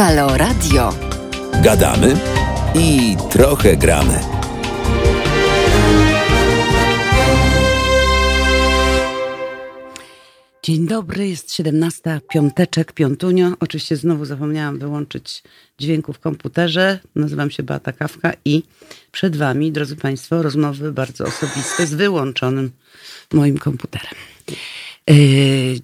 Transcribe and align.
Halo 0.00 0.36
Radio. 0.36 0.94
Gadamy 1.62 2.14
i 2.74 3.16
trochę 3.30 3.76
gramy. 3.76 4.20
Dzień 10.62 10.86
dobry, 10.86 11.28
jest 11.28 11.54
17, 11.54 12.20
piąteczek, 12.32 12.92
piątunio. 12.92 13.52
Oczywiście 13.60 13.96
znowu 13.96 14.24
zapomniałam 14.24 14.78
wyłączyć 14.78 15.42
dźwięku 15.78 16.12
w 16.12 16.18
komputerze. 16.18 16.98
Nazywam 17.14 17.50
się 17.50 17.62
Beata 17.62 17.92
Kawka 17.92 18.32
i 18.44 18.62
przed 19.12 19.36
wami, 19.36 19.72
drodzy 19.72 19.96
Państwo, 19.96 20.42
rozmowy 20.42 20.92
bardzo 20.92 21.24
osobiste 21.24 21.86
z 21.86 21.94
wyłączonym 21.94 22.70
moim 23.32 23.58
komputerem. 23.58 24.14
E, 25.08 25.14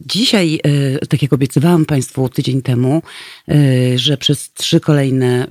dzisiaj, 0.00 0.60
e, 0.64 1.06
tak 1.06 1.22
jak 1.22 1.32
obiecywałam 1.32 1.84
Państwu 1.84 2.28
tydzień 2.28 2.62
temu, 2.62 3.02
e, 3.48 3.54
że 3.98 4.16
przez 4.16 4.52
trzy 4.52 4.80
kolejne 4.80 5.46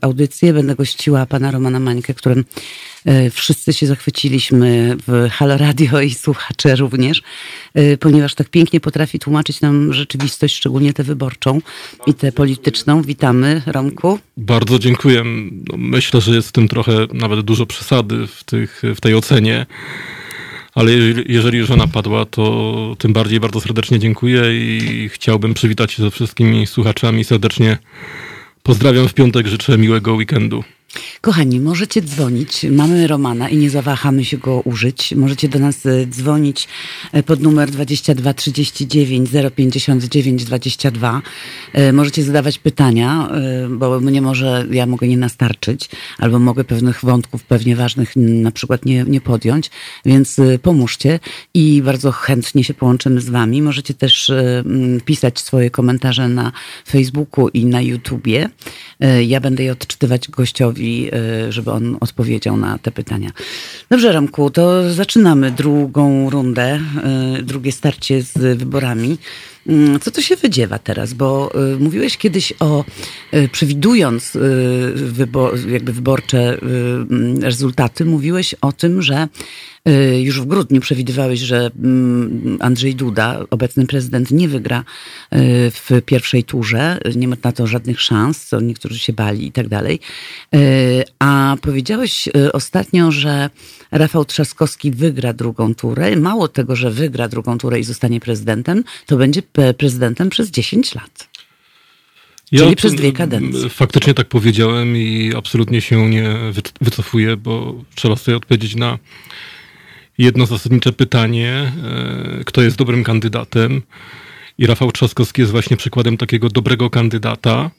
audycje 0.00 0.52
będę 0.52 0.74
gościła 0.74 1.26
pana 1.26 1.50
Romana 1.50 1.80
Mańkę, 1.80 2.14
którym 2.14 2.44
wszyscy 3.30 3.72
się 3.72 3.86
zachwyciliśmy 3.86 4.96
w 5.06 5.28
Halo 5.30 5.56
Radio 5.56 6.00
i 6.00 6.14
słuchacze 6.14 6.76
również, 6.76 7.22
ponieważ 8.00 8.34
tak 8.34 8.48
pięknie 8.48 8.80
potrafi 8.80 9.18
tłumaczyć 9.18 9.60
nam 9.60 9.92
rzeczywistość, 9.92 10.56
szczególnie 10.56 10.92
tę 10.92 11.02
wyborczą 11.02 11.60
i 12.06 12.14
tę 12.14 12.32
polityczną. 12.32 13.02
Witamy, 13.02 13.62
Romku. 13.66 14.18
Bardzo 14.36 14.78
dziękuję. 14.78 15.24
No, 15.68 15.76
myślę, 15.76 16.20
że 16.20 16.34
jest 16.34 16.48
w 16.48 16.52
tym 16.52 16.68
trochę 16.68 17.06
nawet 17.12 17.40
dużo 17.40 17.66
przesady 17.66 18.26
w, 18.26 18.44
tych, 18.44 18.82
w 18.94 19.00
tej 19.00 19.14
ocenie. 19.14 19.66
Ale 20.74 20.92
jeżeli 21.26 21.58
już 21.58 21.70
ona 21.70 21.86
padła, 21.86 22.24
to 22.24 22.96
tym 22.98 23.12
bardziej 23.12 23.40
bardzo 23.40 23.60
serdecznie 23.60 23.98
dziękuję 23.98 24.42
i 24.52 25.08
chciałbym 25.08 25.54
przywitać 25.54 25.92
się 25.92 26.02
ze 26.02 26.10
wszystkimi 26.10 26.66
słuchaczami. 26.66 27.24
Serdecznie 27.24 27.78
pozdrawiam 28.62 29.08
w 29.08 29.14
piątek, 29.14 29.46
życzę 29.46 29.78
miłego 29.78 30.14
weekendu. 30.14 30.64
Kochani, 31.20 31.60
możecie 31.60 32.02
dzwonić. 32.02 32.66
Mamy 32.70 33.06
Romana 33.06 33.48
i 33.48 33.56
nie 33.56 33.70
zawahamy 33.70 34.24
się 34.24 34.38
go 34.38 34.60
użyć. 34.60 35.14
Możecie 35.16 35.48
do 35.48 35.58
nas 35.58 35.86
e, 35.86 36.06
dzwonić 36.06 36.68
e, 37.12 37.22
pod 37.22 37.40
numer 37.40 37.70
22 37.70 38.34
39 38.34 39.30
059 39.54 40.44
22. 40.44 41.22
Możecie 41.92 42.22
zadawać 42.22 42.58
pytania, 42.58 43.28
e, 43.30 43.68
bo 43.68 44.00
mnie 44.00 44.22
może, 44.22 44.66
ja 44.70 44.86
mogę 44.86 45.08
nie 45.08 45.16
nastarczyć, 45.16 45.88
albo 46.18 46.38
mogę 46.38 46.64
pewnych 46.64 47.04
wątków 47.04 47.44
pewnie 47.44 47.76
ważnych 47.76 48.16
na 48.16 48.50
przykład 48.50 48.84
nie, 48.84 49.04
nie 49.04 49.20
podjąć, 49.20 49.70
więc 50.04 50.36
pomóżcie 50.62 51.20
i 51.54 51.82
bardzo 51.84 52.12
chętnie 52.12 52.64
się 52.64 52.74
połączymy 52.74 53.20
z 53.20 53.30
wami. 53.30 53.62
Możecie 53.62 53.94
też 53.94 54.32
pisać 55.04 55.40
swoje 55.40 55.70
komentarze 55.70 56.28
na 56.28 56.52
Facebooku 56.88 57.48
i 57.48 57.66
na 57.66 57.80
YouTubie. 57.80 58.48
Ja 59.26 59.40
będę 59.40 59.64
je 59.64 59.72
odczytywać 59.72 60.28
gościowi 60.28 60.79
i 60.80 61.10
y, 61.48 61.52
żeby 61.52 61.70
on 61.70 61.96
odpowiedział 62.00 62.56
na 62.56 62.78
te 62.78 62.90
pytania. 62.90 63.30
Dobrze, 63.90 64.12
Ramku, 64.12 64.50
to 64.50 64.92
zaczynamy 64.92 65.50
drugą 65.50 66.30
rundę, 66.30 66.80
y, 67.38 67.42
drugie 67.42 67.72
starcie 67.72 68.22
z 68.22 68.58
wyborami. 68.58 69.18
Mm, 69.66 70.00
co 70.00 70.10
to 70.10 70.22
się 70.22 70.36
wydziewa 70.36 70.78
teraz? 70.78 71.12
Bo 71.12 71.50
y, 71.74 71.78
mówiłeś 71.78 72.16
kiedyś 72.16 72.52
o, 72.60 72.84
przewidując 73.52 74.38
wybor, 74.94 75.68
jakby 75.68 75.92
wyborcze 75.92 76.58
rezultaty, 77.42 78.04
mówiłeś 78.04 78.54
o 78.60 78.72
tym, 78.72 79.02
że 79.02 79.28
Y, 79.88 80.20
już 80.20 80.40
w 80.40 80.44
grudniu 80.44 80.80
przewidywałeś, 80.80 81.40
że 81.40 81.70
mm, 81.78 82.58
Andrzej 82.60 82.94
Duda, 82.94 83.40
obecny 83.50 83.86
prezydent, 83.86 84.30
nie 84.30 84.48
wygra 84.48 84.80
y, 84.80 84.84
w 85.70 85.90
pierwszej 86.06 86.44
turze. 86.44 87.00
Nie 87.16 87.28
ma 87.28 87.36
na 87.44 87.52
to 87.52 87.66
żadnych 87.66 88.00
szans, 88.00 88.46
co 88.46 88.60
niektórzy 88.60 88.98
się 88.98 89.12
bali 89.12 89.46
i 89.46 89.52
tak 89.52 89.68
dalej. 89.68 90.00
Y, 90.54 91.04
a 91.18 91.56
powiedziałeś 91.62 92.28
ostatnio, 92.52 93.12
że 93.12 93.50
Rafał 93.90 94.24
Trzaskowski 94.24 94.90
wygra 94.90 95.32
drugą 95.32 95.74
turę. 95.74 96.16
Mało 96.16 96.48
tego, 96.48 96.76
że 96.76 96.90
wygra 96.90 97.28
drugą 97.28 97.58
turę 97.58 97.80
i 97.80 97.84
zostanie 97.84 98.20
prezydentem, 98.20 98.84
to 99.06 99.16
będzie 99.16 99.42
prezydentem 99.78 100.30
przez 100.30 100.50
10 100.50 100.94
lat. 100.94 101.28
Ja 102.52 102.60
Czyli 102.60 102.76
przez 102.76 102.94
dwie 102.94 103.12
kadencje. 103.12 103.68
Faktycznie 103.68 104.14
tak 104.14 104.28
powiedziałem 104.28 104.96
i 104.96 105.32
absolutnie 105.36 105.80
się 105.80 106.10
nie 106.10 106.36
wycofuję, 106.80 107.36
bo 107.36 107.84
trzeba 107.94 108.16
sobie 108.16 108.36
odpowiedzieć 108.36 108.76
na 108.76 108.98
jedno 110.18 110.46
zasadnicze 110.46 110.92
pytanie, 110.92 111.72
e, 112.40 112.44
kto 112.44 112.62
jest 112.62 112.76
dobrym 112.76 113.04
kandydatem. 113.04 113.82
I 114.58 114.66
Rafał 114.66 114.92
Trzaskowski 114.92 115.40
jest 115.40 115.52
właśnie 115.52 115.76
przykładem 115.76 116.16
takiego 116.16 116.48
dobrego 116.48 116.90
kandydata, 116.90 117.70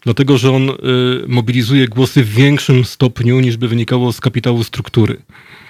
dlatego 0.00 0.38
że 0.38 0.52
on 0.52 0.70
e, 0.70 0.74
mobilizuje 1.26 1.88
głosy 1.88 2.24
w 2.24 2.34
większym 2.34 2.84
stopniu 2.84 3.40
niż 3.40 3.56
by 3.56 3.68
wynikało 3.68 4.12
z 4.12 4.20
kapitału 4.20 4.64
struktury. 4.64 5.22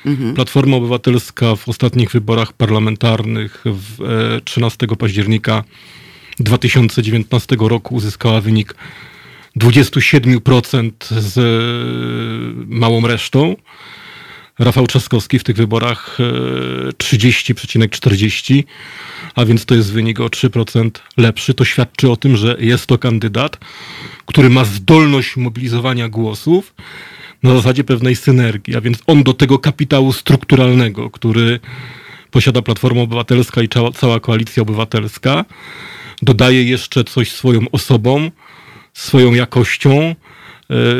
Mhm. 0.06 0.34
Platforma 0.34 0.76
Obywatelska 0.76 1.56
w 1.56 1.68
ostatnich 1.68 2.10
wyborach 2.10 2.52
parlamentarnych 2.52 3.64
w 3.64 4.40
13 4.44 4.86
e, 4.92 4.96
października 4.96 5.64
2019 6.38 7.56
roku 7.60 7.94
uzyskała 7.94 8.40
wynik 8.40 8.74
27% 9.56 10.90
z 11.10 11.36
małą 12.68 13.06
resztą. 13.06 13.56
Rafał 14.60 14.86
Trzaskowski 14.86 15.38
w 15.38 15.44
tych 15.44 15.56
wyborach 15.56 16.18
30,40, 16.98 18.58
e, 18.58 18.64
a 19.34 19.44
więc 19.44 19.64
to 19.64 19.74
jest 19.74 19.92
wynik 19.92 20.20
o 20.20 20.28
3% 20.28 20.90
lepszy. 21.16 21.54
To 21.54 21.64
świadczy 21.64 22.10
o 22.10 22.16
tym, 22.16 22.36
że 22.36 22.56
jest 22.58 22.86
to 22.86 22.98
kandydat, 22.98 23.58
który 24.26 24.50
ma 24.50 24.64
zdolność 24.64 25.36
mobilizowania 25.36 26.08
głosów 26.08 26.74
na 27.42 27.54
zasadzie 27.54 27.84
pewnej 27.84 28.16
synergii, 28.16 28.76
a 28.76 28.80
więc 28.80 28.98
on 29.06 29.22
do 29.22 29.34
tego 29.34 29.58
kapitału 29.58 30.12
strukturalnego, 30.12 31.10
który 31.10 31.60
posiada 32.30 32.62
Platforma 32.62 33.02
Obywatelska 33.02 33.62
i 33.62 33.68
cała 33.94 34.20
Koalicja 34.20 34.62
Obywatelska, 34.62 35.44
dodaje 36.22 36.64
jeszcze 36.64 37.04
coś 37.04 37.32
swoją 37.32 37.60
osobą, 37.72 38.30
swoją 38.92 39.34
jakością, 39.34 40.14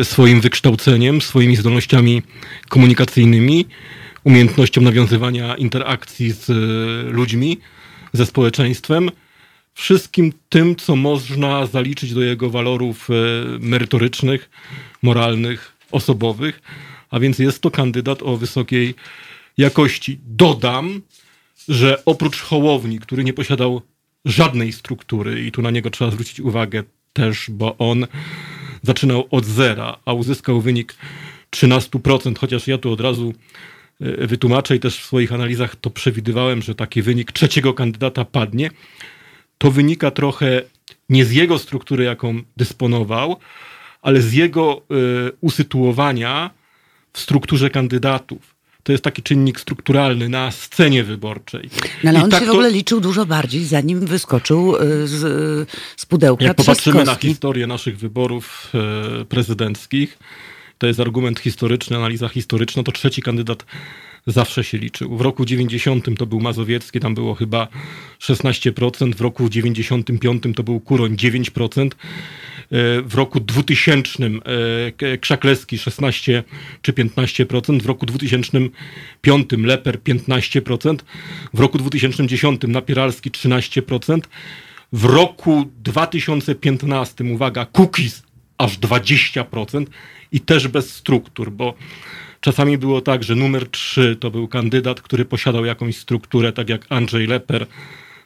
swoim 0.03 0.41
wykształceniem, 0.41 1.20
swoimi 1.20 1.56
zdolnościami 1.56 2.22
komunikacyjnymi, 2.69 3.66
umiejętnością 4.25 4.81
nawiązywania 4.81 5.56
interakcji 5.56 6.31
z 6.32 6.50
e, 6.50 6.54
ludźmi, 7.12 7.58
ze 8.12 8.26
społeczeństwem, 8.26 9.10
wszystkim 9.75 10.32
tym, 10.48 10.76
co 10.76 10.97
można 10.97 11.66
zaliczyć 11.66 12.14
do 12.14 12.22
jego 12.22 12.50
walorów 12.50 13.08
e, 13.10 13.14
merytorycznych, 13.60 14.50
moralnych, 15.03 15.72
osobowych, 15.91 16.62
a 17.10 17.20
więc 17.20 17.38
jest 17.38 17.62
to 17.62 17.70
kandydat 17.70 18.22
o 18.22 18.37
wysokiej 18.37 18.94
jakości. 19.58 20.19
Dodam, 20.26 21.02
że 21.69 22.04
oprócz 22.04 22.41
Hołowni, 22.41 22.98
który 22.98 23.25
nie 23.25 23.32
posiadał 23.32 23.82
żadnej 24.25 24.72
struktury 24.72 25.47
i 25.47 25.52
tu 25.52 25.62
na 25.62 25.70
niego 25.70 25.91
trzeba 25.91 26.10
zwrócić 26.10 26.41
uwagę 26.41 26.82
też, 27.12 27.50
bo 27.50 27.78
on 27.78 28.06
zaczynał 28.83 29.29
od 29.31 29.45
zera, 29.45 29.97
a 30.05 30.13
uzyskał 30.13 30.61
wynik 30.61 30.95
13%, 31.51 32.39
chociaż 32.39 32.67
ja 32.67 32.79
tu 32.79 32.93
od 32.93 33.01
razu 33.01 33.35
e, 34.01 34.27
wytłumaczę 34.27 34.77
i 34.77 34.81
też 34.81 35.01
w 35.01 35.07
swoich 35.07 35.33
analizach 35.33 35.77
to 35.77 35.91
przewidywałem, 35.91 36.63
że 36.63 36.75
taki 36.75 37.03
wynik 37.03 37.33
trzeciego 37.33 37.75
kandydata 37.75 38.25
padnie, 38.25 38.71
to 39.59 39.71
wynika 39.71 40.11
trochę 40.11 40.63
nie 41.09 41.25
z 41.25 41.33
jego 41.33 41.59
struktury, 41.59 42.05
jaką 42.05 42.43
dysponował, 42.57 43.37
ale 44.03 44.21
z 44.21 44.33
jego 44.33 44.83
y, 45.29 45.33
usytuowania 45.41 46.51
w 47.12 47.21
strukturze 47.21 47.71
kandydatów 47.71 48.50
to 48.83 48.93
jest 48.93 49.05
taki 49.05 49.23
czynnik 49.23 49.61
strukturalny 49.61 50.29
na 50.29 50.51
scenie 50.51 51.05
wyborczej. 51.05 51.71
No 52.05 52.11
ale 52.11 52.21
I 52.21 52.23
on 52.23 52.31
tak 52.31 52.41
się 52.41 52.47
w 52.47 52.51
ogóle 52.51 52.71
liczył 52.71 53.01
dużo 53.01 53.27
bardziej, 53.27 53.65
zanim 53.65 54.06
wyskoczył 54.06 54.77
y, 54.77 55.09
z, 55.09 55.69
z 55.97 56.06
pudełka 56.06 56.44
Jak 56.44 56.56
popatrzymy 56.56 57.05
na 57.05 57.15
historię 57.15 57.67
naszych 57.67 57.99
wyborów 57.99 58.73
e, 58.75 59.25
prezydenckich, 59.25 60.19
to 60.79 60.87
jest 60.87 61.00
argument 61.00 61.41
historyczny, 61.41 61.97
analiza 61.97 62.29
historyczna, 62.29 62.82
to 62.82 62.93
trzeci 62.93 63.23
kandydat 63.23 63.65
zawsze 64.27 64.65
się 64.65 64.79
liczył. 64.79 65.17
W 65.17 65.21
roku 65.21 65.44
90 65.44 66.19
to 66.19 66.26
był 66.26 66.41
Mazowiecki, 66.41 67.00
tam 67.00 67.15
było 67.15 67.35
chyba 67.35 67.69
16%, 68.21 69.15
w 69.15 69.21
roku 69.21 69.49
95 69.49 70.43
to 70.56 70.62
był 70.62 70.81
Kuroń 70.81 71.17
9%, 71.17 71.91
e, 71.91 71.94
w 73.05 73.14
roku 73.14 73.40
2000 73.40 74.25
e, 74.25 75.19
Krzaklewski 75.19 75.78
16 75.78 76.44
czy 76.82 76.93
15%, 76.93 77.82
w 77.82 77.87
roku 77.87 78.06
2005 78.06 79.52
Leper 79.52 79.99
15%, 79.99 80.96
w 81.55 81.61
roku 81.61 81.78
2010 81.78 82.61
Napieralski 82.69 83.31
13%, 83.31 84.20
w 84.93 85.05
roku 85.05 85.70
2015, 85.76 87.25
uwaga, 87.25 87.67
Cookies 87.67 88.22
aż 88.58 88.78
20% 88.78 89.87
i 90.32 90.40
też 90.40 90.69
bez 90.69 90.94
struktur, 90.94 91.52
bo 91.52 91.75
Czasami 92.40 92.78
było 92.78 93.00
tak, 93.00 93.25
że 93.25 93.34
numer 93.34 93.70
3 93.70 94.16
to 94.20 94.31
był 94.31 94.49
kandydat, 94.49 95.00
który 95.00 95.25
posiadał 95.25 95.64
jakąś 95.64 95.96
strukturę, 95.96 96.52
tak 96.52 96.69
jak 96.69 96.87
Andrzej 96.88 97.26
Leper 97.26 97.66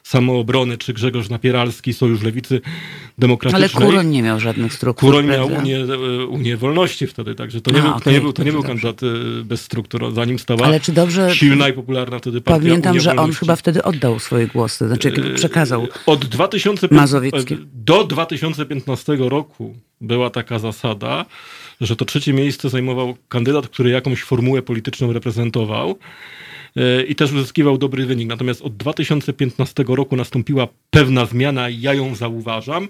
Samoobrony, 0.05 0.77
czy 0.77 0.93
Grzegorz 0.93 1.29
Napieralski, 1.29 1.93
Sojusz 1.93 2.21
Lewicy 2.21 2.61
Demokratycznej. 3.17 3.69
Ale 3.75 3.85
Kuroń 3.87 4.07
nie 4.07 4.23
miał 4.23 4.39
żadnych 4.39 4.73
struktur. 4.73 5.09
Kuroń 5.09 5.27
miał 5.27 5.47
Unię, 5.47 5.77
e, 5.77 6.25
Unię 6.25 6.57
Wolności 6.57 7.07
wtedy, 7.07 7.35
także 7.35 7.61
to 7.61 7.71
nie, 7.71 7.79
A, 7.79 7.81
był, 7.81 7.91
okay. 7.91 8.03
to 8.03 8.11
nie 8.11 8.21
był, 8.21 8.33
to 8.33 8.43
nie 8.43 8.51
był 8.51 8.63
kandydat 8.63 9.01
e, 9.03 9.43
bez 9.43 9.61
struktur, 9.61 10.13
zanim 10.13 10.39
stała 10.39 10.65
Ale 10.65 10.79
czy 10.79 10.91
dobrze 10.91 11.35
silna 11.35 11.69
i 11.69 11.73
popularna 11.73 12.19
wtedy 12.19 12.41
partia 12.41 12.59
Pamiętam, 12.59 12.91
Unia 12.91 13.01
że 13.01 13.15
on 13.15 13.31
chyba 13.31 13.55
wtedy 13.55 13.83
oddał 13.83 14.19
swoje 14.19 14.47
głosy, 14.47 14.87
znaczy 14.87 15.33
przekazał 15.35 15.87
Od 16.05 16.25
2000, 16.25 16.87
Do 17.73 18.03
2015 18.03 19.17
roku 19.19 19.75
była 20.01 20.29
taka 20.29 20.59
zasada, 20.59 21.25
że 21.81 21.95
to 21.95 22.05
trzecie 22.05 22.33
miejsce 22.33 22.69
zajmował 22.69 23.15
kandydat, 23.29 23.67
który 23.67 23.89
jakąś 23.89 24.23
formułę 24.23 24.61
polityczną 24.61 25.13
reprezentował 25.13 25.89
e, 25.89 25.95
i 27.07 27.15
też 27.15 27.31
uzyskiwał 27.31 27.77
dobry 27.77 28.05
wynik. 28.05 28.29
Natomiast 28.29 28.61
od 28.61 28.77
2015 28.77 29.83
roku 29.87 30.15
nastąpiła 30.15 30.67
pewna 30.89 31.25
zmiana 31.25 31.69
i 31.69 31.81
ja 31.81 31.93
ją 31.93 32.15
zauważam. 32.15 32.87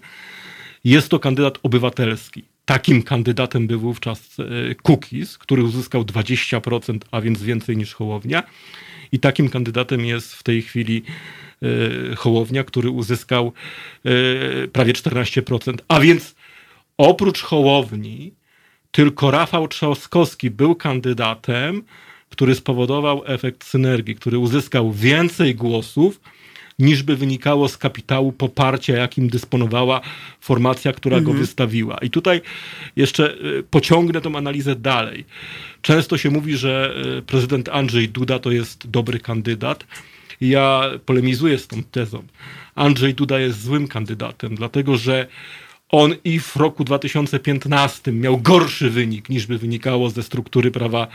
Jest 0.83 1.09
to 1.09 1.19
kandydat 1.19 1.59
obywatelski. 1.63 2.43
Takim 2.65 3.03
kandydatem 3.03 3.67
był 3.67 3.79
wówczas 3.79 4.37
e, 4.39 4.75
Kukiz, 4.75 5.37
który 5.37 5.63
uzyskał 5.63 6.01
20%, 6.01 6.99
a 7.11 7.21
więc 7.21 7.43
więcej 7.43 7.77
niż 7.77 7.93
Hołownia. 7.93 8.43
I 9.11 9.19
takim 9.19 9.49
kandydatem 9.49 10.05
jest 10.05 10.33
w 10.33 10.43
tej 10.43 10.61
chwili 10.61 11.03
e, 12.11 12.15
Hołownia, 12.15 12.63
który 12.63 12.89
uzyskał 12.89 13.51
prawie 14.73 14.93
14%. 14.93 15.75
A 15.87 15.99
więc 15.99 16.35
oprócz 16.97 17.41
Hołowni 17.41 18.33
tylko 18.91 19.31
Rafał 19.31 19.67
Trzaskowski 19.67 20.51
był 20.51 20.75
kandydatem, 20.75 21.83
który 22.29 22.55
spowodował 22.55 23.23
efekt 23.25 23.63
synergii, 23.63 24.15
który 24.15 24.37
uzyskał 24.37 24.91
więcej 24.91 25.55
głosów, 25.55 26.19
niż 26.79 27.03
by 27.03 27.15
wynikało 27.15 27.69
z 27.69 27.77
kapitału 27.77 28.31
poparcia, 28.31 28.93
jakim 28.95 29.29
dysponowała 29.29 30.01
formacja, 30.41 30.93
która 30.93 31.17
mhm. 31.17 31.33
go 31.33 31.39
wystawiła. 31.39 31.97
I 31.97 32.09
tutaj 32.09 32.41
jeszcze 32.95 33.33
y, 33.33 33.63
pociągnę 33.63 34.21
tą 34.21 34.35
analizę 34.35 34.75
dalej. 34.75 35.25
Często 35.81 36.17
się 36.17 36.29
mówi, 36.29 36.57
że 36.57 36.95
y, 37.17 37.21
prezydent 37.21 37.69
Andrzej 37.69 38.09
Duda 38.09 38.39
to 38.39 38.51
jest 38.51 38.87
dobry 38.89 39.19
kandydat. 39.19 39.85
Ja 40.41 40.83
polemizuję 41.05 41.57
z 41.57 41.67
tą 41.67 41.83
tezą. 41.83 42.23
Andrzej 42.75 43.13
Duda 43.13 43.39
jest 43.39 43.61
złym 43.63 43.87
kandydatem, 43.87 44.55
dlatego 44.55 44.97
że 44.97 45.27
on 45.95 46.15
i 46.23 46.39
w 46.39 46.55
roku 46.55 46.83
2015 46.83 48.11
miał 48.11 48.37
gorszy 48.37 48.89
wynik 48.89 49.29
niż 49.29 49.47
by 49.47 49.57
wynikało 49.57 50.09
ze 50.09 50.23
struktury 50.23 50.71
prawa 50.71 51.07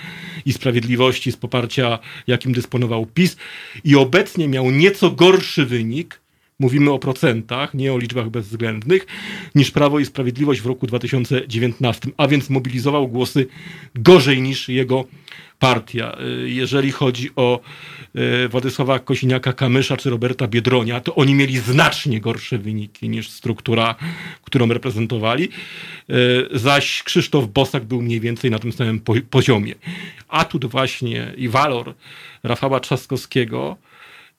i 0.46 0.52
sprawiedliwości, 0.52 1.32
z 1.32 1.36
poparcia, 1.36 1.98
jakim 2.26 2.52
dysponował 2.52 3.06
PiS, 3.06 3.36
i 3.84 3.96
obecnie 3.96 4.48
miał 4.48 4.70
nieco 4.70 5.10
gorszy 5.10 5.66
wynik. 5.66 6.20
Mówimy 6.58 6.90
o 6.90 6.98
procentach, 6.98 7.74
nie 7.74 7.92
o 7.92 7.98
liczbach 7.98 8.30
bezwzględnych, 8.30 9.06
niż 9.54 9.70
Prawo 9.70 9.98
i 9.98 10.06
Sprawiedliwość 10.06 10.60
w 10.60 10.66
roku 10.66 10.86
2019, 10.86 12.10
a 12.16 12.28
więc 12.28 12.50
mobilizował 12.50 13.08
głosy 13.08 13.46
gorzej 13.94 14.42
niż 14.42 14.68
jego 14.68 15.04
partia. 15.58 16.16
Y, 16.44 16.50
jeżeli 16.50 16.92
chodzi 16.92 17.30
o 17.36 17.60
Władysława 18.50 18.98
Kosiniaka-Kamysza 18.98 19.96
czy 19.96 20.10
Roberta 20.10 20.48
Biedronia, 20.48 21.00
to 21.00 21.14
oni 21.14 21.34
mieli 21.34 21.58
znacznie 21.58 22.20
gorsze 22.20 22.58
wyniki 22.58 23.08
niż 23.08 23.30
struktura, 23.30 23.94
którą 24.42 24.68
reprezentowali. 24.68 25.48
Y, 26.10 26.58
zaś 26.58 27.02
Krzysztof 27.02 27.48
Bosak 27.48 27.84
był 27.84 28.02
mniej 28.02 28.20
więcej 28.20 28.50
na 28.50 28.58
tym 28.58 28.72
samym 28.72 29.00
poziomie. 29.30 29.74
Atut 30.28 30.64
właśnie 30.64 31.32
i 31.36 31.48
walor 31.48 31.94
Rafała 32.42 32.80
Trzaskowskiego 32.80 33.76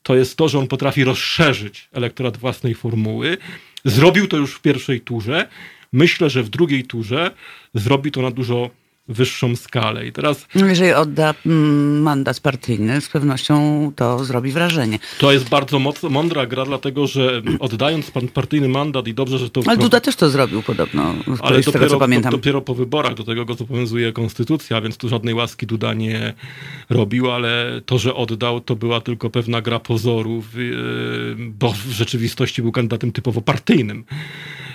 to 0.04 0.16
jest 0.16 0.38
to, 0.38 0.50
że 0.50 0.60
on 0.60 0.68
potrafi 0.68 1.04
rozszerzyć 1.04 1.90
elektorat 1.94 2.38
własnej 2.38 2.76
formuły. 2.76 3.38
Zrobił 3.86 4.28
to 4.28 4.38
już 4.38 4.54
w 4.54 4.62
pierwszej 4.62 5.02
turze. 5.02 5.48
Myślę, 5.94 6.30
że 6.30 6.44
w 6.44 6.50
drugiej 6.50 6.84
turze 6.84 7.32
zrobi 7.74 8.12
to 8.12 8.22
na 8.22 8.32
dużo 8.32 8.70
wyższą 9.14 9.56
skalę. 9.56 10.08
I 10.08 10.12
teraz... 10.12 10.48
No, 10.56 10.66
jeżeli 10.66 10.94
odda 10.94 11.34
mm, 11.46 12.02
mandat 12.02 12.40
partyjny, 12.40 13.02
z 13.02 13.10
pewnością 13.10 13.92
to 13.96 14.24
zrobi 14.24 14.52
wrażenie. 14.52 15.00
To 15.20 15.32
jest 15.32 15.50
bardzo 15.50 15.80
moc, 15.80 16.04
mądra 16.04 16.46
gra, 16.46 16.66
dlatego 16.66 17.08
że 17.08 17.42
oddając 17.60 18.12
partyjny 18.34 18.70
mandat 18.70 19.08
i 19.08 19.14
dobrze, 19.14 19.38
że 19.38 19.50
to... 19.50 19.62
Ale 19.66 19.78
Duda 19.78 20.00
też 20.00 20.16
to 20.16 20.30
zrobił 20.30 20.64
podobno, 20.64 21.14
Ale 21.42 21.64
z 21.64 21.66
dopiero, 21.66 21.72
tego, 21.72 21.90
co 21.90 22.00
pamiętam. 22.00 22.32
dopiero 22.32 22.62
po 22.62 22.76
wyborach, 22.76 23.14
do 23.14 23.24
tego 23.24 23.46
go 23.46 23.54
zobowiązuje 23.54 24.14
konstytucja, 24.14 24.82
więc 24.82 24.98
tu 24.98 25.10
żadnej 25.10 25.34
łaski 25.34 25.68
Duda 25.68 25.94
nie 25.94 26.34
robił, 26.90 27.32
ale 27.32 27.82
to, 27.86 27.98
że 27.98 28.16
oddał, 28.16 28.62
to 28.62 28.76
była 28.76 29.02
tylko 29.02 29.30
pewna 29.30 29.62
gra 29.62 29.80
pozorów, 29.80 30.56
yy, 30.56 31.36
bo 31.38 31.72
w 31.72 31.92
rzeczywistości 31.92 32.62
był 32.62 32.72
kandydatem 32.72 33.12
typowo 33.12 33.42
partyjnym. 33.42 34.06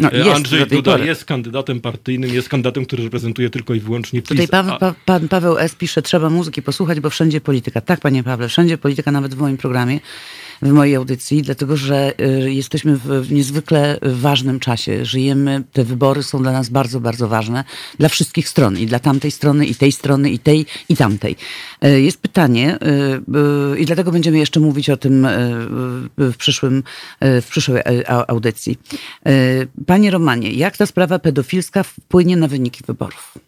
No, 0.00 0.10
jest, 0.12 0.30
Andrzej 0.30 0.66
Duda 0.66 0.98
jest 0.98 1.24
kandydatem 1.24 1.80
partyjnym, 1.80 2.34
jest 2.34 2.48
kandydatem, 2.48 2.86
który 2.86 3.04
reprezentuje 3.04 3.50
tylko 3.50 3.74
i 3.74 3.80
wyłącznie. 3.80 4.22
Tutaj 4.28 4.48
pa, 4.48 4.78
pa, 4.78 4.94
pan 5.04 5.28
Paweł 5.28 5.58
S. 5.58 5.74
pisze, 5.74 6.02
trzeba 6.02 6.30
muzyki 6.30 6.62
posłuchać, 6.62 7.00
bo 7.00 7.10
wszędzie 7.10 7.40
polityka. 7.40 7.80
Tak, 7.80 8.00
panie 8.00 8.22
Pawle, 8.22 8.48
wszędzie 8.48 8.78
polityka, 8.78 9.12
nawet 9.12 9.34
w 9.34 9.38
moim 9.38 9.56
programie 9.56 10.00
w 10.62 10.72
mojej 10.72 10.96
audycji, 10.96 11.42
dlatego 11.42 11.76
że 11.76 12.12
y, 12.20 12.52
jesteśmy 12.52 12.96
w 12.96 13.32
niezwykle 13.32 13.98
ważnym 14.02 14.60
czasie. 14.60 15.04
Żyjemy, 15.04 15.62
te 15.72 15.84
wybory 15.84 16.22
są 16.22 16.42
dla 16.42 16.52
nas 16.52 16.68
bardzo, 16.68 17.00
bardzo 17.00 17.28
ważne. 17.28 17.64
Dla 17.98 18.08
wszystkich 18.08 18.48
stron. 18.48 18.78
I 18.78 18.86
dla 18.86 18.98
tamtej 18.98 19.30
strony, 19.30 19.66
i 19.66 19.74
tej 19.74 19.92
strony, 19.92 20.30
i 20.30 20.38
tej, 20.38 20.66
i 20.88 20.96
tamtej. 20.96 21.36
Y, 21.84 22.00
jest 22.00 22.18
pytanie, 22.18 22.78
y, 23.74 23.78
i 23.78 23.86
dlatego 23.86 24.12
będziemy 24.12 24.38
jeszcze 24.38 24.60
mówić 24.60 24.90
o 24.90 24.96
tym 24.96 25.26
w, 26.18 26.34
przyszłym, 26.38 26.82
w 27.20 27.46
przyszłej 27.50 27.82
audycji. 28.06 28.78
Panie 29.86 30.10
Romanie, 30.10 30.52
jak 30.52 30.76
ta 30.76 30.86
sprawa 30.86 31.18
pedofilska 31.18 31.82
wpłynie 31.82 32.36
na 32.36 32.48
wyniki 32.48 32.84
wyborów? 32.86 33.38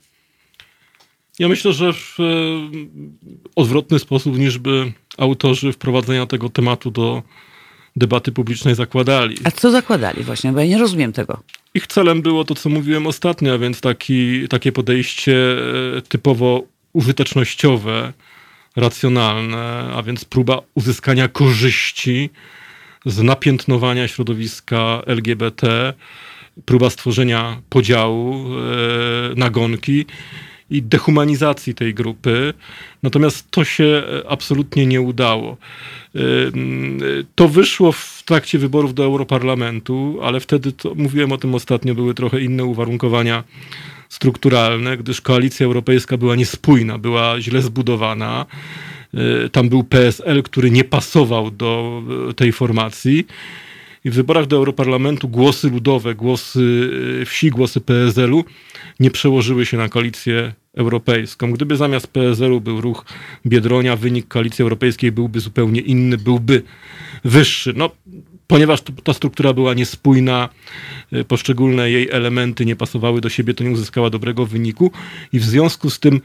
Ja 1.39 1.49
myślę, 1.49 1.73
że 1.73 1.93
w 1.93 2.17
odwrotny 3.57 3.99
sposób 3.99 4.39
niż 4.39 4.59
by 4.59 4.93
autorzy 5.19 5.73
wprowadzenia 5.73 6.27
tego 6.27 6.49
tematu 6.49 6.91
do 6.91 7.23
debaty 7.97 8.33
publicznej 8.33 8.75
zakładali. 8.75 9.37
A 9.45 9.51
co 9.51 9.71
zakładali 9.71 10.25
właśnie? 10.25 10.53
Bo 10.53 10.61
ja 10.61 10.67
nie 10.67 10.79
rozumiem 10.79 11.13
tego. 11.13 11.43
Ich 11.75 11.87
celem 11.87 12.23
było 12.23 12.45
to, 12.45 12.55
co 12.55 12.69
mówiłem 12.69 13.07
ostatnio, 13.07 13.55
a 13.55 13.59
więc 13.59 13.81
taki, 13.81 14.49
takie 14.49 14.73
podejście 14.73 15.57
e, 15.97 16.03
typowo 16.03 16.63
użytecznościowe, 16.93 18.13
racjonalne, 18.77 19.91
a 19.95 20.03
więc 20.03 20.25
próba 20.25 20.61
uzyskania 20.75 21.29
korzyści 21.29 22.31
z 23.07 23.23
napiętnowania 23.23 24.09
środowiska 24.09 25.03
LGBT, 25.07 25.93
próba 26.65 26.91
stworzenia 26.91 27.63
podziału, 27.69 28.35
e, 28.35 29.35
nagonki 29.37 30.07
i 30.71 30.83
dehumanizacji 30.83 31.75
tej 31.75 31.95
grupy. 31.95 32.55
Natomiast 33.03 33.51
to 33.51 33.65
się 33.65 33.85
e, 33.85 34.31
absolutnie 34.31 34.87
nie 34.87 35.01
udało. 35.01 35.57
E, 36.15 36.21
to 37.35 37.49
wyszło 37.49 37.93
w 37.93 38.23
trakcie 38.25 38.59
wyborów 38.59 38.95
do 38.95 39.05
Europarlamentu, 39.05 40.19
ale 40.23 40.41
wtedy, 40.41 40.73
to, 40.73 40.95
mówiłem 40.95 41.33
o 41.33 41.39
tym 41.39 41.55
ostatnio, 41.55 41.95
były 41.95 42.15
trochę 42.15 42.41
inne 42.41 42.65
uwarunkowania 42.65 43.45
strukturalne, 44.09 44.97
gdyż 44.97 45.21
koalicja 45.21 45.67
europejska 45.67 46.17
była 46.17 46.37
niespójna, 46.37 46.99
była 46.99 47.41
źle 47.41 47.63
zbudowana. 47.63 48.47
E, 49.15 49.49
tam 49.49 49.69
był 49.69 49.85
PSL, 49.85 50.43
który 50.43 50.71
nie 50.71 50.85
pasował 50.85 51.51
do 51.51 52.03
tej 52.37 52.53
formacji. 52.53 53.27
I 54.05 54.11
w 54.11 54.15
wyborach 54.15 54.47
do 54.47 54.57
Europarlamentu 54.57 55.29
głosy 55.29 55.71
ludowe, 55.71 56.15
głosy 56.15 56.91
wsi, 57.27 57.51
głosy 57.51 57.81
PSL-u 57.81 58.45
nie 59.01 59.11
przełożyły 59.11 59.67
się 59.67 59.77
na 59.77 59.89
koalicję 59.89 60.53
europejską. 60.75 61.53
Gdyby 61.53 61.77
zamiast 61.77 62.07
PSL-u 62.07 62.61
był 62.61 62.81
ruch 62.81 63.05
Biedronia, 63.47 63.97
wynik 63.97 64.29
koalicji 64.29 64.63
europejskiej 64.63 65.13
byłby 65.13 65.41
zupełnie 65.41 65.81
inny, 65.81 66.19
byłby 66.19 66.63
wyższy. 67.25 67.73
No, 67.77 67.91
ponieważ 68.47 68.83
ta 69.05 69.15
struktura 69.15 69.53
była 69.53 69.75
niespójna, 69.75 70.49
y, 71.13 71.25
poszczególne 71.25 71.91
jej 71.91 72.11
elementy 72.11 72.67
nie 72.67 72.77
pasowały 72.77 73.21
do 73.21 73.29
siebie, 73.29 73.55
to 73.55 73.65
nie 73.65 73.71
uzyskała 73.71 74.11
dobrego 74.11 74.47
wyniku 74.47 74.91
i 75.33 75.39
w 75.39 75.45
związku 75.45 75.91
z 75.91 76.01
tym 76.01 76.21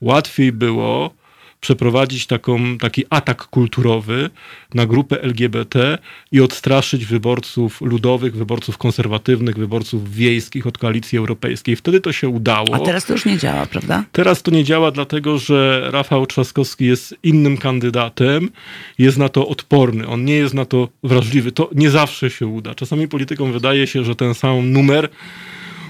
łatwiej 0.00 0.52
było 0.52 1.14
przeprowadzić 1.60 2.26
taką, 2.26 2.78
taki 2.78 3.04
atak 3.10 3.44
kulturowy 3.44 4.30
na 4.74 4.86
grupę 4.86 5.22
LGBT 5.22 5.98
i 6.32 6.40
odstraszyć 6.40 7.06
wyborców 7.06 7.80
ludowych, 7.80 8.36
wyborców 8.36 8.78
konserwatywnych, 8.78 9.56
wyborców 9.56 10.12
wiejskich 10.12 10.66
od 10.66 10.78
koalicji 10.78 11.18
europejskiej. 11.18 11.76
Wtedy 11.76 12.00
to 12.00 12.12
się 12.12 12.28
udało. 12.28 12.74
A 12.74 12.78
teraz 12.78 13.04
to 13.04 13.12
już 13.12 13.24
nie 13.24 13.38
działa, 13.38 13.66
prawda? 13.66 14.04
Teraz 14.12 14.42
to 14.42 14.50
nie 14.50 14.64
działa, 14.64 14.90
dlatego 14.90 15.38
że 15.38 15.88
Rafał 15.90 16.26
Trzaskowski 16.26 16.84
jest 16.84 17.14
innym 17.22 17.56
kandydatem, 17.56 18.50
jest 18.98 19.18
na 19.18 19.28
to 19.28 19.48
odporny, 19.48 20.06
on 20.06 20.24
nie 20.24 20.34
jest 20.34 20.54
na 20.54 20.64
to 20.64 20.88
wrażliwy. 21.02 21.52
To 21.52 21.70
nie 21.74 21.90
zawsze 21.90 22.30
się 22.30 22.46
uda. 22.46 22.74
Czasami 22.74 23.08
politykom 23.08 23.52
wydaje 23.52 23.86
się, 23.86 24.04
że 24.04 24.14
ten 24.14 24.34
sam 24.34 24.72
numer 24.72 25.08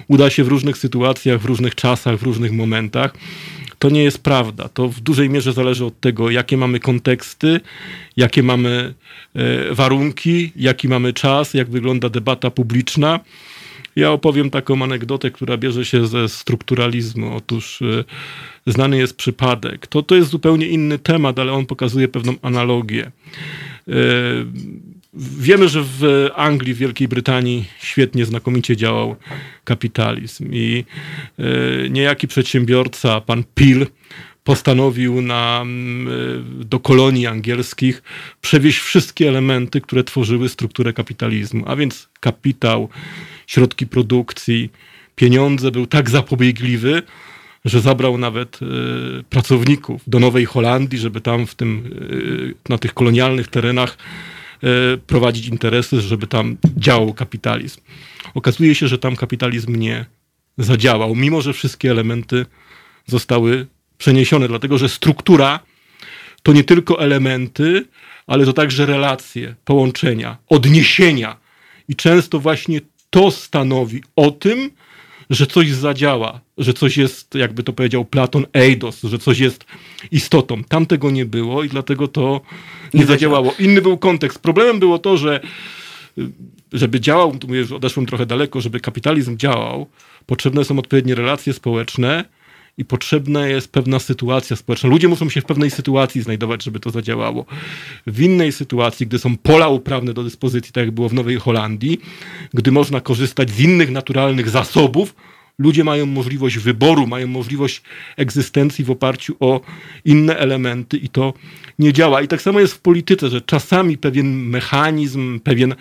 uda 0.09 0.31
się 0.31 0.45
w 0.45 0.49
różnych 0.49 0.79
sytuacjach, 0.79 1.41
w 1.41 1.45
różnych 1.45 1.75
czasach, 1.75 2.17
w 2.17 2.23
różnych 2.23 2.53
momentach. 2.53 3.15
To 3.79 3.91
nie 3.91 4.03
jest 4.03 4.23
prawda. 4.23 4.69
To 4.69 4.89
w 4.89 5.01
dużej 5.01 5.31
mierze 5.31 5.53
zależy 5.53 5.85
od 5.85 6.01
tego, 6.01 6.31
jakie 6.31 6.57
mamy 6.57 6.81
konteksty, 6.81 7.61
jakie 8.17 8.43
mamy 8.43 8.95
e, 9.35 9.75
warunki, 9.75 10.53
jaki 10.57 10.89
mamy 10.89 11.13
czas, 11.13 11.55
jak 11.55 11.71
wygląda 11.71 12.09
debata 12.09 12.51
publiczna. 12.51 13.21
Ja 13.97 14.13
opowiem 14.13 14.51
taką 14.51 14.83
anegdotę, 14.83 15.31
która 15.31 15.57
bierze 15.57 15.85
się 15.85 16.07
ze 16.07 16.29
strukturalizmu. 16.29 17.37
Otóż 17.37 17.83
e, 17.83 18.05
znany 18.67 18.99
jest 18.99 19.17
przypadek. 19.17 19.87
To, 19.87 20.03
to 20.03 20.15
jest 20.15 20.31
zupełnie 20.31 20.67
inny 20.67 20.99
temat, 20.99 21.39
ale 21.39 21.53
on 21.53 21.67
pokazuje 21.67 22.09
pewną 22.09 22.35
analogię. 22.43 23.11
E, 25.15 25.19
wiemy, 25.41 25.69
że 25.69 25.83
w 25.83 26.29
Anglii, 26.35 26.75
w 26.75 26.79
Wielkiej 26.79 27.09
Brytanii 27.09 27.65
świetnie, 27.81 28.25
znakomicie 28.25 28.77
działał 28.77 29.17
kapitalizm 29.65 30.49
i 30.53 30.85
e, 31.39 31.45
niejaki 31.91 32.29
przedsiębiorca, 32.29 33.21
pan 33.21 33.45
Peel, 33.55 33.87
postanowił 34.45 35.23
na, 35.23 35.65
do 36.65 36.81
kolonii 36.81 37.27
angielskich 37.27 38.03
przewieźć 38.41 38.79
wszystkie 38.79 39.29
elementy, 39.29 39.81
które 39.81 40.05
tworzyły 40.05 40.49
strukturę 40.49 40.93
kapitalizmu, 40.93 41.65
a 41.67 41.77
więc 41.77 42.09
kapitał, 42.21 42.89
środki 43.47 43.87
produkcji, 43.87 44.71
pieniądze, 45.17 45.71
był 45.71 45.87
tak 45.87 46.11
zapobiegliwy, 46.11 47.03
że 47.65 47.81
zabrał 47.81 48.19
nawet 48.19 48.59
y, 48.63 48.67
pracowników 49.31 50.03
do 50.07 50.19
Nowej 50.19 50.45
Holandii, 50.45 50.99
żeby 50.99 51.21
tam 51.21 51.47
w 51.47 51.55
tym, 51.55 51.91
na 52.69 52.79
tych 52.79 52.95
kolonialnych 52.95 53.49
terenach 53.49 53.99
prowadzić 55.07 55.47
interesy, 55.47 56.01
żeby 56.01 56.27
tam 56.27 56.57
działał 56.77 57.15
kapitalizm. 57.15 57.81
Okazuje 58.35 58.75
się, 58.75 58.89
że 58.89 58.99
tam 58.99 59.17
kapitalizm 59.17 59.77
nie 59.77 60.07
zadziałał, 60.59 61.15
mimo 61.15 61.43
że 61.43 61.53
wszystkie 61.53 61.91
elementy 61.91 62.47
zostały 63.07 63.67
przeniesione, 63.99 64.49
dlatego 64.49 64.79
że 64.79 64.89
struktura 64.89 65.61
to 66.43 66.53
nie 66.53 66.65
tylko 66.65 67.01
elementy, 67.01 67.85
ale 68.27 68.45
to 68.45 68.53
także 68.53 68.87
relacje, 68.87 69.55
połączenia, 69.65 70.37
odniesienia. 70.49 71.37
I 71.89 71.97
często 71.97 72.39
właśnie 72.39 72.81
to 73.11 73.31
stanowi 73.31 74.03
o 74.17 74.31
tym, 74.31 74.71
że 75.31 75.47
coś 75.47 75.73
zadziała, 75.73 76.41
że 76.59 76.75
coś 76.75 76.97
jest, 76.97 77.35
jakby 77.35 77.63
to 77.63 77.73
powiedział 77.73 78.05
Platon, 78.05 78.47
eidos, 78.53 79.03
że 79.03 79.19
coś 79.19 79.39
jest 79.39 79.65
istotą. 80.11 80.65
Tam 80.65 80.87
tego 80.87 81.11
nie 81.11 81.27
było 81.27 81.65
i 81.65 81.69
dlatego 81.69 82.09
to 82.09 82.41
nie, 82.95 83.01
nie 83.01 83.07
zadziałało. 83.07 83.55
Inny 83.59 83.83
był 83.83 83.99
kontekst. 83.99 84.39
Problemem 84.39 84.79
było 84.79 84.99
to, 84.99 85.17
że 85.17 85.41
żeby 86.73 87.01
działał, 87.01 87.39
tu 87.39 87.47
mówię, 87.47 87.65
że 87.65 87.77
odeszłem 87.77 88.07
trochę 88.07 88.27
daleko, 88.27 88.61
żeby 88.61 88.81
kapitalizm 88.81 89.37
działał, 89.37 89.87
potrzebne 90.27 90.65
są 90.65 90.79
odpowiednie 90.79 91.15
relacje 91.15 91.53
społeczne, 91.53 92.25
i 92.79 92.85
potrzebna 92.85 93.47
jest 93.47 93.73
pewna 93.73 93.99
sytuacja 93.99 94.57
społeczna. 94.57 94.89
Ludzie 94.89 95.09
muszą 95.09 95.31
się 95.31 95.41
w 95.41 95.45
pewnej 95.45 95.71
sytuacji 95.71 96.23
znajdować, 96.23 96.65
żeby 96.65 96.81
to 96.81 96.91
zadziałało. 96.91 97.47
W 98.07 98.21
innej 98.21 98.53
sytuacji, 98.53 99.07
gdy 99.07 99.19
są 99.19 99.37
pola 99.37 99.69
uprawne 99.69 100.15
do 100.15 100.25
dyspozycji, 100.25 100.73
tak 100.73 100.85
jak 100.85 100.91
było 100.91 101.09
w 101.09 101.15
Nowej 101.15 101.37
Holandii, 101.37 102.01
gdy 102.55 102.73
można 102.73 103.01
korzystać 103.01 103.51
z 103.51 103.61
innych 103.61 103.91
naturalnych 103.91 104.51
zasobów, 104.51 105.15
ludzie 105.59 105.85
mają 105.85 106.07
możliwość 106.07 106.59
wyboru, 106.59 107.07
mają 107.07 107.27
możliwość 107.27 107.83
egzystencji 108.17 108.85
w 108.85 108.91
oparciu 108.91 109.37
o 109.41 109.61
inne 110.05 110.37
elementy 110.37 110.97
i 110.97 111.09
to 111.09 111.35
nie 111.79 111.93
działa. 111.93 112.23
I 112.23 112.29
tak 112.29 112.43
samo 112.43 112.61
jest 112.61 112.75
w 112.75 112.81
polityce, 112.81 113.29
że 113.29 113.41
czasami 113.41 113.99
pewien 113.99 114.27
mechanizm, 114.27 115.41
pewien 115.41 115.75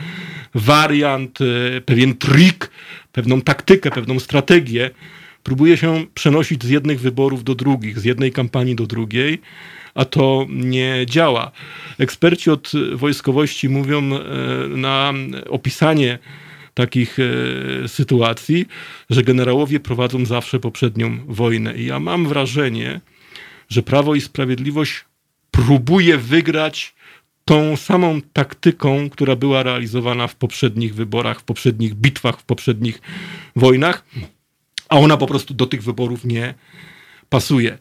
wariant, 0.56 1.40
e, 1.42 1.82
pewien 1.82 2.16
trik, 2.16 2.72
pewną 3.12 3.42
taktykę, 3.42 3.92
pewną 3.92 4.20
strategię 4.20 4.90
próbuje 5.44 5.78
się 5.78 6.06
przenosić 6.14 6.64
z 6.64 6.70
jednych 6.70 7.00
wyborów 7.00 7.44
do 7.44 7.56
drugich, 7.56 8.00
z 8.00 8.04
jednej 8.04 8.32
kampanii 8.32 8.76
do 8.76 8.88
drugiej, 8.88 9.42
a 9.96 10.06
to 10.06 10.46
nie 10.50 11.06
działa. 11.06 11.52
Eksperci 12.00 12.50
od 12.50 12.72
wojskowości 12.94 13.70
mówią 13.70 14.16
e, 14.16 14.20
na 14.68 15.14
opisanie 15.50 16.20
takich 16.78 17.18
e, 17.20 17.88
sytuacji, 17.88 18.66
że 19.10 19.24
generałowie 19.24 19.80
prowadzą 19.80 20.26
zawsze 20.26 20.60
poprzednią 20.60 21.26
wojnę. 21.28 21.78
I 21.78 21.86
ja 21.86 22.00
mam 22.00 22.28
wrażenie, 22.28 23.02
że 23.70 23.84
Prawo 23.84 24.16
i 24.16 24.22
Sprawiedliwość 24.22 25.06
próbuje 25.52 26.18
wygrać 26.18 26.96
tą 27.46 27.78
samą 27.78 28.22
taktyką, 28.34 29.10
która 29.10 29.36
była 29.36 29.64
realizowana 29.64 30.28
w 30.28 30.36
poprzednich 30.36 30.96
wyborach, 30.96 31.40
w 31.40 31.44
poprzednich 31.44 31.94
bitwach, 31.94 32.40
w 32.40 32.44
poprzednich 32.44 33.02
wojnach 33.56 34.04
a 34.90 34.98
ona 34.98 35.18
po 35.18 35.28
prostu 35.28 35.54
do 35.54 35.66
tych 35.66 35.84
wyborów 35.84 36.26
nie 36.26 36.54
pasuje. 37.30 37.78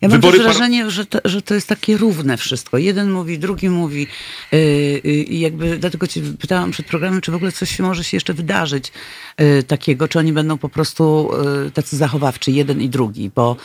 Ja 0.00 0.08
mam 0.08 0.10
Wybory 0.10 0.38
wrażenie, 0.38 0.90
że, 0.90 1.06
to, 1.06 1.18
że 1.24 1.42
to 1.42 1.54
jest 1.54 1.68
takie 1.68 1.96
równe 1.96 2.36
wszystko. 2.36 2.78
Jeden 2.78 3.10
mówi, 3.10 3.38
drugi 3.38 3.70
mówi 3.70 4.06
yy, 4.52 5.00
i 5.08 5.40
jakby 5.40 5.78
dlatego 5.78 6.06
cię 6.06 6.20
pytałam 6.38 6.70
przed 6.70 6.86
programem, 6.86 7.20
czy 7.20 7.32
w 7.32 7.34
ogóle 7.34 7.52
coś 7.52 7.78
może 7.78 8.04
się 8.04 8.16
jeszcze 8.16 8.34
wydarzyć 8.34 8.92
yy, 9.38 9.62
takiego, 9.62 10.08
czy 10.08 10.18
oni 10.18 10.32
będą 10.32 10.58
po 10.58 10.68
prostu 10.68 11.30
yy, 11.64 11.70
tacy 11.70 11.96
zachowawczy, 11.96 12.50
jeden 12.52 12.80
i 12.80 12.88
drugi, 12.88 13.30
bo 13.34 13.56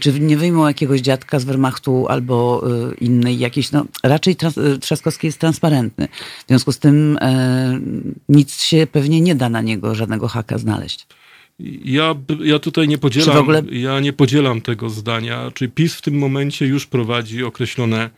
czy 0.00 0.20
nie 0.20 0.36
wyjmą 0.36 0.66
jakiegoś 0.66 1.00
dziadka 1.00 1.38
z 1.38 1.44
Wehrmachtu 1.44 2.06
albo 2.08 2.64
innej 3.00 3.38
jakiejś, 3.38 3.72
no 3.72 3.84
raczej 4.02 4.36
trans, 4.36 4.54
Trzaskowski 4.80 5.26
jest 5.26 5.38
transparentny. 5.38 6.08
W 6.44 6.48
związku 6.48 6.72
z 6.72 6.78
tym 6.78 7.18
nic 8.28 8.62
się 8.62 8.86
pewnie 8.92 9.20
nie 9.20 9.34
da 9.34 9.48
na 9.48 9.60
niego, 9.60 9.94
żadnego 9.94 10.28
haka 10.28 10.58
znaleźć. 10.58 11.06
Ja, 11.84 12.14
ja 12.44 12.58
tutaj 12.58 12.88
nie 12.88 12.98
podzielam, 12.98 13.38
ogóle... 13.38 13.62
ja 13.70 14.00
nie 14.00 14.12
podzielam 14.12 14.60
tego 14.60 14.90
zdania. 14.90 15.50
Czyli 15.54 15.70
PiS 15.70 15.94
w 15.94 16.02
tym 16.02 16.18
momencie 16.18 16.66
już 16.66 16.86
prowadzi 16.86 17.44
określone 17.44 18.10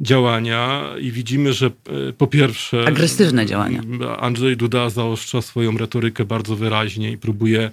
działania 0.00 0.84
i 1.00 1.12
widzimy, 1.12 1.52
że 1.52 1.66
e, 1.66 2.12
po 2.12 2.26
pierwsze... 2.26 2.84
Agresywne 2.88 3.46
działania. 3.46 3.82
Andrzej 4.18 4.56
Duda 4.56 4.90
zaostrza 4.90 5.42
swoją 5.42 5.78
retorykę 5.78 6.24
bardzo 6.24 6.56
wyraźnie 6.56 7.12
i 7.12 7.18
próbuje 7.18 7.70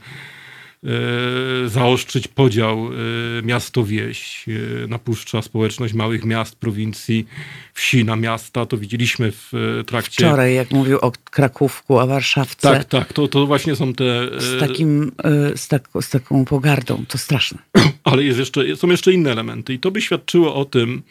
zaostrzyć 1.65 2.27
podział 2.27 2.87
e, 2.87 3.41
miasto-wieś, 3.41 4.45
e, 4.47 4.87
napuszcza 4.87 5.41
społeczność 5.41 5.93
małych 5.93 6.25
miast, 6.25 6.55
prowincji, 6.55 7.27
wsi 7.73 8.05
na 8.05 8.15
miasta. 8.15 8.65
To 8.65 8.77
widzieliśmy 8.77 9.31
w 9.31 9.51
trakcie... 9.87 10.25
Wczoraj, 10.25 10.55
jak 10.55 10.71
mówił 10.71 10.97
o 10.97 11.11
Krakówku, 11.11 11.97
o 11.97 12.07
Warszawce. 12.07 12.71
Tak, 12.71 12.85
tak, 12.85 13.13
to, 13.13 13.27
to 13.27 13.45
właśnie 13.45 13.75
są 13.75 13.93
te... 13.93 14.29
Z, 14.37 14.59
takim, 14.59 15.11
z, 15.55 15.67
tak, 15.67 15.89
z 16.01 16.09
taką 16.09 16.45
pogardą, 16.45 17.05
to 17.07 17.17
straszne. 17.17 17.57
Ale 18.03 18.23
jest 18.23 18.39
jeszcze, 18.39 18.75
są 18.75 18.87
jeszcze 18.87 19.13
inne 19.13 19.31
elementy 19.31 19.73
i 19.73 19.79
to 19.79 19.91
by 19.91 20.01
świadczyło 20.01 20.55
o 20.55 20.65
tym, 20.65 21.01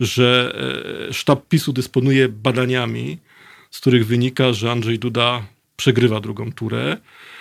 że 0.00 0.56
sztab 1.12 1.48
PiSu 1.48 1.72
dysponuje 1.72 2.28
badaniami, 2.28 3.18
z 3.70 3.80
których 3.80 4.06
wynika, 4.06 4.52
że 4.52 4.70
Andrzej 4.70 4.98
Duda 4.98 5.46
przegrywa 5.76 6.20
drugą 6.20 6.52
turę, 6.52 6.96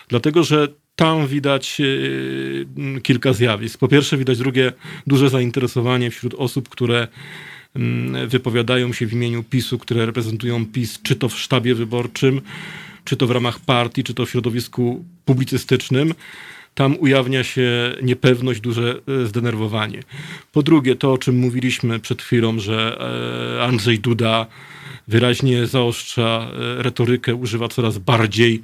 dlatego 0.08 0.44
że 0.44 0.68
tam 0.96 1.28
widać 1.28 1.82
e, 1.82 3.02
kilka 3.02 3.34
zjawisk. 3.34 3.80
Po 3.80 3.88
pierwsze, 3.88 4.18
widać 4.18 4.38
drugie 4.38 4.74
duże 5.08 5.30
zainteresowanie 5.30 6.12
wśród 6.12 6.34
osób, 6.34 6.70
które 6.70 7.08
wypowiadają 8.28 8.94
się 8.94 9.08
w 9.08 9.14
imieniu 9.14 9.44
PiSu, 9.44 9.80
które 9.80 10.06
reprezentują 10.06 10.66
PiS, 10.66 11.00
czy 11.04 11.16
to 11.16 11.30
w 11.30 11.40
sztabie 11.40 11.76
wyborczym, 11.76 12.42
czy 13.06 13.18
to 13.18 13.28
w 13.28 13.32
ramach 13.32 13.60
partii, 13.60 14.04
czy 14.04 14.14
to 14.14 14.26
w 14.26 14.30
środowisku 14.30 15.06
publicystycznym. 15.26 16.14
Tam 16.76 16.96
ujawnia 17.00 17.44
się 17.44 17.96
niepewność, 18.02 18.62
duże 18.62 18.96
e, 19.24 19.26
zdenerwowanie. 19.26 20.04
Po 20.52 20.64
drugie, 20.64 20.96
to 20.96 21.14
o 21.14 21.18
czym 21.18 21.38
mówiliśmy 21.38 22.00
przed 22.00 22.22
chwilą, 22.22 22.60
że 22.60 22.98
e, 23.60 23.64
Andrzej 23.64 24.00
Duda 24.00 24.46
wyraźnie 25.08 25.68
zaostrza 25.68 26.48
retorykę, 26.78 27.36
używa 27.36 27.68
coraz 27.68 27.98
bardziej 27.98 28.64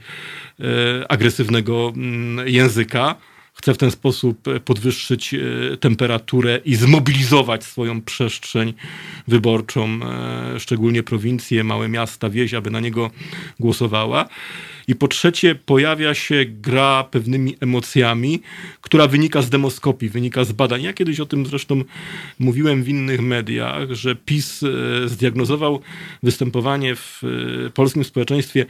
E, 0.59 1.11
agresywnego 1.11 1.93
mm, 1.95 2.47
języka. 2.47 3.15
Chce 3.59 3.73
w 3.73 3.77
ten 3.77 3.91
sposób 3.91 4.47
e, 4.47 4.59
podwyższyć 4.59 5.33
e, 5.33 5.77
temperaturę 5.77 6.59
i 6.65 6.75
zmobilizować 6.75 7.63
swoją 7.63 8.01
przestrzeń 8.01 8.73
wyborczą, 9.27 9.99
szczególnie 10.57 11.03
prowincje, 11.03 11.63
małe 11.63 11.89
miasta, 11.89 12.29
wieś, 12.29 12.53
aby 12.53 12.71
na 12.71 12.79
niego 12.79 13.11
głosowała. 13.59 14.29
I 14.89 14.95
po 14.95 15.07
trzecie, 15.07 15.55
pojawia 15.55 16.13
się 16.13 16.45
gra 16.45 17.03
pewnymi 17.03 17.55
emocjami, 17.59 18.41
która 18.81 19.07
wynika 19.07 19.41
z 19.41 19.49
demoskopii, 19.49 20.09
wynika 20.09 20.43
z 20.43 20.51
badań. 20.51 20.83
Ja 20.83 20.93
kiedyś 20.93 21.19
o 21.19 21.25
tym 21.25 21.45
zresztą 21.45 21.83
mówiłem 22.39 22.83
w 22.83 22.89
innych 22.89 23.21
mediach, 23.21 23.91
że 23.91 24.15
PiS 24.15 24.63
e, 24.63 25.09
zdiagnozował 25.09 25.81
występowanie 26.23 26.95
w 26.95 27.21
e, 27.67 27.69
polskim 27.69 28.03
społeczeństwie 28.03 28.65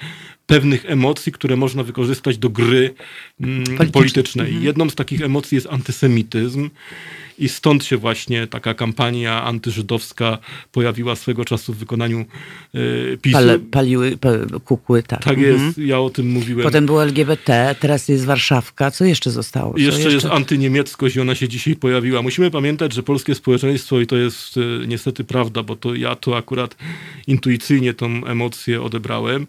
pewnych 0.50 0.86
emocji, 0.86 1.32
które 1.32 1.56
można 1.56 1.84
wykorzystać 1.84 2.38
do 2.38 2.50
gry 2.50 2.94
mm, 3.41 3.91
politycznej. 3.91 4.48
Mhm. 4.48 4.65
Jedną 4.65 4.89
z 4.89 4.96
takich 4.96 5.22
emocji 5.22 5.56
jest 5.56 5.68
antysemityzm. 5.68 6.70
I 7.39 7.50
stąd 7.50 7.86
się 7.86 7.98
właśnie 7.98 8.48
taka 8.48 8.74
kampania 8.74 9.44
antyżydowska 9.44 10.38
pojawiła 10.72 11.15
swego 11.15 11.46
czasu 11.46 11.74
w 11.74 11.77
wykonaniu 11.77 12.25
y, 12.75 13.18
PiSu. 13.22 13.38
Paliły 13.72 14.18
kukły, 14.65 15.03
tak. 15.03 15.24
Tak 15.24 15.38
mhm. 15.38 15.65
jest. 15.65 15.77
Ja 15.77 16.00
o 16.00 16.10
tym 16.10 16.29
mówiłem. 16.29 16.63
Potem 16.63 16.86
było 16.86 17.03
LGBT, 17.03 17.75
teraz 17.79 18.08
jest 18.08 18.25
Warszawka. 18.25 18.91
Co 18.91 19.06
jeszcze 19.06 19.32
zostało? 19.32 19.74
Co 19.74 19.79
jeszcze, 19.79 20.12
jest 20.12 20.25
antyniemieckość 20.25 21.15
i 21.15 21.20
ona 21.20 21.36
się 21.36 21.48
dzisiaj 21.48 21.75
pojawiła. 21.75 22.22
Musimy 22.22 22.51
pamiętać, 22.51 22.94
że 22.94 23.03
polskie 23.03 23.36
społeczeństwo, 23.36 24.00
i 24.00 24.08
to 24.08 24.15
jest 24.15 24.58
e, 24.58 24.88
niestety 24.88 25.24
prawda, 25.24 25.63
bo 25.63 25.75
to 25.75 25.96
ja 25.96 26.15
to 26.15 26.38
akurat 26.38 26.75
intuicyjnie 27.27 27.94
tą 27.94 28.25
emocję 28.25 28.82
odebrałem, 28.82 29.48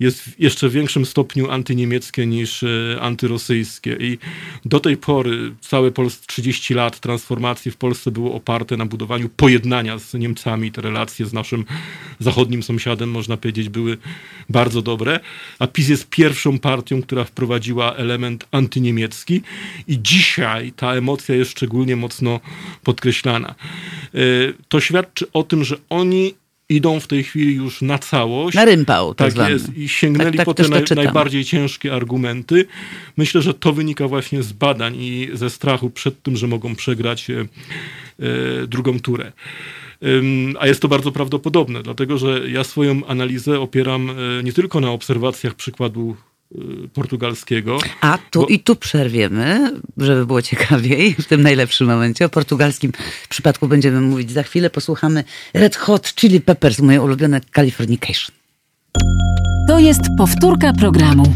jest 0.00 0.22
w 0.22 0.40
jeszcze 0.40 0.68
większym 0.68 1.06
stopniu 1.06 1.50
antyniemieckie 1.50 2.26
niż 2.26 2.62
e, 2.62 2.68
antyrosyjskie. 3.00 3.96
I 4.00 4.18
do 4.64 4.80
tej 4.80 4.96
pory 4.96 5.54
całe 5.60 5.90
Pols 5.90 6.20
30 6.20 6.74
lat 6.74 7.00
transformacji 7.00 7.70
w 7.70 7.76
Polsce 7.76 8.10
było 8.10 8.34
oparte 8.34 8.76
na 8.76 8.86
budowaniu 8.86 9.28
pojednania 9.28 9.98
z 9.98 10.14
Niemcami. 10.14 10.72
Te 10.72 10.82
relacje 10.82 11.26
z 11.26 11.32
naszym 11.32 11.64
zachodnim 12.18 12.62
sąsiadem, 12.62 13.10
można 13.10 13.36
powiedzieć, 13.36 13.68
były 13.68 13.98
bardzo 14.48 14.82
dobre. 14.82 15.20
A 15.58 15.66
PiS 15.66 15.88
jest 15.88 16.08
pierwszą 16.08 16.58
partią, 16.58 17.02
która 17.02 17.24
wprowadziła 17.24 17.94
element 17.94 18.46
antyniemiecki 18.50 19.42
i 19.88 20.02
dzisiaj 20.02 20.72
ta 20.72 20.94
emocja 20.94 21.34
jest 21.34 21.50
szczególnie 21.50 21.96
mocno 21.96 22.40
podkreślana. 22.84 23.54
E, 24.14 24.18
to 24.68 24.80
świadczy 24.80 25.26
o 25.32 25.42
tym, 25.42 25.64
że 25.64 25.76
oni 25.88 26.34
idą 26.72 27.00
w 27.00 27.06
tej 27.06 27.24
chwili 27.24 27.54
już 27.54 27.82
na 27.82 27.98
całość. 27.98 28.56
Na 28.56 28.64
rympał, 28.64 29.14
tak, 29.14 29.34
tak 29.34 29.50
jest. 29.50 29.76
I 29.76 29.88
sięgnęli 29.88 30.30
tak, 30.30 30.36
tak 30.36 30.44
po 30.44 30.54
te 30.54 30.68
naj, 30.68 30.84
najbardziej 30.96 31.44
ciężkie 31.44 31.94
argumenty. 31.94 32.66
Myślę, 33.16 33.42
że 33.42 33.54
to 33.54 33.72
wynika 33.72 34.08
właśnie 34.08 34.42
z 34.42 34.52
badań 34.52 34.96
i 34.96 35.28
ze 35.32 35.50
strachu 35.50 35.90
przed 35.90 36.22
tym, 36.22 36.36
że 36.36 36.46
mogą 36.46 36.74
przegrać 36.74 37.30
e, 37.30 37.40
e, 37.40 38.66
drugą 38.66 39.00
turę. 39.00 39.32
A 40.60 40.66
jest 40.66 40.82
to 40.82 40.88
bardzo 40.88 41.12
prawdopodobne, 41.12 41.82
dlatego 41.82 42.18
że 42.18 42.50
ja 42.50 42.64
swoją 42.64 43.06
analizę 43.06 43.60
opieram 43.60 44.10
e, 44.10 44.42
nie 44.42 44.52
tylko 44.52 44.80
na 44.80 44.90
obserwacjach 44.90 45.54
przykładu 45.54 46.16
portugalskiego. 46.94 47.78
A 48.00 48.18
tu 48.30 48.40
bo... 48.40 48.46
i 48.46 48.58
tu 48.58 48.76
przerwiemy, 48.76 49.72
żeby 49.96 50.26
było 50.26 50.42
ciekawiej 50.42 51.14
w 51.14 51.26
tym 51.26 51.42
najlepszym 51.42 51.86
momencie. 51.86 52.24
O 52.24 52.28
portugalskim 52.28 52.92
przypadku 53.28 53.68
będziemy 53.68 54.00
mówić 54.00 54.30
za 54.30 54.42
chwilę. 54.42 54.70
Posłuchamy 54.70 55.24
Red 55.54 55.76
Hot 55.76 56.14
Chili 56.14 56.40
Peppers, 56.40 56.78
moje 56.78 57.02
ulubione 57.02 57.40
Californication. 57.54 58.36
To 59.68 59.78
jest 59.78 60.00
powtórka 60.18 60.72
programu. 60.72 61.34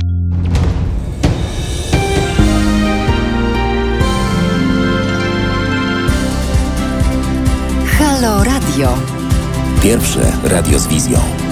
Halo 7.99 8.45
Radio. 8.45 8.99
Pierwsze 9.83 10.33
radio 10.45 10.79
z 10.79 10.87
wizją. 10.87 11.46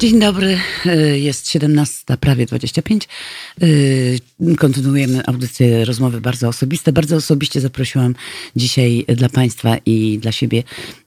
Dzień 0.00 0.20
dobry, 0.20 0.58
y, 0.86 1.18
jest 1.18 1.48
17, 1.48 2.16
prawie 2.20 2.46
25. 2.46 3.08
Y, 3.62 4.20
kontynuujemy 4.58 5.22
audycję, 5.26 5.84
rozmowy 5.84 6.20
bardzo 6.20 6.48
osobiste. 6.48 6.92
Bardzo 6.92 7.16
osobiście 7.16 7.60
zaprosiłam 7.60 8.14
dzisiaj 8.56 9.04
dla 9.08 9.28
Państwa 9.28 9.76
i 9.86 10.18
dla 10.18 10.32
siebie 10.32 10.62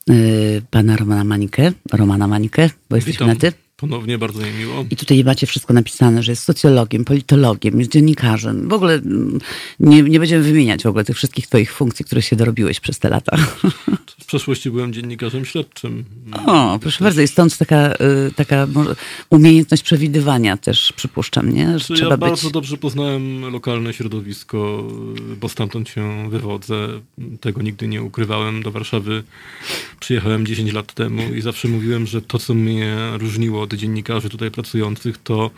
y, 0.09 0.61
pana 0.71 0.97
Romana 0.97 1.23
Mańkę. 1.23 1.71
Romana 1.93 2.27
Mańkę, 2.27 2.69
bo 2.89 2.95
jesteśmy 2.95 3.27
na 3.27 3.35
ty. 3.35 3.53
Ponownie 3.83 4.17
bardzo 4.17 4.41
mi 4.41 4.51
miło. 4.51 4.85
I 4.89 4.95
tutaj 4.95 5.23
macie 5.23 5.47
wszystko 5.47 5.73
napisane, 5.73 6.23
że 6.23 6.31
jest 6.31 6.43
socjologiem, 6.43 7.05
politologiem, 7.05 7.79
jest 7.79 7.91
dziennikarzem. 7.91 8.69
W 8.69 8.73
ogóle 8.73 8.93
mm, 8.93 9.39
nie, 9.79 10.01
nie 10.01 10.19
będziemy 10.19 10.43
wymieniać 10.43 10.83
w 10.83 10.85
ogóle 10.85 11.03
tych 11.03 11.17
wszystkich 11.17 11.47
twoich 11.47 11.73
funkcji, 11.73 12.05
które 12.05 12.21
się 12.21 12.35
dorobiłeś 12.35 12.79
przez 12.79 12.99
te 12.99 13.09
lata. 13.09 13.37
W 14.19 14.25
przeszłości 14.25 14.71
byłem 14.71 14.93
dziennikarzem 14.93 15.45
śledczym. 15.45 16.05
O, 16.45 16.79
proszę 16.81 17.03
bardzo. 17.03 17.21
I 17.21 17.27
stąd 17.27 17.57
taka, 17.57 17.93
y, 17.93 18.31
taka 18.35 18.67
umiejętność 19.29 19.83
przewidywania 19.83 20.57
też, 20.57 20.93
przypuszczam, 20.95 21.53
nie? 21.53 21.79
Że 21.79 21.95
trzeba 21.95 22.11
ja 22.11 22.17
być... 22.17 22.29
bardzo 22.29 22.49
dobrze 22.49 22.77
poznałem 22.77 23.51
lokalne 23.51 23.93
środowisko, 23.93 24.83
bo 25.41 25.49
stamtąd 25.49 25.89
się 25.89 26.29
wywodzę. 26.29 26.87
Tego 27.41 27.61
nigdy 27.61 27.87
nie 27.87 28.03
ukrywałem. 28.03 28.63
Do 28.63 28.71
Warszawy 28.71 29.23
przyjechałem 29.99 30.45
10 30.45 30.73
lat 30.73 30.93
temu 30.93 31.33
i 31.33 31.41
zawsze 31.41 31.67
mówiłem, 31.67 32.07
że 32.07 32.21
to, 32.21 32.39
co 32.39 32.53
mnie 32.53 32.95
różniło 33.13 33.61
od 33.61 33.72
dziennikarzy 33.77 34.29
tutaj 34.29 34.51
pracujących, 34.51 35.17
to 35.17 35.51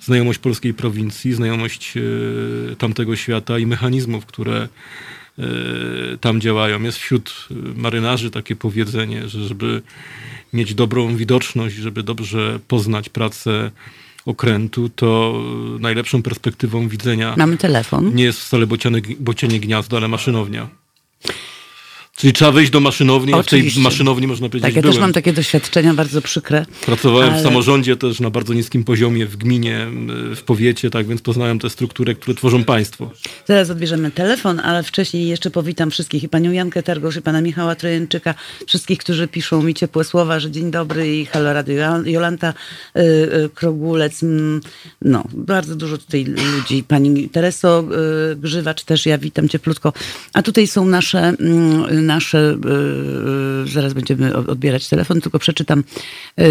znajomość 0.00 0.38
polskiej 0.38 0.74
prowincji, 0.74 1.32
znajomość 1.34 1.94
e, 1.96 2.76
tamtego 2.76 3.16
świata 3.16 3.58
i 3.58 3.66
mechanizmów, 3.66 4.26
które 4.26 4.68
e, 5.38 5.42
tam 6.20 6.40
działają. 6.40 6.82
Jest 6.82 6.98
wśród 6.98 7.48
marynarzy 7.76 8.30
takie 8.30 8.56
powiedzenie, 8.56 9.28
że 9.28 9.44
żeby 9.44 9.82
mieć 10.52 10.74
dobrą 10.74 11.16
widoczność, 11.16 11.76
żeby 11.76 12.02
dobrze 12.02 12.60
poznać 12.68 13.08
pracę 13.08 13.70
okrętu, 14.26 14.88
to 14.88 15.42
najlepszą 15.80 16.22
perspektywą 16.22 16.88
widzenia 16.88 17.34
Mamy 17.36 17.56
telefon. 17.56 18.14
nie 18.14 18.24
jest 18.24 18.40
wcale 18.40 18.66
bociane, 18.66 18.98
bocianie 19.20 19.60
gniazdo, 19.60 19.96
ale 19.96 20.08
maszynownia. 20.08 20.68
Czyli 22.16 22.32
trzeba 22.32 22.52
wejść 22.52 22.72
do 22.72 22.80
maszynowni, 22.80 23.34
Oczywiście. 23.34 23.70
w 23.70 23.74
tej 23.74 23.82
maszynowni 23.82 24.26
można 24.26 24.48
powiedzieć 24.48 24.62
Tak, 24.62 24.76
ja 24.76 24.82
byłem. 24.82 24.94
też 24.94 25.00
mam 25.00 25.12
takie 25.12 25.32
doświadczenia 25.32 25.94
bardzo 25.94 26.22
przykre. 26.22 26.66
Pracowałem 26.86 27.30
ale... 27.30 27.40
w 27.40 27.44
samorządzie 27.44 27.96
też 27.96 28.20
na 28.20 28.30
bardzo 28.30 28.54
niskim 28.54 28.84
poziomie, 28.84 29.26
w 29.26 29.36
gminie, 29.36 29.86
w 30.36 30.42
powiecie, 30.42 30.90
tak 30.90 31.06
więc 31.06 31.22
poznałem 31.22 31.58
te 31.58 31.70
struktury, 31.70 32.14
które 32.14 32.34
tworzą 32.34 32.64
państwo. 32.64 33.10
Zaraz 33.46 33.70
odbierzemy 33.70 34.10
telefon, 34.10 34.60
ale 34.60 34.82
wcześniej 34.82 35.28
jeszcze 35.28 35.50
powitam 35.50 35.90
wszystkich 35.90 36.22
i 36.22 36.28
panią 36.28 36.52
Jankę 36.52 36.82
Tergosz 36.82 37.16
i 37.16 37.22
pana 37.22 37.40
Michała 37.40 37.74
Trojeńczyka, 37.74 38.34
wszystkich, 38.66 38.98
którzy 38.98 39.28
piszą 39.28 39.62
mi 39.62 39.74
ciepłe 39.74 40.04
słowa, 40.04 40.40
że 40.40 40.50
dzień 40.50 40.70
dobry 40.70 41.16
i 41.16 41.26
halo 41.26 41.52
radio. 41.52 42.02
Jolanta 42.04 42.54
y, 42.96 43.00
y, 43.00 43.50
Krogulec, 43.54 44.22
mm, 44.22 44.60
no 45.02 45.24
bardzo 45.32 45.76
dużo 45.76 45.98
tutaj 45.98 46.24
ludzi. 46.24 46.84
Pani 46.88 47.28
Tereso 47.28 47.84
y, 48.32 48.36
Grzywacz 48.36 48.84
też, 48.84 49.06
ja 49.06 49.18
witam 49.18 49.48
cieplutko. 49.48 49.92
A 50.32 50.42
tutaj 50.42 50.66
są 50.66 50.86
nasze 50.86 51.18
mm, 51.18 51.99
nasze, 52.00 52.38
e, 52.38 53.64
e, 53.64 53.66
zaraz 53.66 53.92
będziemy 53.92 54.36
odbierać 54.36 54.88
telefon, 54.88 55.20
tylko 55.20 55.38
przeczytam, 55.38 55.84
e, 56.38 56.44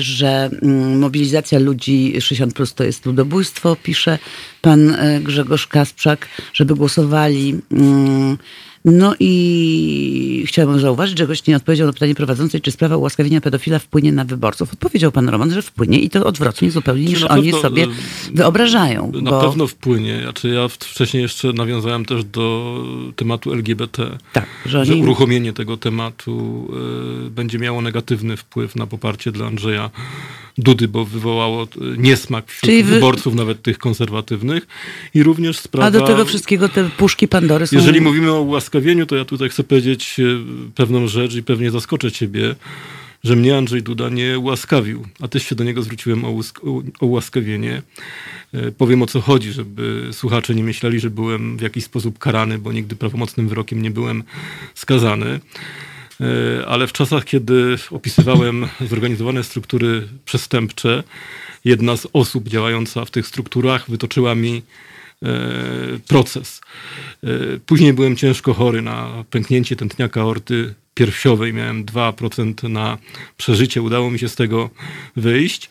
że 0.00 0.50
mm, 0.62 0.98
mobilizacja 0.98 1.58
ludzi 1.58 2.14
60 2.20 2.54
plus 2.54 2.74
to 2.74 2.84
jest 2.84 3.06
ludobójstwo, 3.06 3.76
pisze 3.82 4.18
pan 4.60 4.96
Grzegorz 5.20 5.66
Kasprzak, 5.66 6.28
żeby 6.52 6.74
głosowali 6.74 7.60
mm, 7.72 8.38
no 8.84 9.14
i 9.20 10.44
chciałabym 10.46 10.80
zauważyć, 10.80 11.18
że 11.18 11.26
gość 11.26 11.46
nie 11.46 11.56
odpowiedział 11.56 11.86
na 11.86 11.92
pytanie 11.92 12.14
prowadzącej, 12.14 12.60
czy 12.60 12.70
sprawa 12.70 12.96
ułaskawienia 12.96 13.40
pedofila 13.40 13.78
wpłynie 13.78 14.12
na 14.12 14.24
wyborców. 14.24 14.72
Odpowiedział 14.72 15.12
pan 15.12 15.28
Roman, 15.28 15.50
że 15.50 15.62
wpłynie 15.62 16.00
i 16.00 16.10
to 16.10 16.24
odwrotnie 16.24 16.70
zupełnie 16.70 17.04
niż 17.04 17.22
oni 17.22 17.44
pewno, 17.44 17.62
sobie 17.62 17.86
wyobrażają. 18.34 19.12
Na 19.22 19.30
bo... 19.30 19.40
pewno 19.40 19.66
wpłynie. 19.66 20.20
Znaczy 20.22 20.48
ja 20.48 20.68
wcześniej 20.68 21.22
jeszcze 21.22 21.52
nawiązałem 21.52 22.04
też 22.04 22.24
do 22.24 22.76
tematu 23.16 23.52
LGBT. 23.52 24.18
Tak, 24.32 24.46
że, 24.66 24.80
oni... 24.80 24.88
że 24.88 24.96
uruchomienie 24.96 25.52
tego 25.52 25.76
tematu 25.76 26.68
y, 27.26 27.30
będzie 27.30 27.58
miało 27.58 27.82
negatywny 27.82 28.36
wpływ 28.36 28.76
na 28.76 28.86
poparcie 28.86 29.32
dla 29.32 29.46
Andrzeja 29.46 29.90
Dudy, 30.58 30.88
bo 30.88 31.04
wywołało 31.04 31.68
niesmak 31.98 32.50
wśród 32.50 32.70
wy... 32.70 32.82
wyborców, 32.82 33.34
nawet 33.34 33.62
tych 33.62 33.78
konserwatywnych. 33.78 34.66
I 35.14 35.22
również 35.22 35.58
sprawa... 35.58 35.86
A 35.86 35.90
do 35.90 36.00
tego 36.00 36.24
wszystkiego 36.24 36.68
te 36.68 36.90
puszki 36.90 37.28
Pandory 37.28 37.66
są... 37.66 37.76
Jeżeli 37.76 38.00
mówimy 38.00 38.32
o 38.32 38.40
ułaskawieniu, 38.40 38.71
to 39.06 39.16
ja 39.16 39.24
tutaj 39.24 39.48
chcę 39.48 39.64
powiedzieć 39.64 40.16
e, 40.20 40.22
pewną 40.74 41.08
rzecz 41.08 41.34
i 41.34 41.42
pewnie 41.42 41.70
zaskoczę 41.70 42.12
ciebie, 42.12 42.54
że 43.24 43.36
mnie 43.36 43.56
Andrzej 43.56 43.82
Duda 43.82 44.08
nie 44.08 44.38
ułaskawił, 44.38 45.06
a 45.20 45.28
też 45.28 45.42
się 45.42 45.54
do 45.54 45.64
niego 45.64 45.82
zwróciłem 45.82 46.24
o, 46.24 46.40
o 47.00 47.06
ułaskawienie. 47.06 47.82
E, 48.54 48.72
powiem 48.72 49.02
o 49.02 49.06
co 49.06 49.20
chodzi, 49.20 49.52
żeby 49.52 50.08
słuchacze 50.12 50.54
nie 50.54 50.64
myśleli, 50.64 51.00
że 51.00 51.10
byłem 51.10 51.56
w 51.56 51.60
jakiś 51.60 51.84
sposób 51.84 52.18
karany, 52.18 52.58
bo 52.58 52.72
nigdy 52.72 52.96
prawomocnym 52.96 53.48
wyrokiem 53.48 53.82
nie 53.82 53.90
byłem 53.90 54.24
skazany. 54.74 55.40
E, 56.20 56.66
ale 56.66 56.86
w 56.86 56.92
czasach, 56.92 57.24
kiedy 57.24 57.76
opisywałem 57.90 58.66
zorganizowane 58.90 59.44
struktury 59.44 60.08
przestępcze, 60.24 61.02
jedna 61.64 61.96
z 61.96 62.06
osób 62.12 62.48
działająca 62.48 63.04
w 63.04 63.10
tych 63.10 63.26
strukturach 63.26 63.90
wytoczyła 63.90 64.34
mi 64.34 64.62
proces. 66.08 66.60
E, 67.24 67.28
później 67.66 67.92
byłem 67.92 68.16
ciężko 68.16 68.54
chory 68.54 68.82
na 68.82 69.24
pęknięcie 69.30 69.76
tętniaka 69.76 70.20
aorty 70.20 70.74
piersiowej. 70.94 71.52
Miałem 71.52 71.84
2% 71.84 72.68
na 72.68 72.98
przeżycie. 73.36 73.82
Udało 73.82 74.10
mi 74.10 74.18
się 74.18 74.28
z 74.28 74.34
tego 74.34 74.70
wyjść. 75.16 75.70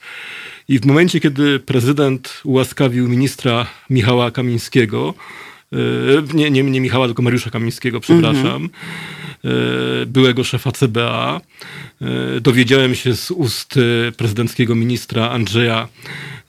I 0.67 0.79
w 0.79 0.85
momencie, 0.85 1.19
kiedy 1.19 1.59
prezydent 1.59 2.41
ułaskawił 2.43 3.09
ministra 3.09 3.67
Michała 3.89 4.31
Kamińskiego, 4.31 5.13
nie, 6.33 6.51
nie, 6.51 6.63
nie 6.63 6.81
Michała, 6.81 7.05
tylko 7.05 7.21
Mariusza 7.21 7.49
Kamińskiego, 7.49 7.99
przepraszam, 7.99 8.69
E, 9.45 10.05
byłego 10.05 10.43
szefa 10.43 10.71
CBA. 10.71 11.41
E, 12.01 12.41
dowiedziałem 12.41 12.95
się 12.95 13.15
z 13.15 13.31
ust 13.31 13.75
e, 13.77 14.11
prezydenckiego 14.11 14.75
ministra 14.75 15.29
Andrzeja 15.29 15.87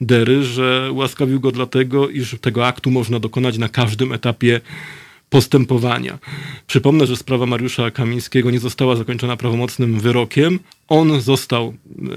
Dery, 0.06 0.44
że 0.44 0.92
ułaskawił 0.92 1.40
go 1.40 1.52
dlatego, 1.52 2.08
iż 2.08 2.36
tego 2.40 2.66
aktu 2.66 2.90
można 2.90 3.20
dokonać 3.20 3.58
na 3.58 3.68
każdym 3.68 4.12
etapie 4.12 4.60
postępowania. 5.30 6.18
Przypomnę, 6.66 7.06
że 7.06 7.16
sprawa 7.16 7.46
Mariusza 7.46 7.90
Kamińskiego 7.90 8.50
nie 8.50 8.60
została 8.60 8.96
zakończona 8.96 9.36
prawomocnym 9.36 10.00
wyrokiem. 10.00 10.58
On 10.88 11.20
został, 11.20 11.74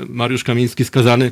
Mariusz 0.09 0.43
Kamiński, 0.43 0.85
skazany 0.85 1.31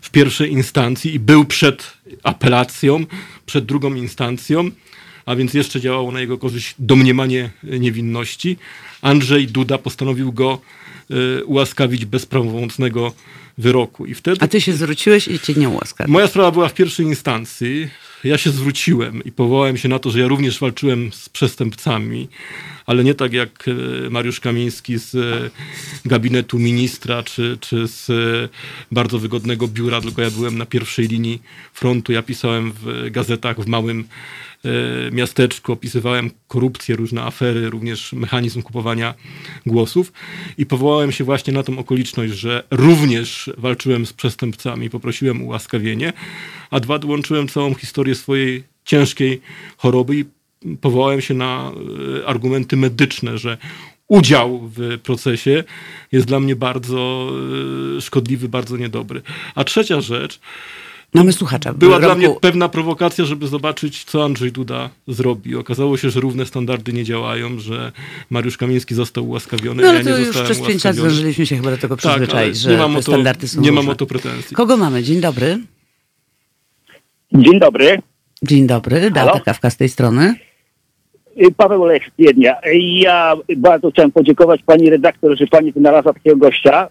w 0.00 0.10
pierwszej 0.10 0.52
instancji 0.52 1.14
i 1.14 1.18
był 1.18 1.44
przed 1.44 1.92
apelacją, 2.22 3.04
przed 3.46 3.64
drugą 3.64 3.94
instancją, 3.94 4.70
a 5.26 5.36
więc 5.36 5.54
jeszcze 5.54 5.80
działało 5.80 6.12
na 6.12 6.20
jego 6.20 6.38
korzyść 6.38 6.74
domniemanie 6.78 7.50
niewinności. 7.62 8.56
Andrzej 9.02 9.46
Duda 9.46 9.78
postanowił 9.78 10.32
go 10.32 10.58
y, 11.40 11.44
ułaskawić 11.44 12.04
bez 12.04 12.26
prawomocnego 12.26 13.12
wyroku. 13.58 14.06
I 14.06 14.14
wtedy... 14.14 14.36
A 14.40 14.48
ty 14.48 14.60
się 14.60 14.72
zwróciłeś 14.72 15.28
i 15.28 15.40
cię 15.40 15.54
nie 15.54 15.68
ułaskawił. 15.68 16.12
Moja 16.12 16.26
sprawa 16.26 16.50
była 16.50 16.68
w 16.68 16.74
pierwszej 16.74 17.06
instancji. 17.06 17.88
Ja 18.24 18.38
się 18.38 18.50
zwróciłem 18.50 19.24
i 19.24 19.32
powołałem 19.32 19.76
się 19.76 19.88
na 19.88 19.98
to, 19.98 20.10
że 20.10 20.20
ja 20.20 20.28
również 20.28 20.58
walczyłem 20.58 21.12
z 21.12 21.28
przestępcami, 21.28 22.28
ale 22.88 23.04
nie 23.04 23.14
tak 23.14 23.32
jak 23.32 23.64
e, 23.68 24.10
Mariusz 24.10 24.40
Kamiński 24.40 24.98
z 24.98 25.14
e, 25.14 25.50
gabinetu 26.08 26.58
ministra 26.58 27.22
czy, 27.22 27.58
czy 27.60 27.88
z 27.88 28.10
e, 28.10 28.48
bardzo 28.92 29.18
wygodnego 29.18 29.68
biura, 29.68 30.00
tylko 30.00 30.22
ja 30.22 30.30
byłem 30.30 30.58
na 30.58 30.66
pierwszej 30.66 31.08
linii 31.08 31.42
frontu. 31.72 32.12
Ja 32.12 32.22
pisałem 32.22 32.72
w 32.72 33.10
gazetach 33.10 33.60
w 33.60 33.66
małym 33.66 34.04
miasteczku, 35.12 35.72
opisywałem 35.72 36.30
korupcję, 36.48 36.96
różne 36.96 37.22
afery, 37.22 37.70
również 37.70 38.12
mechanizm 38.12 38.62
kupowania 38.62 39.14
głosów 39.66 40.12
i 40.58 40.66
powołałem 40.66 41.12
się 41.12 41.24
właśnie 41.24 41.52
na 41.52 41.62
tą 41.62 41.78
okoliczność, 41.78 42.32
że 42.32 42.64
również 42.70 43.50
walczyłem 43.58 44.06
z 44.06 44.12
przestępcami, 44.12 44.90
poprosiłem 44.90 45.42
ułaskawienie, 45.42 46.12
a 46.70 46.80
dwa, 46.80 46.98
dołączyłem 46.98 47.48
całą 47.48 47.74
historię 47.74 48.14
swojej 48.14 48.64
ciężkiej 48.84 49.40
choroby 49.76 50.16
i 50.16 50.24
powołałem 50.80 51.20
się 51.20 51.34
na 51.34 51.72
e, 52.22 52.26
argumenty 52.26 52.76
medyczne, 52.76 53.38
że 53.38 53.58
udział 54.08 54.70
w 54.76 54.98
procesie 55.02 55.64
jest 56.12 56.26
dla 56.26 56.40
mnie 56.40 56.56
bardzo 56.56 57.30
e, 57.96 58.00
szkodliwy, 58.00 58.48
bardzo 58.48 58.76
niedobry. 58.76 59.22
A 59.54 59.64
trzecia 59.64 60.00
rzecz, 60.00 60.40
Mamy 61.14 61.32
słuchacza. 61.32 61.72
Była 61.72 62.00
dla 62.00 62.14
mnie 62.14 62.30
pewna 62.40 62.68
prowokacja, 62.68 63.24
żeby 63.24 63.46
zobaczyć, 63.46 64.04
co 64.04 64.24
Andrzej 64.24 64.52
Duda 64.52 64.90
zrobi. 65.08 65.56
Okazało 65.56 65.96
się, 65.96 66.10
że 66.10 66.20
równe 66.20 66.46
standardy 66.46 66.92
nie 66.92 67.04
działają, 67.04 67.58
że 67.58 67.92
Mariusz 68.30 68.56
Kamiński 68.56 68.94
został 68.94 69.28
ułaskawiony, 69.28 69.82
no, 69.82 69.88
ale 69.88 69.98
ja 69.98 70.18
nie 70.18 70.24
już 70.24 70.36
przez 70.36 70.60
pięć 70.60 70.84
lat 70.84 70.96
zdążyliśmy 70.96 71.46
się 71.46 71.56
chyba 71.56 71.70
do 71.70 71.78
tego 71.78 71.96
tak, 71.96 72.12
przyzwyczaić, 72.12 72.62
tak, 72.62 72.72
że 72.72 72.78
te 72.78 72.94
to, 72.94 73.02
standardy 73.02 73.48
są 73.48 73.60
Nie 73.60 73.68
różne. 73.68 73.82
mam 73.82 73.92
o 73.92 73.94
to 73.94 74.06
pretensji. 74.06 74.56
Kogo 74.56 74.76
mamy? 74.76 75.02
Dzień 75.02 75.20
dobry. 75.20 75.58
Dzień 77.32 77.60
dobry. 77.60 78.02
Dzień 78.42 78.66
dobry, 78.66 79.10
Data 79.10 79.40
Kawka 79.40 79.70
z 79.70 79.76
tej 79.76 79.88
strony. 79.88 80.34
Y, 81.42 81.52
Paweł 81.56 81.84
Lech 81.84 82.02
z 82.06 82.22
Wiednia. 82.22 82.56
Ja 82.74 83.34
bardzo 83.56 83.90
chciałem 83.90 84.12
podziękować 84.12 84.62
pani 84.66 84.90
redaktor, 84.90 85.38
że 85.38 85.46
pani 85.46 85.72
wynalazła 85.72 86.12
takiego 86.12 86.36
gościa. 86.36 86.88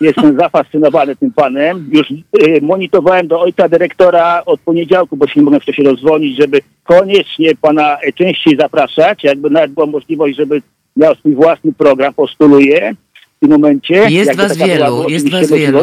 Jestem 0.00 0.36
zafascynowany 0.40 1.16
tym 1.16 1.32
panem. 1.32 1.90
Już 1.92 2.10
y, 2.10 2.60
monitorowałem 2.62 3.28
do 3.28 3.40
ojca 3.40 3.68
dyrektora 3.68 4.42
od 4.46 4.60
poniedziałku, 4.60 5.16
bo 5.16 5.26
się 5.26 5.32
nie 5.36 5.42
mogłem 5.42 5.60
wcześniej 5.60 5.86
rozdzwonić, 5.86 6.36
żeby 6.36 6.60
koniecznie 6.84 7.54
pana 7.60 7.98
częściej 8.14 8.56
zapraszać. 8.60 9.24
Jakby 9.24 9.50
nawet 9.50 9.72
była 9.72 9.86
możliwość, 9.86 10.36
żeby 10.36 10.62
miał 10.96 11.14
swój 11.14 11.34
własny 11.34 11.72
program, 11.72 12.14
postuluję 12.14 12.94
w 13.36 13.40
tym 13.40 13.50
momencie. 13.50 13.94
Jest 13.94 14.36
was 14.36 14.56
wielu, 14.56 15.08
jest 15.08 15.30
was 15.30 15.52
wielu. 15.52 15.80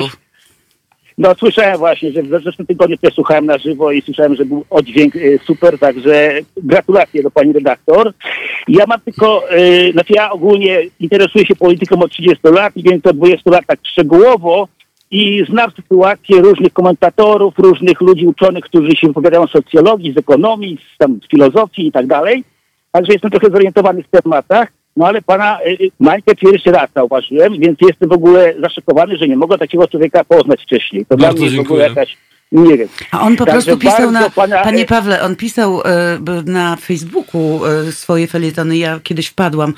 No 1.18 1.36
słyszałem 1.36 1.78
właśnie, 1.78 2.12
że 2.12 2.24
w 2.24 2.44
zeszłym 2.44 2.68
tygodniu 2.68 2.98
też 2.98 3.14
słuchałem 3.14 3.46
na 3.46 3.58
żywo 3.58 3.92
i 3.92 4.02
słyszałem, 4.02 4.36
że 4.36 4.46
był 4.46 4.66
oddźwięk 4.70 5.16
y, 5.16 5.40
super, 5.46 5.80
także 5.80 6.40
gratulacje 6.58 7.24
do 7.24 7.32
pani 7.32 7.54
redaktor. 7.54 8.14
Ja 8.68 8.86
mam 8.88 9.02
tylko, 9.02 9.44
y, 9.58 9.92
znaczy 9.92 10.14
ja 10.14 10.32
ogólnie 10.32 10.80
interesuję 11.00 11.46
się 11.46 11.56
polityką 11.56 12.00
od 12.00 12.12
30 12.12 12.38
lat 12.44 12.74
więc 12.76 13.06
od 13.06 13.18
20 13.18 13.52
lat 13.52 13.66
tak 13.68 13.80
szczegółowo 13.84 14.68
i 15.12 15.46
znam 15.50 15.72
sytuację 15.72 16.42
różnych 16.42 16.74
komentatorów, 16.74 17.54
różnych 17.58 18.02
ludzi 18.02 18.28
uczonych, 18.28 18.64
którzy 18.64 18.92
się 18.92 19.08
wypowiadają 19.08 19.48
z 19.48 19.52
socjologii, 19.52 20.14
z 20.14 20.18
ekonomii, 20.18 20.78
z, 20.96 20.98
tam, 20.98 21.20
z 21.26 21.30
filozofii 21.32 21.88
i 21.88 21.92
tak 21.92 22.08
dalej. 22.08 22.44
Także 22.92 23.14
jestem 23.14 23.32
trochę 23.32 23.50
zorientowany 23.50 24.04
w 24.04 24.22
tematach. 24.22 24.72
No 24.98 25.08
ale 25.08 25.22
pana 25.22 25.60
y, 25.66 25.70
y, 25.70 25.92
Mańkę 26.00 26.36
pierwszy 26.36 26.72
raz 26.72 26.90
zauważyłem, 26.96 27.60
więc 27.60 27.80
jestem 27.82 28.10
w 28.10 28.14
ogóle 28.14 28.54
zaszokowany, 28.62 29.18
że 29.18 29.28
nie 29.28 29.36
mogę 29.38 29.58
takiego 29.58 29.88
człowieka 29.88 30.24
poznać 30.24 30.62
wcześniej. 30.64 31.06
To 31.06 31.18
Bardzo 31.18 31.38
dla 31.38 31.46
mnie 31.46 31.56
dziękuję. 31.56 31.64
w 31.64 31.72
ogóle 31.72 31.90
jakaś 31.90 32.18
nie 32.54 32.78
wiem. 32.78 32.88
A 33.12 33.22
on 33.22 33.36
po 33.36 33.46
Także 33.46 33.62
prostu 33.62 33.78
pisał 33.78 34.12
na, 34.12 34.30
pana- 34.30 34.64
panie 34.64 34.86
Pawle, 34.86 35.22
on 35.22 35.36
pisał 35.36 35.82
b- 36.20 36.44
na 36.46 36.76
Facebooku 36.76 37.66
e, 37.66 37.92
swoje 37.92 38.28
felietony. 38.28 38.78
Ja 38.78 39.00
kiedyś 39.04 39.28
wpadłam 39.28 39.74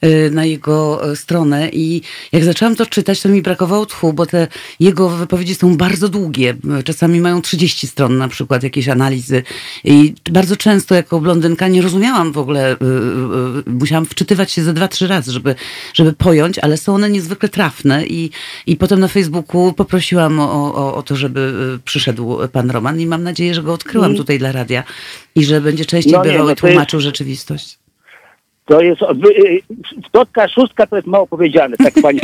e, 0.00 0.30
na 0.30 0.44
jego 0.44 1.00
stronę 1.16 1.68
i 1.72 2.02
jak 2.32 2.44
zaczęłam 2.44 2.76
to 2.76 2.86
czytać, 2.86 3.20
to 3.22 3.28
mi 3.28 3.42
brakowało 3.42 3.86
tchu, 3.86 4.12
bo 4.12 4.26
te 4.26 4.48
jego 4.80 5.08
wypowiedzi 5.08 5.54
są 5.54 5.76
bardzo 5.76 6.08
długie. 6.08 6.54
Czasami 6.84 7.20
mają 7.20 7.42
30 7.42 7.86
stron 7.86 8.18
na 8.18 8.28
przykład, 8.28 8.62
jakieś 8.62 8.88
analizy. 8.88 9.42
I 9.84 10.14
bardzo 10.30 10.56
często 10.56 10.94
jako 10.94 11.20
blondynka 11.20 11.68
nie 11.68 11.82
rozumiałam 11.82 12.32
w 12.32 12.38
ogóle, 12.38 12.76
musiałam 13.66 14.06
wczytywać 14.06 14.52
się 14.52 14.62
ze 14.62 14.72
dwa, 14.72 14.88
trzy 14.88 15.06
razy, 15.06 15.32
żeby, 15.32 15.54
żeby 15.94 16.12
pojąć, 16.12 16.58
ale 16.58 16.76
są 16.76 16.94
one 16.94 17.10
niezwykle 17.10 17.48
trafne 17.48 18.06
i, 18.06 18.30
i 18.66 18.76
potem 18.76 19.00
na 19.00 19.08
Facebooku 19.08 19.72
poprosiłam 19.72 20.40
o, 20.40 20.74
o, 20.74 20.94
o 20.94 21.02
to, 21.02 21.16
żeby 21.16 21.52
e, 21.76 21.78
pan 22.52 22.70
Roman 22.70 23.00
i 23.00 23.06
mam 23.06 23.22
nadzieję, 23.22 23.54
że 23.54 23.62
go 23.62 23.72
odkryłam 23.72 24.14
tutaj 24.16 24.38
dla 24.38 24.52
radia 24.52 24.82
i 25.34 25.44
że 25.44 25.60
będzie 25.60 25.84
częściej 25.84 26.12
No 26.12 26.22
bywał 26.22 26.38
no 26.38 26.44
i 26.44 26.48
jest- 26.48 26.60
tłumaczył 26.60 27.00
rzeczywistość. 27.00 27.78
To 28.66 28.80
jest, 28.80 29.00
wy- 29.14 29.36
y, 29.36 29.60
szóstka 30.54 30.86
to 30.86 30.96
jest 30.96 31.08
mało 31.08 31.26
powiedziane, 31.26 31.76
tak 31.76 31.94
pani 32.02 32.20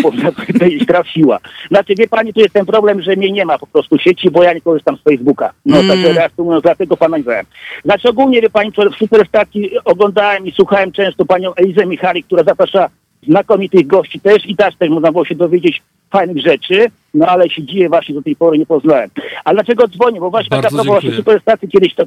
trafiła. 0.88 1.38
Znaczy 1.68 1.94
wie 1.98 2.09
pani, 2.09 2.32
tu 2.32 2.40
jest 2.40 2.52
ten 2.54 2.66
problem, 2.66 3.02
że 3.02 3.16
mnie 3.16 3.32
nie 3.32 3.44
ma 3.46 3.59
po 3.59 3.66
prostu 3.66 3.98
sieci, 3.98 4.30
bo 4.30 4.42
ja 4.42 4.52
nie 4.52 4.61
korzystam 4.61 4.96
z 4.96 5.00
Facebooka. 5.02 5.52
No 5.64 5.76
Mm. 5.80 5.88
tak 6.04 6.14
reasumując, 6.16 6.62
dlatego 6.62 6.96
pana 6.96 7.16
nie 7.16 7.22
znałem. 7.22 7.46
Znaczy 7.85 8.09
ogólnie 8.09 8.40
wie 8.42 8.50
pani, 8.50 8.70
w 8.72 8.96
superstacji 8.98 9.70
oglądałem 9.85 10.46
i 10.46 10.52
słuchałem 10.52 10.92
często 10.92 11.24
panią 11.24 11.54
Elizę 11.54 11.87
Michalik, 11.87 12.26
która 12.26 12.44
zaprasza 12.44 12.90
znakomitych 13.28 13.86
gości 13.86 14.20
też 14.20 14.46
i 14.46 14.56
też 14.56 14.76
też 14.76 14.90
można 14.90 15.12
było 15.12 15.24
się 15.24 15.34
dowiedzieć 15.34 15.82
fajnych 16.10 16.38
rzeczy, 16.38 16.86
no 17.14 17.26
ale 17.26 17.50
się 17.50 17.64
dzieje 17.64 17.88
właśnie 17.88 18.14
do 18.14 18.22
tej 18.22 18.36
pory 18.36 18.58
nie 18.58 18.66
poznałem. 18.66 19.10
A 19.44 19.52
dlaczego 19.52 19.88
dzwonię? 19.88 20.20
Bo 20.20 20.30
właśnie 20.30 20.50
Bardzo 20.50 20.68
taka 20.68 20.82
propos 20.82 21.02
dziękuję. 21.02 21.18
superstacji 21.18 21.68
kiedyś 21.68 21.94
to 21.94 22.04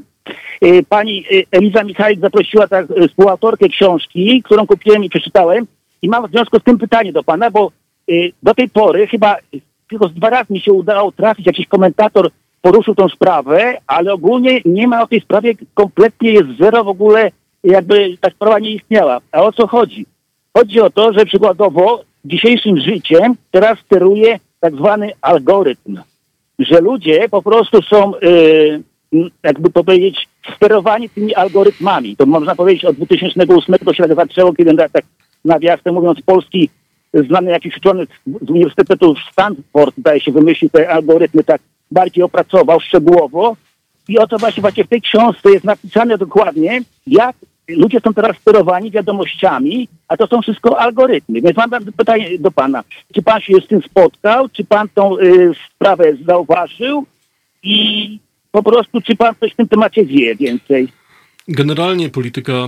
y, 0.65 0.83
pani 0.89 1.25
y, 1.31 1.43
Eliza 1.51 1.83
Michalik 1.83 2.19
zaprosiła 2.19 2.67
tak 2.67 2.91
y, 2.91 3.07
współautorkę 3.07 3.69
książki, 3.69 4.41
którą 4.43 4.67
kupiłem 4.67 5.03
i 5.03 5.09
przeczytałem 5.09 5.67
i 6.01 6.09
mam 6.09 6.27
w 6.27 6.31
związku 6.31 6.59
z 6.59 6.63
tym 6.63 6.77
pytanie 6.77 7.13
do 7.13 7.23
pana, 7.23 7.51
bo 7.51 7.71
y, 8.09 8.31
do 8.43 8.53
tej 8.53 8.69
pory 8.69 9.07
chyba 9.07 9.35
tylko 9.89 10.07
z 10.07 10.13
dwa 10.13 10.29
razy 10.29 10.53
mi 10.53 10.59
się 10.59 10.73
udało 10.73 11.11
trafić, 11.11 11.47
jakiś 11.47 11.67
komentator 11.67 12.29
poruszył 12.61 12.95
tą 12.95 13.09
sprawę, 13.09 13.77
ale 13.87 14.13
ogólnie 14.13 14.61
nie 14.65 14.87
ma 14.87 15.03
o 15.03 15.07
tej 15.07 15.21
sprawie, 15.21 15.53
kompletnie 15.73 16.31
jest 16.31 16.47
zero 16.59 16.83
w 16.83 16.87
ogóle, 16.87 17.31
jakby 17.63 18.17
ta 18.21 18.29
sprawa 18.29 18.59
nie 18.59 18.71
istniała. 18.71 19.19
A 19.31 19.41
o 19.41 19.51
co 19.51 19.67
chodzi? 19.67 20.05
Chodzi 20.57 20.81
o 20.81 20.89
to, 20.89 21.13
że 21.13 21.25
przykładowo 21.25 22.03
dzisiejszym 22.25 22.77
życiem 22.77 23.35
teraz 23.51 23.79
steruje 23.79 24.39
tak 24.59 24.75
zwany 24.75 25.11
algorytm, 25.21 25.97
że 26.59 26.81
ludzie 26.81 27.29
po 27.29 27.41
prostu 27.41 27.81
są, 27.81 28.15
y, 28.15 28.81
jakby 29.43 29.69
powiedzieć, 29.69 30.27
sterowani 30.55 31.09
tymi 31.09 31.35
algorytmami. 31.35 32.15
To 32.15 32.25
można 32.25 32.55
powiedzieć 32.55 32.85
od 32.85 32.95
2008 32.95 33.75
to 33.85 33.93
się 33.93 34.03
tak 34.03 34.15
zaczęło, 34.15 34.53
kiedy 34.53 34.75
tak 34.75 35.03
nawiasem 35.45 35.93
mówiąc 35.93 36.21
polski 36.21 36.69
znany 37.13 37.51
jakiś 37.51 37.77
uczony 37.77 38.07
z 38.41 38.49
Uniwersytetu 38.49 39.15
Stanford, 39.31 39.95
zdaje 39.97 40.19
się, 40.19 40.31
wymyślił 40.31 40.69
te 40.69 40.89
algorytmy, 40.89 41.43
tak 41.43 41.61
bardziej 41.91 42.23
opracował 42.23 42.79
szczegółowo. 42.79 43.55
I 44.07 44.19
oto 44.19 44.37
właśnie, 44.37 44.61
właśnie 44.61 44.83
w 44.83 44.87
tej 44.87 45.01
książce 45.01 45.51
jest 45.51 45.65
napisane 45.65 46.17
dokładnie, 46.17 46.81
jak 47.07 47.35
ludzie 47.69 47.99
są 47.99 48.13
teraz 48.13 48.37
sterowani 48.37 48.91
wiadomościami, 48.91 49.87
a 50.07 50.17
to 50.17 50.27
są 50.27 50.41
wszystko 50.41 50.79
algorytmy. 50.79 51.41
Więc 51.41 51.57
mam 51.57 51.69
pytanie 51.97 52.39
do 52.39 52.51
pana. 52.51 52.83
Czy 53.13 53.21
pan 53.21 53.41
się 53.41 53.53
z 53.65 53.67
tym 53.67 53.81
spotkał? 53.81 54.49
Czy 54.49 54.65
pan 54.65 54.89
tą 54.93 55.17
y, 55.17 55.51
sprawę 55.75 56.13
zauważył? 56.25 57.05
I 57.63 58.19
po 58.51 58.63
prostu, 58.63 59.01
czy 59.01 59.15
pan 59.15 59.35
coś 59.39 59.53
w 59.53 59.55
tym 59.55 59.67
temacie 59.67 60.05
wie 60.05 60.35
więcej? 60.35 60.87
Generalnie 61.47 62.09
polityka 62.09 62.53
e, 62.53 62.67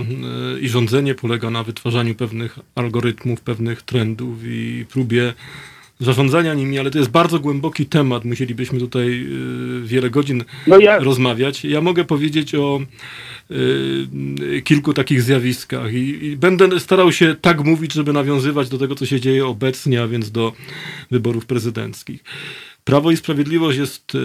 i 0.60 0.68
rządzenie 0.68 1.14
polega 1.14 1.50
na 1.50 1.62
wytwarzaniu 1.62 2.14
pewnych 2.14 2.58
algorytmów, 2.74 3.40
pewnych 3.40 3.82
trendów 3.82 4.38
i 4.44 4.86
próbie 4.92 5.32
zarządzania 6.02 6.54
nimi, 6.54 6.78
ale 6.78 6.90
to 6.90 6.98
jest 6.98 7.10
bardzo 7.10 7.40
głęboki 7.40 7.86
temat. 7.86 8.24
Musielibyśmy 8.24 8.78
tutaj 8.78 9.22
e, 9.22 9.86
wiele 9.86 10.10
godzin 10.10 10.44
No 10.66 10.78
ja, 10.78 10.98
rozmawiać. 10.98 11.64
Ja 11.64 11.80
mogę 11.80 12.04
powiedzieć 12.04 12.54
o 12.54 12.80
y, 13.50 14.62
kilku 14.64 14.92
takich 14.92 15.22
zjawiskach 15.22 15.94
i, 15.94 16.24
i 16.24 16.36
będę 16.36 16.80
starał 16.80 17.12
się 17.12 17.36
tak 17.40 17.64
mówić, 17.64 17.92
żeby 17.92 18.12
nawiązywać 18.12 18.68
do 18.68 18.78
tego, 18.78 18.94
co 18.94 19.06
się 19.06 19.20
dzieje 19.20 19.46
obecnie, 19.46 20.02
a 20.02 20.08
więc 20.08 20.30
do 20.30 20.52
wyborów 21.10 21.46
prezydenckich. 21.46 22.24
Prawo 22.84 23.10
i 23.10 23.16
Sprawiedliwość 23.16 23.78
jest 23.78 24.14
y, 24.14 24.18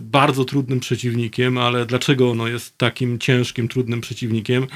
bardzo 0.00 0.44
trudnym 0.44 0.80
przeciwnikiem, 0.80 1.58
ale 1.58 1.86
dlaczego 1.86 2.30
ono 2.30 2.48
jest 2.48 2.78
takim 2.78 3.18
ciężkim, 3.18 3.68
trudnym 3.68 4.00
przeciwnikiem? 4.00 4.66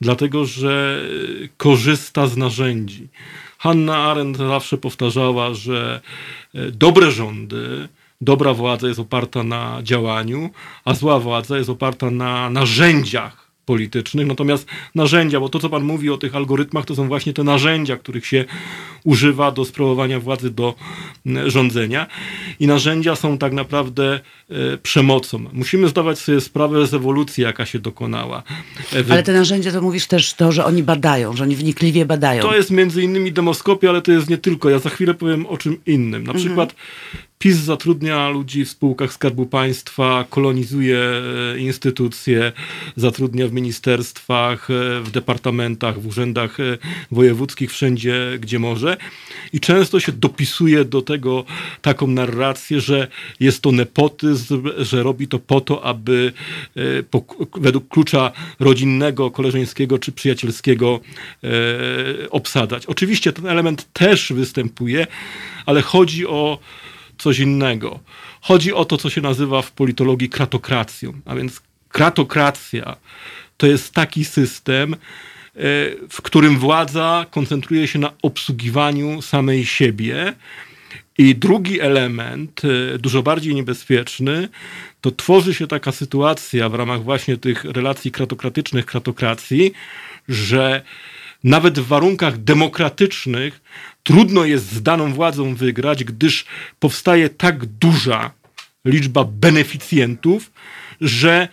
dlatego 0.00 0.46
że 0.46 1.02
y, 1.44 1.48
korzysta 1.56 2.26
z 2.26 2.36
narzędzi. 2.36 3.08
Hanna 3.58 3.96
Arendt 3.96 4.38
zawsze 4.38 4.78
powtarzała, 4.78 5.54
że 5.54 6.00
y, 6.54 6.72
dobre 6.72 7.10
rządy, 7.10 7.88
dobra 8.20 8.54
władza 8.54 8.88
jest 8.88 9.00
oparta 9.00 9.42
na 9.42 9.78
działaniu, 9.82 10.50
a 10.84 10.94
zła 10.94 11.18
władza 11.18 11.58
jest 11.58 11.70
oparta 11.70 12.10
na 12.10 12.50
narzędziach 12.50 13.45
politycznych. 13.66 14.26
Natomiast 14.26 14.66
narzędzia, 14.94 15.40
bo 15.40 15.48
to, 15.48 15.58
co 15.58 15.68
Pan 15.68 15.82
mówi 15.82 16.10
o 16.10 16.18
tych 16.18 16.36
algorytmach, 16.36 16.84
to 16.84 16.94
są 16.94 17.08
właśnie 17.08 17.32
te 17.32 17.44
narzędzia, 17.44 17.96
których 17.96 18.26
się 18.26 18.44
używa 19.04 19.52
do 19.52 19.64
sprawowania 19.64 20.20
władzy, 20.20 20.50
do 20.50 20.74
mm, 21.26 21.50
rządzenia. 21.50 22.06
I 22.60 22.66
narzędzia 22.66 23.16
są 23.16 23.38
tak 23.38 23.52
naprawdę 23.52 24.20
e, 24.50 24.76
przemocą. 24.76 25.44
Musimy 25.52 25.88
zdawać 25.88 26.18
sobie 26.18 26.40
sprawę 26.40 26.86
z 26.86 26.94
ewolucji, 26.94 27.42
jaka 27.42 27.66
się 27.66 27.78
dokonała. 27.78 28.42
E, 28.92 29.12
Ale 29.12 29.22
te 29.22 29.32
narzędzia 29.32 29.72
to 29.72 29.82
mówisz 29.82 30.06
też 30.06 30.34
to, 30.34 30.52
że 30.52 30.64
oni 30.64 30.82
badają, 30.82 31.36
że 31.36 31.42
oni 31.44 31.56
wnikliwie 31.56 32.06
badają. 32.06 32.42
To 32.42 32.56
jest 32.56 32.70
między 32.70 33.02
innymi 33.02 33.32
demoskopia, 33.32 33.88
ale 33.88 34.02
to 34.02 34.12
jest 34.12 34.30
nie 34.30 34.38
tylko. 34.38 34.70
Ja 34.70 34.78
za 34.78 34.90
chwilę 34.90 35.14
powiem 35.14 35.46
o 35.46 35.58
czym 35.58 35.76
innym. 35.86 36.24
Na 36.24 36.34
przykład 36.34 36.74
PiS 37.38 37.56
zatrudnia 37.56 38.28
ludzi 38.28 38.64
w 38.64 38.70
spółkach 38.70 39.12
Skarbu 39.12 39.46
Państwa, 39.46 40.24
kolonizuje 40.30 40.98
e, 40.98 41.58
instytucje, 41.58 42.52
zatrudnia 42.96 43.48
w 43.48 43.52
ministerstwach, 43.52 44.70
e, 44.70 45.00
w 45.00 45.10
departamentach, 45.10 46.00
w 46.00 46.06
urzędach 46.06 46.60
e, 46.60 46.78
wojewódzkich, 47.10 47.70
wszędzie, 47.70 48.38
gdzie 48.40 48.58
może. 48.58 48.96
I 49.52 49.60
często 49.60 50.00
się 50.00 50.12
dopisuje 50.12 50.84
do 50.84 51.02
tego 51.02 51.44
taką 51.82 52.06
narrację, 52.06 52.80
że 52.80 53.08
jest 53.40 53.62
to 53.62 53.72
nepotyzm, 53.72 54.68
że 54.78 55.02
robi 55.02 55.28
to 55.28 55.38
po 55.38 55.60
to, 55.60 55.84
aby 55.84 56.32
po, 57.10 57.24
według 57.60 57.88
klucza 57.88 58.32
rodzinnego, 58.60 59.30
koleżeńskiego 59.30 59.98
czy 59.98 60.12
przyjacielskiego 60.12 61.00
obsadzać. 62.30 62.86
Oczywiście 62.86 63.32
ten 63.32 63.46
element 63.46 63.92
też 63.92 64.32
występuje, 64.32 65.06
ale 65.66 65.82
chodzi 65.82 66.26
o 66.26 66.58
coś 67.18 67.38
innego. 67.38 68.00
Chodzi 68.40 68.72
o 68.72 68.84
to, 68.84 68.96
co 68.96 69.10
się 69.10 69.20
nazywa 69.20 69.62
w 69.62 69.72
politologii 69.72 70.28
kratokracją. 70.28 71.12
A 71.24 71.34
więc 71.34 71.60
kratokracja 71.88 72.96
to 73.56 73.66
jest 73.66 73.94
taki 73.94 74.24
system, 74.24 74.94
e, 74.94 74.98
w 76.10 76.22
którym 76.22 76.58
władza 76.58 77.26
koncentruje 77.30 77.88
się 77.88 77.98
na 77.98 78.12
obsługiwaniu 78.22 79.22
samej 79.22 79.66
siebie. 79.66 80.32
I 81.18 81.34
drugi 81.34 81.80
element, 81.80 82.62
e, 82.64 82.98
dużo 82.98 83.22
bardziej 83.22 83.54
niebezpieczny, 83.54 84.48
to 85.00 85.10
tworzy 85.10 85.54
się 85.54 85.66
taka 85.66 85.92
sytuacja 85.92 86.68
w 86.68 86.74
ramach 86.74 87.02
właśnie 87.02 87.36
tych 87.36 87.64
relacji 87.64 88.10
kratokratycznych, 88.10 88.86
kratokracji, 88.86 89.72
że 90.28 90.82
nawet 91.44 91.78
w 91.78 91.86
warunkach 91.86 92.38
demokratycznych 92.38 93.60
trudno 94.06 94.44
jest 94.44 94.72
z 94.72 94.82
daną 94.82 95.12
władzą 95.12 95.54
wygrać, 95.54 96.04
gdyż 96.04 96.44
powstaje 96.78 97.28
tak 97.28 97.64
duża 97.64 98.30
liczba 98.84 99.24
beneficjentów, 99.24 100.52
że 101.00 101.48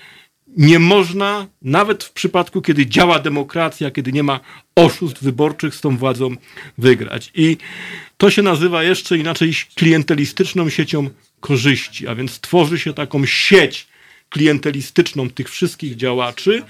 nie 0.57 0.79
można, 0.79 1.47
nawet 1.61 2.03
w 2.03 2.11
przypadku, 2.11 2.61
kiedy 2.61 2.85
działa 2.85 3.19
demokracja, 3.19 3.91
kiedy 3.91 4.11
nie 4.11 4.23
ma 4.23 4.39
oszustw 4.75 5.23
wyborczych, 5.23 5.75
z 5.75 5.81
tą 5.81 5.97
władzą 5.97 6.35
wygrać. 6.77 7.31
I 7.35 7.57
to 8.17 8.31
się 8.31 8.41
nazywa 8.41 8.83
jeszcze 8.83 9.17
inaczej 9.17 9.53
klientelistyczną 9.75 10.69
siecią 10.69 11.09
korzyści, 11.39 12.07
a 12.07 12.15
więc 12.15 12.39
tworzy 12.39 12.79
się 12.79 12.93
taką 12.93 13.25
sieć 13.25 13.87
klientelistyczną 14.29 15.29
tych 15.29 15.49
wszystkich 15.49 15.95
działaczy, 15.95 16.63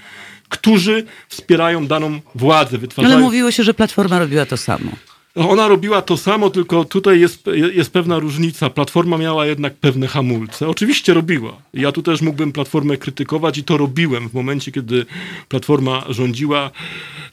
którzy 0.48 1.04
wspierają 1.28 1.86
daną 1.86 2.20
władzę, 2.34 2.78
wytwarzają... 2.78 3.14
Ale 3.14 3.24
mówiło 3.24 3.50
się, 3.50 3.64
że 3.64 3.74
Platforma 3.74 4.18
robiła 4.18 4.46
to 4.46 4.56
samo. 4.56 4.90
Ona 5.34 5.68
robiła 5.68 6.02
to 6.02 6.16
samo, 6.16 6.50
tylko 6.50 6.84
tutaj 6.84 7.20
jest, 7.20 7.46
jest 7.72 7.92
pewna 7.92 8.18
różnica. 8.18 8.70
Platforma 8.70 9.18
miała 9.18 9.46
jednak 9.46 9.74
pewne 9.74 10.06
hamulce. 10.06 10.68
Oczywiście 10.68 11.14
robiła. 11.14 11.56
Ja 11.72 11.92
tu 11.92 12.02
też 12.02 12.22
mógłbym 12.22 12.52
Platformę 12.52 12.96
krytykować 12.96 13.58
i 13.58 13.64
to 13.64 13.76
robiłem 13.76 14.28
w 14.28 14.34
momencie, 14.34 14.72
kiedy 14.72 15.06
Platforma 15.48 16.04
rządziła. 16.08 16.70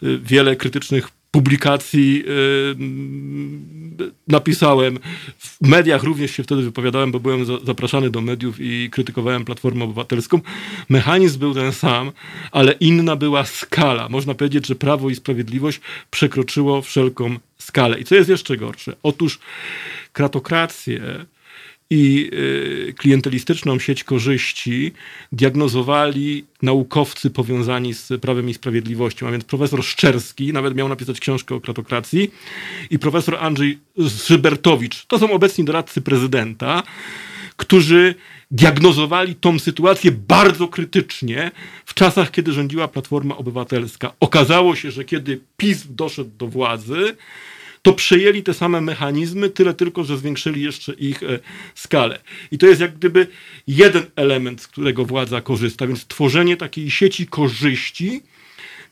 Y, 0.04 0.20
Wiele 0.24 0.56
krytycznych 0.56 1.10
publikacji 1.32 2.24
y, 2.28 4.12
napisałem. 4.28 5.00
W 5.38 5.68
mediach 5.68 6.04
również 6.04 6.32
się 6.32 6.44
wtedy 6.44 6.62
wypowiadałem, 6.62 7.12
bo 7.12 7.20
byłem 7.20 7.46
za, 7.46 7.54
zapraszany 7.64 8.10
do 8.10 8.22
mediów 8.22 8.56
i 8.60 8.90
krytykowałem 8.90 9.46
Platformę 9.46 9.86
Obywatelską. 9.86 10.40
Mechanizm 10.90 11.40
był 11.40 11.54
ten 11.54 11.72
sam, 11.72 12.12
ale 12.52 12.72
inna 12.72 13.16
była 13.16 13.46
skala. 13.46 14.10
Można 14.10 14.34
powiedzieć, 14.34 14.68
że 14.68 14.76
Prawo 14.76 15.10
i 15.10 15.16
Sprawiedliwość 15.16 15.82
przekroczyło 16.12 16.82
wszelką 16.82 17.38
skalę. 17.62 18.00
I 18.00 18.04
co 18.04 18.16
jest 18.16 18.30
jeszcze 18.30 18.58
gorsze? 18.58 18.96
Otóż 19.04 19.40
kratokrację 20.14 21.26
i 21.92 22.30
y, 22.34 22.94
klientelistyczną 22.98 23.80
sieć 23.80 24.04
korzyści 24.04 24.92
diagnozowali 25.32 26.46
naukowcy 26.62 27.30
powiązani 27.30 27.94
z 27.94 28.22
Prawem 28.22 28.50
i 28.50 28.54
Sprawiedliwością, 28.54 29.28
a 29.28 29.32
więc 29.32 29.44
profesor 29.44 29.84
Szczerski, 29.84 30.54
nawet 30.54 30.76
miał 30.76 30.90
napisać 30.90 31.20
książkę 31.20 31.56
o 31.56 31.62
kratokracji, 31.62 32.32
i 32.90 33.00
profesor 33.00 33.38
Andrzej 33.40 33.80
Szybertowicz. 34.24 35.06
To 35.06 35.20
są 35.20 35.32
obecni 35.32 35.66
doradcy 35.66 36.02
prezydenta, 36.02 36.84
którzy 37.58 38.16
diagnozowali 38.52 39.36
tą 39.36 39.60
sytuację 39.60 40.12
bardzo 40.12 40.68
krytycznie 40.68 41.52
w 41.86 41.94
czasach, 41.94 42.32
kiedy 42.32 42.54
rządziła 42.54 42.88
Platforma 42.88 43.38
Obywatelska. 43.38 44.14
Okazało 44.20 44.76
się, 44.76 44.92
że 44.92 45.06
kiedy 45.06 45.40
PiS 45.58 45.84
doszedł 45.90 46.32
do 46.38 46.48
władzy, 46.48 47.16
to 47.82 47.94
przejęli 47.94 48.44
te 48.44 48.54
same 48.54 48.82
mechanizmy, 48.82 49.50
tyle 49.50 49.74
tylko, 49.74 50.04
że 50.04 50.18
zwiększyli 50.18 50.62
jeszcze 50.62 50.94
ich 50.94 51.24
e, 51.24 51.40
skalę. 51.76 52.20
I 52.52 52.58
to 52.58 52.66
jest 52.66 52.82
jak 52.82 52.94
gdyby 52.98 53.28
jeden 53.68 54.04
element, 54.16 54.62
z 54.62 54.68
którego 54.68 55.06
władza 55.06 55.42
korzysta, 55.42 55.88
więc 55.88 56.06
tworzenie 56.06 56.58
takiej 56.58 56.92
sieci 56.92 57.28
korzyści, 57.28 58.22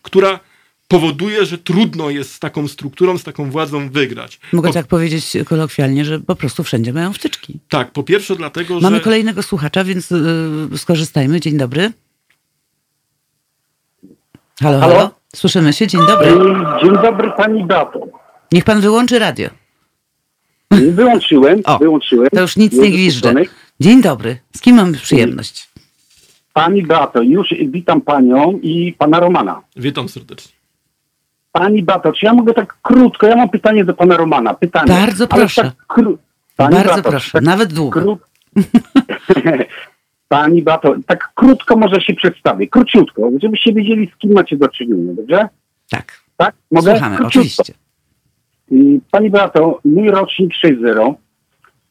która 0.01 0.39
powoduje, 0.87 1.45
że 1.45 1.57
trudno 1.57 2.09
jest 2.09 2.33
z 2.33 2.39
taką 2.39 2.67
strukturą, 2.67 3.17
z 3.17 3.23
taką 3.23 3.51
władzą 3.51 3.89
wygrać. 3.89 4.39
Mogę 4.53 4.69
Po, 4.69 4.73
tak 4.73 4.87
powiedzieć 4.87 5.37
kolokwialnie, 5.45 6.05
że 6.05 6.19
po 6.19 6.35
prostu 6.35 6.63
wszędzie 6.63 6.93
mają 6.93 7.13
wtyczki. 7.13 7.59
tak, 7.69 7.91
po 7.91 8.03
pierwsze 8.03 8.35
dlatego, 8.35 8.79
Mamy 8.79 8.97
że... 8.97 9.03
kolejnego 9.03 9.43
słuchacza, 9.43 9.83
więc 9.83 10.11
y, 10.11 10.77
skorzystajmy. 10.77 11.39
Dzień 11.39 11.57
dobry. 11.57 11.91
Halo, 14.61 14.79
halo, 14.79 14.95
Halo? 14.95 15.11
Słyszymy 15.35 15.73
się. 15.73 15.87
Dzień 15.87 16.01
dobry. 16.07 16.31
Dzień 16.83 16.93
dobry 17.03 17.31
pani 17.37 17.65
Beato. 17.65 18.07
Niech 18.51 18.63
pan 18.63 18.81
wyłączy 18.81 19.19
radio. 19.19 19.49
Wyłączyłem, 20.71 21.61
O, 21.65 21.77
wyłączyłem. 21.79 22.29
To 22.29 22.41
już 22.41 22.57
nic 22.57 22.73
nie 22.73 22.91
wyłączony. 22.91 23.45
Dzień 23.79 24.01
dobry. 24.01 24.37
Z 24.55 24.61
kim 24.61 24.75
mamy 24.75 24.97
przyjemność? 24.97 25.69
Pani 26.53 26.83
Beato, 26.83 27.21
już 27.21 27.53
witam 27.67 28.01
panią 28.01 28.59
i 28.61 28.93
pana 28.97 29.19
Romana. 29.19 29.61
Witam 29.75 30.09
serdecznie. 30.09 30.51
Pani 31.51 31.83
Beato, 31.83 32.13
czy 32.13 32.25
ja 32.25 32.33
mogę 32.33 32.53
tak 32.53 32.77
krótko, 32.81 33.27
ja 33.27 33.35
mam 33.35 33.49
pytanie 33.49 33.85
do 33.85 33.93
pana 33.93 34.17
Romana. 34.17 34.53
Pytanie. 34.53 34.87
Bardzo 34.87 35.27
proszę. 35.27 35.63
Tak 35.63 35.73
kró... 35.87 36.17
Pani 36.55 36.75
Bardzo 36.75 36.93
Beato, 36.93 37.09
proszę. 37.09 37.31
Tak 37.31 37.41
Nawet 37.43 37.73
długo. 37.73 37.99
kró... 38.01 38.17
Pani 40.27 40.61
Beato, 40.61 40.95
tak 41.07 41.31
krótko 41.35 41.77
może 41.77 42.01
się 42.01 42.13
przedstawię, 42.13 42.67
króciutko, 42.67 43.29
żebyście 43.41 43.73
wiedzieli, 43.73 44.11
z 44.15 44.17
kim 44.17 44.31
macie 44.33 44.57
do 44.57 44.67
czynienia, 44.67 45.13
dobrze? 45.13 45.49
Tak. 45.89 46.21
Tak? 46.37 46.55
Mogę? 46.71 46.91
Słuchamy, 46.91 47.17
Króciutko. 47.17 47.39
oczywiście. 47.39 47.73
Pani 49.11 49.29
Beato, 49.29 49.79
mój 49.85 50.09
rocznik 50.11 50.51
6.0, 50.65 51.13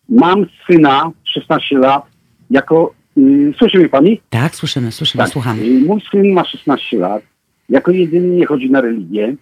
mam 0.08 0.46
syna 0.66 1.10
16 1.24 1.78
lat, 1.78 2.02
jako, 2.50 2.94
y, 3.18 3.54
słyszy 3.58 3.78
mnie 3.78 3.88
pani? 3.88 4.20
Tak, 4.30 4.54
słyszymy, 4.54 4.92
słyszymy, 4.92 5.24
Tak. 5.24 5.32
słuchamy. 5.32 5.62
Y, 5.62 5.80
Mój 5.86 6.00
syn 6.10 6.32
ma 6.32 6.44
16 6.44 6.98
lat, 6.98 7.22
jako 7.68 7.90
jedyny 7.90 8.28
nie 8.36 8.46
chodzi 8.46 8.70
na 8.70 8.80
religię 8.80 9.36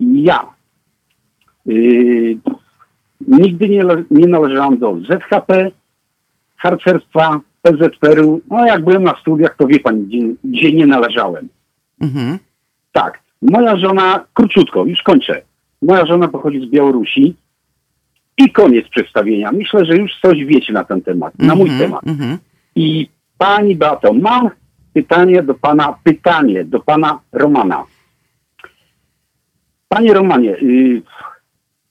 ja 0.00 0.46
y, 1.68 2.38
nigdy 3.28 3.68
nie, 3.68 3.84
nie 4.10 4.26
należałam 4.26 4.78
do 4.78 4.96
ZHP, 5.08 5.70
harcerstwa, 6.56 7.40
PZPR-u, 7.62 8.40
no 8.50 8.66
jak 8.66 8.84
byłem 8.84 9.02
na 9.04 9.16
studiach, 9.20 9.56
to 9.56 9.66
wie 9.66 9.80
pani, 9.80 10.02
gdzie, 10.02 10.18
gdzie 10.44 10.72
nie 10.72 10.86
należałem. 10.86 11.48
Mhm. 12.00 12.38
Tak. 12.92 13.18
Moja 13.42 13.76
żona, 13.76 14.24
króciutko, 14.34 14.84
już 14.84 15.02
kończę. 15.02 15.42
Moja 15.82 16.06
żona 16.06 16.28
pochodzi 16.28 16.60
z 16.60 16.70
Białorusi 16.70 17.34
i 18.38 18.50
koniec 18.52 18.88
przedstawienia. 18.88 19.52
Myślę, 19.52 19.84
że 19.84 19.96
już 19.96 20.12
coś 20.22 20.44
wiecie 20.44 20.72
na 20.72 20.84
ten 20.84 21.02
temat, 21.02 21.38
na 21.38 21.54
mój 21.54 21.68
Mhm, 21.70 21.80
temat. 21.90 22.06
mhm. 22.06 22.38
I 22.76 23.08
pani 23.38 23.76
Beato, 23.76 24.12
mam 24.12 24.50
pytanie 24.92 25.42
do 25.42 25.54
pana, 25.54 25.98
pytanie 26.04 26.64
do 26.64 26.80
pana 26.80 27.20
Romana. 27.32 27.84
Panie 29.88 30.14
Romanie, 30.14 30.56
y, 30.56 31.02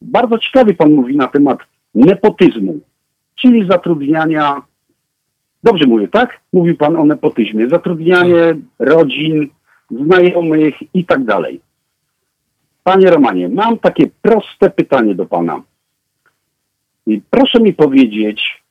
bardzo 0.02 0.38
ciekawie 0.40 0.74
pan 0.74 0.92
mówi 0.94 1.16
na 1.18 1.28
temat 1.28 1.60
nepotyzmu, 1.96 2.80
czyli 3.36 3.68
zatrudniania, 3.68 4.62
dobrze 5.64 5.86
mówię, 5.86 6.08
tak? 6.08 6.40
Mówił 6.54 6.76
pan 6.78 6.96
o 6.96 7.06
nepotyzmie, 7.06 7.70
zatrudnianie 7.70 8.56
rodzin, 8.80 9.50
znajomych 9.92 10.76
i 10.94 11.06
tak 11.06 11.24
dalej. 11.24 11.62
Panie 12.88 13.10
Romanie, 13.10 13.50
mam 13.50 13.80
takie 13.80 14.08
proste 14.22 14.70
pytanie 14.70 15.16
do 15.16 15.26
Pana. 15.26 15.62
I 17.08 17.22
proszę 17.30 17.60
mi 17.60 17.74
powiedzieć, 17.74 18.64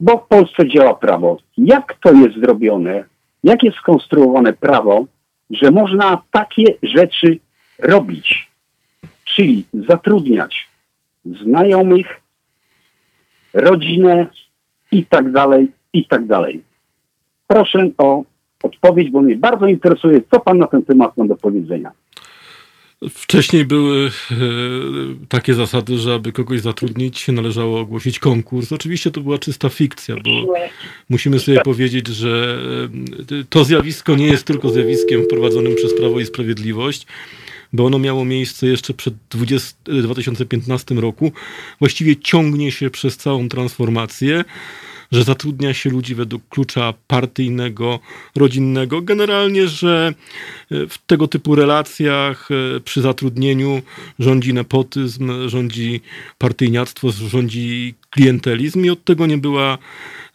bo 0.00 0.18
w 0.18 0.28
Polsce 0.28 0.68
działa 0.68 0.94
prawo, 0.94 1.36
jak 1.58 1.94
to 2.02 2.12
jest 2.12 2.36
zrobione, 2.40 3.04
jak 3.44 3.62
jest 3.62 3.76
skonstruowane 3.76 4.52
prawo, 4.52 5.06
że 5.50 5.70
można 5.70 6.22
takie 6.30 6.64
rzeczy 6.82 7.38
robić, 7.78 8.50
czyli 9.24 9.64
zatrudniać 9.88 10.68
znajomych, 11.24 12.20
rodzinę 13.54 14.26
i 14.92 15.06
tak 15.06 15.32
dalej, 15.32 15.72
i 15.92 16.06
tak 16.06 16.26
dalej. 16.26 16.62
Proszę 17.46 17.90
o 17.98 18.24
odpowiedź, 18.62 19.10
bo 19.10 19.20
mnie 19.20 19.36
bardzo 19.36 19.66
interesuje, 19.66 20.20
co 20.30 20.40
Pan 20.40 20.58
na 20.58 20.66
ten 20.66 20.82
temat 20.82 21.16
ma 21.16 21.26
do 21.26 21.36
powiedzenia. 21.36 21.92
Wcześniej 23.10 23.64
były 23.64 24.10
e, 24.30 24.34
takie 25.28 25.54
zasady, 25.54 25.98
że 25.98 26.14
aby 26.14 26.32
kogoś 26.32 26.60
zatrudnić, 26.60 27.28
należało 27.28 27.80
ogłosić 27.80 28.18
konkurs. 28.18 28.72
Oczywiście 28.72 29.10
to 29.10 29.20
była 29.20 29.38
czysta 29.38 29.68
fikcja, 29.68 30.16
bo 30.16 30.54
musimy 31.08 31.40
sobie 31.40 31.60
powiedzieć, 31.60 32.06
że 32.06 32.60
e, 33.32 33.44
to 33.50 33.64
zjawisko 33.64 34.16
nie 34.16 34.26
jest 34.26 34.44
tylko 34.44 34.70
zjawiskiem 34.70 35.24
wprowadzonym 35.24 35.74
przez 35.74 35.94
Prawo 35.94 36.20
i 36.20 36.26
Sprawiedliwość, 36.26 37.06
bo 37.72 37.86
ono 37.86 37.98
miało 37.98 38.24
miejsce 38.24 38.66
jeszcze 38.66 38.94
przed 38.94 39.14
20, 39.30 39.76
2015 39.84 40.94
roku. 40.94 41.32
Właściwie 41.78 42.16
ciągnie 42.16 42.72
się 42.72 42.90
przez 42.90 43.16
całą 43.16 43.48
transformację 43.48 44.44
że 45.12 45.24
zatrudnia 45.24 45.74
się 45.74 45.90
ludzi 45.90 46.14
według 46.14 46.48
klucza 46.48 46.94
partyjnego, 47.06 47.98
rodzinnego. 48.36 49.02
Generalnie, 49.02 49.68
że 49.68 50.14
e, 50.70 50.86
w 50.86 50.98
tego 51.06 51.28
typu 51.28 51.54
relacjach 51.54 52.48
e, 52.50 52.80
przy 52.80 53.00
zatrudnieniu 53.00 53.82
rządzi 54.18 54.54
nepotyzm, 54.54 55.48
rządzi 55.48 56.00
partyjniactwo, 56.38 57.10
rządzi 57.12 57.94
klientelizm 58.18 58.84
i 58.84 58.90
od 58.90 59.04
tego 59.04 59.26
nie 59.26 59.38
była 59.38 59.78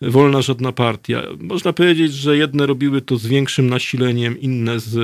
wolna 0.01 0.41
żadna 0.41 0.71
partia. 0.71 1.23
Można 1.39 1.73
powiedzieć, 1.73 2.13
że 2.13 2.37
jedne 2.37 2.65
robiły 2.65 3.01
to 3.01 3.17
z 3.17 3.27
większym 3.27 3.69
nasileniem, 3.69 4.39
inne 4.39 4.79
z 4.79 4.95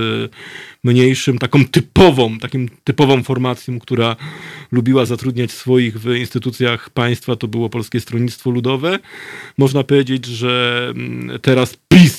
mniejszym, 0.83 1.37
taką 1.37 1.65
typową, 1.65 2.39
takim 2.39 2.69
typową 2.83 3.23
formacją, 3.23 3.79
która 3.79 4.15
lubiła 4.71 5.05
zatrudniać 5.05 5.51
swoich 5.51 5.99
w 5.99 6.15
instytucjach 6.15 6.89
państwa, 6.89 7.35
to 7.35 7.47
było 7.47 7.69
Polskie 7.69 7.99
Stronnictwo 7.99 8.51
Ludowe. 8.51 8.99
Można 9.57 9.83
powiedzieć, 9.83 10.25
że 10.25 10.87
mm, 10.95 11.39
teraz 11.39 11.77
PiS 11.87 12.18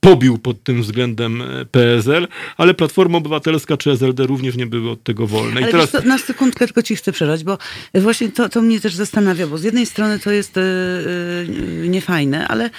pobił 0.00 0.38
pod 0.38 0.62
tym 0.62 0.82
względem 0.82 1.42
e, 1.42 1.64
PSL, 1.64 2.28
ale 2.56 2.74
Platforma 2.74 3.18
Obywatelska 3.18 3.76
czy 3.76 3.90
SLD 3.90 4.26
również 4.26 4.56
nie 4.56 4.66
były 4.66 4.90
od 4.90 5.02
tego 5.02 5.26
wolne. 5.26 5.60
I 5.60 5.64
ale 5.64 5.72
teraz... 5.72 6.04
na 6.04 6.18
sekundkę 6.18 6.66
tylko 6.66 6.82
ci 6.82 6.96
chcę 6.96 7.12
przerwać, 7.12 7.44
bo 7.44 7.58
właśnie 7.94 8.28
to, 8.28 8.48
to 8.48 8.62
mnie 8.62 8.80
też 8.80 8.94
zastanawia, 8.94 9.46
bo 9.46 9.58
z 9.58 9.62
jednej 9.62 9.86
strony 9.86 10.18
to 10.18 10.30
jest 10.30 10.56
yy, 10.56 11.88
niefajne, 11.88 12.48
ale 12.48 12.70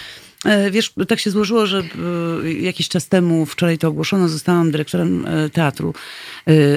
E, 0.46 0.72
wiesz, 0.72 0.94
tak 1.08 1.20
się 1.20 1.32
złożyło, 1.32 1.66
że 1.66 1.84
e, 2.44 2.54
jakiś 2.54 2.90
czas 2.90 3.08
temu, 3.08 3.46
wczoraj 3.46 3.78
to 3.78 3.88
ogłoszono, 3.88 4.30
zostałam 4.30 4.72
dyrektorem 4.72 5.26
e, 5.26 5.50
teatru 5.50 5.94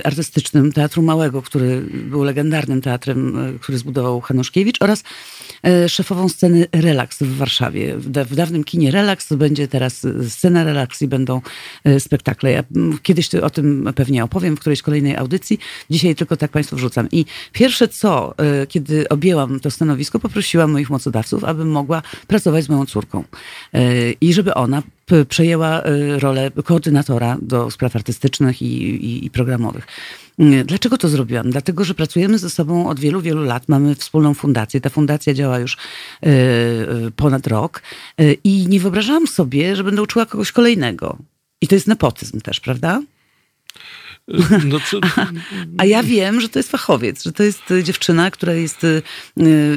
artystycznym, 0.05 0.73
Teatru 0.73 1.03
Małego, 1.03 1.43
który 1.43 1.81
był 1.81 2.23
legendarnym 2.23 2.81
teatrem, 2.81 3.37
który 3.61 3.79
zbudował 3.79 4.21
Hanuszkiewicz 4.21 4.83
oraz 4.83 5.05
szefową 5.89 6.29
sceny 6.29 6.67
Relaks 6.73 7.23
w 7.23 7.37
Warszawie. 7.37 7.97
W 7.99 8.35
dawnym 8.35 8.65
kinie 8.65 8.91
Relaks 8.91 9.33
będzie 9.33 9.69
teraz 9.69 10.07
scena 10.29 10.65
Relaks 10.65 11.03
i 11.03 11.09
będą 11.09 11.41
spektakle. 11.99 12.51
Ja 12.51 12.65
kiedyś 13.03 13.35
o 13.35 13.51
tym 13.51 13.93
pewnie 13.95 14.25
opowiem 14.25 14.57
w 14.57 14.61
którejś 14.61 14.83
kolejnej 14.83 15.17
audycji. 15.17 15.59
Dzisiaj 15.91 16.15
tylko 16.15 16.37
tak 16.37 16.51
Państwu 16.51 16.77
wrzucam. 16.77 17.09
I 17.13 17.25
pierwsze 17.53 17.89
co, 17.89 18.35
kiedy 18.69 19.09
objęłam 19.09 19.61
to 19.61 19.71
stanowisko, 19.71 20.19
poprosiłam 20.19 20.73
moich 20.73 20.91
mocodawców, 20.91 21.45
abym 21.45 21.71
mogła 21.71 22.03
pracować 22.27 22.65
z 22.65 22.69
moją 22.69 22.87
córką 22.87 23.25
i 24.21 24.35
żeby 24.35 24.55
ona 24.55 24.83
przejęła 25.29 25.83
e, 25.83 26.19
rolę 26.19 26.51
koordynatora 26.65 27.39
do 27.43 27.71
spraw 27.71 27.97
artystycznych 27.97 28.63
i, 28.63 28.83
i, 28.83 29.27
i, 29.27 29.31
programowych. 29.31 29.87
Mm, 30.39 30.67
dlaczego 30.67 30.99
to 30.99 31.09
zrobiłam? 31.09 31.51
Dlatego, 31.51 31.85
że 31.85 31.95
pracujemy 31.95 32.39
ze 32.39 32.51
sobą 32.51 32.89
od 32.89 33.01
wielu, 33.01 33.21
wielu 33.21 33.45
lat. 33.45 33.69
Mamy 33.69 33.95
wspólną 33.95 34.35
fundację. 34.35 34.81
Ta 34.81 34.91
fundacja 34.91 35.35
działa 35.35 35.59
już 35.59 35.77
e, 36.23 36.31
ponad 37.17 37.47
rok 37.47 37.83
i 38.45 38.67
nie 38.69 38.81
wyobrażałam 38.81 39.27
sobie, 39.27 39.77
że 39.77 39.85
będę 39.85 40.03
uczyła 40.03 40.27
kogoś 40.27 40.53
kolejnego. 40.53 41.19
I 41.61 41.69
to 41.69 41.75
jest 41.75 41.87
nepotyzm 41.87 42.41
też, 42.41 42.61
prawda? 42.61 43.03
No. 44.65 44.79
A 45.79 45.85
ja 45.85 46.03
wiem, 46.03 46.41
że 46.41 46.49
to 46.49 46.59
jest 46.59 46.71
fachowiec, 46.71 47.25
że 47.25 47.33
to 47.33 47.43
jest 47.43 47.63
dziewczyna, 47.83 48.31
która 48.31 48.53
jest 48.53 48.87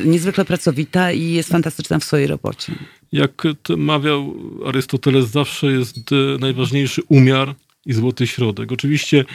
niezwykle 0.06 0.46
pracowita 0.46 1.12
i 1.12 1.32
jest 1.32 1.50
fantastyczna 1.50 2.00
w 2.00 2.04
swojej 2.04 2.28
robocie 2.28 2.74
jak 3.16 3.44
mawiał 3.78 4.36
Arystoteles, 4.66 5.30
zawsze 5.30 5.68
jest 5.68 5.98
e, 6.12 6.16
najważniejszy 6.40 7.02
umiar 7.10 7.56
i 7.86 7.94
złoty 7.94 8.28
środek. 8.28 8.72
Oczywiście 8.72 9.26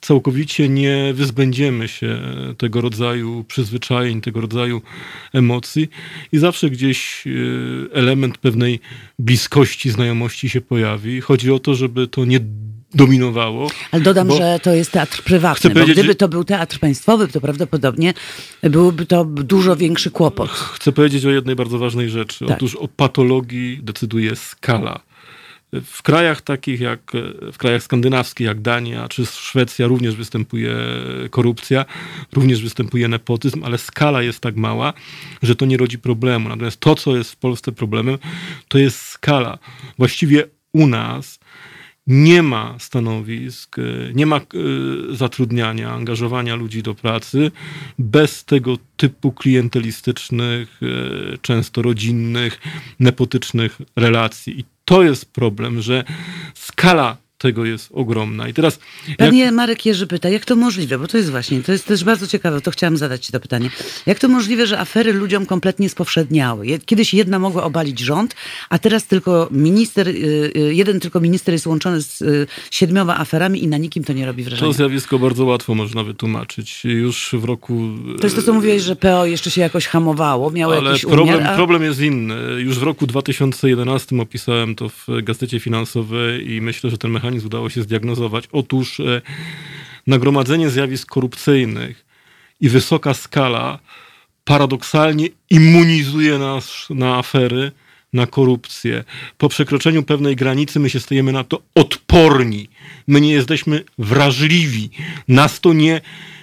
całkowicie 0.00 0.68
nie 0.68 1.12
wyzbędziemy 1.14 1.88
się 1.88 2.20
tego 2.58 2.80
rodzaju 2.80 3.44
przyzwyczajeń, 3.48 4.20
tego 4.20 4.40
rodzaju 4.40 4.82
emocji 5.32 5.88
i 6.32 6.38
zawsze 6.38 6.70
gdzieś 6.70 7.24
e, 7.26 7.30
element 7.92 8.38
pewnej 8.38 8.80
bliskości, 9.18 9.90
znajomości 9.90 10.48
się 10.48 10.60
pojawi. 10.60 11.20
Chodzi 11.20 11.50
o 11.50 11.58
to, 11.58 11.74
żeby 11.74 12.06
to 12.06 12.24
nie 12.24 12.40
dominowało. 12.94 13.70
Ale 13.90 14.02
dodam, 14.02 14.30
że 14.30 14.60
to 14.62 14.74
jest 14.74 14.92
teatr 14.92 15.22
prywatny, 15.22 15.70
bo 15.70 15.86
gdyby 15.86 16.14
to 16.14 16.28
był 16.28 16.44
teatr 16.44 16.78
państwowy, 16.78 17.28
to 17.28 17.40
prawdopodobnie 17.40 18.14
byłby 18.62 19.06
to 19.06 19.24
dużo 19.24 19.76
większy 19.76 20.10
kłopot. 20.10 20.50
Chcę 20.50 20.92
powiedzieć 20.92 21.26
o 21.26 21.30
jednej 21.30 21.56
bardzo 21.56 21.78
ważnej 21.78 22.10
rzeczy. 22.10 22.46
Tak. 22.46 22.56
Otóż 22.56 22.76
o 22.76 22.88
patologii 22.88 23.78
decyduje 23.82 24.36
skala. 24.36 25.00
W 25.84 26.02
krajach 26.02 26.40
takich 26.40 26.80
jak, 26.80 27.12
w 27.52 27.58
krajach 27.58 27.82
skandynawskich 27.82 28.46
jak 28.46 28.60
Dania 28.60 29.08
czy 29.08 29.26
Szwecja 29.26 29.86
również 29.86 30.16
występuje 30.16 30.76
korupcja, 31.30 31.84
również 32.32 32.62
występuje 32.62 33.08
nepotyzm, 33.08 33.64
ale 33.64 33.78
skala 33.78 34.22
jest 34.22 34.40
tak 34.40 34.56
mała, 34.56 34.92
że 35.42 35.56
to 35.56 35.66
nie 35.66 35.76
rodzi 35.76 35.98
problemu. 35.98 36.48
Natomiast 36.48 36.80
to, 36.80 36.94
co 36.94 37.16
jest 37.16 37.32
w 37.32 37.36
Polsce 37.36 37.72
problemem, 37.72 38.18
to 38.68 38.78
jest 38.78 39.00
skala. 39.00 39.58
Właściwie 39.98 40.44
u 40.72 40.86
nas 40.86 41.38
nie 42.06 42.42
ma 42.42 42.76
stanowisk, 42.78 43.78
e, 43.78 43.82
nie 44.14 44.26
ma 44.26 44.36
e, 44.36 44.42
zatrudniania, 45.10 45.90
angażowania 45.90 46.54
ludzi 46.54 46.82
do 46.82 46.94
pracy 46.94 47.50
bez 47.98 48.44
tego 48.44 48.78
typu 48.96 49.32
klientelistycznych, 49.32 50.80
e, 50.82 51.38
często 51.38 51.82
rodzinnych, 51.82 52.60
nepotycznych 53.00 53.78
relacji. 53.96 54.60
I 54.60 54.64
to 54.84 55.02
jest 55.02 55.32
problem, 55.32 55.80
że 55.82 56.04
skala 56.54 57.16
tego 57.42 57.64
jest 57.64 57.88
ogromna. 57.92 58.48
I 58.48 58.54
teraz. 58.54 58.78
Panie 59.18 59.44
jak... 59.44 59.54
Marek 59.54 59.86
Jerzy 59.86 60.06
pyta, 60.06 60.28
jak 60.28 60.44
to 60.44 60.56
możliwe? 60.56 60.98
Bo 60.98 61.06
to 61.06 61.16
jest 61.16 61.30
właśnie, 61.30 61.62
to 61.62 61.72
jest 61.72 61.86
też 61.86 62.04
bardzo 62.04 62.26
ciekawe, 62.26 62.60
to 62.60 62.70
chciałam 62.70 62.96
zadać 62.96 63.26
Ci 63.26 63.32
to 63.32 63.40
pytanie. 63.40 63.70
Jak 64.06 64.18
to 64.18 64.28
możliwe, 64.28 64.66
że 64.66 64.78
afery 64.78 65.12
ludziom 65.12 65.46
kompletnie 65.46 65.88
spowszedniały? 65.88 66.66
Kiedyś 66.86 67.14
jedna 67.14 67.38
mogła 67.38 67.64
obalić 67.64 67.98
rząd, 68.00 68.36
a 68.70 68.78
teraz 68.78 69.06
tylko 69.06 69.48
minister, 69.50 70.08
y, 70.08 70.12
y, 70.56 70.74
jeden 70.74 71.00
tylko 71.00 71.20
minister 71.20 71.54
jest 71.54 71.66
łączony 71.66 72.02
z 72.02 72.22
y, 72.22 72.46
siedmioma 72.70 73.18
aferami 73.18 73.64
i 73.64 73.68
na 73.68 73.78
nikim 73.78 74.04
to 74.04 74.12
nie 74.12 74.26
robi 74.26 74.42
wrażenia. 74.44 74.68
To 74.68 74.72
zjawisko 74.72 75.18
bardzo 75.18 75.44
łatwo 75.44 75.74
można 75.74 76.04
wytłumaczyć. 76.04 76.84
Już 76.84 77.34
w 77.38 77.44
roku... 77.44 77.88
To 78.20 78.26
jest 78.26 78.36
to, 78.36 78.42
co 78.42 78.52
mówiłeś, 78.52 78.82
że 78.82 78.96
PO 78.96 79.26
jeszcze 79.26 79.50
się 79.50 79.60
jakoś 79.60 79.86
hamowało, 79.86 80.50
miało 80.50 80.76
Ale 80.76 80.90
jakiś 80.90 81.02
problem, 81.02 81.36
umiar, 81.36 81.52
a... 81.52 81.56
problem 81.56 81.82
jest 81.82 82.00
inny. 82.00 82.34
Już 82.58 82.78
w 82.78 82.82
roku 82.82 83.06
2011 83.06 84.20
opisałem 84.20 84.74
to 84.74 84.88
w 84.88 85.06
Gazecie 85.22 85.60
Finansowej 85.60 86.52
i 86.52 86.60
myślę, 86.60 86.90
że 86.90 86.98
ten 86.98 87.10
mechanizm 87.10 87.31
mechanizm 87.32 87.46
udało 87.46 87.70
się 87.70 87.82
zdiagnozować? 87.82 88.44
Otóż 88.52 89.00
e, 89.00 89.22
nagromadzenie 90.06 90.70
zjawisk 90.70 91.08
korupcyjnych 91.08 92.04
i 92.60 92.68
wysoka 92.68 93.14
skala 93.14 93.78
paradoksalnie 94.44 95.28
immunizuje 95.50 96.38
nas 96.38 96.86
na 96.90 97.16
afery, 97.16 97.72
na 98.12 98.26
korupcję. 98.26 99.04
Po 99.38 99.48
przekroczeniu 99.48 100.02
pewnej 100.02 100.36
granicy 100.36 100.80
my 100.80 100.90
się 100.90 101.00
stajemy 101.00 101.32
na 101.32 101.44
to 101.44 101.62
odporni. 101.74 102.68
My 103.06 103.20
nie 103.20 103.32
jesteśmy 103.32 103.84
wrażliwi. 103.98 104.90
Nas 105.28 105.60
to 105.60 105.72
nie 105.72 106.00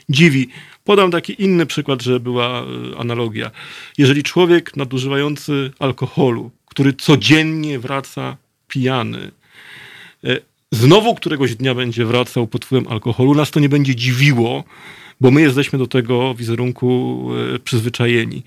dziwi. 0.09 0.49
Podam 0.83 1.11
taki 1.11 1.41
inny 1.43 1.65
przykład, 1.65 2.01
że 2.01 2.19
była 2.19 2.61
e, 2.61 2.65
analogia. 2.97 3.51
Jeżeli 3.97 4.23
człowiek 4.23 4.77
nadużywający 4.77 5.71
alkoholu, 5.79 6.51
który 6.65 6.93
codziennie 6.93 7.79
wraca 7.79 8.37
pijany, 8.67 9.31
e, 10.23 10.48
znowu 10.71 11.15
któregoś 11.15 11.55
dnia 11.55 11.75
będzie 11.75 12.05
wracał 12.05 12.47
pod 12.47 12.65
wpływem 12.65 12.91
alkoholu, 12.91 13.35
nas 13.35 13.51
to 13.51 13.59
nie 13.59 13.69
będzie 13.69 13.95
dziwiło, 13.95 14.63
bo 15.21 15.31
my 15.31 15.41
jesteśmy 15.41 15.79
do 15.79 15.87
tego 15.87 16.35
wizerunku 16.35 17.29
e, 17.55 17.59
przyzwyczajeni. 17.59 18.43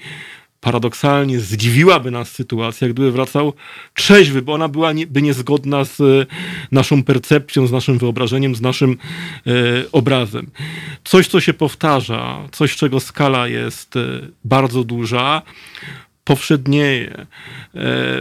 paradoksalnie 0.60 1.40
zdziwiłaby 1.40 2.10
nas 2.10 2.32
sytuacja, 2.32 2.88
gdyby 2.88 3.12
wracał 3.12 3.52
trzeźwy, 3.94 4.42
bo 4.42 4.52
ona 4.52 4.68
byłaby 4.68 5.22
niezgodna 5.22 5.84
z 5.84 6.00
e, 6.00 6.26
naszą 6.72 7.02
percepcją, 7.02 7.66
z 7.66 7.72
naszym 7.72 7.98
wyobrażeniem, 7.98 8.54
z 8.54 8.60
naszym 8.60 8.96
e, 9.46 9.50
obrazem. 9.92 10.50
Coś, 11.04 11.28
co 11.28 11.40
się 11.40 11.54
powtarza, 11.54 12.48
coś, 12.52 12.76
czego 12.76 13.00
skala 13.00 13.48
jest 13.48 13.94
bardzo 14.44 14.84
duża, 14.84 15.42
powszednieje. 16.24 17.26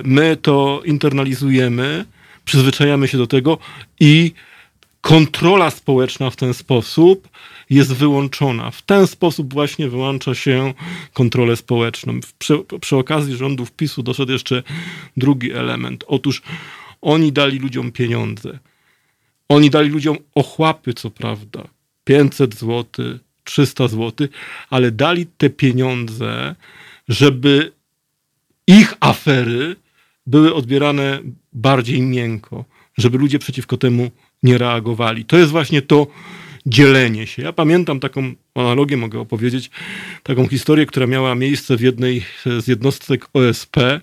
My 0.04 0.38
to 0.42 0.82
internalizujemy, 0.86 2.06
przyzwyczajamy 2.52 3.08
się 3.08 3.18
do 3.18 3.28
tego 3.28 3.58
i 4.00 4.32
kontrola 5.02 5.70
społeczna 5.70 6.30
w 6.30 6.36
ten 6.36 6.54
sposób 6.54 7.30
jest 7.70 7.94
wyłączona. 7.94 8.72
W 8.72 8.82
ten 8.82 9.08
sposób 9.08 9.54
właśnie 9.54 9.90
wyłącza 9.90 10.36
się 10.36 10.74
kontrolę 11.14 11.56
społeczną. 11.56 12.20
Przy, 12.40 12.54
przy 12.82 12.96
okazji 12.98 13.36
rządów 13.36 13.72
PiSu 13.72 14.04
doszedł 14.04 14.32
jeszcze 14.32 14.64
drugi 15.18 15.52
element. 15.52 16.04
Otóż 16.08 16.42
oni 17.02 17.32
dali 17.32 17.60
ludziom 17.60 17.92
pieniądze. 17.92 18.60
Oni 19.50 19.70
dali 19.70 19.90
ludziom 19.90 20.18
ochłapy, 20.36 20.94
co 20.94 21.10
prawda. 21.10 21.64
500 22.04 22.56
zł, 22.56 22.86
300 23.44 23.88
zł, 23.88 24.28
ale 24.70 24.92
dali 24.92 25.26
te 25.38 25.50
pieniądze, 25.50 26.56
żeby 27.08 27.72
ich 28.68 28.94
afery 29.00 29.76
były 30.32 30.54
odbierane 30.54 31.20
bardziej 31.54 32.02
miękko, 32.02 32.66
żeby 32.98 33.18
ludzie 33.18 33.40
przeciwko 33.40 33.78
temu 33.78 34.12
nie 34.44 34.58
reagowali. 34.58 35.26
To 35.26 35.38
jest 35.38 35.52
właśnie 35.52 35.82
to 35.82 36.08
dzielenie 36.66 37.28
się. 37.28 37.42
Ja 37.42 37.54
pamiętam 37.54 38.00
taką 38.00 38.34
analogię, 38.56 38.98
mogę 38.98 39.20
opowiedzieć, 39.20 39.70
taką 40.24 40.48
historię, 40.48 40.86
która 40.86 41.08
miała 41.08 41.36
miejsce 41.36 41.78
w 41.78 41.82
jednej 41.82 42.26
z 42.60 42.68
jednostek 42.68 43.28
OSP, 43.34 44.02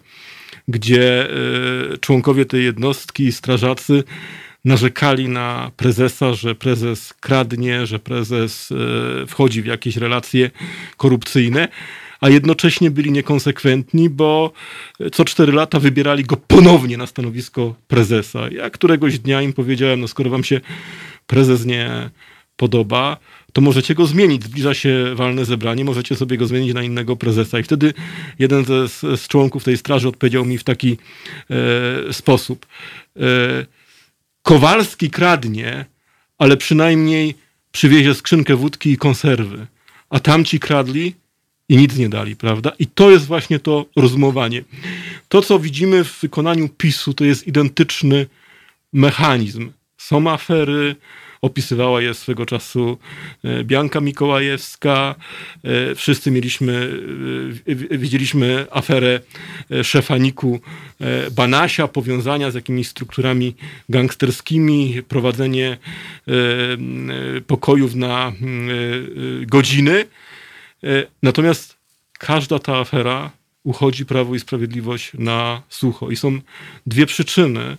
gdzie 0.68 1.31
e, 1.31 1.99
członkowie 1.99 2.45
tej 2.45 2.64
jednostki, 2.64 3.33
strażacy, 3.33 4.05
narzekali 4.64 5.29
na 5.29 5.70
prezesa, 5.76 6.35
że 6.35 6.55
prezes 6.55 7.14
kradnie, 7.20 7.87
że 7.87 7.99
prezes 7.99 8.72
e, 8.72 9.26
wchodzi 9.26 9.62
w 9.62 9.66
jakieś 9.66 9.97
relacje 9.97 10.51
korupcyjne 10.97 11.68
a 12.21 12.29
jednocześnie 12.29 12.91
byli 12.91 13.12
niekonsekwentni, 13.12 14.11
bo 14.11 14.53
co 15.12 15.25
cztery 15.25 15.53
lata 15.53 15.81
wybierali 15.81 16.25
go 16.25 16.37
ponownie 16.37 16.97
na 16.97 17.07
stanowisko 17.07 17.75
prezesa. 17.89 18.49
Ja 18.51 18.71
któregoś 18.71 19.19
dnia 19.19 19.43
im 19.43 19.53
powiedziałem, 19.53 20.01
no 20.01 20.09
skoro 20.09 20.31
wam 20.31 20.45
się 20.45 20.61
prezes 21.27 21.64
nie 21.64 22.11
podoba, 22.57 23.16
to 23.53 23.61
możecie 23.61 23.95
go 23.95 24.07
zmienić. 24.07 24.45
Zbliża 24.45 24.75
się 24.75 25.14
walne 25.14 25.45
zebranie, 25.45 25.85
możecie 25.85 26.16
sobie 26.16 26.37
go 26.37 26.47
zmienić 26.47 26.75
na 26.75 26.83
innego 26.83 27.16
prezesa. 27.16 27.59
I 27.59 27.62
wtedy 27.62 27.95
jeden 28.39 28.64
z, 28.64 29.01
z 29.21 29.29
członków 29.29 29.64
tej 29.64 29.77
straży 29.77 30.09
odpowiedział 30.09 30.45
mi 30.45 30.59
w 30.59 30.64
taki 30.64 30.97
e, 31.51 32.12
sposób. 32.12 32.66
E, 33.16 33.21
Kowalski 34.43 35.11
kradnie, 35.11 35.85
ale 36.39 36.57
przynajmniej 36.57 37.35
przywiezie 37.73 38.14
skrzynkę 38.14 38.57
wódki 38.57 38.91
i 38.91 38.97
konserwy. 38.97 39.66
A 40.11 40.21
tamci 40.21 40.61
kradli, 40.61 41.14
i 41.69 41.77
nic 41.77 41.97
nie 41.97 42.09
dali, 42.09 42.37
prawda? 42.37 42.73
I 42.79 42.87
to 42.87 43.11
jest 43.11 43.27
właśnie 43.27 43.59
to 43.59 43.87
rozumowanie. 43.97 44.64
To, 45.29 45.43
co 45.43 45.59
widzimy 45.59 46.05
w 46.05 46.21
wykonaniu 46.21 46.69
PiSu, 46.69 47.14
to 47.14 47.25
jest 47.25 47.47
identyczny 47.47 48.27
mechanizm. 48.93 49.73
Są 49.97 50.31
afery, 50.31 50.97
opisywała 51.43 52.03
je 52.03 52.14
swego 52.14 52.47
czasu 52.47 52.99
e, 53.45 53.64
Bianka 53.64 54.01
Mikołajewska. 54.01 55.14
E, 55.64 55.95
wszyscy 55.95 56.31
mieliśmy, 56.31 56.93
e, 57.69 57.99
widzieliśmy 57.99 58.66
aferę 58.71 59.21
szefaniku 59.83 60.61
Banasia, 61.31 61.89
powiązania 61.89 62.51
z 62.51 62.55
jakimiś 62.55 62.89
strukturami 62.89 63.55
gangsterskimi, 63.89 65.03
prowadzenie 65.09 65.79
pokojów 67.47 67.95
na 67.95 68.33
godziny. 69.47 70.07
E, 70.85 71.07
natomiast 71.22 71.76
każda 72.18 72.59
ta 72.59 72.76
afera 72.76 73.31
uchodzi 73.64 74.07
Prawo 74.07 74.35
i 74.35 74.41
Sprawiedliwość 74.41 75.11
na 75.14 75.62
sucho. 75.68 76.11
I 76.11 76.16
są 76.16 76.41
dwie 76.87 77.07
przyczyny, 77.07 77.76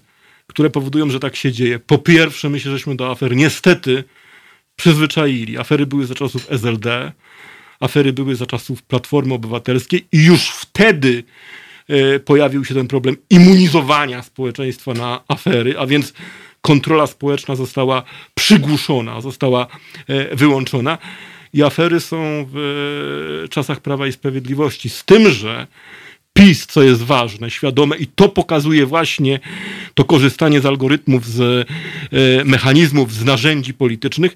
które 0.47 0.69
powodują, 0.69 1.09
że 1.09 1.19
tak 1.19 1.35
się 1.35 1.51
dzieje. 1.51 1.79
Po 1.79 1.97
pierwsze, 1.97 2.49
myślę, 2.49 2.71
żeśmy 2.71 2.95
do 2.95 3.11
afer 3.11 3.35
niestety 3.35 4.03
przyzwyczaili. 4.75 5.57
Afery 5.57 5.85
były 5.85 6.05
za 6.05 6.15
czasów 6.15 6.47
SLD, 6.49 7.11
afery 7.79 8.13
były 8.13 8.35
za 8.35 8.45
czasów 8.45 8.83
Platformy 8.83 9.33
Obywatelskiej 9.33 10.07
i 10.11 10.23
już 10.23 10.49
wtedy 10.49 11.23
e, 11.87 12.19
pojawił 12.19 12.65
się 12.65 12.73
ten 12.73 12.87
problem 12.87 13.15
immunizowania 13.29 14.23
społeczeństwa 14.23 14.93
na 14.93 15.23
afery, 15.27 15.79
a 15.79 15.87
więc 15.87 16.13
kontrola 16.61 17.07
społeczna 17.07 17.55
została 17.55 18.03
przygłuszona, 18.35 19.21
została 19.21 19.67
e, 20.07 20.35
wyłączona 20.35 20.97
i 21.53 21.63
afery 21.63 21.99
są 21.99 22.47
w 22.53 23.45
czasach 23.49 23.79
Prawa 23.79 24.07
i 24.07 24.11
Sprawiedliwości. 24.11 24.89
Z 24.89 25.05
tym, 25.05 25.31
że 25.31 25.67
PiS, 26.33 26.65
co 26.65 26.83
jest 26.83 27.01
ważne, 27.01 27.49
świadome 27.49 27.97
i 27.97 28.07
to 28.07 28.29
pokazuje 28.29 28.85
właśnie 28.85 29.39
to 29.93 30.05
korzystanie 30.05 30.61
z 30.61 30.65
algorytmów, 30.65 31.27
z 31.27 31.41
e, 31.41 31.65
mechanizmów, 32.45 33.13
z 33.13 33.25
narzędzi 33.25 33.73
politycznych, 33.73 34.35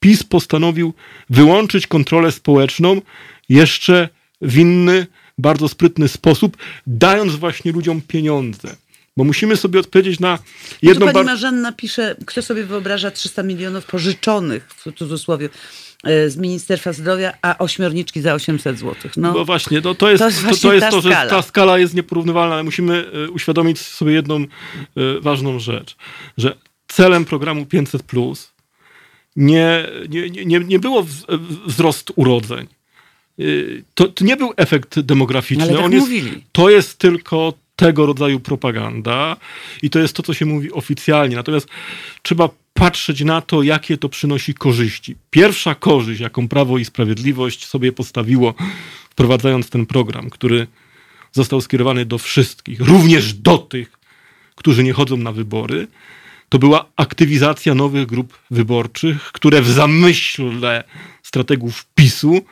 PiS 0.00 0.24
postanowił 0.24 0.94
wyłączyć 1.30 1.86
kontrolę 1.86 2.32
społeczną 2.32 3.00
jeszcze 3.48 4.08
w 4.40 4.58
inny, 4.58 5.06
bardzo 5.38 5.68
sprytny 5.68 6.08
sposób, 6.08 6.56
dając 6.86 7.36
właśnie 7.36 7.72
ludziom 7.72 8.00
pieniądze. 8.00 8.76
Bo 9.16 9.24
musimy 9.24 9.56
sobie 9.56 9.80
odpowiedzieć 9.80 10.20
na 10.20 10.38
jedno... 10.82 11.06
No 11.06 11.12
pani 11.12 11.26
Marzanna 11.26 11.72
pisze, 11.72 12.16
kto 12.26 12.42
sobie 12.42 12.64
wyobraża 12.64 13.10
300 13.10 13.42
milionów 13.42 13.86
pożyczonych, 13.86 14.68
w 14.76 14.92
cudzysłowie, 14.92 15.48
E, 16.04 16.30
z 16.30 16.36
Ministerstwa 16.36 16.92
Zdrowia, 16.92 17.32
a 17.42 17.58
ośmiorniczki 17.58 18.20
za 18.20 18.34
800 18.34 18.78
zł. 18.78 19.10
No, 19.16 19.32
no 19.32 19.44
właśnie, 19.44 19.80
no 19.84 19.94
to 19.94 20.10
jest 20.10 20.20
to, 20.20 20.28
jest 20.28 20.42
to, 20.42 20.68
to, 20.68 20.74
jest 20.74 20.90
to 20.90 21.00
że 21.00 21.10
ta 21.10 21.42
skala 21.42 21.78
jest 21.78 21.94
nieporównywalna, 21.94 22.54
ale 22.54 22.64
musimy 22.64 23.10
e, 23.26 23.30
uświadomić 23.30 23.78
sobie 23.78 24.12
jedną 24.12 24.36
e, 24.36 24.46
ważną 25.20 25.58
rzecz, 25.58 25.96
że 26.38 26.56
celem 26.88 27.24
programu 27.24 27.66
500 27.66 28.02
plus 28.02 28.52
nie, 29.36 29.86
nie, 30.08 30.30
nie, 30.30 30.60
nie 30.60 30.78
było 30.78 31.06
wzrost 31.66 32.12
urodzeń. 32.16 32.66
To, 33.94 34.08
to 34.08 34.24
nie 34.24 34.36
był 34.36 34.52
efekt 34.56 35.00
demograficzny. 35.00 35.64
Ale 35.64 35.74
tak 35.74 35.84
On 35.84 35.92
jest, 35.92 36.06
mówili. 36.06 36.44
To 36.52 36.70
jest 36.70 36.98
tylko 36.98 37.54
tego 37.76 38.06
rodzaju 38.06 38.40
propaganda 38.40 39.36
i 39.82 39.90
to 39.90 39.98
jest 39.98 40.16
to, 40.16 40.22
co 40.22 40.34
się 40.34 40.46
mówi 40.46 40.72
oficjalnie. 40.72 41.36
Natomiast 41.36 41.68
trzeba 42.22 42.48
patrzeć 42.74 43.20
na 43.20 43.40
to, 43.40 43.62
jakie 43.62 43.96
to 43.96 44.08
przynosi 44.08 44.54
korzyści. 44.54 45.16
Pierwsza 45.30 45.74
korzyść, 45.74 46.20
jaką 46.20 46.48
Prawo 46.48 46.78
i 46.78 46.84
Sprawiedliwość 46.84 47.66
sobie 47.66 47.92
postawiło, 47.92 48.54
wprowadzając 49.10 49.70
ten 49.70 49.86
program, 49.86 50.30
który 50.30 50.66
został 51.32 51.60
skierowany 51.60 52.06
do 52.06 52.18
wszystkich, 52.18 52.80
również 52.80 53.34
do 53.34 53.58
tych, 53.58 53.92
którzy 54.54 54.84
nie 54.84 54.92
chodzą 54.92 55.16
na 55.16 55.32
wybory, 55.32 55.86
to 56.48 56.58
była 56.58 56.86
aktywizacja 56.96 57.74
nowych 57.74 58.06
grup 58.06 58.38
wyborczych, 58.50 59.22
które 59.32 59.62
w 59.62 59.68
zamyśle 59.68 60.84
strategów 61.22 61.86
PiSu 61.94 62.42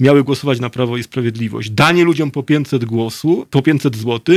miały 0.00 0.24
głosować 0.24 0.60
na 0.60 0.70
Prawo 0.70 0.96
i 0.96 1.02
Sprawiedliwość. 1.02 1.70
Danie 1.70 2.04
ludziom 2.04 2.30
po 2.30 2.42
500 2.42 2.84
głosu, 2.84 3.46
po 3.50 3.62
500 3.62 3.96
zł, 3.96 4.36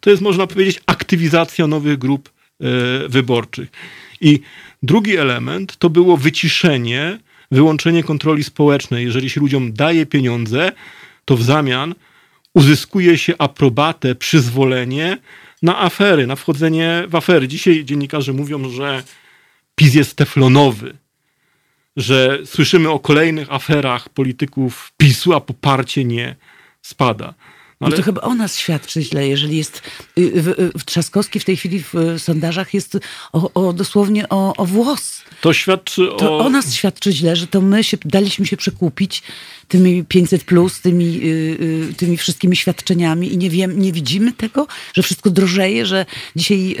to 0.00 0.10
jest 0.10 0.22
można 0.22 0.46
powiedzieć 0.46 0.80
aktywizacja 0.86 1.66
nowych 1.66 1.98
grup 1.98 2.28
e, 2.60 3.08
wyborczych. 3.08 3.70
I 4.20 4.40
drugi 4.82 5.16
element 5.16 5.76
to 5.76 5.90
było 5.90 6.16
wyciszenie, 6.16 7.18
wyłączenie 7.50 8.02
kontroli 8.02 8.44
społecznej. 8.44 9.04
Jeżeli 9.04 9.30
się 9.30 9.40
ludziom 9.40 9.72
daje 9.72 10.06
pieniądze, 10.06 10.72
to 11.24 11.36
w 11.36 11.42
zamian 11.42 11.94
uzyskuje 12.54 13.18
się 13.18 13.34
aprobatę, 13.38 14.14
przyzwolenie 14.14 15.18
na 15.62 15.82
afery, 15.82 16.26
na 16.26 16.36
wchodzenie 16.36 17.04
w 17.08 17.14
afery. 17.14 17.48
Dzisiaj 17.48 17.84
dziennikarze 17.84 18.32
mówią, 18.32 18.70
że 18.70 19.02
PiS 19.74 19.94
jest 19.94 20.16
teflonowy, 20.16 20.96
że 21.96 22.38
słyszymy 22.44 22.90
o 22.90 22.98
kolejnych 22.98 23.52
aferach 23.52 24.08
polityków 24.08 24.92
PiSu, 24.96 25.34
a 25.34 25.40
poparcie 25.40 26.04
nie 26.04 26.36
spada. 26.82 27.34
No, 27.80 27.86
ale... 27.86 27.90
No 27.90 27.96
to 27.96 28.02
chyba 28.02 28.20
o 28.20 28.34
nas 28.34 28.58
świadczy 28.58 29.02
źle, 29.02 29.28
jeżeli 29.28 29.56
jest 29.56 29.82
y, 30.18 30.42
w, 30.42 30.48
y, 30.48 30.78
w 30.78 30.84
Trzaskowski 30.84 31.40
w 31.40 31.44
tej 31.44 31.56
chwili 31.56 31.82
w 31.82 31.94
sondażach 32.18 32.74
jest 32.74 32.98
o, 33.32 33.50
o 33.54 33.72
dosłownie 33.72 34.28
o, 34.28 34.56
o 34.56 34.66
włos. 34.66 35.22
To 35.40 35.52
świadczy 35.52 36.08
to 36.18 36.38
o... 36.38 36.38
o 36.38 36.48
nas 36.50 36.74
świadczy 36.74 37.12
źle, 37.12 37.36
że 37.36 37.46
to 37.46 37.60
my 37.60 37.84
się, 37.84 37.96
daliśmy 38.04 38.46
się 38.46 38.56
przekupić 38.56 39.22
tymi 39.68 40.04
500 40.04 40.44
plus, 40.44 40.80
tymi, 40.80 41.04
y, 41.04 41.88
y, 41.90 41.94
tymi 41.96 42.16
wszystkimi 42.16 42.56
świadczeniami 42.56 43.32
i 43.32 43.38
nie 43.38 43.50
wiem, 43.50 43.80
nie 43.80 43.92
widzimy 43.92 44.32
tego, 44.32 44.66
że 44.94 45.02
wszystko 45.02 45.30
drożeje, 45.30 45.86
że 45.86 46.06
dzisiaj 46.36 46.76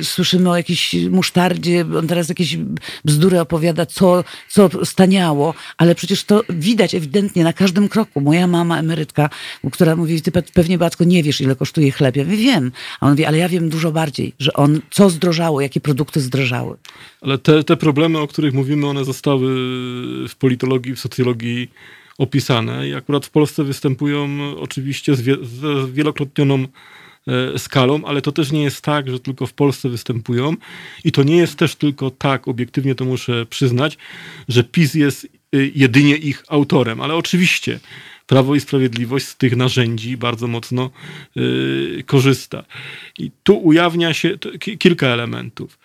y, 0.00 0.04
słyszymy 0.04 0.50
o 0.50 0.56
jakiejś 0.56 0.94
musztardzie, 1.10 1.84
on 1.98 2.06
teraz 2.06 2.28
jakieś 2.28 2.58
bzdury 3.04 3.40
opowiada, 3.40 3.86
co, 3.86 4.24
co 4.48 4.84
staniało, 4.84 5.54
ale 5.76 5.94
przecież 5.94 6.24
to 6.24 6.42
widać 6.48 6.94
ewidentnie 6.94 7.44
na 7.44 7.52
każdym 7.52 7.88
kroku. 7.88 8.20
Moja 8.20 8.46
mama, 8.46 8.78
emerytka, 8.78 9.30
która 9.72 9.96
mówi, 9.96 10.22
ty 10.22 10.30
pe- 10.30 10.52
pewnie 10.52 10.78
Batko 10.78 11.04
nie 11.04 11.22
wiesz, 11.22 11.40
ile 11.40 11.56
kosztuje 11.56 11.92
chleb. 11.92 12.16
Ja 12.16 12.24
mówię, 12.24 12.36
wiem. 12.36 12.72
A 13.00 13.06
on 13.06 13.12
mówi, 13.12 13.24
ale 13.24 13.38
ja 13.38 13.48
wiem 13.48 13.68
dużo 13.68 13.92
bardziej, 13.92 14.32
że 14.38 14.52
on, 14.52 14.80
co 14.90 15.10
zdrożało, 15.10 15.60
jakie 15.60 15.80
produkty 15.80 16.20
zdrożały. 16.20 16.76
Ale 17.20 17.38
te, 17.38 17.64
te 17.64 17.76
problemy, 17.76 18.18
o 18.18 18.26
których 18.26 18.54
mówimy, 18.54 18.86
one 18.86 19.04
zostały 19.04 19.48
w 20.28 20.34
politologii, 20.38 20.96
w 20.96 21.00
socjologii 21.00 21.70
opisane 22.18 22.88
i 22.88 22.94
akurat 22.94 23.26
w 23.26 23.30
Polsce 23.30 23.64
występują 23.64 24.28
oczywiście 24.58 25.14
z, 25.14 25.20
wie, 25.20 25.36
z 25.42 25.90
wielokrotnioną 25.90 26.66
e, 27.54 27.58
skalą, 27.58 28.04
ale 28.04 28.22
to 28.22 28.32
też 28.32 28.52
nie 28.52 28.62
jest 28.62 28.82
tak, 28.82 29.10
że 29.10 29.20
tylko 29.20 29.46
w 29.46 29.52
Polsce 29.52 29.88
występują 29.88 30.54
i 31.04 31.12
to 31.12 31.22
nie 31.22 31.36
jest 31.36 31.56
też 31.56 31.74
tylko 31.74 32.10
tak, 32.10 32.48
obiektywnie 32.48 32.94
to 32.94 33.04
muszę 33.04 33.46
przyznać, 33.46 33.98
że 34.48 34.64
PiS 34.64 34.94
jest 34.94 35.24
y, 35.54 35.72
jedynie 35.74 36.16
ich 36.16 36.44
autorem, 36.48 37.00
ale 37.00 37.14
oczywiście 37.14 37.80
Prawo 38.26 38.54
i 38.54 38.60
Sprawiedliwość 38.60 39.26
z 39.26 39.36
tych 39.36 39.56
narzędzi 39.56 40.16
bardzo 40.16 40.46
mocno 40.46 40.90
y, 41.36 42.04
korzysta. 42.06 42.64
I 43.18 43.30
tu 43.42 43.58
ujawnia 43.58 44.14
się 44.14 44.38
kilka 44.78 45.06
elementów. 45.06 45.78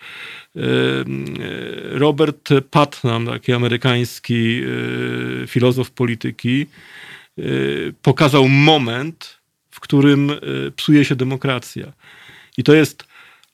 Y, 0.56 0.60
y, 0.60 1.98
Robert 1.98 2.48
Putnam, 2.70 3.26
taki 3.26 3.52
amerykański 3.52 4.62
y, 4.62 5.46
filozof 5.46 5.90
polityki, 5.90 6.66
y, 7.38 7.94
pokazał 8.02 8.48
moment, 8.48 9.38
w 9.70 9.80
którym 9.80 10.30
psuje 10.76 11.04
się 11.04 11.16
demokracja. 11.16 11.92
I 12.58 12.62
to 12.62 12.74
jest 12.74 13.04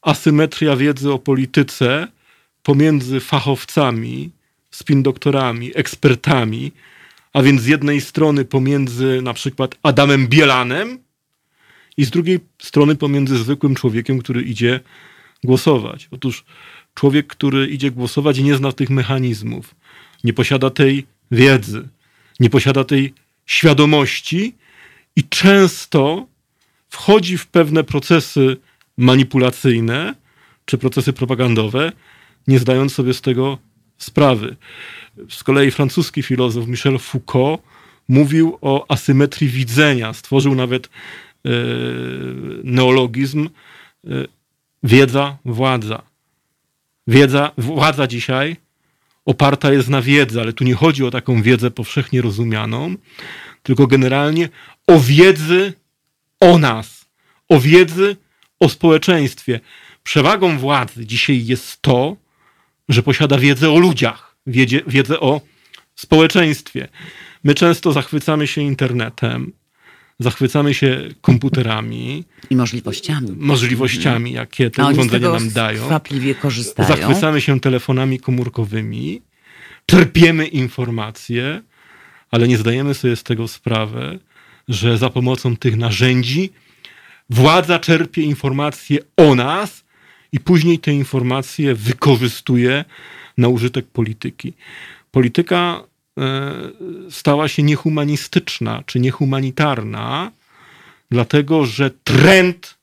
asymetria 0.02 0.76
wiedzy 0.76 1.12
o 1.12 1.18
polityce 1.18 2.08
pomiędzy 2.62 3.20
fachowcami, 3.20 4.30
spin-doktorami, 4.70 5.70
ekspertami, 5.74 6.72
a 7.32 7.42
więc 7.42 7.62
z 7.62 7.66
jednej 7.66 8.00
strony 8.00 8.44
pomiędzy 8.44 9.22
na 9.22 9.34
przykład 9.34 9.74
Adamem 9.82 10.28
Bielanem 10.28 10.98
i 11.96 12.04
z 12.04 12.10
drugiej 12.10 12.40
strony 12.62 12.96
pomiędzy 12.96 13.38
zwykłym 13.38 13.74
człowiekiem, 13.74 14.18
który 14.18 14.42
idzie 14.42 14.80
głosować. 15.44 16.08
Otóż 16.10 16.44
człowiek, 16.98 17.26
który 17.26 17.66
idzie 17.66 17.90
głosować, 17.90 18.38
nie 18.38 18.56
zna 18.56 18.72
tych 18.72 18.90
mechanizmów, 18.90 19.74
nie 20.24 20.32
posiada 20.32 20.70
tej 20.70 21.06
wiedzy, 21.30 21.88
nie 22.40 22.50
posiada 22.50 22.84
tej 22.84 23.14
świadomości 23.46 24.54
i 25.16 25.24
często 25.24 26.26
wchodzi 26.88 27.38
w 27.38 27.46
pewne 27.46 27.84
procesy 27.84 28.56
manipulacyjne 28.96 30.14
czy 30.64 30.78
procesy 30.78 31.12
propagandowe, 31.12 31.92
nie 32.48 32.58
zdając 32.58 32.94
sobie 32.94 33.14
z 33.14 33.20
tego 33.20 33.58
sprawy. 33.98 34.56
Z 35.28 35.44
kolei 35.44 35.70
francuski 35.70 36.22
filozof 36.22 36.66
Michel 36.66 36.98
Foucault 36.98 37.62
mówił 38.08 38.58
o 38.60 38.86
asymetrii 38.88 39.48
widzenia. 39.48 40.12
Stworzył 40.12 40.54
nawet 40.54 40.86
e, 40.86 40.90
neologizm 42.64 43.48
e, 43.48 44.10
wiedza, 44.82 45.38
władza. 45.44 46.07
Wiedza, 47.08 47.50
władza 47.58 48.06
dzisiaj 48.06 48.56
oparta 49.24 49.72
jest 49.72 49.88
na 49.88 50.02
wiedzy, 50.02 50.40
ale 50.40 50.52
tu 50.52 50.64
nie 50.64 50.74
chodzi 50.74 51.04
o 51.04 51.10
taką 51.10 51.42
wiedzę 51.42 51.70
powszechnie 51.70 52.22
rozumianą, 52.22 52.94
tylko 53.62 53.86
generalnie 53.86 54.48
o 54.86 55.00
wiedzy 55.00 55.72
o 56.40 56.58
nas, 56.58 57.06
o 57.48 57.60
wiedzy 57.60 58.16
o 58.60 58.68
społeczeństwie. 58.68 59.60
Przewagą 60.02 60.58
władzy 60.58 61.06
dzisiaj 61.06 61.46
jest 61.46 61.82
to, 61.82 62.16
że 62.88 63.02
posiada 63.02 63.38
wiedzę 63.38 63.70
o 63.70 63.78
ludziach, 63.78 64.36
wiedzie, 64.46 64.82
wiedzę 64.86 65.20
o 65.20 65.40
społeczeństwie. 65.94 66.88
My 67.44 67.54
często 67.54 67.92
zachwycamy 67.92 68.46
się 68.46 68.60
internetem, 68.60 69.52
zachwycamy 70.18 70.74
się 70.74 71.08
komputerami, 71.20 72.24
I 72.50 72.56
możliwościami. 72.56 73.32
możliwościami, 73.36 74.32
jakie 74.32 74.70
te 74.70 74.82
A 74.82 74.88
urządzenia 74.90 75.30
nam 75.30 75.50
dają. 75.50 75.84
skwapliwie 75.84 76.34
korzystają. 76.34 76.88
Zachwycamy 76.88 77.40
się 77.40 77.60
telefonami 77.60 78.20
komórkowymi, 78.20 79.22
czerpiemy 79.86 80.46
informacje, 80.46 81.62
ale 82.30 82.48
nie 82.48 82.58
zdajemy 82.58 82.94
sobie 82.94 83.16
z 83.16 83.22
tego 83.22 83.48
sprawy, 83.48 84.18
że 84.68 84.98
za 84.98 85.10
pomocą 85.10 85.56
tych 85.56 85.76
narzędzi 85.76 86.50
władza 87.30 87.78
czerpie 87.78 88.22
informacje 88.22 88.98
o 89.16 89.34
nas 89.34 89.84
i 90.32 90.40
później 90.40 90.78
te 90.78 90.92
informacje 90.92 91.74
wykorzystuje 91.74 92.84
na 93.38 93.48
użytek 93.48 93.86
polityki. 93.86 94.52
Polityka 95.10 95.82
stała 97.10 97.48
się 97.48 97.62
niehumanistyczna 97.62 98.82
czy 98.86 99.00
niehumanitarna, 99.00 100.32
dlatego 101.10 101.66
że 101.66 101.90
trend 102.04 102.78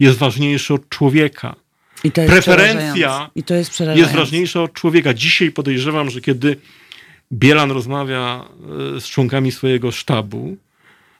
jest 0.00 0.18
ważniejszy 0.18 0.74
od 0.74 0.88
człowieka. 0.88 1.56
I 2.04 2.12
to 2.12 2.20
jest 2.20 2.32
Preferencja. 2.32 3.30
I 3.34 3.42
to 3.42 3.54
jest 3.54 3.80
jest 3.94 4.12
ważniejsza 4.12 4.62
od 4.62 4.72
człowieka. 4.72 5.14
Dzisiaj 5.14 5.50
podejrzewam, 5.50 6.10
że 6.10 6.20
kiedy 6.20 6.56
Bielan 7.32 7.70
rozmawia 7.70 8.44
e, 8.96 9.00
z 9.00 9.04
członkami 9.04 9.52
swojego 9.52 9.92
sztabu, 9.92 10.56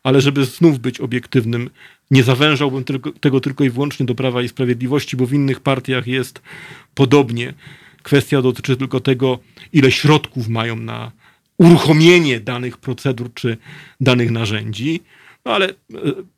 ale 0.03 0.21
żeby 0.21 0.45
znów 0.45 0.79
być 0.79 1.01
obiektywnym, 1.01 1.71
nie 2.11 2.23
zawężałbym 2.23 2.85
tylko, 2.85 3.13
tego 3.13 3.41
tylko 3.41 3.65
i 3.65 3.71
wyłącznie 3.71 4.07
do 4.07 4.15
Prawa 4.15 4.43
i 4.43 4.49
Sprawiedliwości, 4.49 5.17
bo 5.17 5.27
w 5.27 5.33
innych 5.33 5.61
partiach 5.61 6.07
jest 6.07 6.43
podobnie. 6.95 7.55
Kwestia 8.03 8.43
dotyczy 8.43 8.77
tylko 8.77 9.01
tego, 9.01 9.39
ile 9.73 9.91
środków 9.91 10.49
mają 10.49 10.77
na 10.77 11.13
uruchomienie 11.63 12.41
danych 12.41 12.77
procedur 12.77 13.35
czy 13.35 13.57
danych 14.01 14.31
narzędzi. 14.31 15.01
No 15.45 15.53
ale 15.53 15.69
e, 15.69 15.75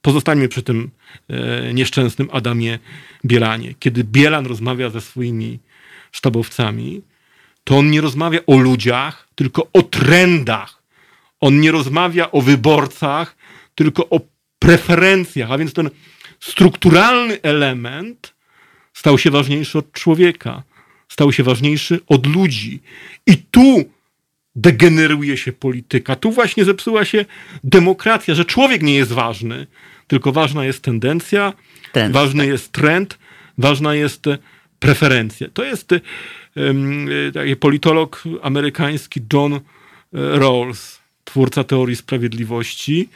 pozostańmy 0.03 0.49
przy 0.49 0.63
tym 0.63 0.91
e, 1.29 1.75
nieszczęsnym 1.75 2.29
Adamie 2.33 2.79
Bielanie. 3.25 3.75
Kiedy 3.79 4.05
Bielan 4.05 4.47
rozmawia 4.47 4.91
ze 4.91 5.01
swoimi 5.01 5.59
sztabowcami, 6.13 7.03
to 7.65 7.79
on 7.79 7.91
nie 7.91 8.01
rozmawia 8.01 8.41
o 8.47 8.57
ludziach, 8.57 9.29
tylko 9.35 9.69
o 9.73 9.83
trendach. 9.83 10.83
On 11.41 11.61
nie 11.61 11.73
rozmawia 11.73 12.31
o 12.31 12.41
wyborcach, 12.41 13.37
tylko 13.75 14.09
o 14.09 14.21
preferencjach, 14.59 15.51
a 15.51 15.59
więc 15.59 15.73
ten 15.73 15.91
strukturalny 16.41 17.43
element 17.43 18.35
stał 18.93 19.19
się 19.19 19.31
ważniejszy 19.31 19.79
od 19.79 19.93
człowieka, 19.93 20.63
stał 21.09 21.33
się 21.33 21.43
ważniejszy 21.43 22.01
od 22.07 22.27
ludzi. 22.27 22.81
I 23.27 23.37
tu 23.37 23.85
degeneruje 24.57 25.37
się 25.37 25.53
polityka. 25.53 26.17
Tu 26.17 26.31
właśnie 26.31 26.65
zepsuła 26.65 27.05
się 27.05 27.25
demokracja, 27.65 28.35
że 28.35 28.45
człowiek 28.45 28.83
nie 28.83 28.95
jest 28.95 29.13
ważny, 29.13 29.67
tylko 30.07 30.33
ważna 30.33 30.65
jest 30.65 30.83
tendencja, 30.83 31.53
Trend, 31.93 32.15
ważny 32.15 32.47
jest 32.47 32.73
trend, 32.73 33.19
ważna 33.59 33.95
jest 33.95 34.27
e, 34.27 34.39
preferencja. 34.79 35.49
To 35.53 35.65
jest 35.65 35.93
e, 35.93 35.97
e, 35.97 37.33
taki 37.33 37.57
politolog 37.57 38.25
amerykański 38.43 39.21
John 39.33 39.61
Rawls, 40.13 41.01
twórca 41.25 41.65
teorii 41.65 41.97
sprawiedliwości, 41.97 43.09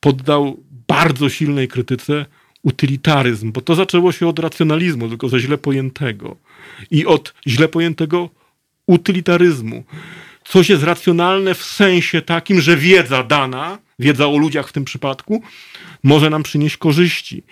poddał 0.00 0.62
bardzo 0.88 1.28
silnej 1.28 1.68
krytyce 1.68 2.26
utylitaryzm, 2.62 3.52
bo 3.52 3.60
to 3.60 3.74
zaczęło 3.74 4.12
się 4.12 4.28
od 4.28 4.38
racjonalizmu, 4.38 5.08
tylko 5.08 5.28
ze 5.28 5.40
źle 5.40 5.58
pojętego. 5.58 6.36
I 6.90 7.06
od 7.06 7.34
źle 7.46 7.68
pojętego 7.68 8.30
utylitaryzmu. 8.86 9.84
Coś 10.50 10.68
jest 10.68 10.82
racjonalne 10.82 11.54
w 11.54 11.64
sensie 11.64 12.22
takim, 12.22 12.60
że 12.60 12.76
wiedza 12.76 13.22
dana, 13.22 13.78
wiedza 13.98 14.28
o 14.28 14.36
ludziach 14.36 14.68
w 14.68 14.72
tym 14.72 14.84
przypadku, 14.84 15.42
może 16.02 16.30
nam 16.30 16.42
przynieść 16.42 16.76
korzyści. 16.76 17.42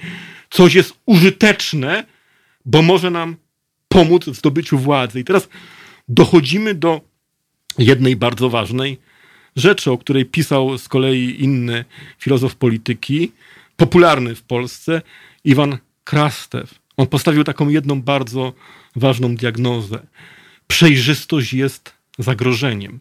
Coś 0.51 0.75
jest 0.75 0.95
użyteczne, 1.07 2.05
bo 2.65 2.83
może 2.83 3.11
nam 3.11 3.37
pomóc 3.89 4.25
w 4.25 4.35
zdobyciu 4.35 4.79
władzy. 4.79 5.21
I 5.21 5.25
teraz 5.25 5.49
dochodzimy 6.09 6.75
do 6.75 7.01
jednej 7.79 8.17
bardzo 8.17 8.51
ważnej 8.51 8.99
rzeczy, 9.57 9.91
o 9.91 9.99
której 9.99 10.25
pisał 10.25 10.79
z 10.79 10.89
kolei 10.89 11.43
inny 11.45 11.85
filozof 12.19 12.57
polityki, 12.57 13.33
popularny 13.77 14.35
w 14.35 14.43
Polsce, 14.43 15.03
Iwan 15.45 15.79
Krastew. 16.05 16.75
On 16.97 17.07
postawił 17.07 17.45
taką 17.45 17.69
jedną 17.69 18.03
bardzo 18.03 18.53
ważną 18.97 19.37
diagnozę. 19.37 20.07
Przejrzystość 20.67 21.53
jest 21.53 21.98
zagrożeniem. 22.19 22.99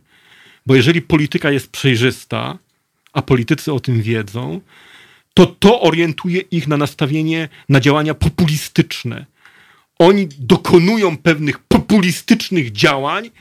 Bo 0.65 0.76
jeżeli 0.76 1.01
polityka 1.01 1.51
jest 1.51 1.72
przejrzysta, 1.72 2.57
a 3.13 3.22
politycy 3.22 3.74
o 3.74 3.80
tym 3.80 4.01
wiedzą, 4.01 4.61
to 5.34 5.45
to 5.45 5.82
orientuje 5.82 6.39
ich 6.39 6.68
na 6.68 6.78
nastawienie, 6.78 7.49
na 7.70 7.80
działania 7.80 8.13
populistyczne. 8.13 9.26
Oni 9.99 10.28
dokonują 10.39 11.18
pewnych 11.18 11.59
populistycznych 11.59 12.72
działań, 12.72 13.32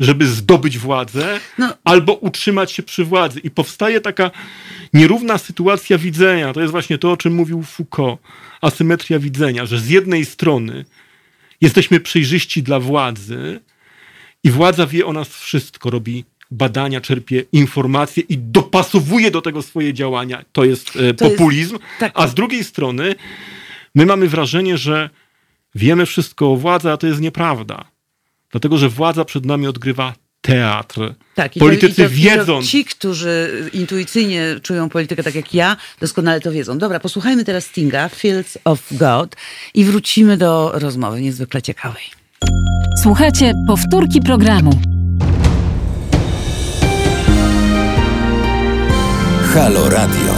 żeby 0.00 0.26
zdobyć 0.26 0.78
władzę, 0.78 1.40
No. 1.58 1.74
albo 1.84 2.14
utrzymać 2.14 2.72
się 2.72 2.82
przy 2.82 3.04
władzy. 3.04 3.40
I 3.40 3.50
powstaje 3.50 4.00
taka 4.00 4.30
nierówna 4.94 5.38
sytuacja 5.38 5.98
widzenia. 5.98 6.52
To 6.52 6.60
jest 6.60 6.70
właśnie 6.70 6.98
to, 6.98 7.12
o 7.12 7.16
czym 7.16 7.34
mówił 7.34 7.62
Foucault. 7.62 8.20
Asymetria 8.60 9.18
widzenia, 9.18 9.66
że 9.66 9.78
z 9.78 9.88
jednej 9.88 10.24
strony 10.24 10.84
jesteśmy 11.60 12.00
przejrzyści 12.00 12.62
dla 12.62 12.80
władzy 12.80 13.60
i 14.44 14.50
władza 14.50 14.86
wie 14.86 15.06
o 15.06 15.12
nas 15.12 15.28
wszystko, 15.28 15.90
robi 15.90 16.24
badania, 16.50 17.00
czerpie 17.00 17.44
informacje 17.52 18.22
i 18.28 18.38
dopasowuje 18.38 19.30
do 19.30 19.42
tego 19.42 19.62
swoje 19.62 19.94
działania. 19.94 20.44
To 20.52 20.64
jest 20.64 20.88
e, 20.96 21.14
To 21.14 21.24
jest- 21.24 21.36
populizm. 21.36 21.78
tak. 21.98 22.12
A 22.14 22.26
z 22.26 22.34
drugiej 22.34 22.64
strony 22.64 23.14
my 23.94 24.06
mamy 24.06 24.28
wrażenie, 24.28 24.78
że 24.78 25.10
wiemy 25.74 26.06
wszystko 26.06 26.52
o 26.52 26.56
władzy, 26.56 26.90
a 26.90 26.96
to 26.96 27.06
jest 27.06 27.20
nieprawda. 27.20 27.84
Dlatego, 28.50 28.78
że 28.78 28.88
władza 28.88 29.24
przed 29.24 29.46
nami 29.46 29.66
odgrywa 29.66 30.14
teatr. 30.40 31.14
Tak, 31.34 31.52
Politycy 31.58 31.96
to, 32.02 32.08
to, 32.08 32.08
i 32.14 32.16
wiedzą. 32.16 32.62
ci, 32.62 32.84
którzy 32.84 33.70
intuicyjnie 33.72 34.46
czują 34.62 34.88
politykę 34.88 35.22
tak 35.22 35.34
jak 35.34 35.54
ja, 35.54 35.76
doskonale 36.00 36.40
to 36.40 36.52
wiedzą. 36.52 36.78
Dobra, 36.78 37.00
posłuchajmy 37.00 37.44
teraz 37.44 37.64
Stinga, 37.66 38.08
Fields 38.08 38.58
of 38.64 38.80
God 38.90 39.36
i 39.74 39.84
wrócimy 39.84 40.36
do 40.36 40.70
rozmowy 40.74 41.20
niezwykle 41.20 41.62
ciekawej. 41.62 42.02
Słuchajcie 43.02 43.52
powtórki 43.66 44.20
programu. 44.20 44.70
Halo 49.54 49.88
Radio. 49.88 50.31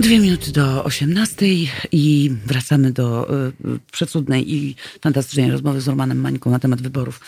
Dwie 0.00 0.18
minuty 0.18 0.52
do 0.52 0.84
18 0.84 1.46
i 1.92 2.30
wracamy 2.46 2.92
do 2.92 3.30
y, 3.48 3.52
przecudnej 3.92 4.54
i 4.54 4.76
fantastycznej 5.00 5.50
rozmowy 5.50 5.80
z 5.80 5.88
Romanem 5.88 6.20
Mańką 6.20 6.50
na 6.50 6.58
temat 6.58 6.82
wyborów, 6.82 7.20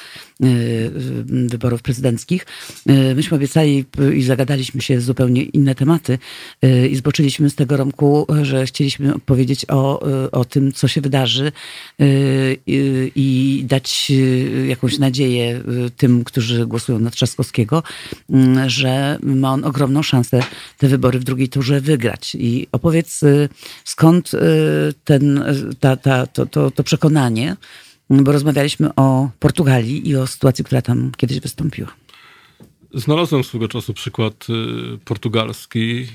y, 0.45 0.47
y, 0.47 1.49
wyborów 1.49 1.83
prezydenckich. 1.83 2.47
Y, 2.91 3.15
myśmy 3.15 3.37
obiecali 3.37 3.85
i 4.15 4.23
zagadaliśmy 4.23 4.83
się 4.83 5.01
zupełnie 5.01 5.43
inne 5.43 5.75
tematy 5.75 6.19
y, 6.65 6.89
i 6.89 6.97
zboczyliśmy 6.97 7.51
z 7.51 7.55
tego 7.55 7.77
Romku, 7.77 8.27
że 8.43 8.67
chcieliśmy 8.67 9.19
powiedzieć 9.27 9.67
o, 9.69 10.01
o 10.33 10.45
tym, 10.45 10.73
co 10.73 10.89
się 10.89 11.01
wydarzy 11.01 11.53
i 13.17 13.65
dać 13.69 14.13
jakąś 14.69 14.99
nadzieję 14.99 15.63
tym, 15.97 16.25
którzy 16.25 16.67
głosują 16.67 16.99
na 16.99 17.11
Trzaskowskiego, 17.11 17.83
że 18.67 19.19
ma 19.23 19.53
on 19.53 19.65
ogromną 19.65 20.03
szansę 20.03 20.43
te 20.79 20.89
wybory 20.89 21.19
w 21.19 21.25
drugiej 21.25 21.49
turze 21.49 21.81
wygrać. 21.81 22.35
I 22.35 22.60
opowiedz, 22.73 23.23
y, 23.23 23.49
skąd 23.85 24.35
y, 24.35 24.39
ten, 25.05 25.39
y, 25.39 25.75
ta, 25.81 25.97
ta, 25.97 26.27
to, 26.27 26.47
to, 26.47 26.71
to 26.71 26.85
przekonanie, 26.85 27.57
bo 28.11 28.33
rozmawialiśmy 28.33 28.95
o 28.95 29.31
Portugalii 29.39 30.09
i 30.09 30.17
o 30.17 30.27
sytuacji, 30.27 30.65
która 30.65 30.83
tam 30.83 31.13
kiedyś 31.17 31.41
wystąpiła. 31.41 31.89
Znalazłem 32.95 33.45
swego 33.45 33.69
czasu 33.69 33.95
przykład 33.95 34.47
portugalski. 35.05 36.07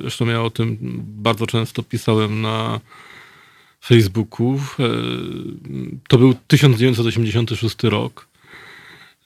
Zresztą 0.00 0.26
ja 0.26 0.42
o 0.42 0.50
tym 0.50 0.78
bardzo 1.06 1.46
często 1.46 1.82
pisałem 1.82 2.40
na 2.40 2.80
Facebooku. 3.84 4.60
To 6.08 6.18
był 6.18 6.34
1986 6.46 7.76
rok. 7.82 8.31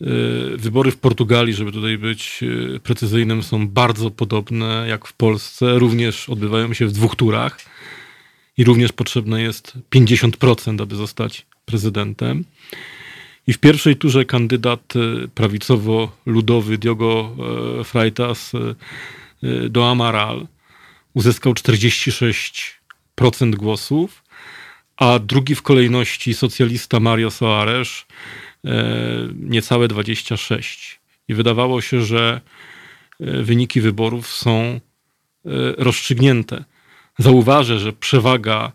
Y, 0.02 0.56
Wybory 0.56 0.90
w 0.90 0.96
Portugalii, 0.96 1.54
żeby 1.54 1.72
tutaj 1.72 1.98
być 1.98 2.38
y, 2.42 2.80
precyzyjnym, 2.82 3.42
są 3.42 3.68
bardzo 3.68 4.10
podobne 4.10 4.84
jak 4.88 5.06
w 5.06 5.12
Polsce. 5.12 5.78
Również 5.78 6.28
odbywają 6.28 6.74
się 6.74 6.86
w 6.86 6.92
dwóch 6.92 7.16
turach 7.16 7.58
i 8.56 8.64
również 8.64 8.92
potrzebne 8.92 9.42
jest 9.42 9.72
50%, 9.94 10.82
aby 10.82 10.96
zostać 10.96 11.46
prezydentem. 11.64 12.44
I 13.46 13.52
w 13.52 13.58
pierwszej 13.58 13.96
turze 13.96 14.24
kandydat 14.24 14.94
e, 14.96 14.98
prawicowo-ludowy 15.28 16.78
Diogo 16.78 17.36
Freitas 17.84 18.52
do 19.70 19.90
Amaral 19.90 20.46
uzyskał 21.14 21.52
46% 21.52 23.54
głosów, 23.54 24.22
a 24.96 25.18
drugi 25.18 25.54
w 25.54 25.62
kolejności 25.62 26.34
socjalista 26.34 27.00
Mario 27.00 27.30
Soares 27.30 28.04
niecałe 29.34 29.88
26%. 29.88 30.96
I 31.28 31.34
wydawało 31.34 31.80
się, 31.80 32.02
że 32.02 32.40
e, 33.20 33.42
wyniki 33.42 33.80
wyborów 33.80 34.28
są 34.28 34.54
e, 34.54 34.80
rozstrzygnięte. 35.78 36.64
Zauważę, 37.18 37.78
że 37.78 37.92
przewaga 37.92 38.72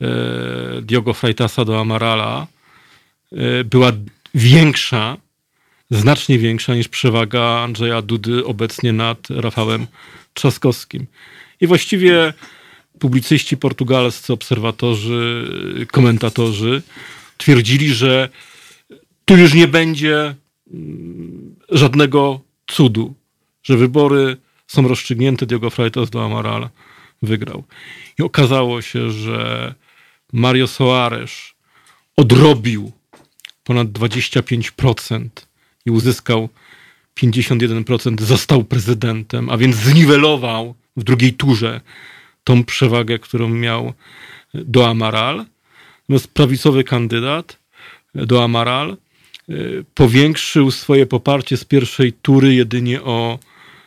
e, 0.00 0.06
Diogo 0.82 1.14
Freitasa 1.14 1.64
do 1.64 1.80
Amarala 1.80 2.46
e, 3.32 3.64
była 3.64 3.92
większa, 4.34 5.16
znacznie 5.90 6.38
większa 6.38 6.74
niż 6.74 6.88
przewaga 6.88 7.42
Andrzeja 7.42 8.02
Dudy 8.02 8.44
obecnie 8.44 8.92
nad 8.92 9.30
Rafałem 9.30 9.86
Trzaskowskim. 10.34 11.06
I 11.60 11.66
właściwie 11.66 12.32
publicyści 12.98 13.56
portugalscy, 13.56 14.32
obserwatorzy, 14.32 15.50
komentatorzy 15.90 16.82
twierdzili, 17.38 17.94
że 17.94 18.28
tu 19.32 19.38
już 19.38 19.54
nie 19.54 19.68
będzie 19.68 20.34
mm, 20.74 21.56
żadnego 21.68 22.40
cudu, 22.66 23.14
że 23.62 23.76
wybory 23.76 24.36
są 24.66 24.88
rozstrzygnięte, 24.88 25.46
Diogo 25.46 25.70
Freitas 25.70 26.10
do 26.10 26.24
Amaral 26.24 26.68
wygrał. 27.22 27.64
I 28.18 28.22
okazało 28.22 28.82
się, 28.82 29.10
że 29.10 29.74
Mario 30.32 30.66
Soares 30.66 31.32
odrobił 32.16 32.92
ponad 33.64 33.88
25% 33.88 35.28
i 35.86 35.90
uzyskał 35.90 36.48
51%, 37.20 38.20
został 38.20 38.64
prezydentem, 38.64 39.50
a 39.50 39.56
więc 39.56 39.76
zniwelował 39.76 40.74
w 40.96 41.04
drugiej 41.04 41.34
turze 41.34 41.80
tą 42.44 42.64
przewagę, 42.64 43.18
którą 43.18 43.48
miał 43.48 43.92
do 44.54 44.88
Amaral. 44.88 45.46
Natomiast 46.02 46.28
prawicowy 46.28 46.84
kandydat 46.84 47.58
do 48.14 48.44
Amaral 48.44 48.96
powiększył 49.94 50.70
swoje 50.70 51.06
poparcie 51.06 51.56
z 51.56 51.64
pierwszej 51.64 52.12
tury 52.12 52.54
jedynie 52.54 53.02
o 53.02 53.38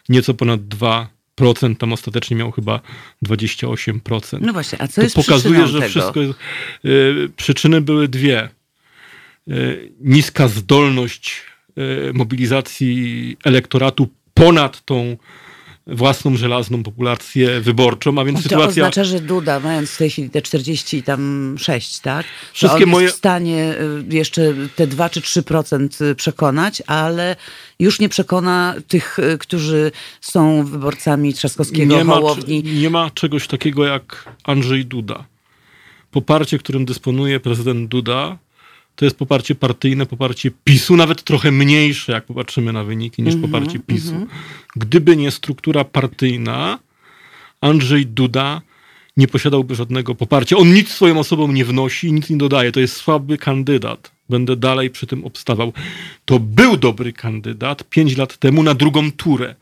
nieco 0.10 0.34
ponad 0.34 0.62
2%. 0.62 1.76
Tam 1.78 1.94
ostatecznie 1.94 2.38
miał 2.38 2.52
chyba 2.52 2.80
28%. 3.26 4.38
No 4.42 4.54
właśnie, 4.54 4.82
a 4.82 4.88
co 4.88 4.96
to 4.96 5.02
jest 5.02 5.16
pokazuje, 5.16 5.68
że 5.68 5.80
tego? 5.80 5.90
wszystko 5.90 6.20
jest. 6.20 6.40
y, 6.86 7.30
przyczyny 7.38 7.82
były 7.82 8.08
dwie. 8.08 8.50
Y, 9.48 9.92
niska 10.02 10.48
zdolność 10.48 11.44
y, 11.78 12.14
mobilizacji 12.14 13.38
elektoratu 13.44 14.10
ponad 14.34 14.86
tą 14.86 15.18
własną 15.88 16.38
żelazną 16.38 16.84
populację 16.84 17.62
wyborczą, 17.62 18.20
a 18.20 18.26
więc 18.26 18.38
To 18.38 18.44
sytuacja. 18.44 18.68
oznacza, 18.84 19.04
że 19.04 19.20
Duda, 19.20 19.60
mając 19.60 19.90
w 19.92 19.98
tej 19.98 20.10
chwili 20.10 20.30
te 20.30 20.42
40 20.42 20.98
i 20.98 21.04
tam 21.04 21.56
6, 21.60 22.00
tak? 22.00 22.26
Wszystkie 22.54 22.70
to 22.70 22.74
on 22.76 22.80
jest 22.82 22.92
moje- 22.92 23.08
w 23.10 23.12
stanie 23.16 23.76
y, 24.10 24.16
jeszcze 24.16 24.54
te 24.76 24.88
2 24.88 25.10
czy 25.10 25.22
3% 25.22 26.16
przekonać, 26.16 26.84
ale 26.88 27.36
już 27.80 28.00
nie 28.00 28.10
przekona 28.10 28.76
tych, 28.88 29.20
y, 29.20 29.38
którzy 29.38 29.92
są 30.22 30.66
wyborcami 30.66 31.34
Trzaskowskiego, 31.34 31.98
nie 31.98 32.04
ma, 32.04 32.14
Hołowni. 32.14 32.64
nie 32.64 32.90
ma 32.90 33.10
czegoś 33.10 33.48
takiego 33.48 33.86
jak 33.86 34.26
Andrzej 34.44 34.86
Duda. 34.86 35.26
Poparcie, 36.12 36.58
którym 36.58 36.86
dysponuje 36.86 37.40
prezydent 37.40 37.90
Duda, 37.90 38.38
to 38.96 39.06
jest 39.06 39.18
poparcie 39.18 39.56
partyjne, 39.56 40.06
poparcie 40.06 40.52
PiSu, 40.64 40.96
nawet 40.96 41.24
trochę 41.24 41.52
mniejsze, 41.52 42.12
jak 42.12 42.26
popatrzymy 42.26 42.74
na 42.74 42.84
wyniki, 42.84 43.24
niż 43.24 43.34
Mhm, 43.34 43.52
poparcie 43.52 43.80
PiSu. 43.80 44.28
Gdyby 44.76 45.18
nie 45.18 45.32
struktura 45.32 45.84
partyjna, 45.84 46.80
Andrzej 47.62 48.06
Duda 48.06 48.62
nie 49.18 49.28
posiadałby 49.28 49.76
żadnego 49.76 50.16
poparcia. 50.16 50.58
On 50.58 50.74
nic 50.74 50.90
swoją 50.90 51.20
osobą 51.20 51.52
nie 51.52 51.66
wnosi, 51.66 52.14
nic 52.14 52.30
nie 52.30 52.38
dodaje. 52.38 52.72
To 52.72 52.80
jest 52.80 52.96
słaby 52.96 53.38
kandydat. 53.38 54.12
Będę 54.30 54.56
dalej 54.56 54.90
przy 54.90 55.08
tym 55.08 55.26
obstawał. 55.26 55.74
To 56.26 56.40
był 56.40 56.78
dobry 56.78 57.14
kandydat 57.14 57.90
pięć 57.90 58.18
lat 58.18 58.38
temu 58.38 58.64
na 58.64 58.74
drugą 58.74 59.12
turę 59.12 59.56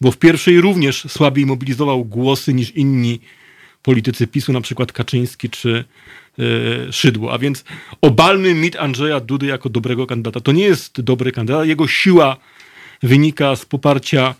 bo 0.00 0.10
w 0.10 0.18
pierwszej 0.18 0.60
również 0.60 1.04
słabiej 1.08 1.46
mobilizował 1.46 2.04
głosy 2.04 2.54
niż 2.54 2.70
inni 2.70 3.20
politycy 3.82 4.26
PiSu, 4.26 4.52
na 4.52 4.60
przykład 4.60 4.92
Kaczyński 4.92 5.50
czy 5.50 5.84
Szydło. 6.90 7.32
A 7.32 7.38
więc 7.38 7.64
obalmy 8.00 8.54
mit 8.54 8.76
Andrzeja 8.76 9.20
Dudy 9.20 9.46
jako 9.46 9.68
dobrego 9.68 10.06
kandydata. 10.06 10.40
To 10.40 10.52
nie 10.52 10.64
jest 10.64 11.00
dobry 11.00 11.32
kandydat. 11.32 11.66
Jego 11.66 11.88
siła 11.88 12.36
wynika 13.02 13.56
z 13.56 13.64
poparcia 13.64 14.34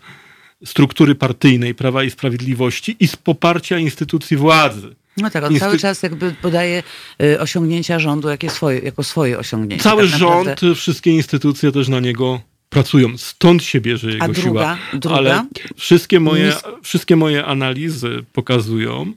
struktury 0.65 1.15
partyjnej 1.15 1.75
Prawa 1.75 2.03
i 2.03 2.11
Sprawiedliwości 2.11 2.95
i 2.99 3.07
z 3.07 3.15
poparcia 3.15 3.79
instytucji 3.79 4.37
władzy. 4.37 4.95
No 5.17 5.29
tak, 5.29 5.43
on 5.43 5.53
Instytut- 5.53 5.59
cały 5.59 5.79
czas 5.79 6.03
jakby 6.03 6.35
podaje 6.41 6.83
y, 7.23 7.39
osiągnięcia 7.39 7.99
rządu 7.99 8.29
jakie 8.29 8.49
swoje, 8.49 8.79
jako 8.79 9.03
swoje 9.03 9.39
osiągnięcia. 9.39 9.83
Cały 9.83 10.09
tak 10.09 10.19
rząd, 10.19 10.47
naprawdę. 10.47 10.75
wszystkie 10.75 11.11
instytucje 11.11 11.71
też 11.71 11.87
na 11.87 11.99
niego 11.99 12.41
pracują. 12.69 13.17
Stąd 13.17 13.63
się 13.63 13.81
bierze 13.81 14.11
jego 14.11 14.27
druga? 14.27 14.41
siła. 14.41 14.77
Druga? 14.93 15.15
Ale 15.15 15.45
wszystkie 15.77 16.19
moje, 16.19 16.53
wszystkie 16.83 17.15
moje 17.15 17.45
analizy 17.45 18.23
pokazują, 18.33 19.13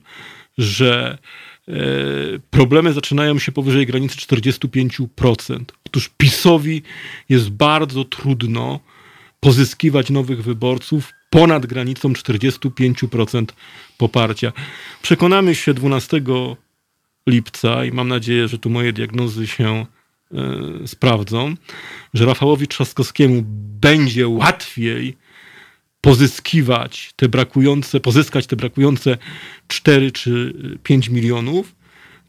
że 0.57 1.17
problemy 2.49 2.93
zaczynają 2.93 3.39
się 3.39 3.51
powyżej 3.51 3.85
granicy 3.85 4.17
45%. 4.17 5.63
Otóż 5.85 6.09
PiSowi 6.17 6.81
jest 7.29 7.49
bardzo 7.49 8.03
trudno 8.03 8.79
pozyskiwać 9.39 10.09
nowych 10.09 10.43
wyborców 10.43 11.13
ponad 11.29 11.65
granicą 11.65 12.13
45% 12.13 13.45
poparcia. 13.97 14.51
Przekonamy 15.01 15.55
się 15.55 15.73
12 15.73 16.21
lipca 17.27 17.85
i 17.85 17.91
mam 17.91 18.07
nadzieję, 18.07 18.47
że 18.47 18.59
tu 18.59 18.69
moje 18.69 18.93
diagnozy 18.93 19.47
się 19.47 19.85
y, 20.83 20.87
sprawdzą, 20.87 21.55
że 22.13 22.25
Rafałowi 22.25 22.67
Trzaskowskiemu 22.67 23.43
będzie 23.81 24.27
łatwiej 24.27 25.17
pozyskiwać 26.05 27.13
te 27.15 27.29
brakujące, 27.29 27.99
pozyskać 27.99 28.47
te 28.47 28.55
brakujące 28.55 29.17
4 29.67 30.11
czy 30.11 30.53
5 30.83 31.09
milionów, 31.09 31.75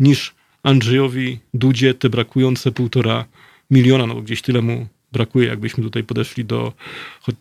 niż 0.01 0.35
Andrzejowi 0.63 1.39
Dudzie 1.55 1.95
te 1.95 2.11
brakujące 2.11 2.73
półtora 2.73 3.25
miliona, 3.71 4.07
no 4.07 4.15
bo 4.15 4.23
gdzieś 4.23 4.43
tyle 4.43 4.63
mu 4.63 4.87
brakuje, 5.13 5.49
jakbyśmy 5.49 5.85
tutaj 5.85 6.05
podeszli 6.05 6.45
do, 6.45 6.73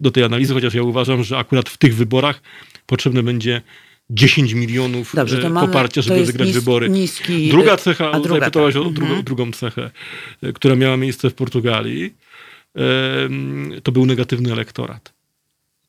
do 0.02 0.12
tej 0.12 0.24
analizy, 0.24 0.54
chociaż 0.54 0.74
ja 0.74 0.84
uważam, 0.84 1.24
że 1.24 1.38
akurat 1.38 1.70
w 1.70 1.78
tych 1.78 1.96
wyborach 1.96 2.42
potrzebne 2.86 3.24
będzie 3.24 3.62
10 4.10 4.54
milionów 4.54 5.16
Dobrze, 5.16 5.42
e, 5.42 5.50
mamy, 5.50 5.68
poparcia, 5.68 6.02
żeby 6.02 6.26
wygrać 6.26 6.48
nis, 6.48 6.58
wybory. 6.58 6.90
Niski, 6.90 7.50
druga 7.50 7.78
cecha, 7.78 8.12
a 8.12 8.20
druga, 8.20 8.46
pytałaś 8.46 8.74
tak. 8.74 8.84
o 8.84 8.88
mhm. 8.88 9.24
drugą 9.24 9.52
cechę, 9.52 9.92
która 10.54 10.76
miała 10.76 10.98
miejsce 10.98 11.30
w 11.30 11.34
Portugalii, 11.34 12.14
to 13.84 13.92
był 13.92 14.06
negatywny 14.06 14.52
elektorat. 14.52 15.15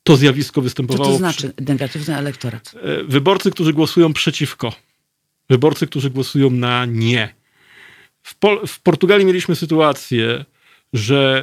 To 0.07 0.17
zjawisko 0.17 0.63
występowało. 0.63 1.05
Co 1.05 1.13
to 1.13 1.19
znaczy 1.19 1.53
negatywny 1.61 2.17
elektorat? 2.17 2.75
E, 2.83 3.05
wyborcy, 3.05 3.51
którzy 3.51 3.73
głosują 3.73 4.13
przeciwko. 4.13 4.73
Wyborcy, 5.51 5.87
którzy 5.87 6.11
głosują 6.11 6.51
na 6.51 6.85
nie. 6.85 7.35
W, 8.23 8.35
Pol 8.35 8.67
w 8.67 8.81
Portugalii 8.81 9.27
mieliśmy 9.27 9.57
sytuację, 9.57 10.45
że 10.93 11.43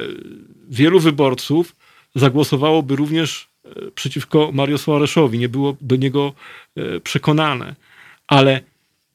wielu 0.68 1.00
wyborców 1.00 1.76
zagłosowałoby 2.14 2.96
również 2.96 3.48
e, 3.64 3.90
przeciwko 3.90 4.50
Mario 4.52 4.78
Soaresowi, 4.78 5.38
nie 5.38 5.48
było 5.48 5.76
do 5.80 5.96
niego 5.96 6.32
e, 6.76 7.00
przekonane. 7.00 7.74
Ale 8.26 8.60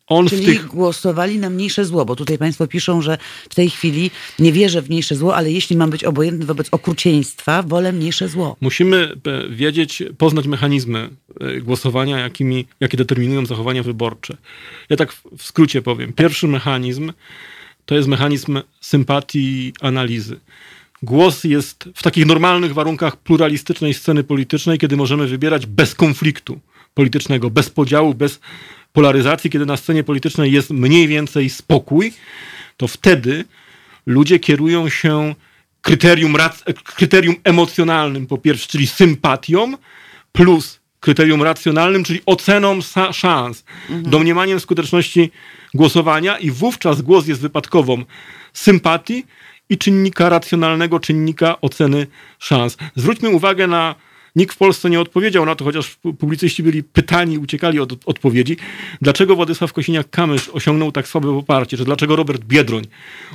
on 0.10 0.28
Czyli 0.28 0.42
w 0.42 0.46
tych... 0.46 0.66
głosowali 0.66 1.40
na 1.40 1.50
mniejsze 1.50 1.86
zło, 1.86 2.06
bo 2.06 2.16
tutaj 2.16 2.38
państwo 2.38 2.68
piszą, 2.68 3.02
że 3.02 3.18
w 3.50 3.56
tej 3.56 3.70
chwili 3.70 4.12
nie 4.40 4.52
wierzę 4.52 4.82
w 4.82 4.90
mniejsze 4.90 5.16
zło, 5.16 5.36
ale 5.36 5.52
jeśli 5.52 5.78
mam 5.78 5.90
być 5.90 6.04
obojętny 6.04 6.46
wobec 6.46 6.68
okrucieństwa, 6.72 7.64
wolę 7.64 7.92
mniejsze 7.92 8.30
zło. 8.30 8.56
Musimy 8.62 9.16
e, 9.26 9.50
wiedzieć, 9.50 10.04
poznać 10.18 10.48
mechanizmy 10.48 11.10
głosowania, 11.62 12.20
jakimi, 12.20 12.66
jakie 12.80 12.98
determinują 12.98 13.46
zachowania 13.46 13.84
wyborcze. 13.84 14.38
Ja 14.90 14.98
tak 14.98 15.14
w 15.38 15.44
skrócie 15.44 15.82
powiem. 15.82 16.14
Pierwszy 16.14 16.48
mechanizm 16.48 17.14
to 17.86 17.96
jest 17.96 18.08
mechanizm 18.08 18.62
sympatii 18.82 19.40
i 19.40 19.74
analizy. 19.82 20.40
Głos 21.04 21.44
jest 21.44 21.90
w 21.96 22.04
takich 22.04 22.26
normalnych 22.26 22.74
warunkach 22.74 23.18
pluralistycznej 23.18 23.94
sceny 23.94 24.24
politycznej, 24.24 24.78
kiedy 24.78 24.98
możemy 24.98 25.28
wybierać 25.28 25.66
bez 25.66 25.96
konfliktu 25.96 26.60
politycznego, 26.94 27.50
bez 27.50 27.70
podziału, 27.70 28.14
bez 28.14 28.40
polaryzacji, 28.94 29.50
kiedy 29.50 29.66
na 29.66 29.78
scenie 29.78 30.04
politycznej 30.04 30.52
jest 30.52 30.70
mniej 30.70 31.08
więcej 31.08 31.50
spokój, 31.50 32.14
to 32.78 32.88
wtedy 32.88 33.46
ludzie 34.06 34.40
kierują 34.40 34.90
się 34.90 35.36
kryterium, 35.82 36.36
kryterium 36.84 37.36
emocjonalnym, 37.44 38.28
po 38.28 38.38
pierwsze, 38.38 38.68
czyli 38.68 38.88
sympatią, 38.88 39.74
plus 40.32 40.80
kryterium 41.00 41.44
racjonalnym, 41.44 42.04
czyli 42.04 42.22
oceną 42.26 42.80
szans, 43.14 43.64
mhm. 43.90 44.10
domniemaniem 44.10 44.60
skuteczności 44.60 45.32
głosowania 45.74 46.38
i 46.38 46.52
wówczas 46.52 47.02
głos 47.02 47.28
jest 47.28 47.42
wypadkową 47.42 48.04
sympatii 48.54 49.26
i 49.70 49.78
czynnika 49.78 50.30
racjonalnego, 50.30 51.00
czynnika 51.00 51.62
oceny 51.62 52.08
szans. 52.40 52.78
Zwróćmy 52.96 53.30
uwagę 53.30 53.68
na 53.68 53.96
Nikt 54.36 54.56
w 54.56 54.58
Polsce 54.58 54.90
nie 54.90 55.00
odpowiedział 55.00 55.46
na 55.46 55.56
to, 55.56 55.66
chociaż 55.66 55.98
publicyści 56.20 56.64
byli 56.64 56.84
pytani, 56.84 57.38
uciekali 57.38 57.80
od 57.80 57.94
odpowiedzi, 58.06 58.58
dlaczego 59.02 59.36
Władysław 59.36 59.74
Kosiniak-Kamysz 59.74 60.50
osiągnął 60.54 60.92
tak 60.92 61.08
słabe 61.08 61.28
poparcie, 61.28 61.78
czy 61.78 61.86
dlaczego 61.86 62.16
Robert 62.16 62.44
Biedroń 62.44 62.84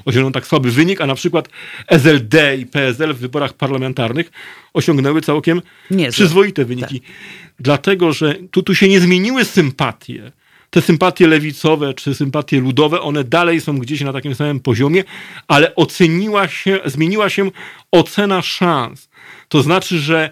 osiągnął 0.05 0.33
tak 0.33 0.47
słaby 0.47 0.71
wynik, 0.71 1.01
a 1.01 1.07
na 1.07 1.15
przykład 1.15 1.49
SLD 1.89 2.57
i 2.57 2.67
PSL 2.67 3.15
w 3.15 3.19
wyborach 3.19 3.53
parlamentarnych 3.53 4.31
osiągnęły 4.75 5.21
całkiem 5.21 5.63
Niezłe. 5.91 6.13
przyzwoite 6.13 6.65
wyniki. 6.65 7.01
Tak. 7.01 7.11
Dlatego, 7.61 8.13
że 8.13 8.35
tu, 8.51 8.63
tu 8.63 8.75
się 8.75 8.89
nie 8.89 9.01
zmieniły 9.01 9.45
sympatie 9.45 10.33
te 10.75 10.83
sympatie 10.83 11.27
lewicowe 11.27 11.95
czy 11.95 12.15
sympatie 12.15 12.61
ludowe, 12.61 13.01
one 13.01 13.25
dalej 13.25 13.61
są 13.61 13.79
gdzieś 13.79 14.01
na 14.01 14.13
takim 14.13 14.35
samym 14.35 14.61
poziomie, 14.61 15.05
ale 15.49 15.75
oceniła 15.75 16.49
się, 16.49 16.81
zmieniła 16.85 17.29
się 17.31 17.51
ocena 17.91 18.43
szans. 18.43 19.09
To 19.49 19.63
znaczy, 19.63 19.99
że 19.99 20.31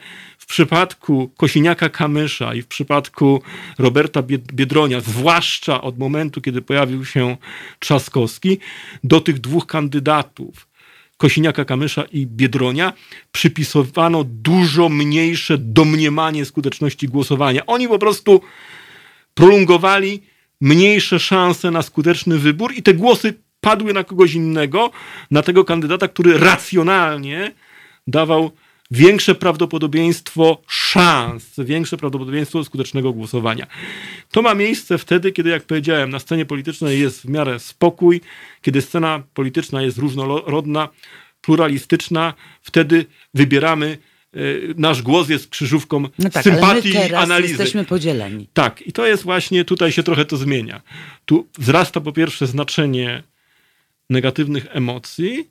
przypadku 0.52 1.30
Kosiniaka 1.36 1.88
Kamysza 1.88 2.54
i 2.54 2.62
w 2.62 2.66
przypadku 2.66 3.42
Roberta 3.78 4.22
Biedronia, 4.52 5.00
zwłaszcza 5.00 5.82
od 5.82 5.98
momentu, 5.98 6.40
kiedy 6.40 6.62
pojawił 6.62 7.04
się 7.04 7.36
Trzaskowski, 7.78 8.58
do 9.04 9.20
tych 9.20 9.38
dwóch 9.40 9.66
kandydatów, 9.66 10.68
Kosiniaka 11.16 11.64
Kamysza 11.64 12.02
i 12.02 12.26
Biedronia, 12.26 12.92
przypisywano 13.32 14.24
dużo 14.24 14.88
mniejsze 14.88 15.58
domniemanie 15.58 16.44
skuteczności 16.44 17.08
głosowania. 17.08 17.66
Oni 17.66 17.88
po 17.88 17.98
prostu 17.98 18.40
prolongowali 19.34 20.22
mniejsze 20.60 21.20
szanse 21.20 21.70
na 21.70 21.82
skuteczny 21.82 22.38
wybór 22.38 22.72
i 22.76 22.82
te 22.82 22.94
głosy 22.94 23.34
padły 23.60 23.92
na 23.92 24.04
kogoś 24.04 24.34
innego, 24.34 24.90
na 25.30 25.42
tego 25.42 25.64
kandydata, 25.64 26.08
który 26.08 26.38
racjonalnie 26.38 27.52
dawał 28.06 28.52
większe 28.92 29.34
prawdopodobieństwo 29.34 30.62
szans, 30.68 31.54
większe 31.58 31.96
prawdopodobieństwo 31.96 32.64
skutecznego 32.64 33.12
głosowania. 33.12 33.66
To 34.30 34.42
ma 34.42 34.54
miejsce 34.54 34.98
wtedy, 34.98 35.32
kiedy, 35.32 35.50
jak 35.50 35.62
powiedziałem, 35.62 36.10
na 36.10 36.18
scenie 36.18 36.46
politycznej 36.46 37.00
jest 37.00 37.20
w 37.22 37.28
miarę 37.28 37.58
spokój, 37.58 38.20
kiedy 38.62 38.82
scena 38.82 39.22
polityczna 39.34 39.82
jest 39.82 39.98
różnorodna, 39.98 40.88
pluralistyczna, 41.40 42.34
wtedy 42.62 43.06
wybieramy 43.34 43.98
Y, 44.36 44.74
nasz 44.76 45.02
głos 45.02 45.28
jest 45.28 45.48
krzyżówką 45.48 46.00
no 46.18 46.30
tak, 46.30 46.44
sympatii 46.44 46.96
ale 46.96 47.04
my 47.04 47.08
teraz 47.08 47.24
analizy. 47.24 47.52
jesteśmy 47.52 47.84
podzieleni. 47.84 48.48
Tak, 48.52 48.82
i 48.82 48.92
to 48.92 49.06
jest 49.06 49.22
właśnie, 49.22 49.64
tutaj 49.64 49.92
się 49.92 50.02
trochę 50.02 50.24
to 50.24 50.36
zmienia. 50.36 50.82
Tu 51.24 51.48
wzrasta 51.58 52.00
po 52.00 52.12
pierwsze 52.12 52.46
znaczenie 52.46 53.22
negatywnych 54.10 54.66
emocji 54.70 55.50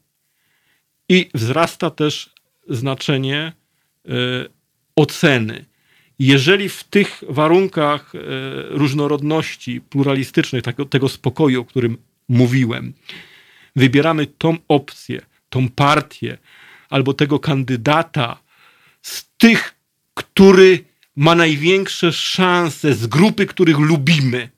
i 1.09 1.29
wzrasta 1.33 1.89
też 1.89 2.29
znaczenie 2.75 3.53
y, 4.05 4.11
oceny. 4.95 5.65
Jeżeli 6.19 6.69
w 6.69 6.83
tych 6.83 7.23
warunkach 7.29 8.15
y, 8.15 8.19
różnorodności 8.69 9.81
pluralistycznej, 9.81 10.61
tego, 10.61 10.85
tego 10.85 11.09
spokoju, 11.09 11.61
o 11.61 11.65
którym 11.65 11.97
mówiłem, 12.29 12.93
wybieramy 13.75 14.27
tą 14.27 14.57
opcję, 14.67 15.21
tą 15.49 15.69
partię 15.69 16.37
albo 16.89 17.13
tego 17.13 17.39
kandydata, 17.39 18.37
z 19.01 19.29
tych, 19.37 19.75
który 20.13 20.83
ma 21.15 21.35
największe 21.35 22.13
szanse, 22.13 22.93
z 22.93 23.07
grupy, 23.07 23.45
których 23.45 23.79
lubimy. 23.79 24.49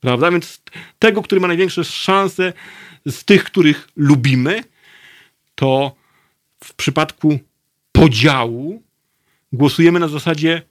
Prawda? 0.00 0.30
Więc 0.30 0.62
tego, 0.98 1.22
który 1.22 1.40
ma 1.40 1.48
największe 1.48 1.84
szanse 1.84 2.52
z 3.06 3.24
tych, 3.24 3.44
których 3.44 3.88
lubimy, 3.96 4.64
to 5.54 5.96
w 6.64 6.74
przypadku 6.74 7.38
podziału 8.04 8.82
głosujemy 9.52 10.00
na 10.00 10.08
zasadzie 10.08 10.62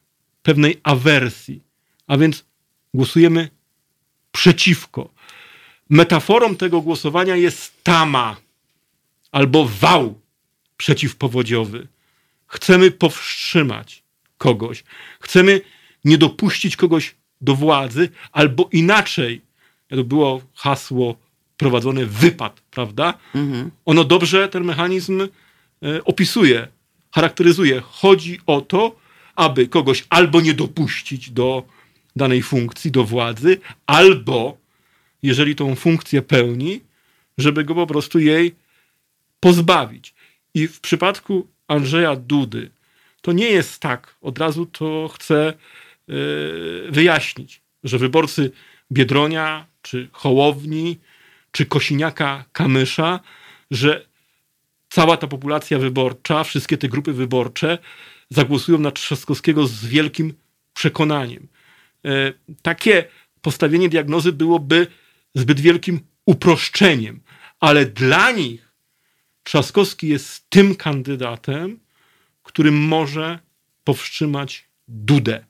pewnej 0.43 0.79
awersji, 0.83 1.61
a 2.07 2.17
więc 2.17 2.45
głosujemy 2.93 3.49
przeciwko. 4.31 5.09
Metaforą 5.89 6.55
tego 6.55 6.81
głosowania 6.81 7.35
jest 7.35 7.83
tama 7.83 8.35
albo 9.31 9.65
wał 9.65 10.19
przeciwpowodziowy. 10.77 11.87
Chcemy 12.47 12.91
powstrzymać 12.91 14.03
kogoś. 14.37 14.83
Chcemy 15.19 15.61
nie 16.05 16.17
dopuścić 16.17 16.75
kogoś 16.75 17.15
do 17.41 17.55
władzy, 17.55 18.09
albo 18.31 18.69
inaczej. 18.71 19.41
To 19.87 20.03
było 20.03 20.41
hasło 20.55 21.15
prowadzone 21.57 22.05
wypad, 22.05 22.61
prawda? 22.71 23.13
Mhm. 23.35 23.71
Ono 23.85 24.03
dobrze 24.03 24.49
ten 24.49 24.63
mechanizm 24.63 25.21
e, 25.21 26.03
opisuje, 26.03 26.67
charakteryzuje. 27.13 27.81
Chodzi 27.81 28.39
o 28.45 28.61
to, 28.61 28.95
aby 29.35 29.67
kogoś 29.67 30.05
albo 30.09 30.41
nie 30.41 30.53
dopuścić 30.53 31.29
do 31.29 31.63
danej 32.15 32.41
funkcji, 32.41 32.91
do 32.91 33.03
władzy, 33.03 33.57
albo 33.85 34.57
jeżeli 35.23 35.55
tą 35.55 35.75
funkcję 35.75 36.21
pełni, 36.21 36.81
żeby 37.37 37.63
go 37.63 37.75
po 37.75 37.87
prostu 37.87 38.19
jej 38.19 38.55
pozbawić. 39.39 40.13
I 40.53 40.67
w 40.67 40.79
przypadku 40.79 41.47
Andrzeja 41.67 42.15
Dudy. 42.15 42.71
To 43.21 43.31
nie 43.31 43.49
jest 43.49 43.79
tak, 43.79 44.15
od 44.21 44.39
razu 44.39 44.65
to 44.65 45.09
chcę 45.13 45.47
e, 45.47 45.53
wyjaśnić, 46.91 47.61
że 47.83 47.97
wyborcy 47.97 48.51
Biedronia 48.91 49.65
czy 49.81 50.09
Hołowni, 50.11 50.99
czy 51.51 51.65
Kosiniaka 51.65 52.45
Kamysza, 52.51 53.19
że 53.71 54.05
cała 54.93 55.17
ta 55.17 55.27
populacja 55.27 55.79
wyborcza, 55.79 56.43
wszystkie 56.43 56.77
te 56.77 56.89
grupy 56.89 57.13
wyborcze 57.13 57.77
zagłosują 58.29 58.77
na 58.79 58.91
Trzaskowskiego 58.91 59.67
z 59.67 59.85
wielkim 59.85 60.33
przekonaniem. 60.73 61.47
E, 62.05 62.33
takie 62.61 63.05
postawienie 63.41 63.89
diagnozy 63.89 64.31
byłoby 64.31 64.87
zbyt 65.35 65.59
wielkim 65.59 65.99
uproszczeniem, 66.25 67.21
ale 67.59 67.85
dla 67.85 68.31
nich 68.31 68.73
Trzaskowski 69.43 70.07
jest 70.07 70.49
tym 70.49 70.75
kandydatem, 70.75 71.79
który 72.43 72.71
może 72.71 73.39
powstrzymać 73.83 74.69
Dudę, 74.87 75.45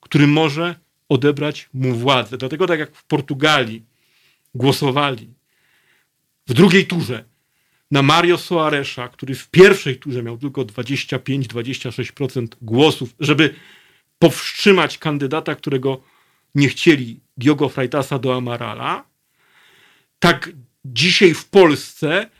który 0.00 0.26
może 0.26 0.74
odebrać 1.08 1.68
mu 1.74 1.94
władzę. 1.94 2.38
Dlatego 2.38 2.66
tak 2.66 2.78
jak 2.78 2.96
w 2.96 3.04
Portugalii 3.04 3.84
głosowali 4.54 5.34
w 6.46 6.54
drugiej 6.54 6.86
turze 6.86 7.24
na 7.90 8.02
Mario 8.02 8.38
Soaresza, 8.38 9.08
który 9.08 9.34
w 9.34 9.48
pierwszej 9.48 9.96
turze 9.96 10.22
miał 10.22 10.38
tylko 10.38 10.64
25-26% 10.64 12.46
głosów, 12.62 13.14
żeby 13.20 13.54
powstrzymać 14.18 14.98
kandydata, 14.98 15.54
którego 15.54 16.00
nie 16.54 16.68
chcieli 16.68 17.20
Diogo 17.36 17.68
Freitasa 17.68 18.18
do 18.18 18.36
Amarala, 18.36 19.04
tak 20.18 20.50
dzisiaj 20.84 21.34
w 21.34 21.44
Polsce, 21.44 22.30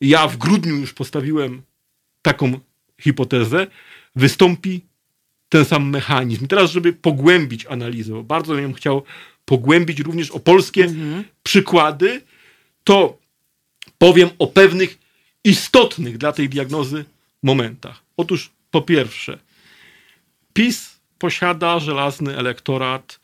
ja 0.00 0.28
w 0.28 0.36
grudniu 0.36 0.76
już 0.76 0.92
postawiłem 0.92 1.62
taką 2.22 2.60
hipotezę, 3.00 3.66
wystąpi 4.16 4.80
ten 5.48 5.64
sam 5.64 5.90
mechanizm. 5.90 6.44
I 6.44 6.48
teraz, 6.48 6.70
żeby 6.70 6.92
pogłębić 6.92 7.66
analizę, 7.66 8.12
bo 8.12 8.22
bardzo 8.22 8.54
bym 8.54 8.74
chciał 8.74 9.02
pogłębić 9.44 10.00
również 10.00 10.30
o 10.30 10.40
polskie 10.40 10.84
mhm. 10.84 11.24
przykłady, 11.42 12.20
to 12.84 13.18
powiem 13.98 14.30
o 14.38 14.46
pewnych 14.46 14.98
istotnych 15.44 16.18
dla 16.18 16.32
tej 16.32 16.48
diagnozy 16.48 17.04
momentach. 17.42 18.02
Otóż 18.16 18.50
po 18.70 18.82
pierwsze, 18.82 19.38
PiS 20.52 20.98
posiada 21.18 21.80
żelazny 21.80 22.36
elektorat 22.36 23.20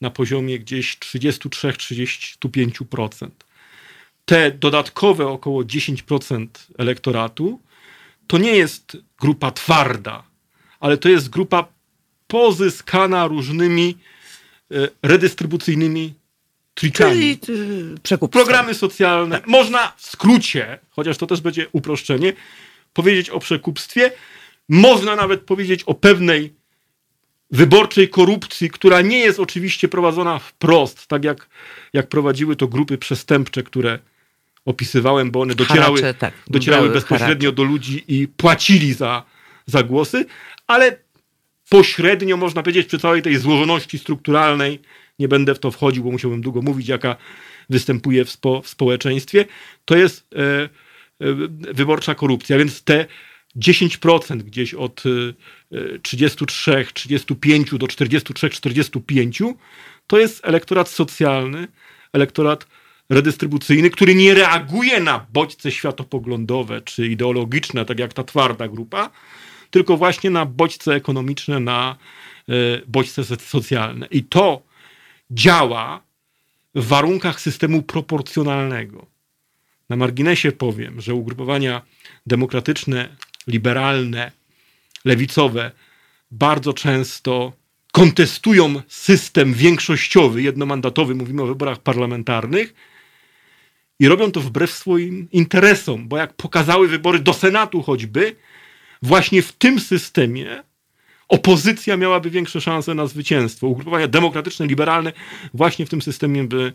na 0.00 0.10
poziomie 0.10 0.58
gdzieś 0.58 0.98
33-35%. 0.98 3.28
Te 4.24 4.50
dodatkowe 4.50 5.28
około 5.28 5.62
10% 5.62 6.46
elektoratu 6.78 7.60
to 8.26 8.38
nie 8.38 8.56
jest 8.56 8.96
grupa 9.20 9.50
twarda, 9.50 10.24
ale 10.80 10.98
to 10.98 11.08
jest 11.08 11.30
grupa 11.30 11.68
pozyskana 12.26 13.26
różnymi 13.26 13.98
e, 14.70 14.88
redystrybucyjnymi 15.02 16.14
trikami. 16.76 17.38
Czyli 17.38 18.18
Programy 18.30 18.74
socjalne. 18.74 19.36
Tak. 19.36 19.46
Można 19.46 19.92
w 19.96 20.06
skrócie, 20.06 20.78
chociaż 20.90 21.16
to 21.16 21.26
też 21.26 21.40
będzie 21.40 21.66
uproszczenie, 21.72 22.32
powiedzieć 22.92 23.30
o 23.30 23.38
przekupstwie. 23.38 24.12
Można 24.68 25.16
nawet 25.16 25.40
powiedzieć 25.40 25.82
o 25.82 25.94
pewnej 25.94 26.52
wyborczej 27.50 28.08
korupcji, 28.08 28.70
która 28.70 29.00
nie 29.00 29.18
jest 29.18 29.40
oczywiście 29.40 29.88
prowadzona 29.88 30.38
wprost, 30.38 31.06
tak 31.06 31.24
jak, 31.24 31.48
jak 31.92 32.08
prowadziły 32.08 32.56
to 32.56 32.68
grupy 32.68 32.98
przestępcze, 32.98 33.62
które 33.62 33.98
opisywałem, 34.64 35.30
bo 35.30 35.40
one 35.40 35.54
docierały, 35.54 36.00
haracze, 36.00 36.18
tak, 36.18 36.34
docierały 36.46 36.88
bezpośrednio 36.88 37.48
haracze. 37.48 37.56
do 37.56 37.62
ludzi 37.62 38.04
i 38.08 38.28
płacili 38.28 38.92
za, 38.92 39.22
za 39.66 39.82
głosy, 39.82 40.26
ale 40.66 40.96
pośrednio 41.68 42.36
można 42.36 42.62
powiedzieć 42.62 42.86
przy 42.86 42.98
całej 42.98 43.22
tej 43.22 43.36
złożoności 43.36 43.98
strukturalnej, 43.98 44.80
nie 45.18 45.28
będę 45.28 45.54
w 45.54 45.58
to 45.58 45.70
wchodził, 45.70 46.04
bo 46.04 46.10
musiałbym 46.10 46.40
długo 46.40 46.62
mówić, 46.62 46.88
jaka 46.88 47.16
występuje 47.70 48.24
w, 48.24 48.30
spo, 48.30 48.62
w 48.62 48.68
społeczeństwie, 48.68 49.44
to 49.84 49.96
jest 49.96 50.26
e, 50.34 50.38
e, 50.42 50.68
wyborcza 51.74 52.14
korupcja, 52.14 52.58
więc 52.58 52.82
te 52.82 53.06
10% 53.56 54.36
gdzieś 54.36 54.74
od 54.74 55.02
33, 56.02 56.86
35 56.94 57.70
do 57.70 57.88
43, 57.88 58.50
45 58.50 59.42
to 60.06 60.18
jest 60.18 60.44
elektorat 60.44 60.88
socjalny, 60.88 61.68
elektorat 62.12 62.66
redystrybucyjny, 63.10 63.90
który 63.90 64.14
nie 64.14 64.34
reaguje 64.34 65.00
na 65.00 65.26
bodźce 65.32 65.72
światopoglądowe 65.72 66.80
czy 66.80 67.06
ideologiczne, 67.06 67.84
tak 67.84 67.98
jak 67.98 68.12
ta 68.12 68.24
twarda 68.24 68.68
grupa, 68.68 69.10
tylko 69.70 69.96
właśnie 69.96 70.30
na 70.30 70.46
bodźce 70.46 70.94
ekonomiczne, 70.94 71.60
na 71.60 71.96
e, 72.48 72.52
bodźce 72.86 73.24
socjalne. 73.24 74.06
I 74.10 74.24
to 74.24 74.62
działa 75.30 76.02
w 76.74 76.86
warunkach 76.86 77.40
systemu 77.40 77.82
proporcjonalnego. 77.82 79.06
Na 79.88 79.96
marginesie 79.96 80.52
powiem, 80.52 81.00
że 81.00 81.14
ugrupowania 81.14 81.82
demokratyczne, 82.26 83.16
liberalne, 83.46 84.32
lewicowe 85.04 85.70
bardzo 86.30 86.72
często 86.72 87.52
kontestują 87.92 88.82
system 88.88 89.54
większościowy, 89.54 90.42
jednomandatowy, 90.42 91.14
mówimy 91.14 91.42
o 91.42 91.46
wyborach 91.46 91.78
parlamentarnych, 91.78 92.74
i 94.00 94.08
robią 94.08 94.32
to 94.32 94.40
wbrew 94.40 94.72
swoim 94.72 95.28
interesom, 95.32 96.08
bo 96.08 96.16
jak 96.16 96.34
pokazały 96.34 96.88
wybory 96.88 97.18
do 97.18 97.32
Senatu 97.32 97.82
choćby, 97.82 98.36
właśnie 99.02 99.42
w 99.42 99.52
tym 99.52 99.80
systemie 99.80 100.62
opozycja 101.28 101.96
miałaby 101.96 102.30
większe 102.30 102.60
szanse 102.60 102.94
na 102.94 103.06
zwycięstwo. 103.06 103.66
Ugrupowania 103.66 104.08
demokratyczne, 104.08 104.66
liberalne 104.66 105.12
właśnie 105.54 105.86
w 105.86 105.90
tym 105.90 106.02
systemie 106.02 106.44
by 106.44 106.72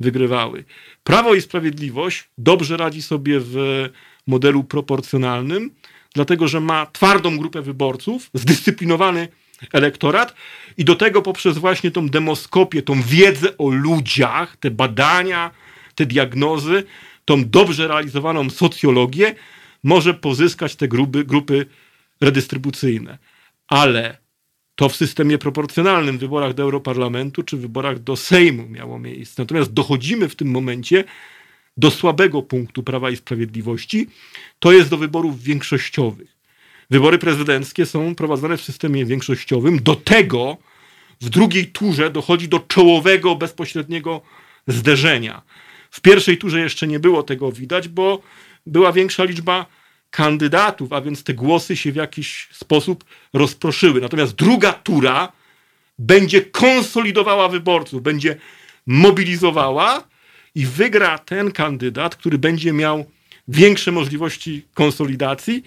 wygrywały. 0.00 0.64
Prawo 1.04 1.34
i 1.34 1.40
Sprawiedliwość 1.40 2.24
dobrze 2.38 2.76
radzi 2.76 3.02
sobie 3.02 3.40
w 3.40 3.56
modelu 4.26 4.64
proporcjonalnym, 4.64 5.70
dlatego 6.14 6.48
że 6.48 6.60
ma 6.60 6.86
twardą 6.86 7.38
grupę 7.38 7.62
wyborców, 7.62 8.30
zdyscyplinowany 8.34 9.28
elektorat 9.72 10.34
i 10.76 10.84
do 10.84 10.94
tego 10.94 11.22
poprzez 11.22 11.58
właśnie 11.58 11.90
tą 11.90 12.08
demoskopię, 12.08 12.82
tą 12.82 13.02
wiedzę 13.02 13.58
o 13.58 13.70
ludziach, 13.70 14.56
te 14.56 14.70
badania, 14.70 15.50
te 15.94 16.06
diagnozy, 16.06 16.84
tą 17.24 17.44
dobrze 17.44 17.88
realizowaną 17.88 18.50
socjologię, 18.50 19.34
może 19.82 20.14
pozyskać 20.14 20.76
te 20.76 20.88
grupy, 20.88 21.24
grupy 21.24 21.66
redystrybucyjne. 22.20 23.18
Ale 23.68 24.18
to 24.76 24.88
w 24.88 24.96
systemie 24.96 25.38
proporcjonalnym, 25.38 26.16
w 26.18 26.20
wyborach 26.20 26.54
do 26.54 26.62
Europarlamentu 26.62 27.42
czy 27.42 27.56
w 27.56 27.60
wyborach 27.60 27.98
do 27.98 28.16
Sejmu 28.16 28.68
miało 28.68 28.98
miejsce. 28.98 29.42
Natomiast 29.42 29.72
dochodzimy 29.72 30.28
w 30.28 30.36
tym 30.36 30.50
momencie 30.50 31.04
do 31.76 31.90
słabego 31.90 32.42
punktu 32.42 32.82
Prawa 32.82 33.10
i 33.10 33.16
Sprawiedliwości, 33.16 34.06
to 34.58 34.72
jest 34.72 34.90
do 34.90 34.96
wyborów 34.96 35.42
większościowych. 35.42 36.36
Wybory 36.90 37.18
prezydenckie 37.18 37.86
są 37.86 38.14
prowadzone 38.14 38.56
w 38.56 38.62
systemie 38.62 39.04
większościowym. 39.04 39.82
Do 39.82 39.96
tego 39.96 40.56
w 41.20 41.28
drugiej 41.28 41.66
turze 41.66 42.10
dochodzi 42.10 42.48
do 42.48 42.60
czołowego, 42.60 43.34
bezpośredniego 43.34 44.20
zderzenia. 44.66 45.42
W 45.90 46.00
pierwszej 46.00 46.38
turze 46.38 46.60
jeszcze 46.60 46.86
nie 46.86 47.00
było 47.00 47.22
tego 47.22 47.52
widać, 47.52 47.88
bo 47.88 48.22
była 48.66 48.92
większa 48.92 49.24
liczba 49.24 49.66
kandydatów, 50.14 50.92
a 50.92 51.00
więc 51.00 51.24
te 51.24 51.34
głosy 51.34 51.76
się 51.76 51.92
w 51.92 51.96
jakiś 51.96 52.48
sposób 52.52 53.04
rozproszyły. 53.32 54.00
Natomiast 54.00 54.34
druga 54.34 54.72
tura 54.72 55.32
będzie 55.98 56.42
konsolidowała 56.42 57.48
wyborców, 57.48 58.02
będzie 58.02 58.36
mobilizowała 58.86 60.04
i 60.54 60.66
wygra 60.66 61.18
ten 61.18 61.52
kandydat, 61.52 62.16
który 62.16 62.38
będzie 62.38 62.72
miał 62.72 63.04
większe 63.48 63.92
możliwości 63.92 64.62
konsolidacji, 64.74 65.62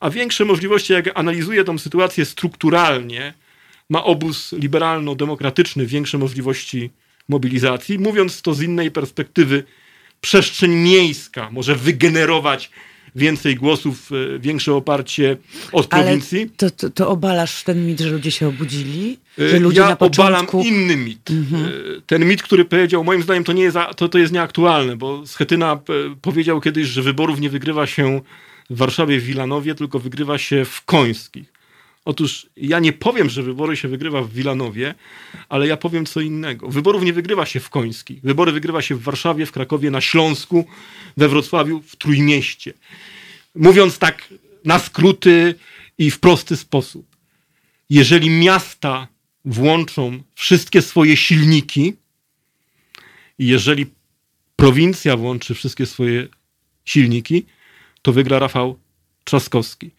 a 0.00 0.10
większe 0.10 0.44
możliwości, 0.44 0.92
jak 0.92 1.18
analizuje 1.18 1.64
tą 1.64 1.78
sytuację 1.78 2.24
strukturalnie, 2.24 3.34
ma 3.90 4.04
obóz 4.04 4.52
liberalno-demokratyczny 4.52 5.86
większe 5.86 6.18
możliwości 6.18 6.90
mobilizacji. 7.28 7.98
Mówiąc 7.98 8.42
to 8.42 8.54
z 8.54 8.62
innej 8.62 8.90
perspektywy, 8.90 9.64
przestrzeń 10.20 10.74
miejska 10.74 11.50
może 11.50 11.76
wygenerować 11.76 12.70
więcej 13.16 13.54
głosów, 13.54 14.10
e, 14.12 14.38
większe 14.38 14.74
oparcie 14.74 15.36
od 15.72 15.94
Ale 15.94 16.04
prowincji. 16.04 16.50
To, 16.56 16.70
to, 16.70 16.90
to, 16.90 17.08
obalasz 17.08 17.62
ten 17.62 17.86
mit, 17.86 18.00
że 18.00 18.10
ludzie 18.10 18.30
się 18.30 18.48
obudzili? 18.48 19.18
E, 19.38 19.48
że 19.48 19.58
ludzie 19.58 19.80
ja 19.80 19.88
na 19.88 19.96
początku... 19.96 20.60
obalam 20.60 20.74
inny 20.74 20.96
mit. 20.96 21.30
Mhm. 21.30 21.64
E, 21.64 21.70
ten 22.06 22.24
mit, 22.24 22.42
który 22.42 22.64
powiedział, 22.64 23.04
moim 23.04 23.22
zdaniem 23.22 23.44
to 23.44 23.52
nie 23.52 23.62
jest, 23.62 23.76
to, 23.96 24.08
to 24.08 24.18
jest 24.18 24.32
nieaktualne, 24.32 24.96
bo 24.96 25.26
Schetyna 25.26 25.80
powiedział 26.22 26.60
kiedyś, 26.60 26.88
że 26.88 27.02
wyborów 27.02 27.40
nie 27.40 27.50
wygrywa 27.50 27.86
się 27.86 28.20
w 28.70 28.76
Warszawie, 28.76 29.20
w 29.20 29.24
Wilanowie, 29.24 29.74
tylko 29.74 29.98
wygrywa 29.98 30.38
się 30.38 30.64
w 30.64 30.84
Końskich. 30.84 31.55
Otóż 32.06 32.46
ja 32.56 32.78
nie 32.78 32.92
powiem, 32.92 33.30
że 33.30 33.42
wybory 33.42 33.76
się 33.76 33.88
wygrywa 33.88 34.22
w 34.22 34.32
Wilanowie, 34.32 34.94
ale 35.48 35.66
ja 35.66 35.76
powiem 35.76 36.06
co 36.06 36.20
innego. 36.20 36.68
Wyborów 36.68 37.02
nie 37.02 37.12
wygrywa 37.12 37.46
się 37.46 37.60
w 37.60 37.70
Końskich. 37.70 38.20
Wybory 38.22 38.52
wygrywa 38.52 38.82
się 38.82 38.94
w 38.94 39.02
Warszawie, 39.02 39.46
w 39.46 39.52
Krakowie, 39.52 39.90
na 39.90 40.00
Śląsku, 40.00 40.66
we 41.16 41.28
Wrocławiu, 41.28 41.82
w 41.82 41.96
Trójmieście. 41.96 42.72
Mówiąc 43.54 43.98
tak 43.98 44.28
na 44.64 44.78
skróty 44.78 45.54
i 45.98 46.10
w 46.10 46.20
prosty 46.20 46.56
sposób. 46.56 47.16
Jeżeli 47.90 48.30
miasta 48.30 49.08
włączą 49.44 50.22
wszystkie 50.34 50.82
swoje 50.82 51.16
silniki 51.16 51.96
jeżeli 53.38 53.86
prowincja 54.56 55.16
włączy 55.16 55.54
wszystkie 55.54 55.86
swoje 55.86 56.28
silniki, 56.84 57.46
to 58.02 58.12
wygra 58.12 58.38
Rafał 58.38 58.78
Trzaskowski. 59.24 59.90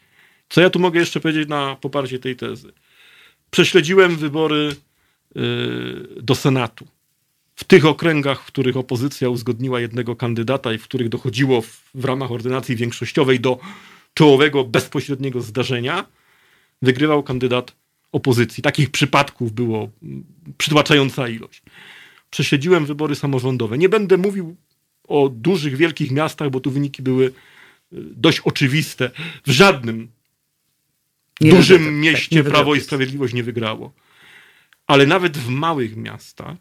Co 0.49 0.61
ja 0.61 0.69
tu 0.69 0.79
mogę 0.79 0.99
jeszcze 0.99 1.19
powiedzieć 1.19 1.49
na 1.49 1.75
poparcie 1.75 2.19
tej 2.19 2.35
tezy? 2.35 2.71
Prześledziłem 3.51 4.15
wybory 4.15 4.75
yy, 5.35 6.07
do 6.21 6.35
Senatu. 6.35 6.87
W 7.55 7.63
tych 7.63 7.85
okręgach, 7.85 8.41
w 8.41 8.45
których 8.45 8.77
opozycja 8.77 9.29
uzgodniła 9.29 9.79
jednego 9.79 10.15
kandydata 10.15 10.73
i 10.73 10.77
w 10.77 10.83
których 10.83 11.09
dochodziło 11.09 11.61
w, 11.61 11.89
w 11.95 12.05
ramach 12.05 12.31
ordynacji 12.31 12.75
większościowej 12.75 13.39
do 13.39 13.59
czołowego, 14.13 14.63
bezpośredniego 14.63 15.41
zdarzenia, 15.41 16.05
wygrywał 16.81 17.23
kandydat 17.23 17.75
opozycji. 18.11 18.63
Takich 18.63 18.89
przypadków 18.89 19.53
było 19.53 19.89
mm, 20.03 20.23
przytłaczająca 20.57 21.29
ilość. 21.29 21.61
Prześledziłem 22.29 22.85
wybory 22.85 23.15
samorządowe. 23.15 23.77
Nie 23.77 23.89
będę 23.89 24.17
mówił 24.17 24.55
o 25.07 25.29
dużych, 25.29 25.77
wielkich 25.77 26.11
miastach, 26.11 26.49
bo 26.49 26.59
tu 26.59 26.71
wyniki 26.71 27.01
były 27.01 27.25
y, 27.25 27.31
dość 27.93 28.39
oczywiste. 28.39 29.11
W 29.45 29.51
żadnym 29.51 30.07
Nie 31.41 31.51
dużym 31.51 31.83
tak, 31.83 31.93
mieście 31.93 32.35
wygra 32.35 32.51
Prawo 32.51 32.75
i. 32.75 32.81
Sprawiedliwość 32.81 33.33
nie 33.33 33.43
wygrało. 33.43 33.93
Ale 34.88 35.05
nawet 35.05 35.38
w 35.38 35.49
małych 35.49 35.95
miastach 35.95 36.57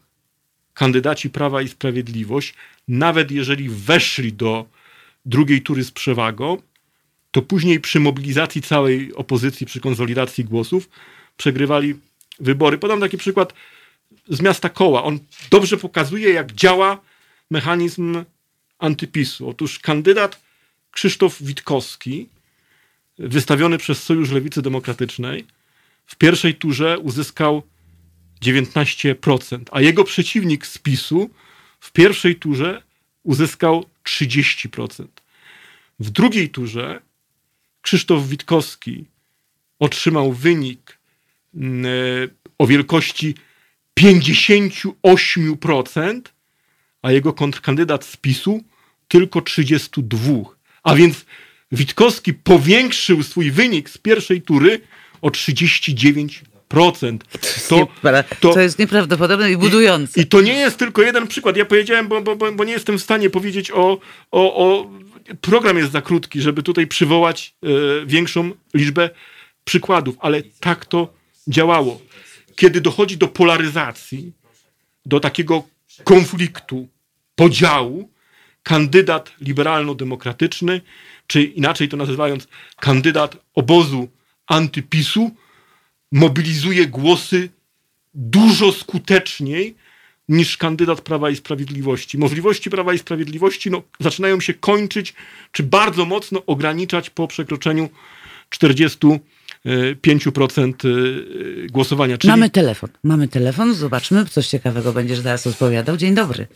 kandydaci 0.75 1.31
Prawa 1.31 1.63
i 1.63 1.69
Sprawiedliwość, 1.69 2.55
nawet 2.89 3.31
jeżeli 3.31 3.69
weszli 3.69 4.33
do 4.33 4.67
drugiej 5.27 5.63
tury 5.63 5.85
z 5.85 5.91
przewagą, 5.91 6.63
to 7.31 7.43
później 7.43 7.81
przy 7.81 8.01
mobilizacji 8.01 8.63
całej 8.63 9.15
opozycji, 9.15 9.67
przy 9.67 9.81
konsolidacji 9.81 10.45
głosów, 10.45 10.89
przegrywali 11.37 11.95
wybory. 12.41 12.79
Podam 12.79 13.01
taki 13.01 13.19
przykład 13.19 13.53
z 14.29 14.41
miasta 14.41 14.69
Koła. 14.69 15.05
On 15.05 15.19
dobrze 15.51 15.77
pokazuje, 15.77 16.33
jak 16.33 16.53
działa 16.53 17.01
mechanizm 17.51 18.25
antypisu. 18.79 19.49
Otóż 19.49 19.79
kandydat 19.79 20.43
Krzysztof 20.91 21.43
Witkowski, 21.43 22.29
wystawiony 23.19 23.79
przez 23.79 24.03
Sojusz 24.03 24.31
Lewicy 24.31 24.63
Demokratycznej, 24.63 25.47
w 26.07 26.17
pierwszej 26.17 26.55
turze 26.55 26.99
uzyskał 26.99 27.63
19%, 28.43 29.61
a 29.71 29.81
jego 29.81 30.05
przeciwnik 30.05 30.67
z 30.67 30.79
PiSu 30.79 31.31
w 31.81 31.93
pierwszej 31.93 32.37
turze 32.37 32.83
uzyskał 33.23 33.85
30%. 34.05 35.07
W 35.99 36.11
drugiej 36.11 36.51
turze 36.51 37.01
Krzysztof 37.83 38.29
Witkowski 38.29 39.05
otrzymał 39.79 40.33
wynik 40.33 40.99
mm, 41.55 41.87
e, 41.87 41.89
o 42.59 42.67
wielkości 42.67 43.35
58%, 44.01 46.21
a 47.03 47.13
jego 47.13 47.33
kontrkandydat 47.33 48.05
z 48.05 48.17
PiSu 48.17 48.65
tylko 49.09 49.41
32%. 49.41 50.45
A 50.83 50.95
więc 50.95 51.27
Witkowski 51.73 52.35
powiększył 52.35 53.23
swój 53.23 53.51
wynik 53.51 53.91
z 53.91 53.99
pierwszej 53.99 54.43
tury 54.43 54.81
o 55.23 55.29
39%. 55.29 57.19
To, 57.69 57.87
To, 58.03 58.23
to- 58.41 58.53
to 58.55 58.61
jest 58.61 58.79
nieprawdopodobne 58.79 59.53
i 59.53 59.57
budujące. 59.57 60.21
i 60.21 60.27
to 60.27 60.41
nie 60.41 60.53
jest 60.55 60.77
tylko 60.79 61.03
jeden 61.03 61.27
przykład. 61.27 61.57
Ja 61.57 61.65
powiedziałem, 61.65 62.09
bo, 62.09 62.21
bo, 62.23 62.37
bo, 62.53 62.65
nie 62.65 62.73
jestem 62.73 62.99
w 62.99 63.03
stanie 63.03 63.31
powiedzieć 63.31 63.71
o, 63.71 63.99
o, 64.33 64.57
o. 64.67 64.91
Program 65.41 65.79
jest 65.79 65.93
za 65.93 66.03
krótki, 66.03 66.41
żeby 66.41 66.63
tutaj 66.63 66.87
przywołać 66.87 67.55
e, 67.63 68.07
większą 68.07 68.51
liczbę 68.75 69.11
przykładów, 69.65 70.17
ale 70.21 70.43
tak 70.61 70.85
to 70.87 71.15
działało. 71.49 72.01
Kiedy 72.57 72.81
dochodzi 72.81 73.17
do 73.17 73.29
polaryzacji, 73.29 74.33
do 75.07 75.21
takiego 75.21 75.63
konfliktu, 76.05 76.89
podziału, 77.35 78.11
kandydat 78.63 79.33
liberalno-demokratyczny, 79.41 80.81
czy 81.27 81.43
inaczej 81.43 81.89
to 81.89 81.97
nazywając, 81.97 82.49
kandydat 82.81 83.37
obozu 83.55 84.09
antypisu, 84.47 85.31
mobilizuje 86.13 86.87
głosy 86.87 87.49
dużo 88.15 88.73
skuteczniej 88.73 89.75
niż 90.29 90.57
kandydat 90.57 91.01
Prawa 91.01 91.31
i 91.31 91.37
Sprawiedliwości. 91.37 92.19
Możliwości 92.19 92.71
Prawa 92.71 92.95
i 92.95 92.99
Sprawiedliwości 92.99 93.71
no, 93.71 93.83
zaczynają 94.01 94.41
się 94.41 94.55
kończyć, 94.55 95.15
czy 95.53 95.63
bardzo 95.63 96.05
mocno 96.05 96.43
ograniczać 96.47 97.11
po 97.11 97.29
przekroczeniu 97.29 97.89
45% 98.51 99.21
y, 100.85 101.67
głosowania. 101.71 102.19
Czyli 102.19 102.31
Mamy 102.31 102.51
telefon, 102.51 102.91
mamy 103.03 103.29
telefon, 103.29 103.75
zobaczmy, 103.75 104.27
coś 104.27 104.49
ciekawego 104.49 104.93
będziesz 104.93 105.19
zaraz 105.21 105.47
odpowiadał. 105.47 105.97
Dzień 105.97 106.15
dobry. 106.15 106.47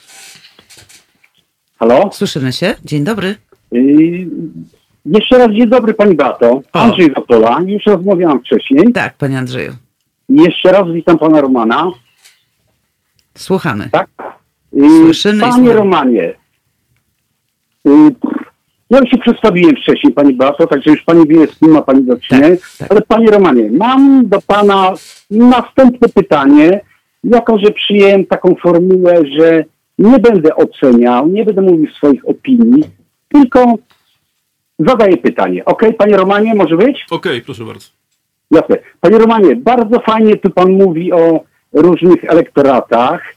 Halo? 1.79 2.11
Słyszymy 2.12 2.53
się? 2.53 2.75
Dzień 2.85 3.05
dobry. 3.05 3.50
Jeszcze 5.07 5.39
raz 5.39 5.51
dzień 5.51 5.68
dobry 5.68 5.95
Pani 5.95 6.14
Bato. 6.14 6.61
Andrzej 6.73 7.12
Zapola. 7.14 7.61
Już 7.66 7.87
rozmawiałam 7.87 8.41
wcześniej. 8.41 8.93
Tak, 8.93 9.14
panie 9.16 9.39
Andrzeju. 9.39 9.73
Jeszcze 10.29 10.73
raz 10.73 10.93
witam 10.93 11.18
Pana 11.18 11.41
Romana. 11.41 11.91
Słuchamy. 13.35 13.89
Tak? 13.93 14.09
Słyszymy 14.73 15.41
Panie. 15.41 15.73
Romanie. 15.73 16.35
Yy, 17.85 17.93
ja 18.91 18.99
już 18.99 19.11
się 19.11 19.18
przedstawiłem 19.18 19.77
wcześniej 19.77 20.12
Pani 20.12 20.35
Bato, 20.35 20.66
także 20.66 20.91
już 20.91 21.03
Pani 21.03 21.27
wie, 21.27 21.47
z 21.47 21.59
kim 21.59 21.71
ma 21.71 21.83
Pani 21.83 22.05
do 22.05 22.16
czynienia. 22.16 22.49
Tak, 22.49 22.59
tak. 22.79 22.91
Ale 22.91 23.01
Panie 23.01 23.31
Romanie, 23.31 23.71
mam 23.71 24.29
do 24.29 24.41
Pana 24.47 24.93
następne 25.31 26.09
pytanie. 26.09 26.81
Jako, 27.25 27.59
że 27.59 27.71
przyjęłem 27.71 28.27
taką 28.27 28.55
formułę, 28.55 29.23
że 29.39 29.64
nie 29.99 30.18
będę 30.18 30.57
oceniał, 30.57 31.29
nie 31.29 31.45
będę 31.45 31.62
mówił 31.62 31.91
swoich 31.91 32.29
opinii, 32.29 32.85
tylko 33.33 33.74
zadaję 34.78 35.16
pytanie. 35.16 35.64
Ok, 35.64 35.83
Panie 35.99 36.16
Romanie, 36.16 36.55
może 36.55 36.76
być? 36.76 37.07
Okej, 37.11 37.43
proszę 37.43 37.64
bardzo. 37.64 37.87
Jasne. 38.51 38.76
Panie 39.01 39.18
Romanie, 39.18 39.57
bardzo 39.57 40.01
fajnie 40.01 40.37
tu 40.37 40.51
Pan 40.51 40.72
mówi 40.72 41.12
o 41.12 41.41
różnych 41.72 42.24
elektoratach. 42.24 43.35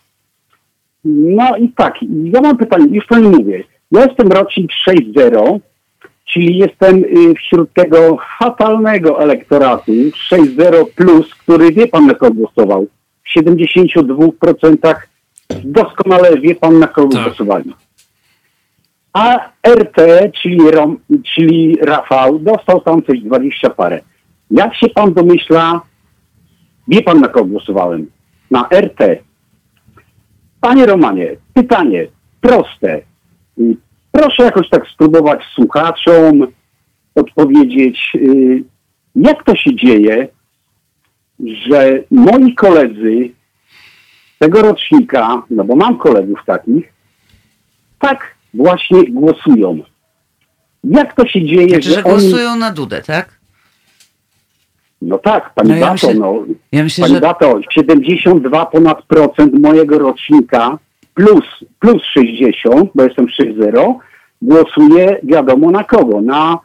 No 1.06 1.58
i 1.58 1.70
tak, 1.70 1.96
ja 2.24 2.42
mam 2.42 2.58
pytanie, 2.58 2.86
już 2.92 3.06
Pani 3.06 3.28
mówię. 3.30 3.64
Ja 3.92 4.06
jestem 4.06 4.28
rocznik 4.32 4.72
6.0, 4.90 5.60
czyli 6.26 6.58
jestem 6.58 6.98
y, 7.04 7.34
wśród 7.36 7.74
tego 7.74 8.18
fatalnego 8.40 9.20
elektoratu 9.20 9.92
6.0 9.92 10.86
plus, 10.96 11.36
który 11.36 11.72
wie 11.72 11.88
Pan 11.88 12.06
na 12.06 12.14
kogo 12.14 12.34
głosował. 12.34 12.88
W 13.24 13.40
72% 13.40 14.96
doskonale 15.64 16.38
wie 16.38 16.56
Pan 16.56 16.80
na 16.80 16.88
kogo 16.88 17.14
Tak. 17.16 17.24
głosowali. 17.24 17.74
A 19.14 19.52
RT, 19.68 19.98
czyli, 20.42 20.72
Rom, 20.72 21.00
czyli 21.36 21.78
Rafał, 21.82 22.40
dostał 22.40 22.82
tam 22.82 23.04
coś 23.04 23.20
20 23.20 23.70
parę. 23.70 24.02
Jak 24.52 24.76
się 24.76 24.90
pan 24.90 25.14
domyśla, 25.14 25.82
wie 26.88 27.02
pan 27.02 27.20
na 27.20 27.28
kogo 27.28 27.46
głosowałem? 27.46 28.08
Na 28.52 28.70
RT. 28.72 29.00
Panie 30.62 30.86
Romanie, 30.86 31.36
pytanie 31.54 32.08
proste. 32.42 33.02
Proszę 34.12 34.44
jakoś 34.44 34.70
tak 34.70 34.88
spróbować 34.88 35.44
słuchaczom 35.56 36.48
odpowiedzieć, 37.16 38.12
y, 38.16 38.64
jak 39.16 39.44
to 39.44 39.56
się 39.56 39.76
dzieje, 39.76 40.28
że 41.68 42.04
moi 42.12 42.56
koledzy 42.56 43.30
tego 44.40 44.62
rocznika, 44.62 45.44
no 45.50 45.64
bo 45.64 45.76
mam 45.76 45.98
kolegów 45.98 46.40
takich, 46.46 46.94
tak 48.00 48.33
właśnie 48.54 49.04
głosują. 49.12 49.80
Jak 50.84 51.14
to 51.16 51.28
się 51.28 51.46
dzieje, 51.46 51.70
Znaczy, 51.70 51.90
że, 51.90 51.96
że 51.96 52.04
oni... 52.04 52.12
głosują 52.30 52.56
na 52.56 52.72
Dudę, 52.72 53.02
tak? 53.02 53.40
No 55.02 55.18
tak, 55.18 55.54
pani 55.54 55.70
No 55.70 55.76
ja 55.76 55.82
Bato, 55.82 55.94
myślę- 55.94 56.14
no, 56.14 56.36
Ja 56.72 56.84
myślę, 56.84 57.02
pani 57.02 57.14
że 57.16 57.22
Bato, 57.22 57.60
72 57.72 58.66
ponad 58.66 59.02
procent 59.04 59.54
mojego 59.62 60.00
rocznika 60.00 60.78
plus, 61.14 61.46
plus 61.80 62.04
60, 62.04 62.90
bo 62.96 63.04
jestem 63.04 63.26
6-0, 63.26 63.94
głosuje 64.42 65.20
wiadomo 65.24 65.72
na 65.72 65.84
kogo, 65.84 66.22
na, 66.22 66.60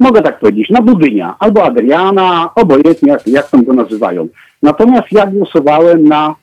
mogę 0.00 0.22
tak 0.22 0.38
powiedzieć, 0.40 0.70
na 0.70 0.82
Budynia 0.82 1.36
albo 1.38 1.64
Adriana, 1.64 2.50
obojętnie 2.54 3.12
jak, 3.12 3.26
jak 3.26 3.50
tam 3.50 3.64
go 3.64 3.72
nazywają. 3.72 4.28
Natomiast 4.62 5.12
ja 5.12 5.26
głosowałem 5.26 6.04
na 6.04 6.34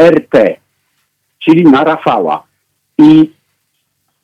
RT, 0.00 0.36
czyli 1.38 1.64
na 1.64 1.84
Rafała. 1.84 2.42
I 2.98 3.30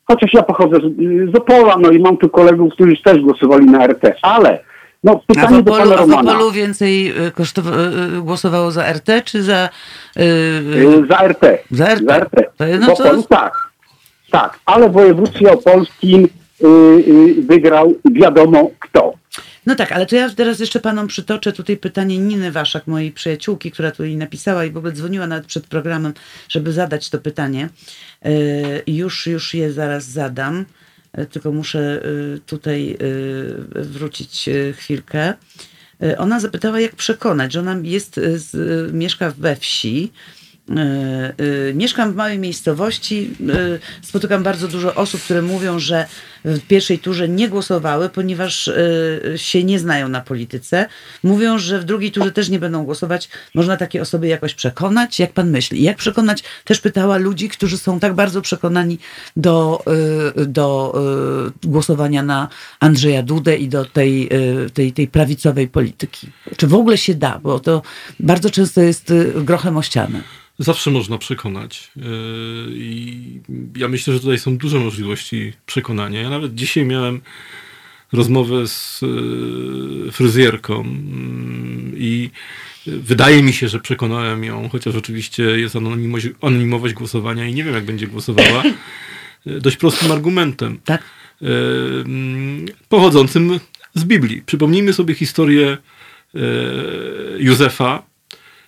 chociaż 0.05 0.33
ja 0.33 0.43
pochodzę 0.43 0.77
z, 0.77 1.31
z 1.31 1.35
Opola, 1.35 1.77
no 1.79 1.91
i 1.91 1.99
mam 1.99 2.17
tu 2.17 2.29
kolegów, 2.29 2.73
którzy 2.73 2.93
też 3.03 3.19
głosowali 3.21 3.65
na 3.65 3.87
RT, 3.87 4.01
ale 4.21 4.59
no, 5.03 5.11
a 5.11 5.17
w 5.17 5.25
pytanie 5.25 5.63
do 5.63 5.73
Opolu, 5.73 5.89
pana 5.89 6.01
a 6.01 6.05
w 6.05 6.09
Romana. 6.09 6.31
Opolu 6.31 6.51
więcej 6.51 7.07
y, 7.27 7.31
kosztowa- 7.31 8.17
y, 8.17 8.21
głosowało 8.21 8.71
za 8.71 8.93
RT, 8.93 9.21
czy 9.25 9.43
za... 9.43 9.69
y, 10.17 10.21
Y, 10.23 11.05
Za 11.09 11.17
RT. 11.27 11.41
Za 11.71 11.85
RT. 11.95 12.05
Za 12.07 12.17
RT. 12.19 12.35
To 12.57 12.65
jest- 12.65 12.87
no 12.87 12.95
W 12.95 12.97
to- 12.97 13.03
Opolu 13.03 13.23
tak. 13.23 13.53
Tak, 14.31 14.59
ale 14.65 14.89
w 14.89 14.93
województwie 14.93 15.51
opolskim 15.51 16.23
y, 16.63 16.67
y, 16.67 17.41
wygrał 17.41 17.93
wiadomo 18.11 18.69
kto. 18.79 19.13
No 19.65 19.75
tak, 19.75 19.91
ale 19.91 20.05
to 20.05 20.15
ja 20.15 20.29
teraz 20.29 20.59
jeszcze 20.59 20.79
panom 20.79 21.07
przytoczę 21.07 21.51
tutaj 21.51 21.77
pytanie 21.77 22.17
Niny 22.17 22.51
Waszak, 22.51 22.87
mojej 22.87 23.11
przyjaciółki, 23.11 23.71
która 23.71 23.91
tutaj 23.91 24.15
napisała 24.15 24.65
i 24.65 24.71
w 24.71 24.77
ogóle 24.77 24.93
dzwoniła 24.93 25.27
nawet 25.27 25.45
przed 25.45 25.67
programem, 25.67 26.13
żeby 26.49 26.73
zadać 26.73 27.09
to 27.09 27.19
pytanie. 27.19 27.69
Yy, 28.25 28.83
już, 28.87 29.27
już 29.27 29.53
je 29.53 29.73
zaraz 29.73 30.05
zadam, 30.05 30.65
yy, 31.17 31.25
tylko 31.25 31.51
muszę 31.51 32.01
yy, 32.03 32.39
tutaj 32.45 32.97
wrócić 33.75 34.49
chwilkę. 34.73 35.33
Ona 36.17 36.39
zapytała, 36.39 36.79
jak 36.79 36.95
przekonać, 36.95 37.53
że 37.53 37.59
ona 37.59 37.77
jest, 37.83 38.19
mieszka 38.93 39.31
we 39.37 39.55
wsi, 39.55 40.11
Y, 40.69 41.43
y, 41.43 41.73
Mieszkam 41.73 42.13
w 42.13 42.15
małej 42.15 42.39
miejscowości. 42.39 43.33
y, 43.41 43.79
Spotykam 44.01 44.43
bardzo 44.43 44.67
dużo 44.67 44.95
osób, 44.95 45.21
które 45.21 45.41
mówią, 45.41 45.79
że 45.79 46.05
w 46.45 46.59
pierwszej 46.67 46.99
turze 46.99 47.29
nie 47.29 47.49
głosowały, 47.49 48.09
ponieważ 48.09 48.67
y, 48.67 49.33
się 49.35 49.63
nie 49.63 49.79
znają 49.79 50.09
na 50.09 50.21
polityce. 50.21 50.85
Mówią, 51.23 51.57
że 51.57 51.79
w 51.79 51.83
drugiej 51.83 52.11
turze 52.11 52.31
też 52.31 52.49
nie 52.49 52.59
będą 52.59 52.83
głosować. 52.83 53.29
Można 53.55 53.77
takie 53.77 54.01
osoby 54.01 54.27
jakoś 54.27 54.53
przekonać? 54.53 55.19
Jak 55.19 55.33
pan 55.33 55.49
myśli? 55.49 55.83
Jak 55.83 55.97
przekonać? 55.97 56.43
Też 56.65 56.79
pytała 56.79 57.17
ludzi, 57.17 57.49
którzy 57.49 57.77
są 57.77 57.99
tak 57.99 58.13
bardzo 58.13 58.41
przekonani 58.41 58.99
do, 59.37 59.83
y, 60.37 60.45
do 60.45 60.93
y, 61.63 61.67
głosowania 61.67 62.23
na 62.23 62.47
Andrzeja 62.79 63.23
Dudę 63.23 63.57
i 63.57 63.67
do 63.67 63.85
tej, 63.85 64.29
tej, 64.73 64.93
tej 64.93 65.07
prawicowej 65.07 65.67
polityki. 65.67 66.27
Czy 66.57 66.67
w 66.67 66.73
ogóle 66.73 66.97
się 66.97 67.13
da? 67.13 67.39
Bo 67.39 67.59
to 67.59 67.81
bardzo 68.19 68.49
często 68.49 68.81
jest 68.81 69.13
grochem 69.35 69.77
o 69.77 69.81
ścianę. 69.81 70.21
Zawsze 70.59 70.91
można 70.91 71.17
przekonać. 71.17 71.91
I 72.69 73.41
ja 73.75 73.87
myślę, 73.87 74.13
że 74.13 74.19
tutaj 74.19 74.39
są 74.39 74.57
duże 74.57 74.79
możliwości 74.79 75.53
przekonania. 75.65 76.21
Ja 76.21 76.29
nawet 76.31 76.55
dzisiaj 76.55 76.85
miałem 76.85 77.21
rozmowę 78.11 78.67
z 78.67 79.01
yy, 79.01 80.11
fryzjerką 80.11 80.81
mm, 80.81 81.93
i 81.97 82.29
wydaje 82.87 83.43
mi 83.43 83.53
się, 83.53 83.67
że 83.67 83.79
przekonałem 83.79 84.43
ją, 84.43 84.69
chociaż 84.69 84.95
oczywiście 84.95 85.43
jest 85.43 85.75
anonimowość, 85.75 86.27
anonimowość 86.41 86.93
głosowania 86.93 87.45
i 87.45 87.53
nie 87.53 87.63
wiem, 87.63 87.73
jak 87.73 87.85
będzie 87.85 88.07
głosowała, 88.07 88.63
yy, 89.45 89.61
dość 89.61 89.77
prostym 89.77 90.11
argumentem. 90.11 90.79
Tak? 90.85 91.03
Yy, 91.41 91.49
mm, 92.05 92.65
pochodzącym 92.89 93.59
z 93.93 94.03
Biblii. 94.03 94.41
Przypomnijmy 94.45 94.93
sobie 94.93 95.15
historię 95.15 95.77
Józefa, 97.37 98.03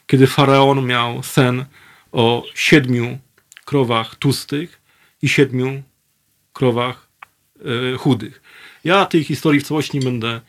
kiedy 0.07 0.27
faraon 0.27 0.85
miał 0.85 1.23
sen 1.23 1.65
o 2.11 2.45
siedmiu 2.55 3.19
krowach 3.65 4.15
tłustych 4.15 4.81
i 5.21 5.29
siedmiu 5.29 5.83
krowach 6.53 6.97
e, 6.97 7.02
chudych. 7.97 8.41
Ja 8.83 9.05
tej 9.05 9.23
historii 9.23 9.61
w 9.61 9.67
całości 9.67 9.97
nie 9.97 10.05
będę 10.05 10.41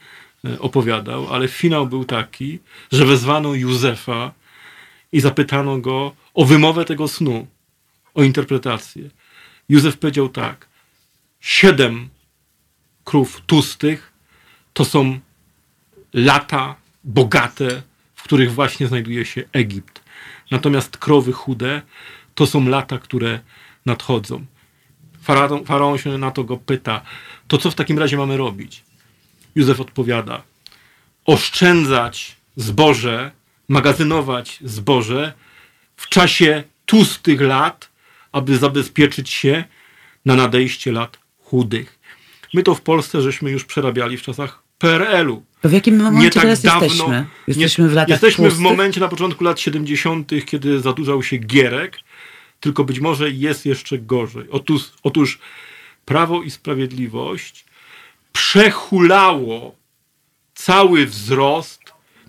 e, 0.45 0.59
opowiadał, 0.59 1.35
ale 1.35 1.49
finał 1.49 1.87
był 1.87 2.05
taki, 2.05 2.59
że 2.93 3.07
wezwano 3.07 3.55
Józefa 3.55 4.33
i 5.13 5.21
zapytano 5.21 5.79
go 5.79 6.15
o 6.35 6.45
wymowę 6.45 6.85
tego 6.85 7.09
snu, 7.09 7.47
o 8.15 8.23
interpretację. 8.23 9.11
Józef 9.69 9.99
powiedział 9.99 10.29
tak: 10.29 10.69
Siedem 11.41 12.09
krów 13.05 13.43
tłustych 13.47 14.13
to 14.73 14.85
są 14.85 15.21
lata 16.15 16.77
bogate, 17.05 17.83
w 18.15 18.23
których 18.23 18.53
właśnie 18.53 18.87
znajduje 18.87 19.25
się 19.25 19.43
Egipt. 19.53 20.03
Natomiast 20.51 20.97
krowy 20.97 21.33
chude 21.33 21.83
to 22.35 22.47
są 22.47 22.69
lata, 22.69 22.99
które 22.99 23.41
nadchodzą. 23.87 24.45
Faraon, 25.25 25.65
faraon 25.65 25.99
się 25.99 26.19
na 26.19 26.31
to 26.31 26.45
go 26.45 26.57
pyta: 26.57 27.01
To 27.49 27.59
co 27.59 27.71
w 27.71 27.75
takim 27.75 27.99
razie 27.99 28.17
mamy 28.17 28.37
robić? 28.37 28.83
Józef 29.55 29.81
odpowiada: 29.81 30.43
Oszczędzać 31.25 32.37
zboże, 32.57 33.31
magazynować 33.69 34.59
zboże 34.65 35.33
w 35.97 36.09
czasie 36.09 36.65
tłustych 36.87 37.41
lat, 37.41 37.91
aby 38.33 38.59
zabezpieczyć 38.59 39.31
się 39.31 39.65
na 40.25 40.35
nadejście 40.35 40.93
lat 40.93 41.19
chudych. 41.45 41.99
My 42.55 42.63
to 42.63 42.75
w 42.75 42.81
Polsce 42.81 43.23
żeśmy 43.23 43.51
już 43.51 43.65
przerabiali 43.65 44.17
w 44.17 44.23
czasach 44.23 44.63
PRL-u. 44.79 45.43
To 45.61 45.69
w 45.69 45.73
jakim 45.73 45.97
momencie 45.97 46.25
Nie 46.25 46.31
tak 46.31 46.43
teraz 46.43 46.63
dawno. 46.63 46.85
jesteśmy? 46.85 47.27
Jesteśmy 47.49 47.89
w 47.89 47.93
latach 47.93 48.09
Jesteśmy 48.09 48.51
w 48.51 48.59
momencie 48.59 49.01
na 49.01 49.09
początku 49.09 49.45
lat 49.45 49.61
70., 49.61 50.31
kiedy 50.47 50.81
zadłużał 50.81 51.23
się 51.23 51.37
Gierek, 51.37 51.99
tylko 52.65 52.85
być 52.85 53.01
może 53.01 53.31
jest 53.31 53.67
jeszcze 53.67 53.99
gorzej. 53.99 54.45
Otóż, 54.51 54.83
otóż 55.03 55.39
Prawo 56.05 56.43
i 56.43 56.51
Sprawiedliwość 56.51 57.65
przehulało 58.33 59.75
cały 60.55 61.07
wzrost, 61.07 61.81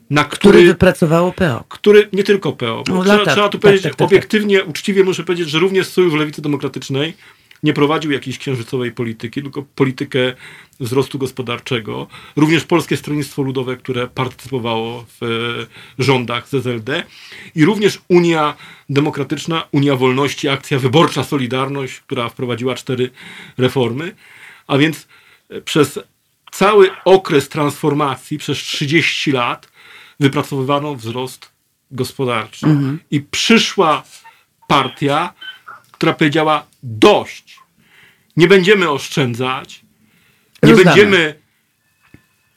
na 0.09 0.23
Który 0.23 0.39
który, 0.39 0.65
wypracowało 0.65 1.31
PO. 1.31 1.63
który 1.69 2.09
nie 2.13 2.23
tylko 2.23 2.51
PO, 2.53 2.83
No, 2.87 3.03
trzeba, 3.03 3.17
lata. 3.17 3.31
trzeba 3.33 3.49
tu 3.49 3.57
Tak, 3.57 3.61
powiedzieć 3.61 3.83
tak, 3.83 3.91
tak, 3.91 3.97
tak. 3.97 4.07
obiektywnie, 4.07 4.63
uczciwie 4.63 5.03
muszę 5.03 5.23
powiedzieć, 5.23 5.49
że 5.49 5.59
również 5.59 5.87
Sojusz 5.87 6.13
Lewicy 6.13 6.41
Demokratycznej 6.41 7.13
nie 7.65 7.73
prowadził 7.73 8.11
jakiejś 8.11 8.37
księżycowej 8.37 8.91
polityki, 8.91 9.41
tylko 9.41 9.63
politykę 9.75 10.33
wzrostu 10.79 11.19
gospodarczego. 11.19 12.07
Również 12.35 12.63
Polskie 12.63 12.97
Stronnictwo 12.97 13.41
Ludowe, 13.41 13.77
które 13.77 14.07
partycypowało 14.07 15.05
w 15.07 15.23
e, 15.23 16.03
rządach 16.03 16.47
z 16.47 16.53
SLD 16.53 17.03
i 17.55 17.65
również 17.65 18.01
Unia 18.07 18.55
Demokratyczna, 18.89 19.67
Unia 19.71 19.95
Wolności, 19.95 20.49
Akcja 20.49 20.79
Wyborcza 20.79 21.23
Solidarność, 21.23 21.99
która 21.99 22.29
wprowadziła 22.29 22.75
cztery 22.75 23.09
reformy. 23.57 24.15
A 24.67 24.77
więc 24.77 25.07
e, 25.49 25.61
przez 25.61 25.99
cały 26.51 26.89
okres 27.05 27.49
transformacji, 27.49 28.37
przez 28.37 28.57
30 28.57 29.31
lat, 29.31 29.67
wypracowywano 30.19 30.95
wzrost 30.95 31.51
gospodarczy. 31.91 32.65
I 33.11 33.21
przyszła 33.21 34.03
partia, 34.67 35.33
która 35.91 36.13
powiedziała: 36.13 36.65
dość. 36.85 37.59
Nie 38.37 38.47
będziemy 38.47 38.89
oszczędzać, 38.89 39.81
nie 40.63 40.69
Rozdamy. 40.69 40.85
będziemy 40.85 41.39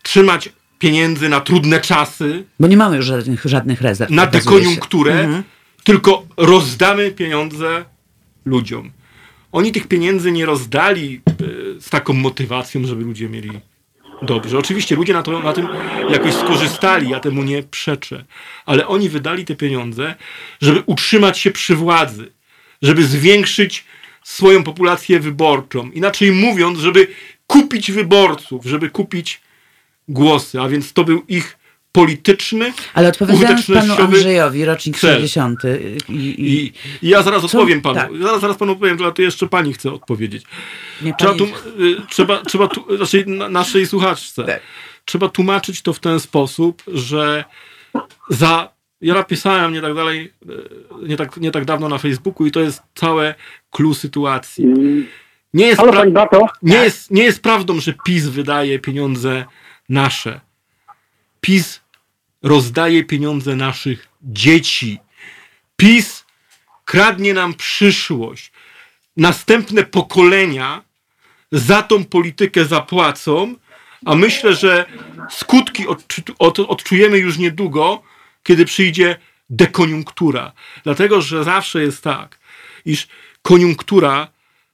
trzymać 0.02 0.48
pieniędzy 0.78 1.28
na 1.28 1.40
trudne 1.40 1.80
czasy, 1.80 2.44
Bo 2.60 2.66
nie 2.66 2.76
mamy 2.76 2.96
już 2.96 3.06
żadnych, 3.06 3.42
żadnych 3.44 3.80
rezerw. 3.80 4.10
na 4.10 4.26
dekoniunkturę, 4.26 5.12
Mhm. 5.20 5.42
tylko 5.84 6.26
rozdamy 6.36 7.10
pieniądze 7.10 7.84
ludziom. 8.44 8.90
Oni 9.52 9.72
tych 9.72 9.86
pieniędzy 9.88 10.32
nie 10.32 10.46
rozdali 10.46 11.20
e, 11.26 11.80
z 11.80 11.90
taką 11.90 12.12
motywacją, 12.12 12.86
żeby 12.86 13.04
ludzie 13.04 13.28
mieli 13.28 13.50
dobrze. 14.22 14.58
Oczywiście 14.58 14.96
ludzie 14.96 15.12
na, 15.12 15.22
to, 15.22 15.40
na 15.40 15.52
tym 15.52 15.68
jakoś 16.10 16.34
skorzystali, 16.34 17.10
ja 17.10 17.20
temu 17.20 17.42
nie 17.42 17.62
przeczę, 17.62 18.24
ale 18.66 18.86
oni 18.86 19.08
wydali 19.08 19.44
te 19.44 19.54
pieniądze, 19.56 20.14
żeby 20.60 20.82
utrzymać 20.86 21.38
się 21.38 21.50
przy 21.50 21.76
władzy, 21.76 22.32
żeby 22.82 23.04
zwiększyć 23.04 23.84
swoją 24.28 24.64
populację 24.64 25.20
wyborczą. 25.20 25.90
Inaczej 25.90 26.32
mówiąc, 26.32 26.78
żeby 26.78 27.06
kupić 27.46 27.92
wyborców, 27.92 28.64
żeby 28.64 28.90
kupić 28.90 29.40
głosy, 30.08 30.60
a 30.60 30.68
więc 30.68 30.92
to 30.92 31.04
był 31.04 31.22
ich 31.28 31.58
polityczny, 31.92 32.72
Ale 32.94 33.08
odpowiadając 33.08 33.66
panu 33.66 33.94
Andrzejowi, 33.94 34.64
rocznik 34.64 34.98
cel. 34.98 35.14
60. 35.14 35.60
I, 36.08 36.14
i, 36.14 36.64
I, 37.02 37.08
ja 37.08 37.22
zaraz 37.22 37.44
odpowiem 37.44 37.80
panu. 37.80 37.94
tak. 37.94 38.10
Zaraz, 38.22 38.40
zaraz 38.40 38.56
panu 38.56 38.72
odpowiem, 38.72 38.98
ale 39.02 39.12
to 39.12 39.22
jeszcze 39.22 39.46
pani 39.48 39.72
chce 39.74 39.92
odpowiedzieć. 39.92 40.42
nie, 41.02 41.14
Trzeba, 41.18 41.34
pani- 41.34 41.52
tu, 41.52 41.82
y, 41.82 41.96
trzeba, 42.10 42.42
trzeba 42.42 42.68
tu, 42.68 42.96
znaczy 42.96 43.24
na, 43.26 43.48
naszej 43.48 43.86
słuchaczce. 43.86 44.44
Tak. 44.44 44.60
Trzeba 45.04 45.28
tłumaczyć 45.28 45.82
to 45.82 45.92
w 45.92 46.00
ten 46.00 46.20
sposób, 46.20 46.82
że 46.86 47.44
za. 48.30 48.77
Ja 49.00 49.14
napisałem 49.14 49.72
nie 49.72 49.80
tak 49.80 49.94
dalej, 49.94 50.32
y, 51.02 51.08
nie 51.08 51.16
tak, 51.16 51.36
nie 51.36 51.50
tak 51.50 51.64
dawno 51.64 51.88
na 51.88 51.98
Facebooku 51.98 52.46
i 52.46 52.50
to 52.50 52.60
jest 52.60 52.82
całe 52.94 53.34
clue 53.70 53.94
sytuacji. 53.94 54.64
Nie 55.54 55.66
jest, 55.66 55.80
Halo, 55.80 55.92
nie, 56.62 56.76
jest, 56.76 57.10
nie 57.10 57.22
jest 57.22 57.42
prawdą, 57.42 57.80
że 57.80 57.94
PiS 58.04 58.26
wydaje 58.26 58.78
pieniądze 58.78 59.44
nasze. 59.88 60.40
PiS 61.40 61.80
rozdaje 62.42 63.04
pieniądze 63.04 63.56
naszych 63.56 64.08
dzieci. 64.22 64.98
PiS 65.76 66.24
kradnie 66.84 67.34
nam 67.34 67.54
przyszłość. 67.54 68.52
Następne 69.16 69.82
pokolenia 69.84 70.82
za 71.52 71.82
tą 71.82 72.04
politykę 72.04 72.64
zapłacą, 72.64 73.54
a 74.04 74.14
myślę, 74.14 74.54
że 74.54 74.86
skutki 75.30 75.86
odczu- 75.86 76.34
od, 76.38 76.58
odczujemy 76.58 77.18
już 77.18 77.38
niedługo, 77.38 78.02
kiedy 78.48 78.64
przyjdzie 78.64 79.16
dekoniunktura. 79.50 80.52
Dlatego, 80.84 81.22
że 81.22 81.44
zawsze 81.44 81.82
jest 81.82 82.02
tak, 82.02 82.38
iż 82.84 83.08
koniunktura 83.42 84.28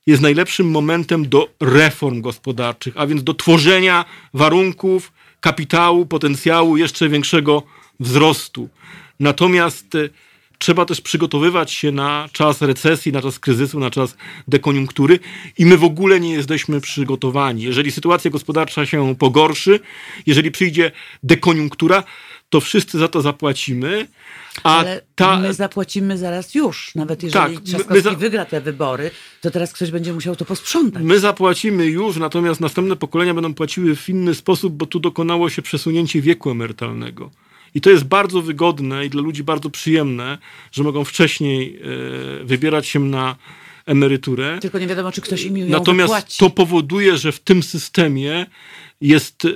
jest 0.06 0.22
najlepszym 0.22 0.70
momentem 0.70 1.28
do 1.28 1.48
reform 1.60 2.20
gospodarczych, 2.20 2.94
a 2.96 3.06
więc 3.06 3.24
do 3.24 3.34
tworzenia 3.34 4.04
warunków, 4.34 5.12
kapitału, 5.40 6.06
potencjału 6.06 6.76
jeszcze 6.76 7.08
większego 7.08 7.62
wzrostu. 8.00 8.68
Natomiast 9.20 9.94
e, 9.94 10.08
trzeba 10.58 10.84
też 10.84 11.00
przygotowywać 11.00 11.72
się 11.72 11.92
na 11.92 12.28
czas 12.32 12.62
recesji, 12.62 13.12
na 13.12 13.22
czas 13.22 13.38
kryzysu, 13.38 13.80
na 13.80 13.90
czas 13.90 14.16
dekoniunktury 14.48 15.18
i 15.58 15.66
my 15.66 15.78
w 15.78 15.84
ogóle 15.84 16.20
nie 16.20 16.32
jesteśmy 16.32 16.80
przygotowani. 16.80 17.62
Jeżeli 17.62 17.92
sytuacja 17.92 18.30
gospodarcza 18.30 18.86
się 18.86 19.14
pogorszy, 19.18 19.80
jeżeli 20.26 20.50
przyjdzie 20.50 20.92
dekoniunktura, 21.22 22.04
to 22.54 22.60
wszyscy 22.60 22.98
za 22.98 23.08
to 23.08 23.22
zapłacimy. 23.22 24.06
A 24.62 24.78
Ale 24.78 25.00
ta... 25.14 25.36
my 25.36 25.54
zapłacimy 25.54 26.18
zaraz 26.18 26.54
już. 26.54 26.94
Nawet 26.94 27.22
jeżeli 27.22 27.54
tak, 27.54 27.64
Trzaskowski 27.64 28.02
za... 28.02 28.10
wygra 28.10 28.44
te 28.44 28.60
wybory, 28.60 29.10
to 29.40 29.50
teraz 29.50 29.72
ktoś 29.72 29.90
będzie 29.90 30.12
musiał 30.12 30.36
to 30.36 30.44
posprzątać. 30.44 31.02
My 31.02 31.20
zapłacimy 31.20 31.86
już, 31.86 32.16
natomiast 32.16 32.60
następne 32.60 32.96
pokolenia 32.96 33.34
będą 33.34 33.54
płaciły 33.54 33.96
w 33.96 34.08
inny 34.08 34.34
sposób, 34.34 34.72
bo 34.74 34.86
tu 34.86 35.00
dokonało 35.00 35.50
się 35.50 35.62
przesunięcie 35.62 36.20
wieku 36.20 36.50
emerytalnego. 36.50 37.30
I 37.74 37.80
to 37.80 37.90
jest 37.90 38.04
bardzo 38.04 38.42
wygodne 38.42 39.06
i 39.06 39.10
dla 39.10 39.22
ludzi 39.22 39.44
bardzo 39.44 39.70
przyjemne, 39.70 40.38
że 40.72 40.82
mogą 40.82 41.04
wcześniej 41.04 41.80
e, 42.40 42.44
wybierać 42.44 42.86
się 42.86 43.00
na 43.00 43.36
emeryturę. 43.86 44.58
Tylko 44.60 44.78
nie 44.78 44.86
wiadomo, 44.86 45.12
czy 45.12 45.20
ktoś 45.20 45.44
im 45.44 45.56
ją 45.56 45.66
Natomiast 45.66 46.14
wypłaci. 46.14 46.38
to 46.38 46.50
powoduje, 46.50 47.16
że 47.16 47.32
w 47.32 47.40
tym 47.40 47.62
systemie 47.62 48.46
jest 49.00 49.44
e, 49.44 49.48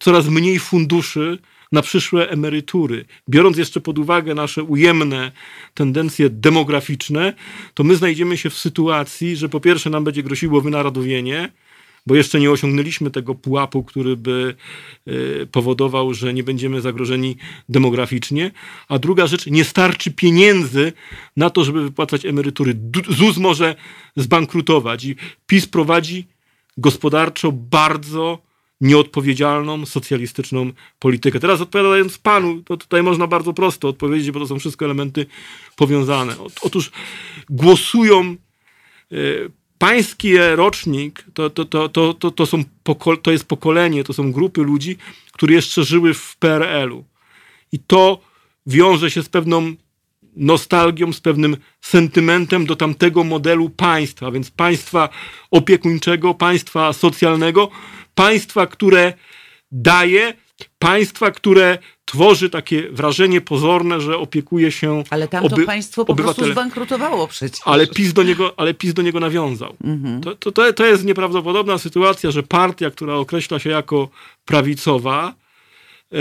coraz 0.00 0.26
mniej 0.26 0.58
funduszy 0.58 1.38
na 1.72 1.82
przyszłe 1.82 2.30
emerytury. 2.30 3.04
Biorąc 3.28 3.56
jeszcze 3.56 3.80
pod 3.80 3.98
uwagę 3.98 4.34
nasze 4.34 4.62
ujemne 4.62 5.32
tendencje 5.74 6.30
demograficzne, 6.30 7.34
to 7.74 7.84
my 7.84 7.96
znajdziemy 7.96 8.36
się 8.36 8.50
w 8.50 8.58
sytuacji, 8.58 9.36
że 9.36 9.48
po 9.48 9.60
pierwsze 9.60 9.90
nam 9.90 10.04
będzie 10.04 10.22
groziło 10.22 10.60
wynarodowienie, 10.60 11.52
bo 12.06 12.14
jeszcze 12.14 12.40
nie 12.40 12.50
osiągnęliśmy 12.50 13.10
tego 13.10 13.34
pułapu, 13.34 13.84
który 13.84 14.16
by 14.16 14.54
e, 15.06 15.12
powodował, 15.46 16.14
że 16.14 16.34
nie 16.34 16.42
będziemy 16.42 16.80
zagrożeni 16.80 17.36
demograficznie. 17.68 18.50
A 18.88 18.98
druga 18.98 19.26
rzecz, 19.26 19.46
nie 19.46 19.64
starczy 19.64 20.10
pieniędzy 20.10 20.92
na 21.36 21.50
to, 21.50 21.64
żeby 21.64 21.82
wypłacać 21.82 22.26
emerytury. 22.26 22.76
ZUS 23.08 23.36
może 23.36 23.74
zbankrutować 24.16 25.04
i 25.04 25.16
PiS 25.46 25.66
prowadzi 25.66 26.26
gospodarczo 26.78 27.52
bardzo 27.52 28.47
nieodpowiedzialną, 28.80 29.86
socjalistyczną 29.86 30.70
politykę. 30.98 31.40
Teraz 31.40 31.60
odpowiadając 31.60 32.18
panu, 32.18 32.62
to 32.62 32.76
tutaj 32.76 33.02
można 33.02 33.26
bardzo 33.26 33.52
prosto 33.52 33.88
odpowiedzieć, 33.88 34.30
bo 34.30 34.40
to 34.40 34.46
są 34.46 34.58
wszystko 34.58 34.84
elementy 34.84 35.26
powiązane. 35.76 36.34
Otóż 36.62 36.90
głosują 37.50 38.36
e, 39.12 39.16
pański 39.78 40.38
rocznik 40.38 41.24
to, 41.34 41.50
to, 41.50 41.64
to, 41.64 41.88
to, 41.88 42.14
to, 42.14 42.30
to, 42.30 42.46
są 42.46 42.64
to 43.22 43.30
jest 43.30 43.44
pokolenie, 43.44 44.04
to 44.04 44.12
są 44.12 44.32
grupy 44.32 44.62
ludzi, 44.62 44.96
które 45.32 45.54
jeszcze 45.54 45.84
żyły 45.84 46.14
w 46.14 46.36
PRL-u. 46.36 47.04
I 47.72 47.78
to 47.78 48.20
wiąże 48.66 49.10
się 49.10 49.22
z 49.22 49.28
pewną 49.28 49.74
nostalgią, 50.36 51.12
z 51.12 51.20
pewnym 51.20 51.56
sentymentem 51.80 52.66
do 52.66 52.76
tamtego 52.76 53.24
modelu 53.24 53.70
państwa, 53.70 54.30
więc 54.30 54.50
państwa 54.50 55.08
opiekuńczego, 55.50 56.34
państwa 56.34 56.92
socjalnego, 56.92 57.70
państwa, 58.18 58.66
które 58.66 59.12
daje, 59.72 60.34
państwa, 60.78 61.30
które 61.30 61.78
tworzy 62.04 62.50
takie 62.50 62.90
wrażenie 62.90 63.40
pozorne, 63.40 64.00
że 64.00 64.18
opiekuje 64.18 64.72
się 64.72 65.04
Ale 65.10 65.28
tam 65.28 65.48
to 65.48 65.54
oby, 65.54 65.66
państwo 65.66 66.04
po 66.04 66.12
obywatele. 66.12 66.34
prostu 66.34 66.52
zbankrutowało 66.52 67.28
przecież. 67.28 67.60
Ale 67.64 67.86
PiS 67.86 68.12
do 68.12 68.22
niego, 68.22 68.54
ale 68.56 68.74
PiS 68.74 68.94
do 68.94 69.02
niego 69.02 69.20
nawiązał. 69.20 69.76
Mhm. 69.84 70.20
To, 70.20 70.52
to, 70.52 70.72
to 70.72 70.86
jest 70.86 71.04
nieprawdopodobna 71.04 71.78
sytuacja, 71.78 72.30
że 72.30 72.42
partia, 72.42 72.90
która 72.90 73.14
określa 73.14 73.58
się 73.58 73.70
jako 73.70 74.08
prawicowa, 74.44 75.34
e, 76.12 76.16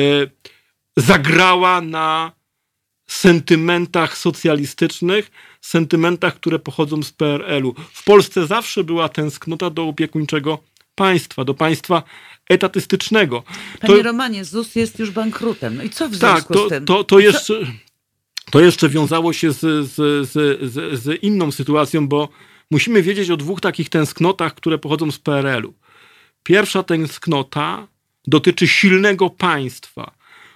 zagrała 0.97 1.81
na 1.81 2.31
sentymentach 3.09 4.17
socjalistycznych, 4.17 5.31
sentymentach, 5.61 6.35
które 6.35 6.59
pochodzą 6.59 7.03
z 7.03 7.11
PRL-u. 7.11 7.75
W 7.93 8.03
Polsce 8.03 8.47
zawsze 8.47 8.83
była 8.83 9.09
tęsknota 9.09 9.69
do 9.69 9.83
opiekuńczego 9.83 10.59
państwa, 10.97 11.45
do 11.45 11.53
państwa 11.53 12.03
etatystycznego. 12.49 13.43
Panie 13.79 13.97
to, 13.97 14.03
Romanie, 14.03 14.45
ZUS 14.45 14.75
jest 14.75 14.99
już 14.99 15.11
bankrutem. 15.11 15.77
No 15.77 15.83
i 15.83 15.89
co 15.89 16.09
w 16.09 16.15
związku 16.15 16.53
tak, 16.53 16.57
to, 16.57 16.65
z 16.65 16.69
tym? 16.69 16.85
To, 16.85 17.03
to, 17.03 17.19
jeszcze, 17.19 17.53
to 18.51 18.59
jeszcze 18.59 18.89
wiązało 18.89 19.33
się 19.33 19.51
z, 19.51 19.59
z, 19.89 19.95
z, 20.29 20.99
z 20.99 21.23
inną 21.23 21.51
sytuacją, 21.51 22.07
bo 22.07 22.29
musimy 22.71 23.01
wiedzieć 23.01 23.29
o 23.29 23.37
dwóch 23.37 23.61
takich 23.61 23.89
tęsknotach, 23.89 24.55
które 24.55 24.77
pochodzą 24.77 25.11
z 25.11 25.19
PRL-u. 25.19 25.73
Pierwsza 26.43 26.83
tęsknota 26.83 27.87
dotyczy 28.27 28.67
silnego 28.67 29.29
państwa. 29.29 30.11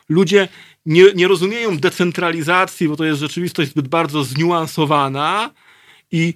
Ludzie 0.09 0.47
nie, 0.85 1.03
nie 1.15 1.27
rozumieją 1.27 1.77
decentralizacji, 1.77 2.87
bo 2.87 2.95
to 2.95 3.05
jest 3.05 3.19
rzeczywistość 3.19 3.71
zbyt 3.71 3.87
bardzo 3.87 4.23
zniuansowana 4.23 5.51
i 6.11 6.33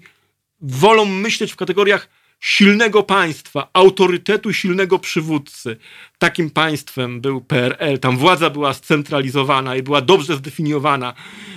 wolą 0.61 1.06
myśleć 1.06 1.52
w 1.52 1.56
kategoriach 1.56 2.10
silnego 2.45 3.03
państwa, 3.03 3.69
autorytetu 3.73 4.53
silnego 4.53 4.99
przywódcy. 4.99 5.77
Takim 6.17 6.49
państwem 6.49 7.22
był 7.22 7.41
PRL. 7.41 7.99
Tam 7.99 8.17
władza 8.17 8.49
była 8.49 8.73
scentralizowana 8.73 9.76
i 9.76 9.84
była 9.84 10.01
dobrze 10.01 10.35
zdefiniowana. 10.35 11.13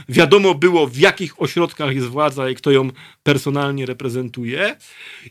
Wiadomo 0.09 0.55
było, 0.55 0.86
w 0.86 0.97
jakich 0.97 1.43
ośrodkach 1.43 1.94
jest 1.94 2.06
władza 2.06 2.51
i 2.51 2.55
kto 2.55 2.70
ją 2.70 2.90
personalnie 3.23 3.86
reprezentuje. 3.86 4.77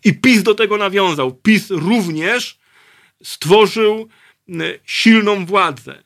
I 0.04 0.14
PiS 0.14 0.44
do 0.44 0.56
tego 0.56 0.78
nawiązał. 0.78 1.32
PiS 1.32 1.70
również 1.70 2.60
stworzył 3.24 4.08
silną 4.84 5.46
władzę. 5.46 6.04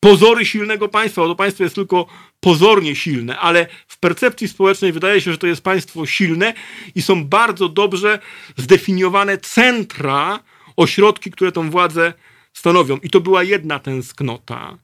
Pozory 0.00 0.46
silnego 0.46 0.88
państwa, 0.88 1.22
bo 1.22 1.28
to 1.28 1.34
państwo 1.34 1.64
jest 1.64 1.74
tylko 1.74 2.06
pozornie 2.40 2.96
silne, 2.96 3.38
ale 3.38 3.66
w 3.86 3.98
percepcji 3.98 4.48
społecznej 4.48 4.92
wydaje 4.92 5.20
się, 5.20 5.32
że 5.32 5.38
to 5.38 5.46
jest 5.46 5.62
państwo 5.62 6.06
silne 6.06 6.54
i 6.94 7.02
są 7.02 7.24
bardzo 7.24 7.68
dobrze 7.68 8.18
zdefiniowane 8.56 9.38
centra, 9.38 10.40
ośrodki, 10.76 11.30
które 11.30 11.52
tą 11.52 11.70
władzę 11.70 12.12
stanowią. 12.52 12.96
I 12.96 13.10
to 13.10 13.20
była 13.20 13.42
jedna 13.42 13.78
tęsknota. 13.78 14.78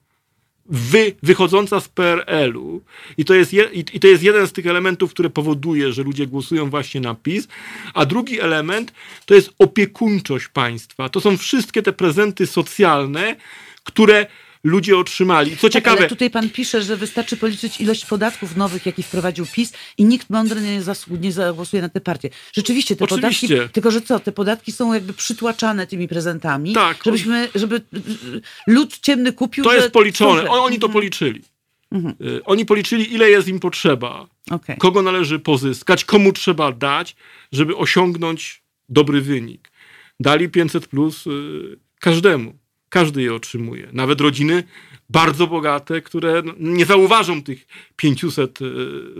Wy, 0.66 1.14
wychodząca 1.22 1.80
z 1.80 1.88
PRL-u 1.88 2.82
i 3.16 3.24
to, 3.24 3.34
jest 3.34 3.52
je, 3.52 3.64
i 3.72 4.00
to 4.00 4.06
jest 4.06 4.22
jeden 4.22 4.46
z 4.46 4.52
tych 4.52 4.66
elementów, 4.66 5.10
które 5.10 5.30
powoduje, 5.30 5.92
że 5.92 6.02
ludzie 6.02 6.26
głosują 6.26 6.70
właśnie 6.70 7.00
na 7.00 7.14
PiS, 7.14 7.48
a 7.94 8.06
drugi 8.06 8.40
element 8.40 8.92
to 9.26 9.34
jest 9.34 9.50
opiekuńczość 9.58 10.48
państwa. 10.48 11.08
To 11.08 11.20
są 11.20 11.36
wszystkie 11.36 11.82
te 11.82 11.92
prezenty 11.92 12.46
socjalne, 12.46 13.36
które 13.84 14.26
ludzie 14.64 14.98
otrzymali. 14.98 15.56
Co 15.56 15.62
tak, 15.62 15.72
ciekawe. 15.72 15.98
Ale 15.98 16.08
tutaj 16.08 16.30
pan 16.30 16.50
pisze, 16.50 16.82
że 16.82 16.96
wystarczy 16.96 17.36
policzyć 17.36 17.80
ilość 17.80 18.06
podatków 18.06 18.56
nowych, 18.56 18.86
jaki 18.86 19.02
wprowadził 19.02 19.46
PiS 19.46 19.72
i 19.98 20.04
nikt 20.04 20.30
mądry 20.30 20.60
nie, 20.60 20.82
nie 21.20 21.32
zagłosuje 21.32 21.82
na 21.82 21.88
te 21.88 22.00
partie. 22.00 22.30
Rzeczywiście 22.52 22.96
te 22.96 23.04
Oczywiście. 23.04 23.48
podatki, 23.48 23.72
tylko 23.72 23.90
że 23.90 24.00
co, 24.00 24.20
te 24.20 24.32
podatki 24.32 24.72
są 24.72 24.94
jakby 24.94 25.12
przytłaczane 25.12 25.86
tymi 25.86 26.08
prezentami, 26.08 26.72
tak. 26.72 26.96
żebyśmy, 27.04 27.48
żeby 27.54 27.80
lud 28.66 28.98
ciemny 28.98 29.32
kupił. 29.32 29.64
To 29.64 29.74
jest 29.74 29.90
policzone. 29.90 30.50
Oni 30.50 30.78
to 30.78 30.86
mhm. 30.86 30.92
policzyli. 30.92 31.42
Mhm. 31.92 32.14
Y, 32.20 32.44
oni 32.44 32.66
policzyli, 32.66 33.14
ile 33.14 33.30
jest 33.30 33.48
im 33.48 33.60
potrzeba, 33.60 34.26
okay. 34.50 34.76
kogo 34.76 35.02
należy 35.02 35.38
pozyskać, 35.38 36.04
komu 36.04 36.32
trzeba 36.32 36.72
dać, 36.72 37.16
żeby 37.52 37.76
osiągnąć 37.76 38.62
dobry 38.88 39.20
wynik. 39.20 39.70
Dali 40.20 40.48
500 40.48 40.86
plus 40.86 41.26
y, 41.26 41.30
każdemu. 42.00 42.63
Każdy 42.94 43.22
je 43.22 43.34
otrzymuje. 43.34 43.88
Nawet 43.92 44.20
rodziny 44.20 44.62
bardzo 45.10 45.46
bogate, 45.46 46.02
które 46.02 46.42
nie 46.58 46.84
zauważą 46.84 47.42
tych 47.42 47.66
500 47.96 48.58
e, 48.62 48.64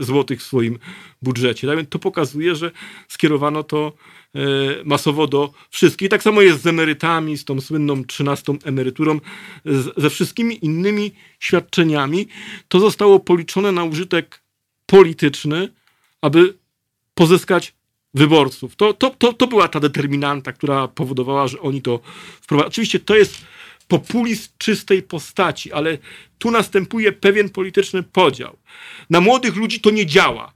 złotych 0.05 0.41
w 0.41 0.43
swoim 0.43 0.79
budżecie. 1.23 1.67
Tak 1.67 1.87
to 1.89 1.99
pokazuje, 1.99 2.55
że 2.55 2.71
skierowano 3.09 3.63
to 3.63 3.93
e, 4.35 4.39
masowo 4.85 5.27
do 5.27 5.53
wszystkich. 5.71 6.09
Tak 6.09 6.23
samo 6.23 6.43
jest 6.43 6.63
z 6.63 6.67
emerytami, 6.67 7.37
z 7.37 7.45
tą 7.45 7.61
słynną 7.61 8.05
13 8.05 8.53
emeryturą, 8.65 9.21
ze 9.97 10.11
wszystkimi 10.11 10.65
innymi 10.65 11.13
świadczeniami. 11.41 12.29
To 12.69 12.81
zostało 12.81 13.21
policzone 13.21 13.73
na 13.73 13.85
użytek 13.85 14.43
polityczny, 14.87 15.69
aby 16.21 16.55
pozyskać 17.15 17.75
wyborców. 18.15 18.77
To, 18.77 18.93
to, 18.93 19.11
to, 19.11 19.33
to 19.33 19.47
była 19.47 19.69
ta 19.69 19.81
determinanta, 19.81 20.53
która 20.53 20.89
powodowała, 20.89 21.49
że 21.49 21.61
oni 21.61 21.83
to 21.83 22.01
wprowadzili. 22.41 22.69
Oczywiście 22.69 23.01
to 23.01 23.17
jest 23.17 23.55
populizm 23.89 24.48
czystej 24.59 25.02
postaci, 25.02 25.73
ale 25.73 25.98
tu 26.39 26.51
następuje 26.51 27.12
pewien 27.12 27.51
polityczny 27.51 28.02
podział. 28.02 28.56
Na 29.11 29.20
młodych 29.20 29.56
ludzi 29.56 29.81
to 29.81 29.90
nie 29.90 30.06
działa. 30.06 30.52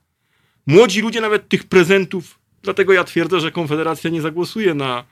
Młodzi 0.67 1.01
ludzie 1.01 1.21
nawet 1.21 1.49
tych 1.49 1.65
prezentów, 1.65 2.39
dlatego 2.63 2.93
ja 2.93 3.05
twierdzę, 3.05 3.41
że 3.41 3.53
Konfederacja 3.53 4.11
nie 4.11 4.23
zagłosuje 4.23 4.75
na 4.75 5.05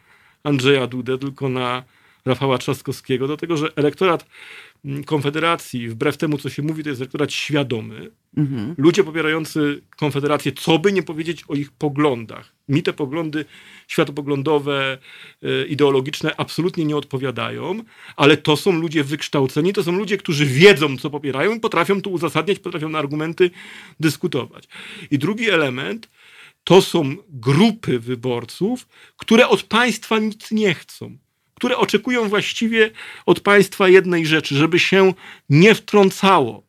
Andrzeja 0.43 0.87
Dudę, 0.87 1.19
tylko 1.19 1.49
na 1.49 1.83
Rafała 2.27 2.59
Trzaskowskiego, 2.59 3.27
dlatego 3.27 3.57
że 3.57 3.69
elektorat 3.77 4.27
Konfederacji, 5.07 5.89
wbrew 5.89 6.17
temu, 6.17 6.39
co 6.39 6.51
się 6.51 6.63
mówi, 6.63 6.83
to 6.83 6.89
jest 6.89 7.01
elektorat 7.01 7.33
świadomy. 7.33 8.11
Mhm. 8.37 8.75
Ludzie 8.79 9.05
popierający 9.05 9.83
Konfederację, 9.97 10.53
co 10.53 10.79
by 10.79 10.93
nie 10.93 11.03
powiedzieć 11.03 11.45
o 11.49 11.55
ich 11.55 11.73
poglądach. 11.73 12.53
Mi 12.69 12.83
te 12.83 12.93
poglądy 12.93 13.45
światopoglądowe, 13.89 14.99
e, 15.43 15.67
ideologiczne 15.67 16.37
absolutnie 16.37 16.85
nie 16.85 16.97
odpowiadają, 16.97 17.83
ale 18.17 18.37
to 18.37 18.57
są 18.57 18.73
ludzie 18.73 19.05
wykształceni, 19.05 19.73
to 19.73 19.83
są 19.83 19.93
ludzie, 19.93 20.17
którzy 20.17 20.47
wiedzą, 20.47 20.99
co 20.99 21.11
popierają 21.11 21.55
i 21.55 21.61
potrafią 21.61 22.03
to 22.03 22.11
uzasadniać, 22.11 22.59
potrafią 22.59 22.89
na 22.89 22.99
argumenty 22.99 23.51
dyskutować. 24.01 24.69
I 25.11 25.19
drugi 25.19 25.51
element 25.51 26.09
to 26.65 26.83
są 26.83 27.17
grupy 27.29 27.99
wyborców, 27.99 28.89
które 29.17 29.49
od 29.49 29.63
państwa 29.63 30.19
nic 30.19 30.51
nie 30.51 30.75
chcą, 30.75 31.19
które 31.57 31.77
oczekują 31.77 32.29
właściwie 32.29 32.91
od 33.27 33.41
państwa 33.41 33.89
jednej 33.89 34.27
rzeczy, 34.27 34.57
żeby 34.57 34.79
się 34.79 35.15
nie 35.51 35.75
wtrącało, 35.75 36.63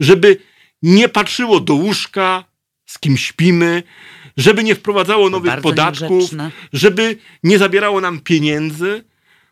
żeby 0.00 0.36
nie 0.82 1.08
patrzyło 1.08 1.60
do 1.60 1.74
łóżka, 1.74 2.44
z 2.86 2.98
kim 2.98 3.16
śpimy, 3.16 3.82
żeby 4.36 4.64
nie 4.64 4.74
wprowadzało 4.74 5.30
nowych 5.30 5.60
podatków, 5.60 6.10
niegrzeczne. 6.10 6.50
żeby 6.72 7.16
nie 7.42 7.58
zabierało 7.58 8.00
nam 8.00 8.20
pieniędzy, 8.20 9.04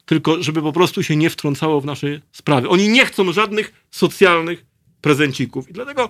tylko 0.06 0.42
żeby 0.42 0.62
po 0.62 0.72
prostu 0.72 1.02
się 1.02 1.16
nie 1.16 1.30
wtrącało 1.30 1.80
w 1.80 1.84
nasze 1.84 2.20
sprawy. 2.32 2.68
Oni 2.68 2.88
nie 2.88 3.06
chcą 3.06 3.32
żadnych 3.32 3.72
socjalnych 3.90 4.64
prezencików. 5.00 5.70
I 5.70 5.72
dlatego 5.72 6.08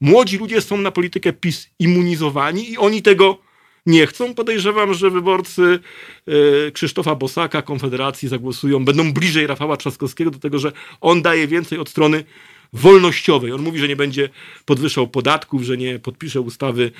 młodzi 0.00 0.38
ludzie 0.38 0.60
są 0.60 0.76
na 0.76 0.90
politykę 0.90 1.32
PiS 1.32 1.68
immunizowani 1.78 2.70
i 2.70 2.78
oni 2.78 3.02
tego 3.02 3.47
nie 3.88 4.06
chcą. 4.06 4.34
Podejrzewam, 4.34 4.94
że 4.94 5.10
wyborcy 5.10 5.78
e, 6.26 6.70
Krzysztofa 6.70 7.14
Bosaka, 7.14 7.62
Konfederacji 7.62 8.28
zagłosują, 8.28 8.84
będą 8.84 9.12
bliżej 9.12 9.46
Rafała 9.46 9.76
Trzaskowskiego, 9.76 10.30
do 10.30 10.38
tego, 10.38 10.58
że 10.58 10.72
on 11.00 11.22
daje 11.22 11.46
więcej 11.46 11.78
od 11.78 11.88
strony 11.88 12.24
wolnościowej. 12.72 13.52
On 13.52 13.62
mówi, 13.62 13.78
że 13.78 13.88
nie 13.88 13.96
będzie 13.96 14.28
podwyższał 14.64 15.08
podatków, 15.08 15.62
że 15.62 15.76
nie 15.76 15.98
podpisze 15.98 16.40
ustawy 16.40 16.90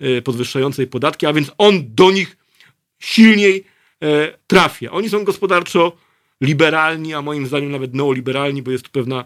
e, 0.00 0.22
podwyższającej 0.22 0.86
podatki, 0.86 1.26
a 1.26 1.32
więc 1.32 1.50
on 1.58 1.94
do 1.94 2.10
nich 2.10 2.36
silniej 2.98 3.64
e, 4.02 4.38
trafia. 4.46 4.90
Oni 4.90 5.08
są 5.08 5.24
gospodarczo 5.24 5.96
liberalni, 6.40 7.14
a 7.14 7.22
moim 7.22 7.46
zdaniem 7.46 7.70
nawet 7.70 7.94
neoliberalni, 7.94 8.62
bo 8.62 8.70
jest 8.70 8.84
tu 8.84 8.90
pewna 8.90 9.24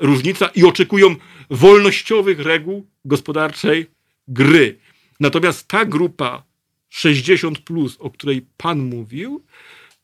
różnica 0.00 0.46
i 0.46 0.64
oczekują 0.64 1.16
wolnościowych 1.50 2.40
reguł 2.40 2.86
gospodarczej 3.04 3.86
gry. 4.28 4.78
Natomiast 5.20 5.68
ta 5.68 5.84
grupa 5.84 6.42
60, 6.88 7.58
plus, 7.58 7.96
o 7.98 8.10
której 8.10 8.46
Pan 8.56 8.78
mówił, 8.78 9.44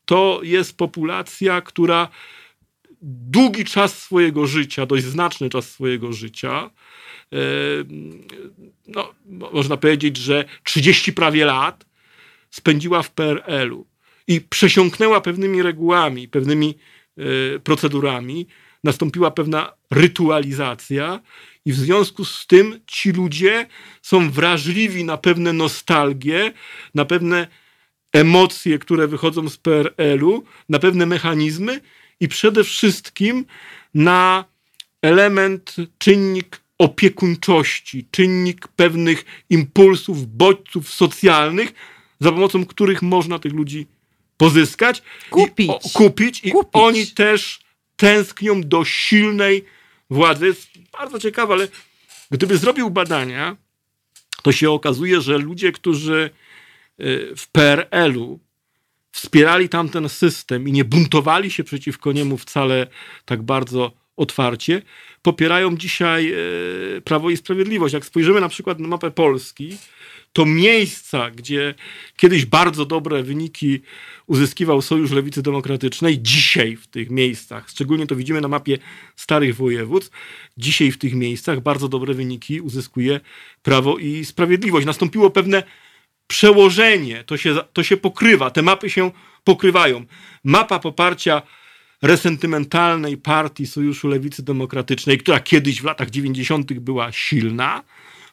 to 0.05 0.39
jest 0.43 0.77
populacja, 0.77 1.61
która 1.61 2.07
długi 3.01 3.65
czas 3.65 3.99
swojego 3.99 4.47
życia, 4.47 4.85
dość 4.85 5.03
znaczny 5.03 5.49
czas 5.49 5.69
swojego 5.69 6.13
życia, 6.13 6.69
e, 7.33 7.37
no, 8.87 9.13
można 9.25 9.77
powiedzieć, 9.77 10.17
że 10.17 10.45
30 10.63 11.13
prawie 11.13 11.45
lat 11.45 11.85
spędziła 12.49 13.03
w 13.03 13.11
PRL-u 13.11 13.87
i 14.27 14.41
przesiąknęła 14.41 15.21
pewnymi 15.21 15.61
regułami, 15.61 16.27
pewnymi 16.27 16.77
e, 17.17 17.59
procedurami, 17.59 18.47
nastąpiła 18.83 19.31
pewna 19.31 19.73
rytualizacja 19.91 21.19
i 21.65 21.73
w 21.73 21.75
związku 21.75 22.25
z 22.25 22.47
tym 22.47 22.79
ci 22.87 23.11
ludzie 23.11 23.67
są 24.01 24.31
wrażliwi 24.31 25.03
na 25.03 25.17
pewne 25.17 25.53
nostalgie, 25.53 26.53
na 26.95 27.05
pewne 27.05 27.47
emocje, 28.13 28.79
które 28.79 29.07
wychodzą 29.07 29.49
z 29.49 29.57
PRL-u, 29.57 30.43
na 30.69 30.79
pewne 30.79 31.05
mechanizmy 31.05 31.81
i 32.19 32.27
przede 32.27 32.63
wszystkim 32.63 33.45
na 33.93 34.45
element, 35.01 35.75
czynnik 35.97 36.61
opiekuńczości, 36.77 38.07
czynnik 38.11 38.67
pewnych 38.67 39.25
impulsów, 39.49 40.27
bodźców 40.27 40.93
socjalnych, 40.93 41.73
za 42.19 42.31
pomocą 42.31 42.65
których 42.65 43.01
można 43.01 43.39
tych 43.39 43.53
ludzi 43.53 43.87
pozyskać, 44.37 45.03
Kupić. 45.29 45.67
i, 45.67 45.69
o, 45.69 45.79
kupić 45.93 46.41
i 46.43 46.51
Kupić. 46.51 46.71
oni 46.73 47.07
też 47.07 47.59
tęsknią 47.97 48.61
do 48.61 48.85
silnej 48.85 49.65
władzy. 50.09 50.45
Jest 50.45 50.69
bardzo 50.91 51.19
ciekawe, 51.19 51.53
ale 51.53 51.67
gdyby 52.31 52.57
zrobił 52.57 52.89
badania, 52.89 53.57
to 54.43 54.51
się 54.51 54.71
okazuje, 54.71 55.21
że 55.21 55.37
ludzie, 55.37 55.71
którzy 55.71 56.29
y, 56.99 57.33
w 57.37 57.47
PRL-u 57.47 58.39
wspierali 59.11 59.69
tamten 59.69 60.09
system 60.09 60.67
i 60.67 60.71
nie 60.71 60.85
buntowali 60.85 61.51
się 61.51 61.63
przeciwko 61.63 62.11
niemu 62.11 62.37
wcale 62.37 62.87
tak 63.25 63.41
bardzo 63.41 63.91
otwarcie, 64.17 64.81
popierają 65.21 65.77
dzisiaj 65.77 66.31
e, 66.31 67.01
Prawo 67.01 67.29
i 67.29 67.37
Sprawiedliwość. 67.37 67.93
Jak 67.93 68.05
spojrzymy 68.05 68.41
na 68.41 68.49
przykład 68.49 68.79
na 68.79 68.87
mapę 68.87 69.11
Polski, 69.11 69.77
to 70.33 70.45
miejsca, 70.45 71.31
gdzie 71.31 71.75
kiedyś 72.17 72.45
bardzo 72.45 72.85
dobre 72.85 73.23
wyniki 73.23 73.81
uzyskiwał 74.27 74.81
Sojusz 74.81 75.11
Lewicy 75.11 75.41
Demokratycznej, 75.41 76.19
dzisiaj 76.21 76.75
w 76.75 76.87
tych 76.87 77.09
miejscach, 77.09 77.69
szczególnie 77.69 78.07
to 78.07 78.15
widzimy 78.15 78.41
na 78.41 78.47
mapie 78.47 78.77
starych 79.15 79.55
województw, 79.55 80.11
dzisiaj 80.57 80.91
w 80.91 80.97
tych 80.97 81.13
miejscach 81.13 81.61
bardzo 81.61 81.87
dobre 81.87 82.13
wyniki 82.13 82.61
uzyskuje 82.61 83.19
Prawo 83.63 83.97
i 83.97 84.25
Sprawiedliwość. 84.25 84.85
Nastąpiło 84.85 85.29
pewne 85.29 85.63
przełożenie, 86.27 87.23
to 87.23 87.37
się, 87.37 87.55
to 87.73 87.83
się 87.83 87.97
pokrywa, 87.97 88.51
te 88.51 88.61
mapy 88.61 88.89
się 88.89 89.11
pokrywają. 89.43 90.05
Mapa 90.43 90.79
poparcia 90.79 91.41
resentymentalnej 92.01 93.17
partii 93.17 93.67
Sojuszu 93.67 94.07
Lewicy 94.07 94.43
Demokratycznej, 94.43 95.17
która 95.17 95.39
kiedyś 95.39 95.81
w 95.81 95.85
latach 95.85 96.09
90. 96.09 96.73
była 96.73 97.11
silna, 97.11 97.83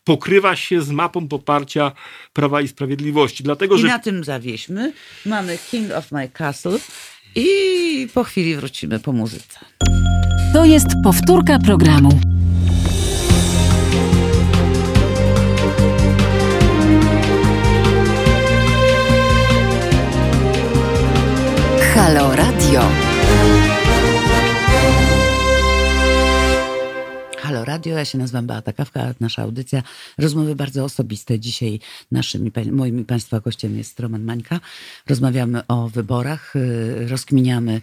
pokrywa 0.05 0.57
się 0.57 0.82
z 0.82 0.91
mapą 0.91 1.28
poparcia 1.28 1.93
Prawa 2.32 2.61
i 2.61 2.69
Sprawiedliwości. 2.69 3.45
Dlatego, 3.45 3.77
I 3.77 3.78
że 3.78 3.89
na 3.89 3.99
tym 3.99 4.24
zawieśmy. 4.24 4.93
Mamy 5.27 5.59
King 5.70 5.93
of 5.93 6.12
My 6.12 6.28
Castle 6.28 6.78
i 7.35 8.09
po 8.15 8.24
chwili 8.24 8.57
wrócimy 8.57 9.01
po 9.01 9.12
muzyce. 9.12 9.59
To 10.53 10.65
jest 10.65 10.86
powtórka 11.05 11.59
programu. 11.59 12.20
Halo 21.95 22.36
Radio. 22.36 23.03
Halo 27.39 27.65
Radio, 27.65 27.98
ja 27.98 28.05
się 28.05 28.19
nazywam 28.19 28.47
Beata 28.47 28.73
Kawka, 28.73 29.15
nasza 29.20 29.43
audycja, 29.43 29.82
rozmowy 30.19 30.55
bardzo 30.56 30.85
osobiste. 30.85 31.39
Dzisiaj 31.40 31.81
naszymi, 32.12 32.51
pań- 32.51 32.70
moim 32.70 33.01
i 33.01 33.05
Państwa 33.05 33.40
gościem 33.40 33.78
jest 33.78 34.01
Roman 34.01 34.24
Mańka. 34.24 34.61
Rozmawiamy 35.09 35.66
o 35.66 35.89
wyborach, 35.89 36.56
y, 36.56 37.09
rozkminiamy 37.09 37.81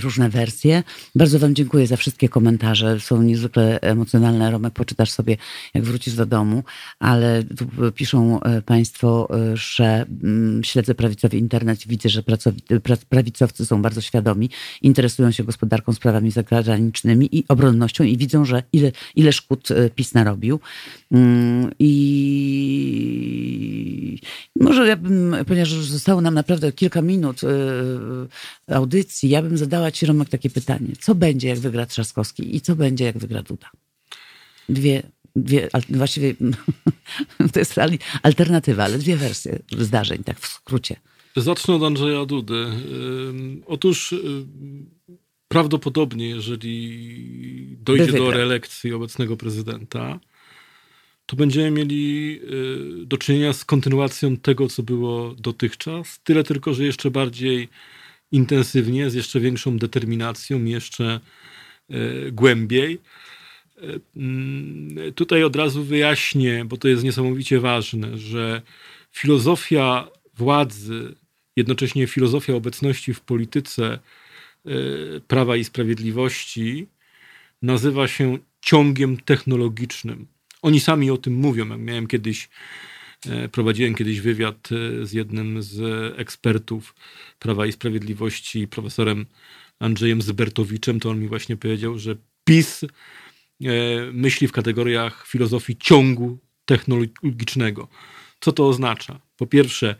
różne 0.00 0.28
wersje. 0.28 0.82
Bardzo 1.14 1.38
Wam 1.38 1.54
dziękuję 1.54 1.86
za 1.86 1.96
wszystkie 1.96 2.28
komentarze. 2.28 3.00
Są 3.00 3.22
niezwykle 3.22 3.80
emocjonalne. 3.80 4.50
Romek, 4.50 4.74
poczytasz 4.74 5.10
sobie, 5.10 5.36
jak 5.74 5.84
wrócisz 5.84 6.14
do 6.14 6.26
domu, 6.26 6.62
ale 6.98 7.44
tu 7.44 7.84
y, 7.86 7.92
piszą 7.92 8.40
y, 8.40 8.62
Państwo, 8.62 9.28
y, 9.52 9.56
że 9.56 10.06
mm, 10.22 10.64
śledzę 10.64 10.94
prawicowy 10.94 11.38
internet 11.38 11.86
i 11.86 11.88
widzę, 11.88 12.08
że 12.08 12.22
prawicowcy 13.08 13.66
są 13.66 13.82
bardzo 13.82 14.00
świadomi, 14.00 14.50
interesują 14.82 15.30
się 15.30 15.44
gospodarką, 15.44 15.92
sprawami 15.92 16.30
zagranicznymi 16.30 17.36
i 17.36 17.44
obronnością 17.48 18.04
i 18.04 18.16
widzą, 18.16 18.44
że 18.44 18.62
ile, 18.72 18.92
ile 19.16 19.32
szkód 19.32 19.70
y, 19.70 19.90
PiS 19.94 20.14
narobił. 20.14 20.60
Mm, 21.12 21.70
I 21.78 22.98
może 24.60 24.88
ja 24.88 24.96
bym, 24.96 25.36
ponieważ 25.46 25.68
zostało 25.70 26.20
nam 26.20 26.34
naprawdę 26.34 26.72
kilka 26.72 27.02
minut 27.02 27.42
y, 27.44 27.46
audycji, 28.74 29.30
ja 29.30 29.42
bym 29.42 29.57
zadała 29.58 29.90
Ci, 29.90 30.06
Romek, 30.06 30.28
takie 30.28 30.50
pytanie. 30.50 30.88
Co 31.00 31.14
będzie, 31.14 31.48
jak 31.48 31.58
wygra 31.58 31.86
Trzaskowski 31.86 32.56
i 32.56 32.60
co 32.60 32.76
będzie, 32.76 33.04
jak 33.04 33.18
wygra 33.18 33.42
Duda? 33.42 33.70
Dwie, 34.68 35.02
dwie 35.36 35.68
al- 35.72 35.82
właściwie 35.88 36.34
to 37.52 37.58
jest 37.58 37.74
alternatywa, 38.22 38.84
ale 38.84 38.98
dwie 38.98 39.16
wersje 39.16 39.58
zdarzeń, 39.78 40.24
tak 40.24 40.40
w 40.40 40.46
skrócie. 40.46 40.96
Zacznę 41.36 41.74
od 41.74 41.82
Andrzeja 41.82 42.24
Dudy. 42.26 42.66
Otóż 43.66 44.12
ym, 44.12 44.90
prawdopodobnie, 45.48 46.28
jeżeli 46.28 47.76
dojdzie 47.80 48.12
do 48.12 48.30
reelekcji 48.30 48.92
obecnego 48.92 49.36
prezydenta, 49.36 50.20
to 51.26 51.36
będziemy 51.36 51.70
mieli 51.70 52.40
y, 53.02 53.06
do 53.06 53.18
czynienia 53.18 53.52
z 53.52 53.64
kontynuacją 53.64 54.36
tego, 54.36 54.68
co 54.68 54.82
było 54.82 55.34
dotychczas. 55.34 56.20
Tyle 56.24 56.44
tylko, 56.44 56.74
że 56.74 56.84
jeszcze 56.84 57.10
bardziej 57.10 57.68
intensywnie, 58.32 59.10
z 59.10 59.14
jeszcze 59.14 59.40
większą 59.40 59.78
determinacją, 59.78 60.64
jeszcze 60.64 61.20
y, 61.90 62.32
głębiej. 62.32 62.98
Y, 63.82 64.00
mm, 64.16 65.12
Tutaj 65.14 65.44
od 65.44 65.56
razu 65.56 65.84
wyjaśnię, 65.84 66.64
bo 66.64 66.76
to 66.76 66.88
jest 66.88 67.04
niesamowicie 67.04 67.60
ważne, 67.60 68.18
że 68.18 68.62
filozofia 69.12 70.08
władzy, 70.36 71.14
jednocześnie 71.56 72.06
filozofia 72.06 72.54
obecności 72.54 73.14
w 73.14 73.20
polityce 73.20 73.98
Prawa 75.28 75.56
i 75.56 75.64
Sprawiedliwości 75.64 76.86
nazywa 77.62 78.08
się 78.08 78.38
ciągiem 78.60 79.16
technologicznym. 79.16 80.26
Oni 80.62 80.80
sami 80.80 81.10
o 81.10 81.16
tym 81.16 81.34
mówią. 81.34 81.64
Miałem 81.78 82.06
kiedyś, 82.06 82.44
e, 82.44 82.48
prowadziłem 83.52 83.94
kiedyś 83.94 84.20
wywiad 84.20 84.68
e, 84.72 85.06
z 85.06 85.12
jednym 85.12 85.62
z 85.62 85.80
ekspertów 86.18 86.94
Prawa 87.38 87.66
i 87.66 87.72
Sprawiedliwości, 87.72 88.68
profesorem 88.68 89.26
Andrzejem 89.78 90.22
Zybertowiczem, 90.22 91.00
to 91.00 91.10
on 91.10 91.20
mi 91.20 91.28
właśnie 91.28 91.56
powiedział, 91.56 91.98
że 91.98 92.16
PiS 92.44 92.84
e, 92.84 92.88
myśli 94.12 94.48
w 94.48 94.52
kategoriach 94.52 95.26
filozofii 95.26 95.76
ciągu 95.76 96.38
technologicznego. 96.64 97.88
Co 98.40 98.52
to 98.52 98.68
oznacza? 98.68 99.20
Po 99.36 99.46
pierwsze, 99.46 99.96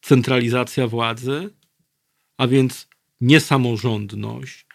centralizacja 0.00 0.86
władzy, 0.88 1.50
a 2.38 2.46
więc 2.46 2.88
niesamorządność, 3.20 4.66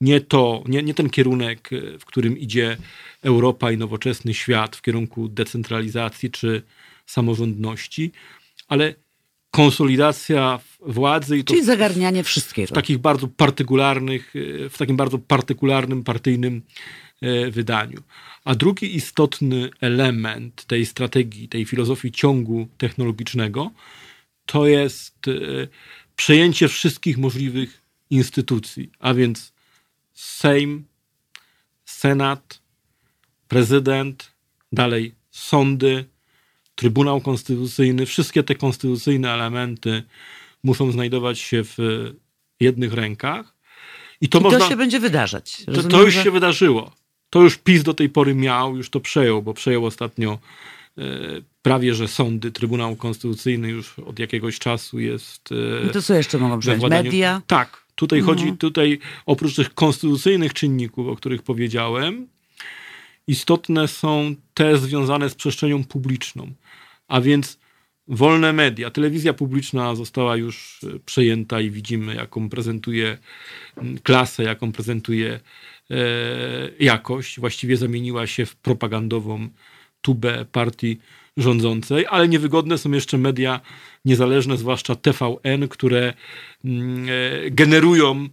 nie 0.00 0.20
to, 0.20 0.64
nie, 0.68 0.82
nie 0.82 0.94
ten 0.94 1.10
kierunek, 1.10 1.70
w 2.00 2.04
którym 2.04 2.38
idzie 2.38 2.76
Europa 3.22 3.72
i 3.72 3.76
nowoczesny 3.76 4.34
świat 4.34 4.76
w 4.76 4.82
kierunku 4.82 5.28
decentralizacji 5.28 6.30
czy 6.30 6.62
samorządności, 7.10 8.12
ale 8.68 8.94
konsolidacja 9.50 10.60
władzy 10.80 11.38
i 11.38 11.44
to 11.44 11.54
Czyli 11.54 11.64
zagarnianie 11.64 12.24
wszystkiego. 12.24 12.68
W 12.68 12.72
takich 12.72 12.98
bardzo 12.98 13.28
partykularnych, 13.28 14.34
w 14.70 14.78
takim 14.78 14.96
bardzo 14.96 15.18
partykularnym, 15.18 16.04
partyjnym 16.04 16.62
e, 17.20 17.50
wydaniu. 17.50 18.02
A 18.44 18.54
drugi 18.54 18.96
istotny 18.96 19.70
element 19.80 20.64
tej 20.64 20.86
strategii, 20.86 21.48
tej 21.48 21.64
filozofii 21.64 22.12
ciągu 22.12 22.68
technologicznego, 22.78 23.70
to 24.46 24.66
jest 24.66 25.28
e, 25.28 25.32
przejęcie 26.16 26.68
wszystkich 26.68 27.18
możliwych 27.18 27.82
instytucji, 28.10 28.90
a 28.98 29.14
więc 29.14 29.52
Sejm, 30.14 30.84
Senat, 31.84 32.62
prezydent, 33.48 34.32
dalej 34.72 35.14
sądy, 35.30 36.04
Trybunał 36.80 37.20
Konstytucyjny, 37.20 38.06
wszystkie 38.06 38.42
te 38.42 38.54
konstytucyjne 38.54 39.32
elementy 39.32 40.02
muszą 40.64 40.92
znajdować 40.92 41.38
się 41.38 41.64
w 41.64 41.78
jednych 42.60 42.92
rękach. 42.92 43.54
I 44.20 44.28
to, 44.28 44.38
I 44.38 44.42
można, 44.42 44.58
to 44.58 44.68
się 44.68 44.76
będzie 44.76 45.00
wydarzać. 45.00 45.64
to, 45.74 45.82
to, 45.82 46.02
już 46.02 46.14
że... 46.14 46.24
się 46.24 46.30
wydarzyło. 46.30 46.92
To 47.30 47.42
już 47.42 47.56
PiS 47.58 47.82
do 47.82 47.94
tej 47.94 48.08
pory 48.08 48.34
miał, 48.34 48.76
już 48.76 48.90
to 48.90 49.00
przejął, 49.00 49.42
bo 49.42 49.54
przejął 49.54 49.86
ostatnio 49.86 50.38
e, 50.98 51.02
prawie, 51.62 51.94
że 51.94 52.08
sądy, 52.08 52.52
Trybunał 52.52 52.96
Konstytucyjny 52.96 53.68
już 53.68 53.98
od 53.98 54.18
jakiegoś 54.18 54.58
czasu 54.58 55.00
jest. 55.00 55.48
E, 55.82 55.86
I 55.86 55.90
to 55.90 56.02
co 56.02 56.14
jeszcze 56.14 56.38
mogą 56.38 56.60
przejąć? 56.60 56.84
Media? 56.84 57.42
Tak. 57.46 57.84
Tutaj 57.94 58.18
mhm. 58.18 58.38
chodzi, 58.38 58.52
tutaj 58.56 58.98
oprócz 59.26 59.56
tych 59.56 59.74
konstytucyjnych 59.74 60.54
czynników, 60.54 61.08
o 61.08 61.16
których 61.16 61.42
powiedziałem, 61.42 62.26
istotne 63.26 63.88
są 63.88 64.34
te 64.54 64.78
związane 64.78 65.30
z 65.30 65.34
przestrzenią 65.34 65.84
publiczną. 65.84 66.50
A 67.10 67.20
więc 67.20 67.58
wolne 68.08 68.52
media. 68.52 68.90
Telewizja 68.90 69.32
publiczna 69.32 69.94
została 69.94 70.36
już 70.36 70.80
e, 70.84 70.98
przejęta 70.98 71.60
i 71.60 71.70
widzimy, 71.70 72.14
jaką 72.14 72.48
prezentuje 72.48 73.18
klasę, 74.02 74.42
jaką 74.42 74.72
prezentuje 74.72 75.40
e, 75.90 75.96
jakość. 76.80 77.40
Właściwie 77.40 77.76
zamieniła 77.76 78.26
się 78.26 78.46
w 78.46 78.56
propagandową 78.56 79.48
tubę 80.02 80.44
partii 80.52 80.98
rządzącej, 81.36 82.06
ale 82.10 82.28
niewygodne 82.28 82.78
są 82.78 82.90
jeszcze 82.90 83.18
media 83.18 83.60
niezależne, 84.04 84.56
zwłaszcza 84.56 84.96
TVN, 84.96 85.68
które 85.68 86.02
e, 86.08 86.14
generują 87.50 88.28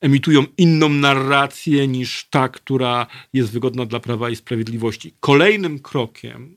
emitują 0.00 0.44
inną 0.58 0.88
narrację 0.88 1.88
niż 1.88 2.26
ta, 2.30 2.48
która 2.48 3.06
jest 3.32 3.52
wygodna 3.52 3.86
dla 3.86 4.00
Prawa 4.00 4.30
i 4.30 4.36
Sprawiedliwości. 4.36 5.14
Kolejnym 5.20 5.78
krokiem, 5.78 6.56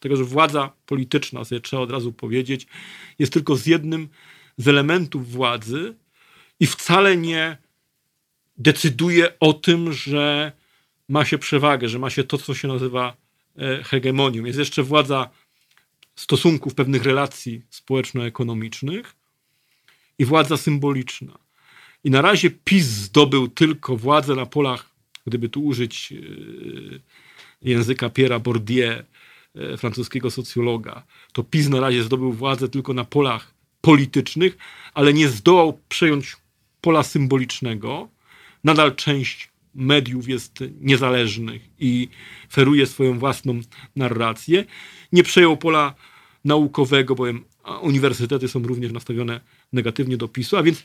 tego, 0.00 0.16
że 0.16 0.24
władza 0.24 0.72
polityczna, 0.86 1.44
sobie 1.44 1.60
trzeba 1.60 1.82
od 1.82 1.90
razu 1.90 2.12
powiedzieć, 2.12 2.66
jest 3.18 3.32
tylko 3.32 3.56
z 3.56 3.66
jednym 3.66 4.08
z 4.56 4.68
elementów 4.68 5.30
władzy 5.32 5.94
i 6.60 6.66
wcale 6.66 7.16
nie 7.16 7.56
decyduje 8.58 9.38
o 9.38 9.52
tym, 9.52 9.92
że 9.92 10.52
ma 11.08 11.24
się 11.24 11.38
przewagę, 11.38 11.88
że 11.88 11.98
ma 11.98 12.10
się 12.10 12.24
to, 12.24 12.38
co 12.38 12.54
się 12.54 12.68
nazywa 12.68 13.16
e, 13.58 13.82
hegemonią. 13.84 14.44
Jest 14.44 14.58
jeszcze 14.58 14.82
władza 14.82 15.30
stosunków, 16.16 16.74
pewnych 16.74 17.04
relacji 17.04 17.62
społeczno-ekonomicznych 17.70 19.16
i 20.18 20.24
władza 20.24 20.56
symboliczna. 20.56 21.38
I 22.04 22.10
na 22.10 22.22
razie 22.22 22.50
PiS 22.50 22.86
zdobył 22.86 23.48
tylko 23.48 23.96
władzę 23.96 24.34
na 24.34 24.46
polach, 24.46 24.90
gdyby 25.26 25.48
tu 25.48 25.64
użyć 25.64 26.12
e, 26.12 26.16
języka 27.62 28.08
Pierre'a 28.08 28.40
Bourdieu, 28.40 29.02
francuskiego 29.78 30.30
socjologa, 30.30 31.02
to 31.32 31.44
PiS 31.44 31.68
na 31.68 31.80
razie 31.80 32.02
zdobył 32.02 32.32
władzę 32.32 32.68
tylko 32.68 32.92
na 32.94 33.04
polach 33.04 33.54
politycznych, 33.80 34.58
ale 34.94 35.12
nie 35.12 35.28
zdołał 35.28 35.80
przejąć 35.88 36.36
pola 36.80 37.02
symbolicznego. 37.02 38.08
Nadal 38.64 38.94
część 38.94 39.50
mediów 39.74 40.28
jest 40.28 40.64
niezależnych 40.80 41.62
i 41.78 42.08
feruje 42.52 42.86
swoją 42.86 43.18
własną 43.18 43.60
narrację. 43.96 44.64
Nie 45.12 45.22
przejął 45.22 45.56
pola 45.56 45.94
naukowego, 46.44 47.14
bowiem 47.14 47.44
uniwersytety 47.82 48.48
są 48.48 48.62
również 48.62 48.92
nastawione 48.92 49.40
negatywnie 49.72 50.16
do 50.16 50.28
PiSu, 50.28 50.56
a 50.56 50.62
więc 50.62 50.82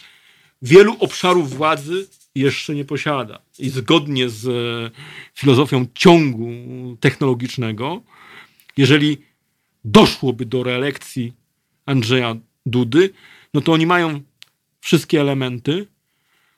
wielu 0.62 0.96
obszarów 1.00 1.56
władzy 1.58 2.08
jeszcze 2.36 2.76
nie 2.76 2.86
posiada. 2.86 3.42
I 3.60 3.70
zgodnie 3.70 4.30
z 4.30 4.48
e, 4.48 4.92
filozofią 5.34 5.86
ciągu 5.94 6.48
technologicznego, 7.00 8.02
jeżeli 8.82 9.18
doszłoby 9.86 10.46
do 10.46 10.64
reelekcji 10.64 11.34
Andrzeja 11.86 12.36
Dudy, 12.66 13.10
no 13.54 13.62
to 13.62 13.74
oni 13.74 13.86
mają 13.86 14.22
wszystkie 14.80 15.22
elementy, 15.22 15.88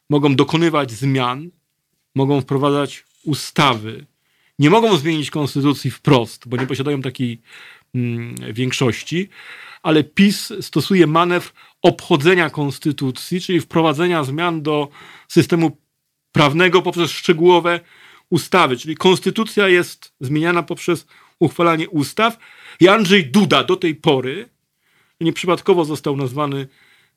mogą 0.09 0.35
dokonywać 0.35 0.91
zmian, 0.91 1.49
mogą 2.15 2.41
wprowadzać 2.41 3.03
ustawy, 3.23 4.05
nie 4.59 4.69
mogą 4.69 4.97
zmienić 4.97 5.31
konstytucji 5.31 5.91
wprost, 5.91 6.47
bo 6.47 6.57
nie 6.57 6.67
posiadają 6.67 7.01
takiej 7.01 7.41
mm, 7.95 8.35
większości, 8.53 9.29
ale 9.83 10.03
PiS 10.03 10.53
stosuje 10.61 11.07
manewr 11.07 11.51
obchodzenia 11.81 12.49
konstytucji, 12.49 13.41
czyli 13.41 13.61
wprowadzenia 13.61 14.23
zmian 14.23 14.61
do 14.61 14.89
systemu 15.27 15.77
prawnego 16.31 16.81
poprzez 16.81 17.11
szczegółowe 17.11 17.79
ustawy. 18.29 18.77
Czyli 18.77 18.95
konstytucja 18.95 19.67
jest 19.67 20.13
zmieniana 20.19 20.63
poprzez 20.63 21.05
uchwalanie 21.43 21.89
ustaw 21.89 22.37
i 22.79 22.87
Andrzej 22.87 23.25
Duda 23.25 23.63
do 23.63 23.75
tej 23.75 23.95
pory 23.95 24.49
nieprzypadkowo 25.21 25.85
został 25.85 26.17
nazwany 26.17 26.67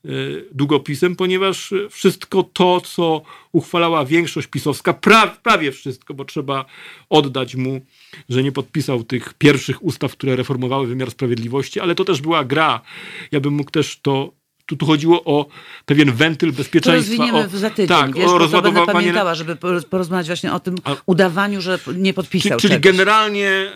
e, 0.04 0.08
długopisem, 0.52 1.16
ponieważ 1.16 1.74
wszystko 1.90 2.42
to, 2.42 2.80
co 2.80 3.22
uchwalała 3.52 4.04
większość 4.04 4.46
pisowska, 4.46 4.94
pra, 4.94 5.26
prawie 5.26 5.72
wszystko, 5.72 6.14
bo 6.14 6.24
trzeba 6.24 6.64
oddać 7.10 7.54
mu, 7.54 7.80
że 8.28 8.42
nie 8.42 8.52
podpisał 8.52 9.04
tych 9.04 9.34
pierwszych 9.34 9.84
ustaw, 9.84 10.12
które 10.12 10.36
reformowały 10.36 10.86
wymiar 10.86 11.10
sprawiedliwości, 11.10 11.80
ale 11.80 11.94
to 11.94 12.04
też 12.04 12.20
była 12.20 12.44
gra. 12.44 12.80
Ja 13.32 13.40
bym 13.40 13.54
mógł 13.54 13.70
też 13.70 14.00
to 14.02 14.32
tu, 14.66 14.76
tu 14.76 14.86
chodziło 14.86 15.24
o 15.24 15.46
pewien 15.84 16.12
wentyl 16.12 16.52
bezpieczeństwa. 16.52 17.16
To 17.16 17.22
rozwiniemy 17.22 17.56
o, 17.56 17.58
za 17.58 17.70
tydzień, 17.70 17.86
tak, 17.86 18.14
wiesz, 18.14 18.26
o 18.26 18.38
rozładowanie... 18.38 18.86
pamiętała, 18.86 19.34
żeby 19.34 19.56
porozmawiać 19.90 20.26
właśnie 20.26 20.52
o 20.52 20.60
tym 20.60 20.74
A, 20.84 20.96
udawaniu, 21.06 21.60
że 21.60 21.78
nie 21.94 22.14
podpisał 22.14 22.58
Czyli, 22.58 22.72
czyli 22.72 22.80
generalnie 22.80 23.70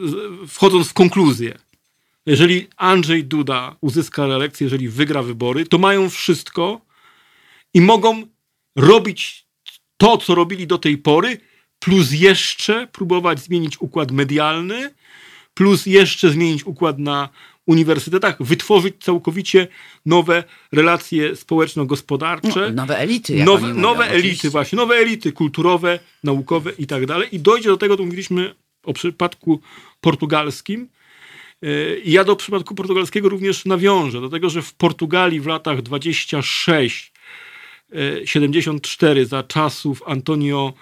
yy, 0.00 0.46
wchodząc 0.48 0.88
w 0.88 0.92
konkluzję, 0.92 1.58
jeżeli 2.26 2.68
Andrzej 2.76 3.24
Duda 3.24 3.76
uzyska 3.80 4.26
reelekcję, 4.26 4.64
jeżeli 4.64 4.88
wygra 4.88 5.22
wybory, 5.22 5.66
to 5.66 5.78
mają 5.78 6.10
wszystko 6.10 6.80
i 7.74 7.80
mogą 7.80 8.22
robić 8.76 9.46
to, 9.96 10.16
co 10.16 10.34
robili 10.34 10.66
do 10.66 10.78
tej 10.78 10.98
pory, 10.98 11.40
plus 11.78 12.12
jeszcze 12.12 12.86
próbować 12.86 13.40
zmienić 13.40 13.80
układ 13.80 14.10
medialny, 14.10 14.94
plus 15.54 15.86
jeszcze 15.86 16.30
zmienić 16.30 16.66
układ 16.66 16.98
na 16.98 17.28
uniwersytetach, 17.70 18.42
wytworzyć 18.42 18.94
całkowicie 19.00 19.68
nowe 20.06 20.44
relacje 20.72 21.36
społeczno-gospodarcze. 21.36 22.60
No, 22.60 22.70
nowe 22.70 22.98
elity. 22.98 23.44
nowe, 23.44 23.68
mówią, 23.68 23.80
nowe 23.80 24.10
elity, 24.10 24.50
właśnie, 24.50 24.76
nowe 24.76 24.94
elity 24.94 25.32
kulturowe, 25.32 25.98
naukowe 26.24 26.72
i 26.78 26.86
tak 26.86 27.06
dalej. 27.06 27.28
I 27.32 27.40
dojdzie 27.40 27.68
do 27.68 27.76
tego, 27.76 27.96
to 27.96 28.04
mówiliśmy 28.04 28.54
o 28.82 28.92
przypadku 28.92 29.60
portugalskim. 30.00 30.88
E, 31.62 31.98
I 31.98 32.12
ja 32.12 32.24
do 32.24 32.36
przypadku 32.36 32.74
portugalskiego 32.74 33.28
również 33.28 33.64
nawiążę, 33.64 34.20
do 34.20 34.28
tego, 34.28 34.50
że 34.50 34.62
w 34.62 34.74
Portugalii 34.74 35.40
w 35.40 35.46
latach 35.46 35.82
26 35.82 37.12
74 38.24 39.20
e, 39.20 39.24
za 39.24 39.42
czasów 39.42 40.02
Antonio 40.06 40.72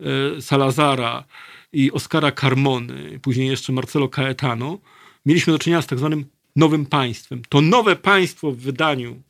e, 0.00 0.42
Salazara 0.42 1.24
i 1.72 1.92
Oscara 1.92 2.32
Carmony, 2.32 3.20
później 3.22 3.48
jeszcze 3.48 3.72
Marcelo 3.72 4.08
Caetano, 4.08 4.78
mieliśmy 5.26 5.52
do 5.52 5.58
czynienia 5.58 5.82
z 5.82 5.86
tak 5.86 5.98
zwanym 5.98 6.24
nowym 6.56 6.86
państwem. 6.86 7.42
To 7.48 7.60
nowe 7.60 7.96
państwo 7.96 8.52
w 8.52 8.56
wydaniu 8.56 9.22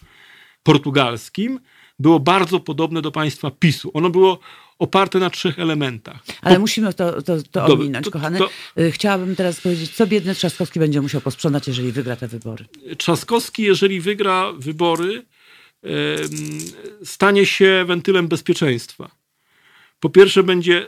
portugalskim 0.62 1.60
było 1.98 2.20
bardzo 2.20 2.60
podobne 2.60 3.02
do 3.02 3.12
państwa 3.12 3.50
PiSu. 3.50 3.90
Ono 3.94 4.10
było 4.10 4.38
oparte 4.78 5.18
na 5.18 5.30
trzech 5.30 5.58
elementach. 5.58 6.22
Ale 6.42 6.58
musimy 6.58 6.94
to, 6.94 7.22
to, 7.22 7.42
to 7.42 7.64
ominąć, 7.66 8.04
to- 8.04 8.10
kochany. 8.10 8.38
to- 8.38 8.50
Y, 8.78 8.92
Chciałabym 8.92 9.36
teraz 9.36 9.60
powiedzieć, 9.60 9.90
co 9.96 10.06
biedny 10.06 10.34
Trzaskowski 10.34 10.78
będzie 10.80 11.00
musiał 11.00 11.20
posprzątać, 11.20 11.68
jeżeli 11.68 11.92
wygra 11.92 12.16
te 12.16 12.28
wybory. 12.28 12.64
Trzaskowski, 12.98 13.62
jeżeli 13.62 14.00
wygra 14.00 14.52
wybory, 14.52 15.26
em, 15.82 16.30
stanie 17.04 17.46
się 17.46 17.84
wentylem 17.86 18.28
bezpieczeństwa. 18.28 19.10
Po 20.00 20.10
pierwsze, 20.10 20.42
będzie 20.42 20.86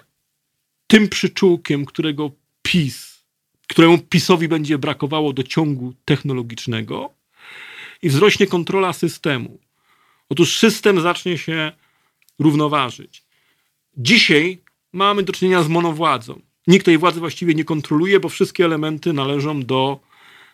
tym 0.87 1.09
przyczółkiem, 1.09 1.85
którego 1.85 2.31
PiS, 2.63 3.12
któremu 3.73 3.99
PiSowi 3.99 4.49
będzie 4.49 4.79
brakowało 4.79 5.33
do 5.33 5.43
ciągu 5.43 5.95
technologicznego 6.05 7.11
i 8.03 8.09
wzrośnie 8.09 8.47
kontrola 8.47 8.93
systemu. 8.93 9.59
Otóż 10.29 10.59
system 10.59 11.01
zacznie 11.01 11.39
się 11.39 11.73
równoważyć. 12.39 13.25
Dzisiaj 13.97 14.59
mamy 14.93 15.23
do 15.23 15.33
czynienia 15.33 15.63
z 15.63 15.69
monowładzą. 15.69 16.41
Nikt 16.67 16.87
tej 16.87 16.99
władzy 16.99 17.21
właściwie 17.21 17.55
nie 17.55 17.65
kontroluje, 17.65 18.21
bo 18.21 18.29
wszystkie 18.29 18.65
elementy 18.65 19.13
należą 19.13 19.63
do, 19.63 20.01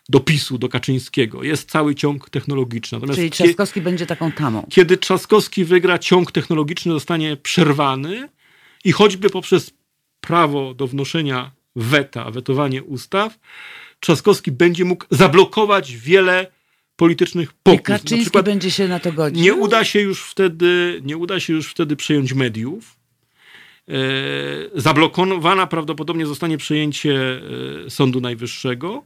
do 0.09 0.20
PiSu, 0.20 0.59
do 0.59 0.69
Kaczyńskiego. 0.69 1.43
Jest 1.43 1.70
cały 1.70 1.95
ciąg 1.95 2.31
technologiczny. 2.31 2.97
Natomiast 2.97 3.19
Czyli 3.19 3.31
Trzaskowski 3.31 3.81
będzie 3.81 4.07
taką 4.07 4.32
tamą. 4.32 4.66
kiedy 4.70 4.97
Trzaskowski 4.97 5.65
wygra, 5.65 5.99
ciąg 5.99 6.32
technologiczny 6.32 6.93
zostanie 6.93 7.36
przerwany 7.36 8.28
i 8.85 8.93
choćby 8.93 9.31
poprzez 9.31 9.70
prawo 10.20 10.74
do 10.74 10.86
wnoszenia 10.86 11.57
weta, 11.79 12.31
wetowanie 12.31 12.83
ustaw, 12.83 13.39
Trzaskowski 14.01 14.53
będzie 14.53 14.85
mógł 14.85 15.05
zablokować 15.11 15.97
wiele 15.97 16.47
politycznych 16.97 17.49
I 17.51 17.55
pokus. 17.63 17.89
Na 17.89 17.99
Kaczyński 17.99 18.21
przykład 18.21 18.45
będzie 18.45 18.71
się 18.71 18.89
na 18.89 19.01
to 19.01 19.13
godził. 19.13 19.43
nie 19.43 19.55
uda 19.55 19.85
się 19.85 20.01
już 20.01 20.23
wtedy, 20.23 21.01
nie 21.05 21.17
uda 21.17 21.41
się 21.41 21.53
już 21.53 21.71
wtedy 21.71 21.97
przejąć 21.97 22.33
mediów. 22.33 22.97
E, 23.89 23.93
zablokowana 24.75 25.67
prawdopodobnie 25.67 26.27
zostanie 26.27 26.59
przejęcie 26.59 27.41
e, 27.87 27.91
Sądu 27.91 28.21
Najwyższego 28.21 29.05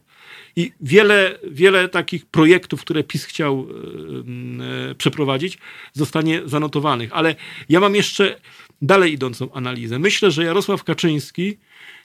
i 0.55 0.71
wiele, 0.81 1.39
wiele 1.43 1.89
takich 1.89 2.25
projektów, 2.25 2.81
które 2.81 3.03
PiS 3.03 3.25
chciał 3.25 3.67
e, 3.69 4.91
e, 4.91 4.95
przeprowadzić, 4.95 5.57
zostanie 5.93 6.41
zanotowanych. 6.45 7.09
Ale 7.13 7.35
ja 7.69 7.79
mam 7.79 7.95
jeszcze 7.95 8.39
dalej 8.81 9.13
idącą 9.13 9.53
analizę. 9.53 9.99
Myślę, 9.99 10.31
że 10.31 10.43
Jarosław 10.43 10.83
Kaczyński 10.83 11.57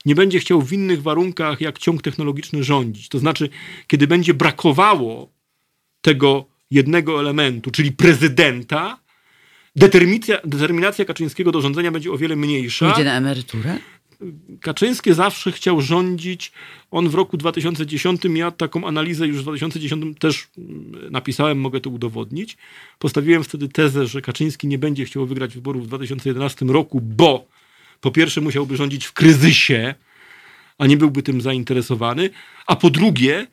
nie 0.05 0.15
będzie 0.15 0.41
chciał 0.41 0.63
w 0.63 0.73
innych 0.73 1.03
warunkach 1.03 1.61
jak 1.61 1.79
ciąg 1.79 2.03
technologiczny 2.03 2.65
rządzić. 2.65 3.09
To 3.09 3.19
znaczy, 3.19 3.49
kiedy 3.87 4.07
będzie 4.07 4.35
brakowało 4.35 5.29
tego 6.01 6.45
jednego 6.71 7.21
elementu, 7.21 7.71
czyli 7.71 7.93
prezydenta, 7.93 8.99
determinacja, 9.77 10.39
determinacja 10.45 11.05
Kaczyńskiego 11.05 11.53
do 11.53 11.61
rządzenia 11.61 11.91
będzie 11.91 12.13
o 12.13 12.19
wiele 12.19 12.37
mniejsza. 12.37 12.87
Pójdzie 12.87 13.05
na 13.05 13.17
emeryturę? 13.17 13.79
Kaczyński 14.61 15.15
zawsze 15.15 15.53
chciał 15.53 15.81
rządzić. 15.81 16.53
On 16.91 17.09
w 17.09 17.15
roku 17.15 17.37
2010, 17.37 18.23
ja 18.35 18.51
taką 18.51 18.87
analizę 18.87 19.27
już 19.27 19.39
w 19.39 19.43
2010 19.43 20.19
też 20.19 20.49
mm, 20.59 21.11
napisałem, 21.11 21.61
mogę 21.61 21.81
to 21.81 21.91
udowodnić. 21.91 22.57
Postawiłem 22.99 23.45
wtedy 23.45 23.69
tezę, 23.69 24.07
że 24.07 24.23
Kaczyński 24.23 24.67
nie 24.67 24.79
będzie 24.79 25.05
chciał 25.05 25.27
wygrać 25.27 25.55
wyborów 25.55 25.85
w 25.85 25.87
2011 25.87 26.67
roku, 26.67 27.01
bo 27.01 27.47
po 28.01 28.11
pierwsze 28.11 28.41
musiałby 28.41 28.77
rządzić 28.77 29.07
w 29.07 29.13
kryzysie, 29.13 29.95
a 30.79 30.87
nie 30.87 30.97
byłby 30.97 31.23
tym 31.23 31.41
zainteresowany, 31.41 32.31
a 32.67 32.77
po 32.77 32.91
drugie, 32.91 33.47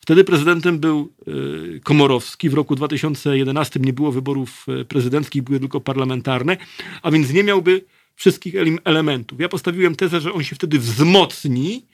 wtedy 0.00 0.24
prezydentem 0.24 0.78
był 0.78 1.12
y, 1.28 1.80
Komorowski. 1.84 2.50
W 2.50 2.54
roku 2.54 2.76
2011 2.76 3.80
nie 3.80 3.92
było 3.92 4.12
wyborów 4.12 4.66
y, 4.80 4.84
prezydenckich, 4.84 5.42
były 5.42 5.60
tylko 5.60 5.80
parlamentarne, 5.80 6.56
a 7.02 7.10
więc 7.10 7.32
nie 7.32 7.44
miałby 7.44 7.84
wszystkich 8.16 8.54
elementów. 8.84 9.40
Ja 9.40 9.48
postawiłem 9.48 9.96
tezę, 9.96 10.20
że 10.20 10.32
on 10.32 10.44
się 10.44 10.54
wtedy 10.56 10.78
wzmocni, 10.78 11.86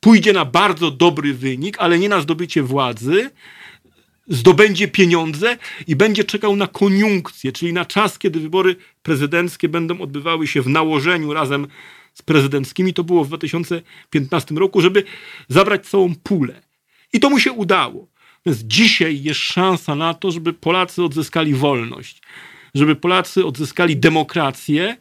pójdzie 0.00 0.32
na 0.32 0.44
bardzo 0.44 0.90
dobry 0.90 1.34
wynik, 1.34 1.76
ale 1.78 1.98
nie 1.98 2.08
na 2.08 2.20
zdobycie 2.20 2.62
władzy, 2.62 3.30
zdobędzie 4.28 4.88
pieniądze 4.88 5.56
i 5.86 5.96
będzie 5.96 6.24
czekał 6.24 6.56
na 6.56 6.66
koniunkcję, 6.66 7.52
czyli 7.52 7.72
na 7.72 7.84
czas, 7.84 8.18
kiedy 8.18 8.40
wybory 8.40 8.76
prezydenckie 9.02 9.68
będą 9.68 10.00
odbywały 10.00 10.46
się 10.46 10.62
w 10.62 10.68
nałożeniu 10.68 11.32
razem 11.32 11.66
z 12.14 12.22
prezydenckimi. 12.22 12.94
To 12.94 13.04
było 13.04 13.24
w 13.24 13.28
2015 13.28 14.54
roku, 14.54 14.80
żeby 14.80 15.04
zabrać 15.48 15.86
całą 15.86 16.14
pulę. 16.14 16.62
I 17.12 17.20
to 17.20 17.30
mu 17.30 17.38
się 17.38 17.52
udało. 17.52 18.08
Więc 18.46 18.58
dzisiaj 18.58 19.22
jest 19.22 19.40
szansa 19.40 19.94
na 19.94 20.14
to, 20.14 20.30
żeby 20.30 20.52
Polacy 20.52 21.02
odzyskali 21.02 21.54
wolność, 21.54 22.22
żeby 22.74 22.96
Polacy 22.96 23.46
odzyskali 23.46 23.96
demokrację, 23.96 24.96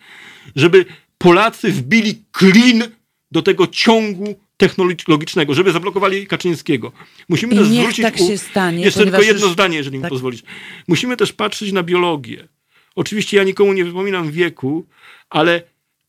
żeby 0.56 0.86
Polacy 1.18 1.72
wbili 1.72 2.24
klin 2.32 2.84
do 3.32 3.42
tego 3.42 3.68
ciągu 3.68 4.36
technologicznego, 4.58 5.54
żeby 5.54 5.72
zablokowali 5.72 6.28
Kaczyńskiego. 6.28 6.92
Musimy 7.30 7.54
I 7.54 7.58
też 7.58 7.70
niech 7.70 7.82
zwrócić 7.82 8.06
tak 8.06 8.18
się 8.18 8.38
stanie, 8.38 8.86
Jeszcze 8.86 9.04
tylko 9.04 9.22
jedno 9.22 9.46
już- 9.46 9.54
zdanie, 9.54 9.78
jeżeli 9.78 9.98
tak. 9.98 10.04
mi 10.04 10.10
pozwolisz. 10.10 10.44
Musimy 10.88 11.18
też 11.18 11.34
patrzeć 11.34 11.72
na 11.72 11.84
biologię. 11.84 12.48
Oczywiście 12.96 13.38
ja 13.38 13.44
nikomu 13.44 13.74
nie 13.74 13.86
wypominam 13.86 14.32
wieku, 14.32 14.86
ale 15.30 15.62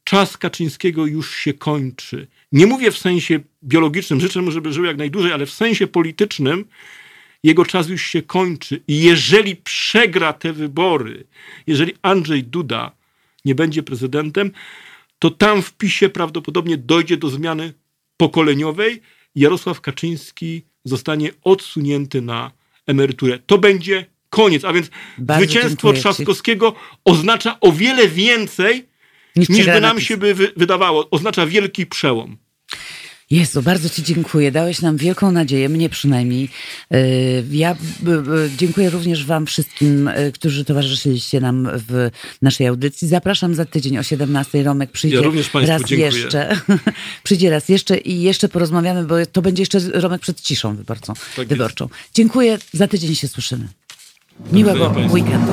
czas 0.05 0.37
Kaczyńskiego 0.37 1.07
już 1.07 1.37
się 1.37 1.53
kończy. 1.55 2.27
Nie 2.53 2.67
mówię 2.67 2.91
w 2.91 2.99
sensie 2.99 3.41
biologicznym, 3.65 4.21
życzę 4.21 4.43
mu, 4.43 4.51
żeby 4.51 4.73
żył 4.73 4.85
jak 4.85 4.97
najdłużej, 4.97 5.33
ale 5.33 5.47
w 5.47 5.51
sensie 5.51 5.87
politycznym 5.87 6.65
jego 7.43 7.65
czas 7.65 7.89
już 7.89 8.03
się 8.03 8.23
kończy. 8.23 8.83
I 8.89 9.03
jeżeli 9.03 9.57
przegra 9.57 10.33
te 10.33 10.53
wybory, 10.53 11.25
jeżeli 11.67 11.93
Andrzej 12.03 12.45
Duda 12.45 12.93
nie 13.45 13.55
będzie 13.55 13.83
prezydentem, 13.83 14.51
to 15.19 15.31
tam 15.31 15.63
w 15.63 15.73
PiSie 15.73 16.09
prawdopodobnie 16.09 16.77
dojdzie 16.77 17.17
do 17.17 17.29
zmiany 17.29 17.73
pokoleniowej. 18.23 19.03
Jarosław 19.35 19.81
Kaczyński 19.81 20.63
zostanie 20.85 21.31
odsunięty 21.45 22.23
na 22.23 22.51
emeryturę. 22.87 23.39
To 23.47 23.59
będzie 23.59 24.07
koniec. 24.31 24.65
A 24.65 24.73
więc 24.73 24.91
Bardzo 25.19 25.45
zwycięstwo 25.45 25.71
dziękuję 25.71 25.95
ci. 25.95 26.01
Trzaskowskiego 26.01 26.75
oznacza 27.05 27.61
o 27.61 27.73
wiele 27.73 28.09
więcej 28.09 28.89
Niż 29.37 29.49
niż 29.49 29.67
by 29.67 29.81
nam 29.81 30.01
się 30.01 30.17
by 30.17 30.35
wy- 30.35 30.53
wydawało. 30.57 31.11
Oznacza 31.11 31.47
wielki 31.47 31.87
przełom. 31.87 32.37
Jezu, 33.31 33.63
bardzo 33.63 33.89
Ci 33.91 34.03
dziękuję. 34.03 34.53
Dałeś 34.53 34.81
nam 34.83 34.97
wielką 34.97 35.33
nadzieję, 35.33 35.69
mnie 35.69 35.89
przynajmniej. 35.89 36.49
Yy, 36.91 36.99
Ja 37.51 37.77
dziękuję 38.57 38.91
również 38.91 39.25
Wam 39.25 39.47
wszystkim, 39.47 40.11
yy, 40.17 40.33
którzy 40.33 40.65
towarzyszyliście 40.65 41.41
nam 41.41 41.69
w 41.89 42.11
naszej 42.43 42.67
audycji. 42.67 43.09
Zapraszam 43.09 43.55
za 43.55 43.65
tydzień 43.65 43.99
o 43.99 44.03
17. 44.03 44.63
Romek 44.63 44.91
przyjdzie 44.91 45.17
Ja 45.17 45.23
również 45.23 45.49
Państwu 45.49 45.73
raz 45.73 45.83
dziękuję. 45.85 46.21
jeszcze. 46.21 46.61
przyjdzie 47.25 47.51
raz 47.51 47.69
jeszcze 47.69 47.99
i 47.99 48.23
jeszcze 48.23 48.49
porozmawiamy, 48.49 49.05
bo 49.05 49.27
to 49.33 49.43
będzie 49.43 49.63
jeszcze 49.63 49.79
Romek 49.95 50.21
przed 50.21 50.41
ciszą 50.41 50.77
wyborcą. 50.77 51.13
jest. 51.39 51.49
wyborczą. 51.49 51.89
Dziękuję, 52.15 52.59
za 52.73 52.89
tydzień 52.89 53.15
się 53.15 53.29
słyszymy. 53.29 53.69
Miłego 54.53 54.95
weekendu. 55.11 55.53